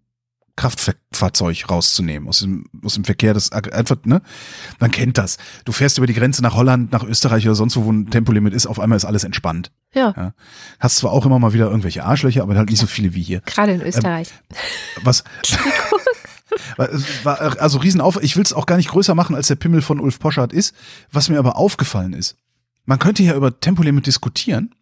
Kraftfahrzeug 0.60 1.70
rauszunehmen 1.70 2.28
aus 2.28 2.40
dem, 2.40 2.66
aus 2.84 2.96
dem 2.96 3.06
Verkehr. 3.06 3.34
Das 3.34 3.54
einfach, 3.54 3.96
ne? 4.04 4.22
Man 4.80 4.92
kennt 4.92 5.18
das. 5.18 5.38
Du 5.64 5.72
fährst 5.72 5.98
über 5.98 6.06
die 6.06 6.14
Grenze 6.14 6.42
nach 6.42 6.54
Holland, 6.54 6.92
nach 6.92 7.04
Österreich 7.04 7.46
oder 7.46 7.56
sonst 7.56 7.78
wo, 7.78 7.86
wo 7.86 7.92
ein 7.94 8.10
Tempolimit 8.10 8.54
ist, 8.54 8.68
auf 8.68 8.78
einmal 8.78 8.98
ist 8.98 9.06
alles 9.06 9.24
entspannt. 9.24 9.72
Ja. 9.94 10.14
ja. 10.18 10.34
Hast 10.78 10.98
zwar 10.98 11.14
auch 11.14 11.26
immer 11.26 11.40
mal 11.40 11.54
wieder 11.54 11.68
irgendwelche 11.68 12.04
Arschlöcher, 12.04 12.44
aber 12.44 12.56
halt 12.56 12.70
nicht 12.70 12.80
so 12.80 12.88
viele 12.88 13.14
wie 13.14 13.22
hier. 13.22 13.40
Gerade 13.46 13.72
in 13.72 13.82
Österreich. 13.82 14.28
Ähm, 14.50 14.58
was? 15.04 15.24
war 17.24 17.60
also 17.62 17.80
Riesenauf. 17.80 18.22
Ich 18.22 18.36
will 18.36 18.44
es 18.44 18.54
auch 18.54 18.66
gar 18.66 18.78
nicht 18.78 18.90
größer 18.90 19.16
machen, 19.16 19.36
als 19.36 19.48
der 19.48 19.56
Pimmel 19.56 19.82
von 19.82 20.00
Ulf 20.00 20.20
Poschardt 20.20 20.54
ist. 20.54 20.76
Was 21.12 21.30
mir 21.30 21.40
aber 21.40 21.58
aufgefallen 21.58 22.14
ist, 22.14 22.36
man 22.86 23.00
könnte 23.00 23.24
ja 23.24 23.36
über 23.36 23.60
Tempolimit 23.60 24.08
diskutieren, 24.08 24.74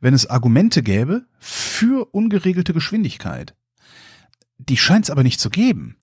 wenn 0.00 0.14
es 0.14 0.28
Argumente 0.28 0.82
gäbe 0.82 1.24
für 1.38 2.06
ungeregelte 2.12 2.74
Geschwindigkeit. 2.74 3.54
die 4.58 4.76
scheint 4.76 5.04
es 5.06 5.10
aber 5.10 5.22
nicht 5.22 5.40
zu 5.40 5.50
geben. 5.50 5.96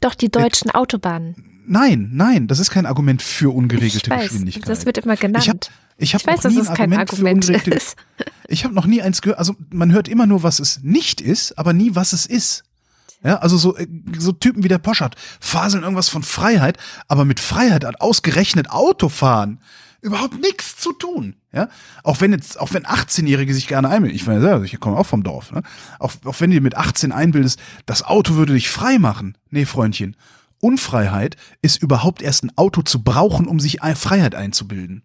Doch, 0.00 0.14
die 0.14 0.30
deutschen 0.30 0.70
Autobahnen. 0.70 1.64
Nein, 1.66 2.10
nein, 2.12 2.46
das 2.46 2.58
ist 2.58 2.70
kein 2.70 2.86
Argument 2.86 3.20
für 3.20 3.54
ungeregelte 3.54 4.10
ich 4.10 4.10
weiß, 4.10 4.28
Geschwindigkeit. 4.30 4.68
Das 4.68 4.86
wird 4.86 4.98
immer 4.98 5.16
genannt. 5.16 5.44
Ich, 5.44 5.50
hab, 5.50 5.58
ich, 5.98 6.14
hab 6.14 6.20
ich 6.22 6.26
weiß, 6.26 6.40
dass 6.40 6.56
es 6.56 6.68
ein 6.68 6.74
kein 6.76 6.92
Argument, 6.94 7.50
Argument 7.50 7.68
ist. 7.68 7.96
Ich 8.48 8.64
habe 8.64 8.74
noch 8.74 8.86
nie 8.86 9.02
eins 9.02 9.20
gehört. 9.20 9.38
Also 9.38 9.54
man 9.70 9.92
hört 9.92 10.08
immer 10.08 10.26
nur, 10.26 10.42
was 10.42 10.60
es 10.60 10.80
nicht 10.82 11.20
ist, 11.20 11.58
aber 11.58 11.74
nie, 11.74 11.94
was 11.94 12.14
es 12.14 12.24
ist. 12.24 12.64
Ja, 13.22 13.36
also 13.38 13.56
so, 13.56 13.76
äh, 13.76 13.86
so 14.18 14.32
Typen 14.32 14.62
wie 14.62 14.68
der 14.68 14.78
Poschert 14.78 15.16
faseln 15.40 15.82
irgendwas 15.82 16.08
von 16.08 16.22
Freiheit, 16.22 16.78
aber 17.08 17.24
mit 17.24 17.40
Freiheit 17.40 17.84
hat 17.84 18.00
ausgerechnet 18.00 18.70
Autofahren 18.70 19.60
überhaupt 20.00 20.40
nichts 20.40 20.76
zu 20.76 20.92
tun. 20.92 21.34
Ja, 21.52 21.68
auch 22.04 22.20
wenn 22.20 22.32
jetzt, 22.32 22.60
auch 22.60 22.72
wenn 22.74 22.84
18-Jährige 22.84 23.54
sich 23.54 23.66
gerne 23.66 23.88
einbilden, 23.88 24.14
ich 24.14 24.26
ja, 24.26 24.62
ich 24.62 24.78
komme 24.78 24.96
auch 24.96 25.06
vom 25.06 25.22
Dorf, 25.22 25.50
ne? 25.50 25.62
auch, 25.98 26.12
auch 26.24 26.40
wenn 26.40 26.50
du 26.50 26.56
dir 26.56 26.62
mit 26.62 26.76
18 26.76 27.10
einbildest, 27.10 27.58
das 27.86 28.04
Auto 28.04 28.34
würde 28.34 28.52
dich 28.52 28.68
frei 28.68 28.98
machen. 28.98 29.36
Nee, 29.50 29.64
Freundchen. 29.64 30.14
Unfreiheit 30.60 31.36
ist 31.62 31.82
überhaupt 31.82 32.20
erst 32.20 32.44
ein 32.44 32.56
Auto 32.56 32.82
zu 32.82 33.02
brauchen, 33.02 33.46
um 33.46 33.60
sich 33.60 33.80
Freiheit 33.80 34.34
einzubilden. 34.34 35.04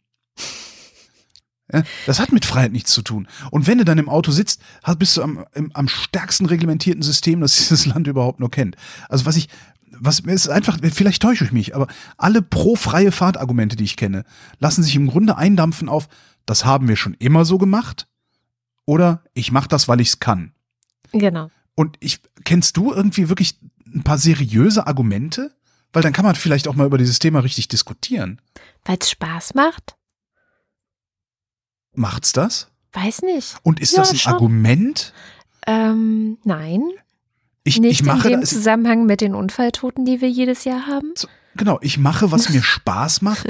Das 2.05 2.19
hat 2.19 2.32
mit 2.32 2.45
Freiheit 2.45 2.71
nichts 2.71 2.91
zu 2.91 3.01
tun. 3.01 3.28
Und 3.51 3.67
wenn 3.67 3.78
du 3.78 3.86
dann 3.86 3.97
im 3.97 4.09
Auto 4.09 4.32
sitzt, 4.32 4.61
bist 4.97 5.17
du 5.17 5.24
am, 5.24 5.45
im, 5.53 5.71
am 5.74 5.88
stärksten 5.88 6.45
reglementierten 6.45 7.01
System, 7.01 7.41
das 7.41 7.55
dieses 7.57 7.86
Land 7.86 8.07
überhaupt 8.07 8.39
nur 8.39 8.51
kennt. 8.51 8.76
Also 9.09 9.26
was 9.26 9.36
ich, 9.36 9.49
was 9.91 10.19
ist 10.21 10.49
einfach, 10.49 10.78
vielleicht 10.82 11.21
täusche 11.21 11.45
ich 11.45 11.51
mich, 11.51 11.76
aber 11.76 11.88
alle 12.17 12.41
pro-freie 12.41 13.11
Fahrtargumente, 13.11 13.76
die 13.76 13.84
ich 13.84 13.97
kenne, 13.97 14.24
lassen 14.59 14.84
sich 14.84 14.95
im 14.95 15.07
Grunde 15.07 15.38
eindampfen 15.38 15.89
auf, 15.89 16.07
das 16.45 16.65
haben 16.65 16.88
wir 16.88 16.95
schon 16.95 17.15
immer 17.15 17.45
so 17.45 17.57
gemacht 17.57 18.07
oder 18.86 19.24
ich 19.34 19.51
mache 19.51 19.67
das, 19.67 19.88
weil 19.88 20.01
ich 20.01 20.09
es 20.09 20.19
kann. 20.19 20.53
Genau. 21.11 21.49
Und 21.76 21.97
ich, 21.99 22.19
kennst 22.43 22.78
du 22.78 22.91
irgendwie 22.91 23.30
wirklich 23.30 23.57
ein 23.86 24.03
paar 24.03 24.17
seriöse 24.17 24.88
Argumente? 24.88 25.55
Weil 25.91 26.01
dann 26.01 26.13
kann 26.13 26.26
man 26.26 26.36
vielleicht 26.36 26.67
auch 26.67 26.76
mal 26.76 26.88
über 26.88 26.97
dieses 26.97 27.19
Thema 27.19 27.39
richtig 27.39 27.67
diskutieren. 27.67 28.41
Weil 28.84 28.97
es 28.99 29.11
Spaß 29.11 29.53
macht? 29.53 29.95
Macht's 31.94 32.32
das? 32.34 32.70
Weiß 32.94 33.22
nicht. 33.24 33.56
Und 33.64 33.80
ist 33.80 33.94
Ja, 33.94 34.00
das 34.00 34.12
ein 34.12 34.18
schon. 34.18 34.34
Argument? 34.34 35.14
Ähm, 35.66 36.38
nein. 36.44 36.84
Ich, 37.64 37.80
nicht 37.80 38.02
ich 38.02 38.06
mache 38.06 38.28
in 38.28 38.34
dem 38.36 38.41
das, 38.41 38.50
Zusammenhang 38.50 39.06
mit 39.06 39.22
den 39.22 39.36
Unfalltoten, 39.36 40.06
die 40.06 40.20
wir 40.22 40.30
jedes 40.30 40.66
Jahr 40.66 40.86
haben. 40.86 41.14
genau, 41.56 41.80
ich 41.82 41.98
mache, 41.98 42.32
was 42.32 42.50
mir 42.50 42.62
Spaß 42.64 43.22
macht 43.22 43.48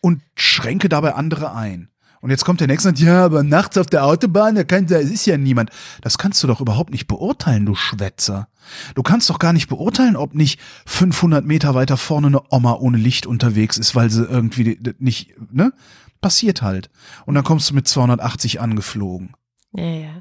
und 0.00 0.22
schränke 0.34 0.88
dabei 0.88 1.14
andere 1.14 1.54
ein. 1.54 1.88
Und 2.20 2.30
jetzt 2.30 2.44
kommt 2.44 2.58
der 2.58 2.66
nächste 2.66 2.88
und 2.88 2.98
sagt, 2.98 3.06
ja, 3.06 3.24
aber 3.24 3.44
nachts 3.44 3.78
auf 3.78 3.86
der 3.86 4.04
Autobahn, 4.04 4.56
da, 4.56 4.64
kann, 4.64 4.88
da 4.88 4.96
ist 4.98 5.24
ja 5.26 5.38
niemand. 5.38 5.70
Das 6.02 6.18
kannst 6.18 6.42
du 6.42 6.48
doch 6.48 6.60
überhaupt 6.60 6.90
nicht 6.90 7.06
beurteilen, 7.06 7.64
du 7.64 7.76
Schwätzer. 7.76 8.48
Du 8.96 9.04
kannst 9.04 9.30
doch 9.30 9.38
gar 9.38 9.52
nicht 9.52 9.68
beurteilen, 9.68 10.16
ob 10.16 10.34
nicht 10.34 10.58
500 10.86 11.44
Meter 11.44 11.76
weiter 11.76 11.96
vorne 11.96 12.26
eine 12.26 12.42
Oma 12.50 12.72
ohne 12.74 12.98
Licht 12.98 13.24
unterwegs 13.26 13.78
ist, 13.78 13.94
weil 13.94 14.10
sie 14.10 14.24
irgendwie 14.24 14.80
nicht, 14.98 15.36
ne? 15.52 15.72
Passiert 16.20 16.62
halt. 16.62 16.90
Und 17.26 17.34
dann 17.34 17.44
kommst 17.44 17.70
du 17.70 17.74
mit 17.74 17.86
280 17.86 18.60
angeflogen. 18.60 19.34
Ja, 19.72 19.84
ja. 19.84 20.18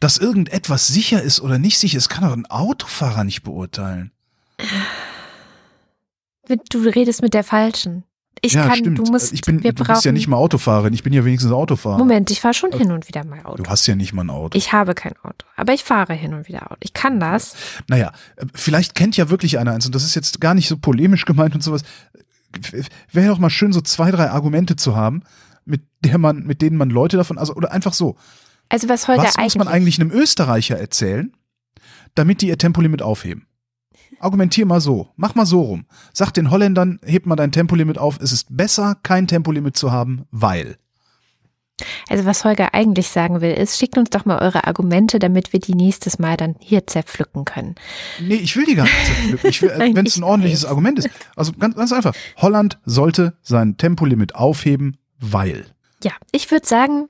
Dass 0.00 0.18
irgendetwas 0.18 0.86
sicher 0.86 1.22
ist 1.22 1.40
oder 1.40 1.58
nicht 1.58 1.78
sicher 1.78 1.98
ist, 1.98 2.08
kann 2.08 2.24
doch 2.24 2.32
ein 2.32 2.46
Autofahrer 2.46 3.24
nicht 3.24 3.42
beurteilen. 3.42 4.10
Du 6.68 6.78
redest 6.80 7.22
mit 7.22 7.32
der 7.32 7.44
Falschen. 7.44 8.04
Ich 8.44 8.52
ja, 8.52 8.66
kann, 8.66 8.76
stimmt. 8.76 8.98
du 8.98 9.04
musst, 9.04 9.32
ich 9.32 9.40
bin, 9.40 9.62
wir 9.62 9.72
du 9.72 9.84
brauchen, 9.84 9.94
bist 9.94 10.04
ja 10.04 10.12
nicht 10.12 10.28
mal 10.28 10.36
Autofahrerin. 10.36 10.92
Ich 10.92 11.02
bin 11.02 11.14
ja 11.14 11.24
wenigstens 11.24 11.50
Autofahrer. 11.50 11.96
Moment, 11.96 12.30
ich 12.30 12.42
fahre 12.42 12.52
schon 12.52 12.72
hin 12.72 12.92
und 12.92 13.08
wieder 13.08 13.24
mal 13.24 13.40
Auto. 13.44 13.62
Du 13.62 13.70
hast 13.70 13.86
ja 13.86 13.94
nicht 13.94 14.12
mal 14.12 14.22
ein 14.22 14.30
Auto. 14.30 14.58
Ich 14.58 14.72
habe 14.72 14.94
kein 14.94 15.14
Auto, 15.22 15.46
aber 15.56 15.72
ich 15.72 15.82
fahre 15.82 16.12
hin 16.12 16.34
und 16.34 16.46
wieder 16.46 16.64
Auto. 16.70 16.76
Ich 16.80 16.92
kann 16.92 17.20
das. 17.20 17.56
naja, 17.88 18.12
äh, 18.36 18.44
vielleicht 18.52 18.94
kennt 18.94 19.16
ja 19.16 19.30
wirklich 19.30 19.58
einer 19.58 19.72
eins 19.72 19.86
und 19.86 19.94
das 19.94 20.04
ist 20.04 20.14
jetzt 20.14 20.42
gar 20.42 20.52
nicht 20.52 20.68
so 20.68 20.76
polemisch 20.76 21.24
gemeint 21.24 21.54
und 21.54 21.62
sowas. 21.62 21.84
Wäre 23.12 23.28
doch 23.28 23.38
mal 23.38 23.50
schön, 23.50 23.72
so 23.72 23.80
zwei, 23.80 24.10
drei 24.10 24.30
Argumente 24.30 24.76
zu 24.76 24.96
haben, 24.96 25.22
mit 25.64 25.82
der 26.04 26.18
man, 26.18 26.44
mit 26.44 26.62
denen 26.62 26.76
man 26.76 26.90
Leute 26.90 27.16
davon, 27.16 27.38
also 27.38 27.54
oder 27.54 27.72
einfach 27.72 27.92
so. 27.92 28.16
Also 28.68 28.88
was 28.88 29.08
Holger 29.08 29.24
Was 29.24 29.36
muss 29.36 29.56
man 29.56 29.68
eigentlich 29.68 30.00
einem 30.00 30.10
Österreicher 30.10 30.78
erzählen, 30.78 31.32
damit 32.14 32.42
die 32.42 32.48
ihr 32.48 32.58
Tempolimit 32.58 33.02
aufheben? 33.02 33.46
Argumentier 34.20 34.64
mal 34.64 34.80
so, 34.80 35.08
mach 35.16 35.34
mal 35.34 35.46
so 35.46 35.60
rum. 35.60 35.86
Sag 36.12 36.30
den 36.32 36.50
Holländern, 36.50 36.98
heb 37.04 37.26
mal 37.26 37.36
dein 37.36 37.52
Tempolimit 37.52 37.98
auf. 37.98 38.18
Es 38.20 38.32
ist 38.32 38.56
besser, 38.56 38.96
kein 39.02 39.26
Tempolimit 39.26 39.76
zu 39.76 39.92
haben, 39.92 40.24
weil. 40.30 40.76
Also 42.08 42.24
was 42.24 42.44
Holger 42.44 42.72
eigentlich 42.72 43.08
sagen 43.08 43.40
will, 43.40 43.52
ist, 43.52 43.78
schickt 43.78 43.98
uns 43.98 44.10
doch 44.10 44.24
mal 44.24 44.38
eure 44.38 44.66
Argumente, 44.66 45.18
damit 45.18 45.52
wir 45.52 45.60
die 45.60 45.74
nächstes 45.74 46.18
Mal 46.18 46.36
dann 46.36 46.54
hier 46.60 46.86
zerpflücken 46.86 47.44
können. 47.44 47.74
Nee, 48.20 48.34
ich 48.34 48.56
will 48.56 48.64
die 48.64 48.76
gar 48.76 48.84
nicht 48.84 49.40
zerpflücken. 49.40 49.96
Wenn 49.96 50.06
es 50.06 50.16
ein 50.16 50.22
ordentliches 50.22 50.64
weiß. 50.64 50.70
Argument 50.70 50.98
ist. 51.00 51.10
Also 51.34 51.52
ganz, 51.52 51.74
ganz 51.74 51.92
einfach. 51.92 52.14
Holland 52.36 52.78
sollte 52.84 53.36
sein 53.42 53.76
Tempolimit 53.76 54.36
aufheben, 54.36 54.98
weil. 55.18 55.66
Ja, 56.02 56.12
ich 56.30 56.50
würde 56.50 56.66
sagen, 56.66 57.08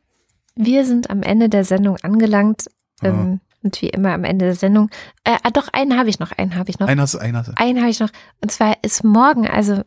wir 0.56 0.86
sind 0.86 1.10
am 1.10 1.22
Ende 1.22 1.48
der 1.48 1.64
Sendung 1.64 1.98
angelangt. 2.02 2.64
Ähm, 3.02 3.40
und 3.62 3.80
wie 3.82 3.88
immer 3.88 4.12
am 4.12 4.24
Ende 4.24 4.44
der 4.44 4.54
Sendung. 4.54 4.90
Äh, 5.24 5.36
ah, 5.42 5.50
doch, 5.50 5.68
einen 5.72 5.98
habe 5.98 6.08
ich 6.08 6.18
noch, 6.18 6.32
einen 6.32 6.54
habe 6.54 6.70
ich 6.70 6.78
noch. 6.78 6.86
Einer 6.86 7.02
hast, 7.02 7.16
einer 7.16 7.38
hast. 7.40 7.58
Einen 7.58 7.80
habe 7.80 7.90
ich 7.90 7.98
noch. 7.98 8.10
Und 8.40 8.52
zwar 8.52 8.76
ist 8.82 9.04
morgen, 9.04 9.48
also 9.48 9.82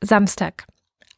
Samstag, 0.00 0.66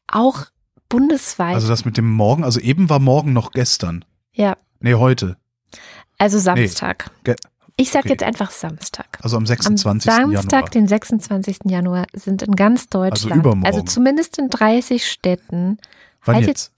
auch 0.06 0.46
bundesweit. 0.88 1.54
Also 1.54 1.68
das 1.68 1.84
mit 1.84 1.96
dem 1.96 2.10
Morgen, 2.10 2.44
also 2.44 2.60
eben 2.60 2.88
war 2.88 2.98
morgen 2.98 3.32
noch 3.32 3.50
gestern. 3.52 4.04
ja, 4.32 4.56
Nee, 4.80 4.94
heute. 4.94 5.36
also 6.18 6.38
Samstag. 6.38 7.10
Ge- 7.24 7.36
ich 7.78 7.90
sag 7.90 8.00
okay. 8.04 8.10
jetzt 8.12 8.22
einfach 8.22 8.50
Samstag. 8.50 9.18
Also 9.22 9.36
am 9.36 9.42
Am 9.42 9.46
26. 9.46 10.10
Samstag, 10.10 10.50
Januar. 10.52 10.70
den 10.70 10.88
26. 10.88 11.58
Januar, 11.66 12.06
sind 12.14 12.42
in 12.42 12.56
ganz 12.56 12.88
Deutschland, 12.88 13.36
übermorgen. 13.40 13.66
also 13.66 13.82
zumindest 13.82 14.38
in 14.38 14.48
30 14.48 15.06
Städten, 15.10 15.78
Wann 16.24 16.36
halt 16.36 16.46
jetzt? 16.46 16.72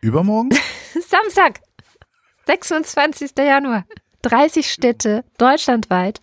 Übermorgen? 0.00 0.50
Samstag, 1.08 1.60
26. 2.46 3.32
Januar. 3.38 3.84
30 4.28 4.68
Städte 4.70 5.22
deutschlandweit 5.38 6.20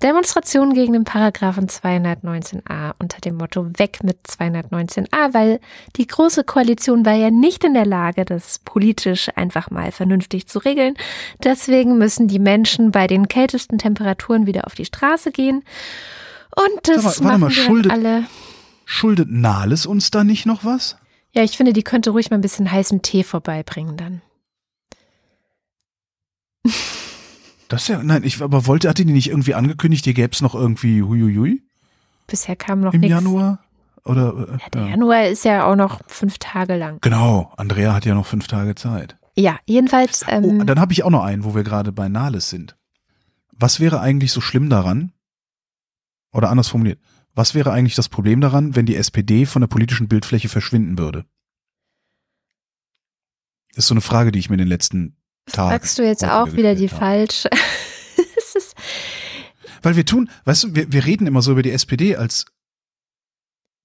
Demonstrationen 0.00 0.74
gegen 0.74 0.92
den 0.92 1.02
Paragraphen 1.04 1.66
219a 1.66 2.92
unter 3.00 3.20
dem 3.20 3.36
Motto 3.36 3.66
Weg 3.78 4.04
mit 4.04 4.18
219a, 4.28 5.34
weil 5.34 5.58
die 5.96 6.06
Große 6.06 6.44
Koalition 6.44 7.04
war 7.04 7.14
ja 7.14 7.30
nicht 7.30 7.64
in 7.64 7.74
der 7.74 7.86
Lage, 7.86 8.24
das 8.24 8.60
politisch 8.60 9.28
einfach 9.34 9.70
mal 9.70 9.90
vernünftig 9.90 10.46
zu 10.46 10.60
regeln. 10.60 10.94
Deswegen 11.42 11.98
müssen 11.98 12.28
die 12.28 12.38
Menschen 12.38 12.92
bei 12.92 13.06
den 13.08 13.26
kältesten 13.26 13.78
Temperaturen 13.78 14.46
wieder 14.46 14.66
auf 14.66 14.74
die 14.76 14.84
Straße 14.84 15.32
gehen. 15.32 15.64
Und 16.54 16.86
das 16.88 17.02
Sag 17.16 17.20
mal, 17.24 17.30
machen 17.38 17.40
mal, 17.40 17.50
schuldet- 17.50 17.92
alle. 17.92 18.24
Schuldet 18.84 19.30
Nahles 19.30 19.86
uns 19.86 20.10
da 20.10 20.22
nicht 20.22 20.46
noch 20.46 20.64
was? 20.64 20.96
Ja, 21.32 21.42
ich 21.42 21.56
finde, 21.56 21.72
die 21.72 21.82
könnte 21.82 22.10
ruhig 22.10 22.30
mal 22.30 22.36
ein 22.38 22.42
bisschen 22.42 22.70
heißen 22.70 23.02
Tee 23.02 23.24
vorbeibringen 23.24 23.96
dann. 23.96 24.20
Das 27.72 27.84
ist 27.84 27.88
ja, 27.88 28.02
nein, 28.02 28.22
ich 28.22 28.42
aber 28.42 28.66
wollte, 28.66 28.86
hatte 28.90 29.02
die 29.02 29.12
nicht 29.14 29.30
irgendwie 29.30 29.54
angekündigt, 29.54 30.04
hier 30.04 30.12
gäbe 30.12 30.30
es 30.32 30.42
noch 30.42 30.54
irgendwie 30.54 31.02
Huiuiui 31.02 31.62
Bisher 32.26 32.54
kam 32.54 32.80
noch 32.80 32.92
im 32.92 33.00
nichts. 33.00 33.14
Januar? 33.14 33.64
Oder, 34.04 34.34
äh, 34.36 34.52
Ja, 34.60 34.68
der 34.74 34.82
ja. 34.82 34.88
Januar 34.88 35.24
ist 35.28 35.44
ja 35.46 35.64
auch 35.64 35.74
noch 35.74 36.02
fünf 36.06 36.36
Tage 36.36 36.76
lang. 36.76 36.98
Genau, 37.00 37.50
Andrea 37.56 37.94
hat 37.94 38.04
ja 38.04 38.14
noch 38.14 38.26
fünf 38.26 38.46
Tage 38.46 38.74
Zeit. 38.74 39.16
Ja, 39.38 39.58
jedenfalls, 39.64 40.22
ähm, 40.28 40.60
Oh, 40.60 40.64
dann 40.64 40.78
habe 40.80 40.92
ich 40.92 41.02
auch 41.02 41.08
noch 41.08 41.22
einen, 41.24 41.44
wo 41.44 41.54
wir 41.54 41.62
gerade 41.62 41.92
bei 41.92 42.10
Nahles 42.10 42.50
sind. 42.50 42.76
Was 43.52 43.80
wäre 43.80 44.00
eigentlich 44.00 44.32
so 44.32 44.42
schlimm 44.42 44.68
daran? 44.68 45.12
Oder 46.30 46.50
anders 46.50 46.68
formuliert, 46.68 47.00
was 47.34 47.54
wäre 47.54 47.72
eigentlich 47.72 47.94
das 47.94 48.10
Problem 48.10 48.42
daran, 48.42 48.76
wenn 48.76 48.84
die 48.84 48.96
SPD 48.96 49.46
von 49.46 49.60
der 49.62 49.68
politischen 49.68 50.08
Bildfläche 50.08 50.50
verschwinden 50.50 50.98
würde? 50.98 51.24
Ist 53.74 53.86
so 53.86 53.94
eine 53.94 54.02
Frage, 54.02 54.30
die 54.30 54.38
ich 54.40 54.50
mir 54.50 54.56
in 54.56 54.58
den 54.58 54.68
letzten 54.68 55.16
Tagen. 55.46 55.70
fragst 55.70 55.98
du 55.98 56.02
jetzt 56.04 56.24
auch 56.24 56.52
wieder 56.52 56.74
die 56.74 56.82
gestellt 56.88 57.00
habe. 57.02 57.28
falsche. 57.28 57.50
Weil 59.82 59.96
wir 59.96 60.06
tun, 60.06 60.30
weißt 60.44 60.64
du, 60.64 60.74
wir, 60.76 60.92
wir 60.92 61.04
reden 61.04 61.26
immer 61.26 61.42
so 61.42 61.52
über 61.52 61.62
die 61.62 61.72
SPD, 61.72 62.14
als 62.16 62.46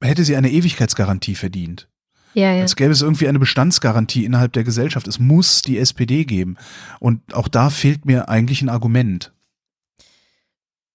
hätte 0.01 0.23
sie 0.23 0.35
eine 0.35 0.51
Ewigkeitsgarantie 0.51 1.33
verdient. 1.35 1.89
ja, 2.33 2.53
ja. 2.53 2.61
Als 2.61 2.75
gäbe 2.75 2.91
es 2.91 3.01
irgendwie 3.01 3.27
eine 3.27 3.39
Bestandsgarantie 3.39 4.23
innerhalb 4.25 4.53
der 4.53 4.63
Gesellschaft. 4.63 5.07
Es 5.07 5.17
muss 5.17 5.63
die 5.63 5.79
SPD 5.79 6.25
geben. 6.25 6.57
Und 6.99 7.33
auch 7.33 7.47
da 7.47 7.71
fehlt 7.71 8.05
mir 8.05 8.29
eigentlich 8.29 8.61
ein 8.61 8.69
Argument. 8.69 9.33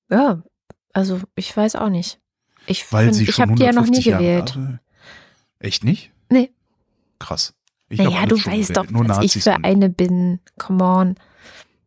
Ja, 0.09 0.43
also 0.93 1.21
ich 1.35 1.57
weiß 1.57 1.75
auch 1.77 1.89
nicht. 1.89 2.21
Ich, 2.67 2.93
Weil 2.93 3.07
find, 3.07 3.17
sie 3.17 3.25
ich 3.25 3.35
schon 3.35 3.43
habe 3.43 3.55
die 3.57 3.63
ja 3.65 3.73
noch 3.73 3.87
nie 3.87 3.99
150 3.99 4.05
Jahre 4.05 4.23
gewählt. 4.23 4.55
Jahre- 4.55 4.81
Echt 5.59 5.83
nicht? 5.85 6.13
Nee. 6.31 6.53
Krass. 7.19 7.55
Ich 7.93 7.99
Naja, 7.99 8.27
du 8.27 8.37
weißt 8.37 8.45
gewählt, 8.45 8.77
doch, 8.77 8.91
nur 8.91 9.09
was 9.09 9.19
ich 9.19 9.37
Nazis 9.37 9.45
für 9.45 9.55
und- 9.55 9.65
eine 9.65 9.89
bin. 9.91 10.41
Come 10.59 10.83
on. 10.85 11.15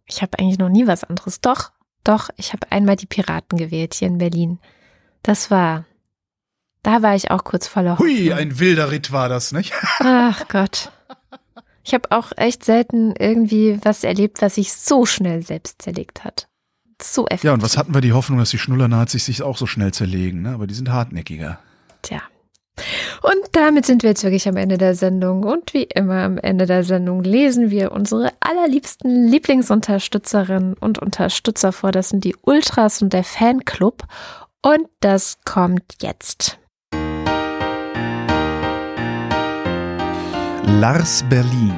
Ich 0.08 0.22
habe 0.22 0.38
eigentlich 0.38 0.60
noch 0.60 0.70
nie 0.70 0.86
was 0.88 1.04
anderes. 1.04 1.42
Doch, 1.42 1.72
doch, 2.04 2.30
ich 2.38 2.54
habe 2.54 2.72
einmal 2.72 2.96
die 2.96 3.08
Piraten 3.08 3.58
gewählt 3.58 3.96
hier 3.96 4.08
in 4.08 4.20
Berlin. 4.20 4.60
Das 5.24 5.50
war, 5.50 5.86
da 6.84 7.02
war 7.02 7.16
ich 7.16 7.32
auch 7.32 7.44
kurz 7.44 7.66
voller 7.68 7.98
Hui, 7.98 8.28
Hoffnung. 8.28 8.38
ein 8.38 8.60
wilder 8.60 8.92
Ritt 8.92 9.12
war 9.12 9.30
das, 9.30 9.52
nicht? 9.52 9.74
Ach 10.00 10.48
Gott. 10.48 10.92
Ich 11.84 11.94
habe 11.96 12.12
auch 12.12 12.32
echt 12.36 12.64
selten 12.64 13.14
irgendwie 13.18 13.80
was 13.84 14.04
erlebt, 14.04 14.42
was 14.42 14.56
sich 14.56 14.74
so 14.74 15.06
schnell 15.06 15.42
selbst 15.44 15.82
zerlegt 15.82 16.24
hat. 16.24 16.48
so 17.02 17.26
effektiv. 17.26 17.44
Ja, 17.46 17.54
und 17.54 17.62
was 17.64 17.78
hatten 17.78 17.94
wir 17.94 18.02
die 18.02 18.14
Hoffnung, 18.14 18.38
dass 18.40 18.52
die 18.52 18.58
Schnuller-Nazis 18.60 19.26
sich 19.26 19.42
auch 19.44 19.58
so 19.58 19.66
schnell 19.66 19.92
zerlegen, 19.94 20.44
ne? 20.44 20.50
Aber 20.54 20.68
die 20.68 20.74
sind 20.76 20.90
hartnäckiger. 20.92 21.60
Tja. 22.04 22.22
Und 23.22 23.42
damit 23.54 23.86
sind 23.86 24.04
wir 24.04 24.12
jetzt 24.12 24.24
wirklich 24.24 24.48
am 24.48 24.58
Ende 24.58 24.78
der 24.78 24.96
Sendung. 24.96 25.44
Und 25.44 25.74
wie 25.74 25.84
immer 25.84 26.24
am 26.24 26.38
Ende 26.38 26.66
der 26.66 26.84
Sendung 26.84 27.24
lesen 27.24 27.72
wir 27.72 27.92
unsere 27.92 28.32
allerliebsten 28.40 29.28
Lieblingsunterstützerinnen 29.28 30.76
und 30.76 31.00
Unterstützer 31.00 31.72
vor. 31.72 31.92
Das 31.92 32.10
sind 32.10 32.24
die 32.24 32.36
Ultras 32.42 33.02
und 33.02 33.14
der 33.14 33.24
Fanclub. 33.24 34.04
Und 34.62 34.88
das 35.00 35.38
kommt 35.46 35.84
jetzt. 36.02 36.60
Lars 40.68 41.24
Berlin, 41.30 41.74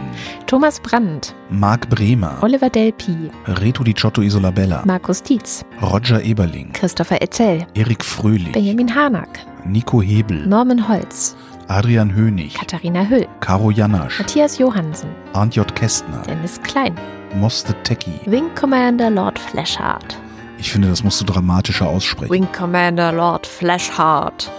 Thomas 0.45 0.79
Brandt, 0.79 1.35
Marc 1.49 1.89
Bremer, 1.89 2.37
Oliver 2.41 2.69
Delpi, 2.69 3.29
Reto 3.45 3.83
Di 3.83 3.93
Giotto 3.93 4.21
Isolabella, 4.21 4.81
Markus 4.85 5.21
Dietz, 5.21 5.63
Roger 5.81 6.21
Eberling, 6.23 6.71
Christopher 6.73 7.21
Etzel, 7.21 7.65
Erik 7.75 8.03
Fröhlich, 8.03 8.53
Benjamin 8.53 8.93
Harnack, 8.93 9.39
Nico 9.65 10.01
Hebel, 10.01 10.47
Norman 10.47 10.87
Holz, 10.87 11.35
Adrian 11.67 12.13
Hönig, 12.15 12.53
Katharina 12.53 13.03
Hüll, 13.07 13.27
Caro 13.41 13.71
Janasch, 13.71 14.19
Matthias 14.19 14.57
Johansen, 14.57 15.09
Arndt 15.33 15.55
J. 15.55 15.75
Kästner, 15.75 16.21
Dennis 16.25 16.59
Klein, 16.61 16.95
Moss 17.35 17.63
the 17.67 17.73
Techie. 17.83 18.19
Wing 18.25 18.49
Commander 18.55 19.09
Lord 19.09 19.37
Flashheart, 19.37 20.17
Ich 20.59 20.71
finde, 20.71 20.87
das 20.87 21.03
musst 21.03 21.19
du 21.21 21.25
dramatischer 21.25 21.87
aussprechen. 21.87 22.31
Wing 22.31 22.47
Commander 22.57 23.11
Lord 23.11 23.45
Flashheart, 23.45 24.49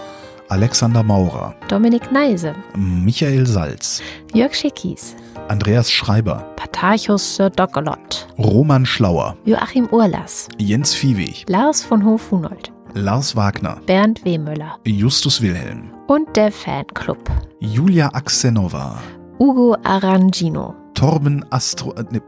Alexander 0.49 1.03
Maurer, 1.03 1.53
Dominik 1.67 2.11
Neise, 2.11 2.55
Michael 2.75 3.45
Salz, 3.45 4.01
Jörg 4.33 4.55
Schickis, 4.55 5.15
Andreas 5.47 5.91
Schreiber, 5.91 6.43
Patarchus 6.55 7.35
Sir 7.35 7.51
Doggolot, 7.51 8.27
Roman 8.39 8.83
Schlauer, 8.83 9.37
Joachim 9.45 9.87
Urlas, 9.91 10.47
Jens 10.57 10.95
Viehweg, 10.95 11.45
Lars 11.47 11.83
von 11.83 12.03
Hof-Hunold, 12.03 12.71
Lars 12.95 13.35
Wagner, 13.35 13.77
Bernd 13.85 14.25
Wehmüller. 14.25 14.79
Justus 14.85 15.39
Wilhelm, 15.39 15.91
und 16.07 16.35
der 16.35 16.51
Fanclub. 16.51 17.29
Julia 17.59 18.09
Axenova, 18.13 18.97
Ugo 19.39 19.77
Arangino, 19.83 20.73
Torben 20.95 21.45
Astro... 21.51 21.93
Ne, 22.09 22.23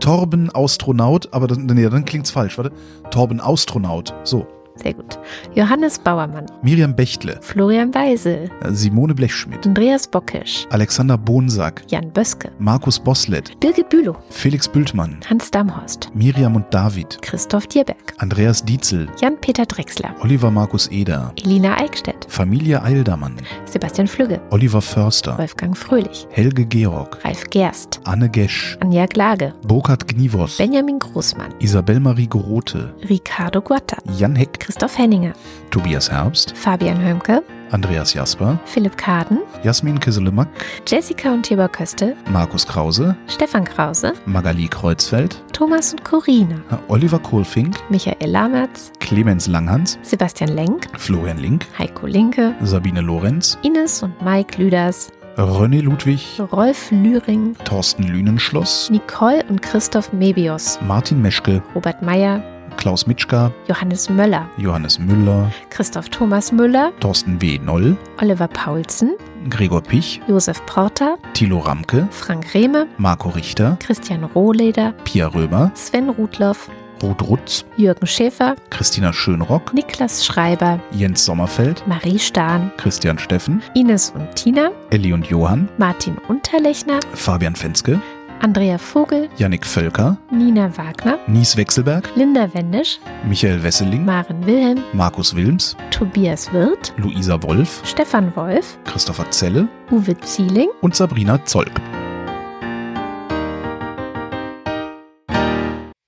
Torben 0.00 0.48
Astronaut, 0.54 1.32
aber 1.32 1.48
das, 1.48 1.58
nee, 1.58 1.88
dann 1.88 2.04
klingt's 2.04 2.30
falsch, 2.30 2.56
warte. 2.56 2.70
Torben 3.10 3.40
Astronaut, 3.40 4.14
so. 4.22 4.46
Sehr 4.82 4.94
gut. 4.94 5.18
Johannes 5.54 5.98
Bauermann, 5.98 6.46
Miriam 6.62 6.94
Bechtle, 6.94 7.38
Florian 7.40 7.94
Weisel, 7.94 8.50
äh, 8.62 8.72
Simone 8.72 9.14
Blechschmidt, 9.14 9.66
Andreas 9.66 10.06
Bockisch, 10.06 10.66
Alexander 10.70 11.18
Bonsack, 11.18 11.82
Jan 11.88 12.10
Böske, 12.10 12.50
Markus 12.58 12.98
Boslett, 12.98 13.58
Birgit 13.60 13.88
Bülow, 13.88 14.16
Felix 14.30 14.68
Bültmann, 14.68 15.18
Hans 15.28 15.50
Damhorst, 15.50 16.10
Miriam 16.14 16.56
und 16.56 16.66
David, 16.72 17.18
Christoph 17.22 17.66
Dierberg, 17.66 18.14
Andreas 18.18 18.64
Dietzel, 18.64 19.08
Jan-Peter 19.20 19.66
Drechsler, 19.66 20.14
Oliver 20.22 20.50
Markus 20.50 20.88
Eder, 20.90 21.32
Elina 21.36 21.78
Eickstedt, 21.80 22.26
Familie 22.28 22.82
Eildermann, 22.82 23.36
Sebastian 23.64 24.06
Flügge, 24.06 24.40
Oliver 24.50 24.82
Förster, 24.82 25.38
Wolfgang 25.38 25.76
Fröhlich, 25.76 26.26
Helge 26.30 26.64
Georg, 26.66 27.18
Ralf 27.24 27.44
Gerst, 27.50 28.00
Anne 28.04 28.28
Gesch, 28.28 28.76
Anja 28.80 29.06
Glage, 29.06 29.54
Burkhard 29.66 30.06
Gnivos, 30.08 30.56
Benjamin 30.58 30.98
Großmann, 30.98 31.54
Isabel 31.60 32.00
Marie 32.00 32.28
Grote, 32.28 32.94
Ricardo 33.08 33.60
Guatta, 33.60 33.96
Jan 34.18 34.36
Heck, 34.36 34.58
Christoph 34.68 34.98
Henninger, 34.98 35.32
Tobias 35.70 36.10
Herbst, 36.10 36.54
Fabian 36.54 37.02
Hömke, 37.02 37.42
Andreas 37.70 38.12
Jasper, 38.12 38.60
Philipp 38.66 38.98
Kaden, 38.98 39.38
Jasmin 39.62 39.98
Kisselemak, 39.98 40.46
Jessica 40.86 41.32
und 41.32 41.44
Tibor 41.44 41.68
Köste, 41.68 42.14
Markus 42.30 42.66
Krause, 42.66 43.16
Stefan 43.28 43.64
Krause, 43.64 44.12
Magali 44.26 44.68
Kreuzfeld, 44.68 45.42
Thomas 45.54 45.92
und 45.92 46.04
Corina, 46.04 46.56
Oliver 46.88 47.18
Kohlfink, 47.18 47.76
Michael 47.88 48.30
Lamertz, 48.30 48.92
Clemens 49.00 49.46
Langhans, 49.46 49.98
Sebastian 50.02 50.50
Lenk, 50.50 50.86
Florian 50.98 51.38
Link, 51.38 51.64
Heiko 51.78 52.06
Linke, 52.06 52.54
Sabine 52.62 53.00
Lorenz, 53.00 53.56
Ines 53.62 54.02
und 54.02 54.20
Mike 54.20 54.62
Lüders, 54.62 55.10
René 55.38 55.80
Ludwig, 55.80 56.42
Rolf 56.52 56.90
Lühring, 56.90 57.56
Thorsten 57.64 58.02
Lünenschloss, 58.02 58.90
Nicole 58.90 59.42
und 59.48 59.62
Christoph 59.62 60.12
Mebius, 60.12 60.78
Martin 60.82 61.22
Meschke, 61.22 61.62
Robert 61.74 62.02
Meyer, 62.02 62.42
Klaus 62.88 63.06
Mitschka, 63.06 63.52
Johannes 63.68 64.08
Möller, 64.08 64.48
Johannes 64.56 64.98
Müller, 64.98 65.52
Christoph 65.68 66.08
Thomas 66.08 66.50
Müller, 66.52 66.90
Thorsten 67.00 67.38
W. 67.38 67.58
Noll, 67.58 67.98
Oliver 68.18 68.48
Paulsen, 68.48 69.10
Gregor 69.50 69.82
Pich, 69.82 70.22
Josef 70.26 70.64
Porter, 70.64 71.18
Thilo 71.34 71.58
Ramke, 71.58 72.08
Frank 72.10 72.54
Rehme, 72.54 72.86
Marco 72.96 73.28
Richter, 73.28 73.76
Christian 73.84 74.24
Rohleder, 74.24 74.94
Pia 75.04 75.26
Römer, 75.26 75.70
Sven 75.74 76.08
Rudloff, 76.08 76.70
Ruth 77.02 77.22
Rutz, 77.28 77.66
Jürgen 77.76 78.06
Schäfer, 78.06 78.56
Christina 78.70 79.12
Schönrock, 79.12 79.74
Niklas 79.74 80.24
Schreiber, 80.24 80.80
Jens 80.90 81.26
Sommerfeld, 81.26 81.86
Marie 81.86 82.18
Stahn, 82.18 82.72
Christian 82.78 83.18
Steffen, 83.18 83.62
Ines 83.74 84.14
und 84.14 84.34
Tina, 84.34 84.70
Elli 84.88 85.12
und 85.12 85.26
Johann, 85.26 85.68
Martin 85.76 86.16
Unterlechner, 86.26 87.00
Fabian 87.12 87.54
Fenske, 87.54 88.00
Andrea 88.40 88.78
Vogel, 88.78 89.28
Yannick 89.36 89.66
Völker, 89.66 90.16
Nina 90.30 90.76
Wagner, 90.76 91.18
Nies 91.26 91.56
Wechselberg, 91.56 92.08
Linda 92.14 92.52
Wendisch, 92.54 93.00
Michael 93.26 93.62
Wesseling, 93.62 94.04
Maren 94.04 94.46
Wilhelm, 94.46 94.82
Markus 94.92 95.34
Wilms, 95.34 95.76
Tobias 95.90 96.52
Wirth, 96.52 96.94
Luisa 96.98 97.42
Wolf, 97.42 97.82
Stefan 97.84 98.34
Wolf, 98.36 98.78
Christopher 98.84 99.28
Zelle 99.30 99.68
Uwe 99.90 100.16
Zieling, 100.20 100.68
und 100.82 100.94
Sabrina 100.94 101.44
Zolk. 101.44 101.72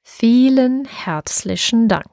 vielen 0.04 0.84
herzlichen 0.84 1.88
Dank. 1.88 2.04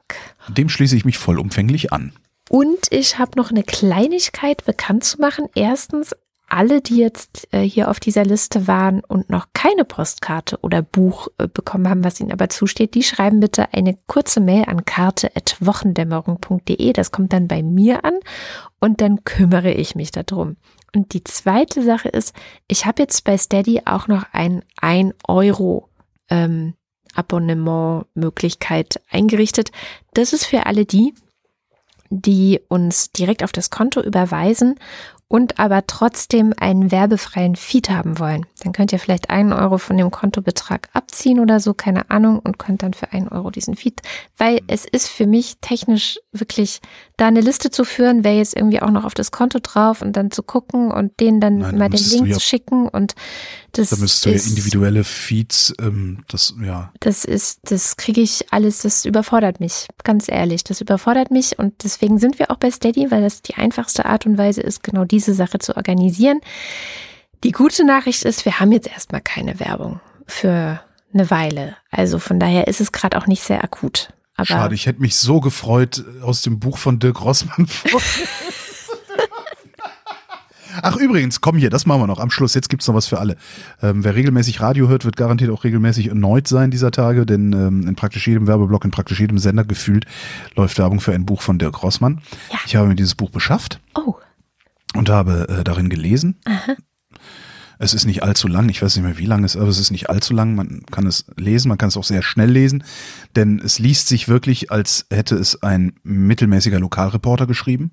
Dem 0.48 0.70
schließe 0.70 0.96
ich 0.96 1.04
mich 1.04 1.18
vollumfänglich 1.18 1.92
an. 1.92 2.14
Und 2.50 2.88
ich 2.90 3.20
habe 3.20 3.32
noch 3.36 3.52
eine 3.52 3.64
Kleinigkeit 3.64 4.64
bekannt 4.64 5.04
zu 5.04 5.20
machen. 5.20 5.48
Erstens, 5.56 6.16
alle, 6.48 6.82
die 6.82 6.98
jetzt 6.98 7.48
äh, 7.52 7.62
hier 7.62 7.90
auf 7.90 8.00
dieser 8.00 8.24
Liste 8.24 8.68
waren 8.68 9.02
und 9.02 9.30
noch 9.30 9.50
keine 9.54 9.86
Postkarte 9.86 10.58
oder 10.62 10.82
Buch 10.82 11.28
äh, 11.38 11.48
bekommen 11.48 11.88
haben, 11.90 12.04
was 12.04 12.20
ihnen 12.20 12.32
aber 12.32 12.50
zusteht, 12.50 12.96
die 12.96 13.04
schreiben 13.04 13.40
bitte 13.40 13.72
eine 13.74 13.96
kurze 14.08 14.40
Mail 14.40 14.64
an 14.66 14.84
karte.wochendämmerung.de. 14.86 16.94
Das 16.94 17.12
kommt 17.12 17.34
dann 17.34 17.48
bei 17.48 17.62
mir 17.64 18.06
an 18.06 18.14
und 18.80 19.02
dann 19.02 19.26
kümmere 19.26 19.72
ich 19.72 19.96
mich 19.96 20.12
darum. 20.12 20.58
Und 20.96 21.14
die 21.14 21.24
zweite 21.24 21.84
Sache 21.84 22.10
ist, 22.10 22.36
ich 22.68 22.86
habe 22.86 23.02
jetzt 23.02 23.24
bei 23.26 23.38
Steady 23.38 23.82
auch 23.86 24.08
noch 24.08 24.26
ein 24.32 24.64
1 24.82 25.14
Euro 25.28 25.90
ähm, 26.30 26.74
Abonnement-Möglichkeit 27.14 29.02
eingerichtet. 29.10 29.72
Das 30.14 30.34
ist 30.34 30.46
für 30.46 30.66
alle 30.66 30.86
die, 30.86 31.14
die 32.10 32.62
uns 32.70 33.12
direkt 33.12 33.44
auf 33.44 33.52
das 33.52 33.70
Konto 33.70 34.02
überweisen 34.02 34.76
und 35.30 35.60
aber 35.60 35.86
trotzdem 35.88 36.54
einen 36.58 36.92
werbefreien 36.92 37.56
Feed 37.56 37.90
haben 37.90 38.18
wollen. 38.18 38.46
Dann 38.64 38.72
könnt 38.72 38.94
ihr 38.94 39.00
vielleicht 39.00 39.30
einen 39.30 39.52
Euro 39.52 39.78
von 39.78 39.98
dem 39.98 40.10
Kontobetrag 40.10 40.88
abziehen 40.94 41.40
oder 41.40 41.60
so, 41.60 41.74
keine 41.74 42.10
Ahnung, 42.10 42.40
und 42.40 42.58
könnt 42.58 42.82
dann 42.82 42.94
für 42.94 43.12
einen 43.12 43.28
Euro 43.28 43.52
diesen 43.52 43.76
Feed, 43.76 44.02
weil 44.38 44.62
es 44.68 44.86
ist 44.86 45.10
für 45.10 45.28
mich 45.28 45.58
technisch 45.60 46.20
wirklich, 46.32 46.80
da 47.18 47.28
eine 47.28 47.42
Liste 47.42 47.72
zu 47.72 47.84
führen, 47.84 48.24
wäre 48.24 48.38
jetzt 48.38 48.56
irgendwie 48.56 48.82
auch 48.82 48.92
noch 48.92 49.04
auf 49.04 49.14
das 49.14 49.32
Konto 49.32 49.60
drauf 49.62 50.02
und 50.02 50.14
dann 50.14 50.32
zu 50.32 50.44
gucken 50.44 50.92
und 50.92 51.20
denen 51.20 51.42
dann 51.42 51.58
Nein, 51.58 51.78
mal 51.78 51.90
den 51.90 52.04
Link 52.10 52.28
ja- 52.28 52.34
zu 52.36 52.40
schicken 52.40 52.88
und 52.88 53.16
das 53.74 53.90
Da 53.90 53.98
müsstest 53.98 54.26
du 54.26 54.30
ja 54.30 54.36
individuelle 54.38 55.04
Feeds, 55.04 55.74
ähm, 55.80 56.24
das, 56.30 56.56
ja, 56.64 56.92
das 57.00 57.26
ist, 57.26 57.60
das 57.66 57.98
kriege 57.98 58.22
ich 58.22 58.46
alles, 58.52 58.82
das 58.82 59.06
überfordert 59.06 59.60
mich, 59.60 59.88
ganz 60.04 60.30
ehrlich. 60.30 60.64
Das 60.64 60.82
überfordert 60.82 61.32
mich 61.32 61.60
und 61.60 61.84
deswegen 61.84 62.18
sind 62.18 62.40
wir 62.40 62.50
auch 62.50 62.58
bei 62.58 62.72
Steady, 62.72 63.12
weil 63.12 63.22
das 63.22 63.42
die 63.42 63.56
einfachste 63.56 64.06
Art 64.06 64.26
und 64.26 64.38
Weise 64.38 64.62
ist, 64.62 64.84
genau 64.84 65.04
diese 65.18 65.34
Sache 65.34 65.58
zu 65.60 65.76
organisieren. 65.76 66.40
Die 67.44 67.52
gute 67.52 67.86
Nachricht 67.86 68.24
ist, 68.24 68.46
wir 68.46 68.60
haben 68.60 68.72
jetzt 68.72 68.88
erstmal 68.88 69.22
keine 69.22 69.60
Werbung 69.60 70.00
für 70.28 70.80
eine 71.14 71.30
Weile. 71.32 71.76
Also 71.92 72.20
von 72.20 72.40
daher 72.40 72.68
ist 72.68 72.82
es 72.82 72.92
gerade 72.92 73.18
auch 73.18 73.28
nicht 73.28 73.42
sehr 73.42 73.64
akut. 73.64 74.14
Aber 74.36 74.46
schade. 74.46 74.76
Ich 74.76 74.86
hätte 74.86 75.02
mich 75.02 75.16
so 75.16 75.40
gefreut, 75.40 76.04
aus 76.22 76.44
dem 76.44 76.60
Buch 76.60 76.78
von 76.78 77.00
Dirk 77.00 77.22
Rossmann. 77.22 77.68
Ach, 80.84 80.96
übrigens, 80.96 81.42
komm 81.42 81.58
hier, 81.58 81.72
das 81.72 81.88
machen 81.88 82.02
wir 82.02 82.08
noch 82.08 82.20
am 82.20 82.30
Schluss. 82.30 82.54
Jetzt 82.54 82.70
gibt's 82.70 82.88
noch 82.88 82.94
was 82.94 83.08
für 83.08 83.18
alle. 83.18 83.36
Ähm, 83.82 84.04
wer 84.04 84.14
regelmäßig 84.14 84.62
Radio 84.62 84.88
hört, 84.88 85.06
wird 85.06 85.18
garantiert 85.18 85.50
auch 85.50 85.64
regelmäßig 85.64 86.10
erneut 86.10 86.48
sein 86.48 86.70
dieser 86.70 86.92
Tage, 86.92 87.26
denn 87.26 87.52
ähm, 87.54 87.88
in 87.88 87.96
praktisch 87.96 88.28
jedem 88.28 88.46
Werbeblock, 88.46 88.86
in 88.86 88.92
praktisch 88.92 89.20
jedem 89.20 89.40
Sender 89.40 89.64
gefühlt 89.64 90.06
läuft 90.56 90.78
Werbung 90.78 91.00
für 91.00 91.14
ein 91.14 91.26
Buch 91.26 91.42
von 91.42 91.58
Dirk 91.58 91.82
Rossmann. 91.82 92.22
Ja. 92.52 92.60
Ich 92.68 92.76
habe 92.76 92.88
mir 92.88 92.96
dieses 92.96 93.16
Buch 93.16 93.32
beschafft 93.32 93.80
oh, 93.96 94.16
und 94.96 95.10
habe 95.10 95.48
äh, 95.50 95.64
darin 95.64 95.90
gelesen. 95.90 96.40
Es 97.80 97.94
ist 97.94 98.06
nicht 98.06 98.24
allzu 98.24 98.48
lang, 98.48 98.70
ich 98.70 98.82
weiß 98.82 98.96
nicht 98.96 99.06
mehr 99.06 99.20
wie 99.20 99.28
lang 99.28 99.44
es 99.44 99.54
ist, 99.54 99.62
aber 99.62 99.70
es 99.70 99.78
ist 99.78 99.92
nicht 99.92 100.10
allzu 100.10 100.34
lang. 100.34 100.56
Man 100.56 100.84
kann 100.90 101.06
es 101.06 101.26
lesen, 101.36 101.70
man 101.70 101.78
kann 101.78 101.90
es 101.90 101.98
auch 101.98 102.04
sehr 102.04 102.24
schnell 102.24 102.50
lesen, 102.50 102.84
denn 103.36 103.60
es 103.64 103.78
liest 103.78 104.08
sich 104.08 104.28
wirklich, 104.28 104.72
als 104.72 105.06
hätte 105.12 105.36
es 105.36 105.62
ein 105.62 105.94
mittelmäßiger 106.02 106.80
Lokalreporter 106.80 107.46
geschrieben. 107.46 107.92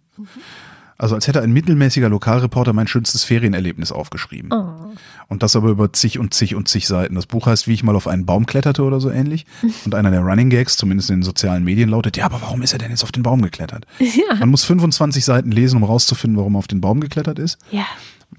Also 0.96 1.14
als 1.14 1.26
hätte 1.26 1.42
ein 1.42 1.52
mittelmäßiger 1.52 2.08
Lokalreporter 2.08 2.72
mein 2.72 2.86
schönstes 2.86 3.24
Ferienerlebnis 3.24 3.90
aufgeschrieben. 3.90 4.52
Oh. 4.52 4.92
Und 5.28 5.42
das 5.42 5.56
aber 5.56 5.68
über 5.68 5.92
zig 5.92 6.18
und 6.18 6.34
zig 6.34 6.54
und 6.54 6.68
zig 6.68 6.86
Seiten. 6.86 7.14
Das 7.14 7.26
Buch 7.26 7.46
heißt, 7.46 7.66
wie 7.66 7.74
ich 7.74 7.82
mal 7.82 7.96
auf 7.96 8.06
einen 8.06 8.26
Baum 8.26 8.46
kletterte 8.46 8.82
oder 8.82 9.00
so 9.00 9.10
ähnlich. 9.10 9.46
Und 9.84 9.94
einer 9.94 10.10
der 10.10 10.20
Running 10.20 10.50
Gags, 10.50 10.76
zumindest 10.76 11.10
in 11.10 11.16
den 11.16 11.22
sozialen 11.22 11.64
Medien, 11.64 11.88
lautet, 11.88 12.16
ja, 12.16 12.26
aber 12.26 12.40
warum 12.42 12.62
ist 12.62 12.72
er 12.72 12.78
denn 12.78 12.90
jetzt 12.90 13.02
auf 13.02 13.12
den 13.12 13.22
Baum 13.22 13.42
geklettert? 13.42 13.86
Ja. 14.14 14.36
Man 14.36 14.50
muss 14.50 14.64
25 14.64 15.24
Seiten 15.24 15.50
lesen, 15.50 15.76
um 15.76 15.84
rauszufinden, 15.84 16.38
warum 16.38 16.54
er 16.54 16.58
auf 16.58 16.68
den 16.68 16.80
Baum 16.80 17.00
geklettert 17.00 17.38
ist. 17.38 17.58
Ja. 17.70 17.86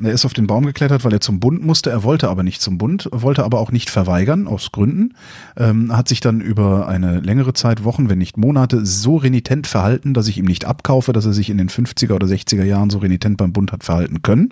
Er 0.01 0.11
ist 0.11 0.25
auf 0.25 0.33
den 0.33 0.47
Baum 0.47 0.65
geklettert, 0.65 1.05
weil 1.05 1.13
er 1.13 1.21
zum 1.21 1.39
Bund 1.39 1.63
musste. 1.63 1.89
Er 1.89 2.03
wollte 2.03 2.29
aber 2.29 2.43
nicht 2.43 2.61
zum 2.61 2.77
Bund, 2.77 3.07
wollte 3.11 3.43
aber 3.43 3.59
auch 3.59 3.71
nicht 3.71 3.89
verweigern, 3.89 4.47
aus 4.47 4.71
Gründen. 4.71 5.13
Ähm, 5.55 5.95
hat 5.95 6.09
sich 6.09 6.19
dann 6.19 6.41
über 6.41 6.87
eine 6.87 7.19
längere 7.21 7.53
Zeit, 7.53 7.83
Wochen, 7.83 8.09
wenn 8.09 8.17
nicht 8.17 8.37
Monate, 8.37 8.85
so 8.85 9.17
renitent 9.17 9.67
verhalten, 9.67 10.13
dass 10.13 10.27
ich 10.27 10.37
ihm 10.37 10.45
nicht 10.45 10.65
abkaufe, 10.65 11.13
dass 11.13 11.25
er 11.25 11.33
sich 11.33 11.49
in 11.49 11.57
den 11.57 11.69
50er 11.69 12.13
oder 12.13 12.27
60er 12.27 12.63
Jahren 12.63 12.89
so 12.89 12.97
renitent 12.97 13.37
beim 13.37 13.53
Bund 13.53 13.71
hat 13.71 13.83
verhalten 13.83 14.21
können. 14.21 14.49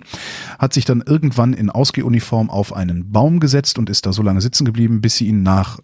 Hat 0.58 0.72
sich 0.72 0.84
dann 0.84 1.02
irgendwann 1.04 1.52
in 1.52 1.68
Ausgehuniform 1.68 2.48
auf 2.48 2.72
einen 2.72 3.12
Baum 3.12 3.40
gesetzt 3.40 3.78
und 3.78 3.90
ist 3.90 4.06
da 4.06 4.12
so 4.12 4.22
lange 4.22 4.40
sitzen 4.40 4.64
geblieben, 4.64 5.00
bis 5.00 5.16
sie 5.16 5.26
ihn 5.26 5.42
nach, 5.42 5.78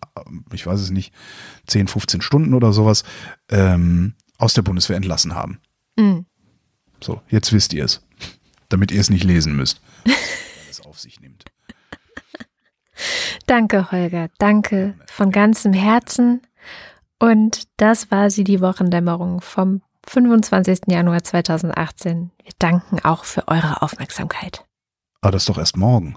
ich 0.52 0.66
weiß 0.66 0.80
es 0.80 0.90
nicht, 0.90 1.12
10, 1.66 1.88
15 1.88 2.22
Stunden 2.22 2.54
oder 2.54 2.72
sowas, 2.72 3.04
ähm, 3.50 4.14
aus 4.38 4.54
der 4.54 4.62
Bundeswehr 4.62 4.96
entlassen 4.96 5.34
haben. 5.34 5.58
Mhm. 5.98 6.24
So, 7.02 7.20
jetzt 7.28 7.52
wisst 7.52 7.72
ihr 7.74 7.84
es 7.84 8.02
damit 8.70 8.90
ihr 8.90 9.00
es 9.00 9.10
nicht 9.10 9.24
lesen 9.24 9.54
müsst. 9.54 9.80
es 10.70 10.80
auf 10.80 10.98
sich 10.98 11.20
nimmt. 11.20 11.44
Danke, 13.46 13.90
Holger. 13.90 14.28
Danke 14.38 14.94
von 15.06 15.30
ganzem 15.30 15.72
Herzen. 15.72 16.42
Und 17.18 17.64
das 17.76 18.10
war 18.10 18.30
sie, 18.30 18.44
die 18.44 18.60
Wochendämmerung 18.60 19.40
vom 19.40 19.82
25. 20.06 20.80
Januar 20.86 21.22
2018. 21.22 22.30
Wir 22.42 22.52
danken 22.58 23.00
auch 23.04 23.24
für 23.24 23.46
eure 23.48 23.82
Aufmerksamkeit. 23.82 24.64
Ah, 25.20 25.30
das 25.30 25.42
ist 25.42 25.48
doch 25.48 25.58
erst 25.58 25.76
morgen. 25.76 26.16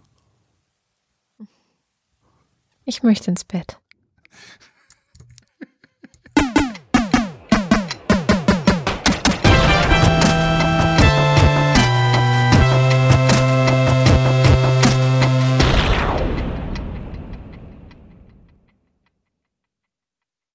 Ich 2.86 3.04
möchte 3.04 3.32
ins 3.32 3.44
Bett. 3.44 3.80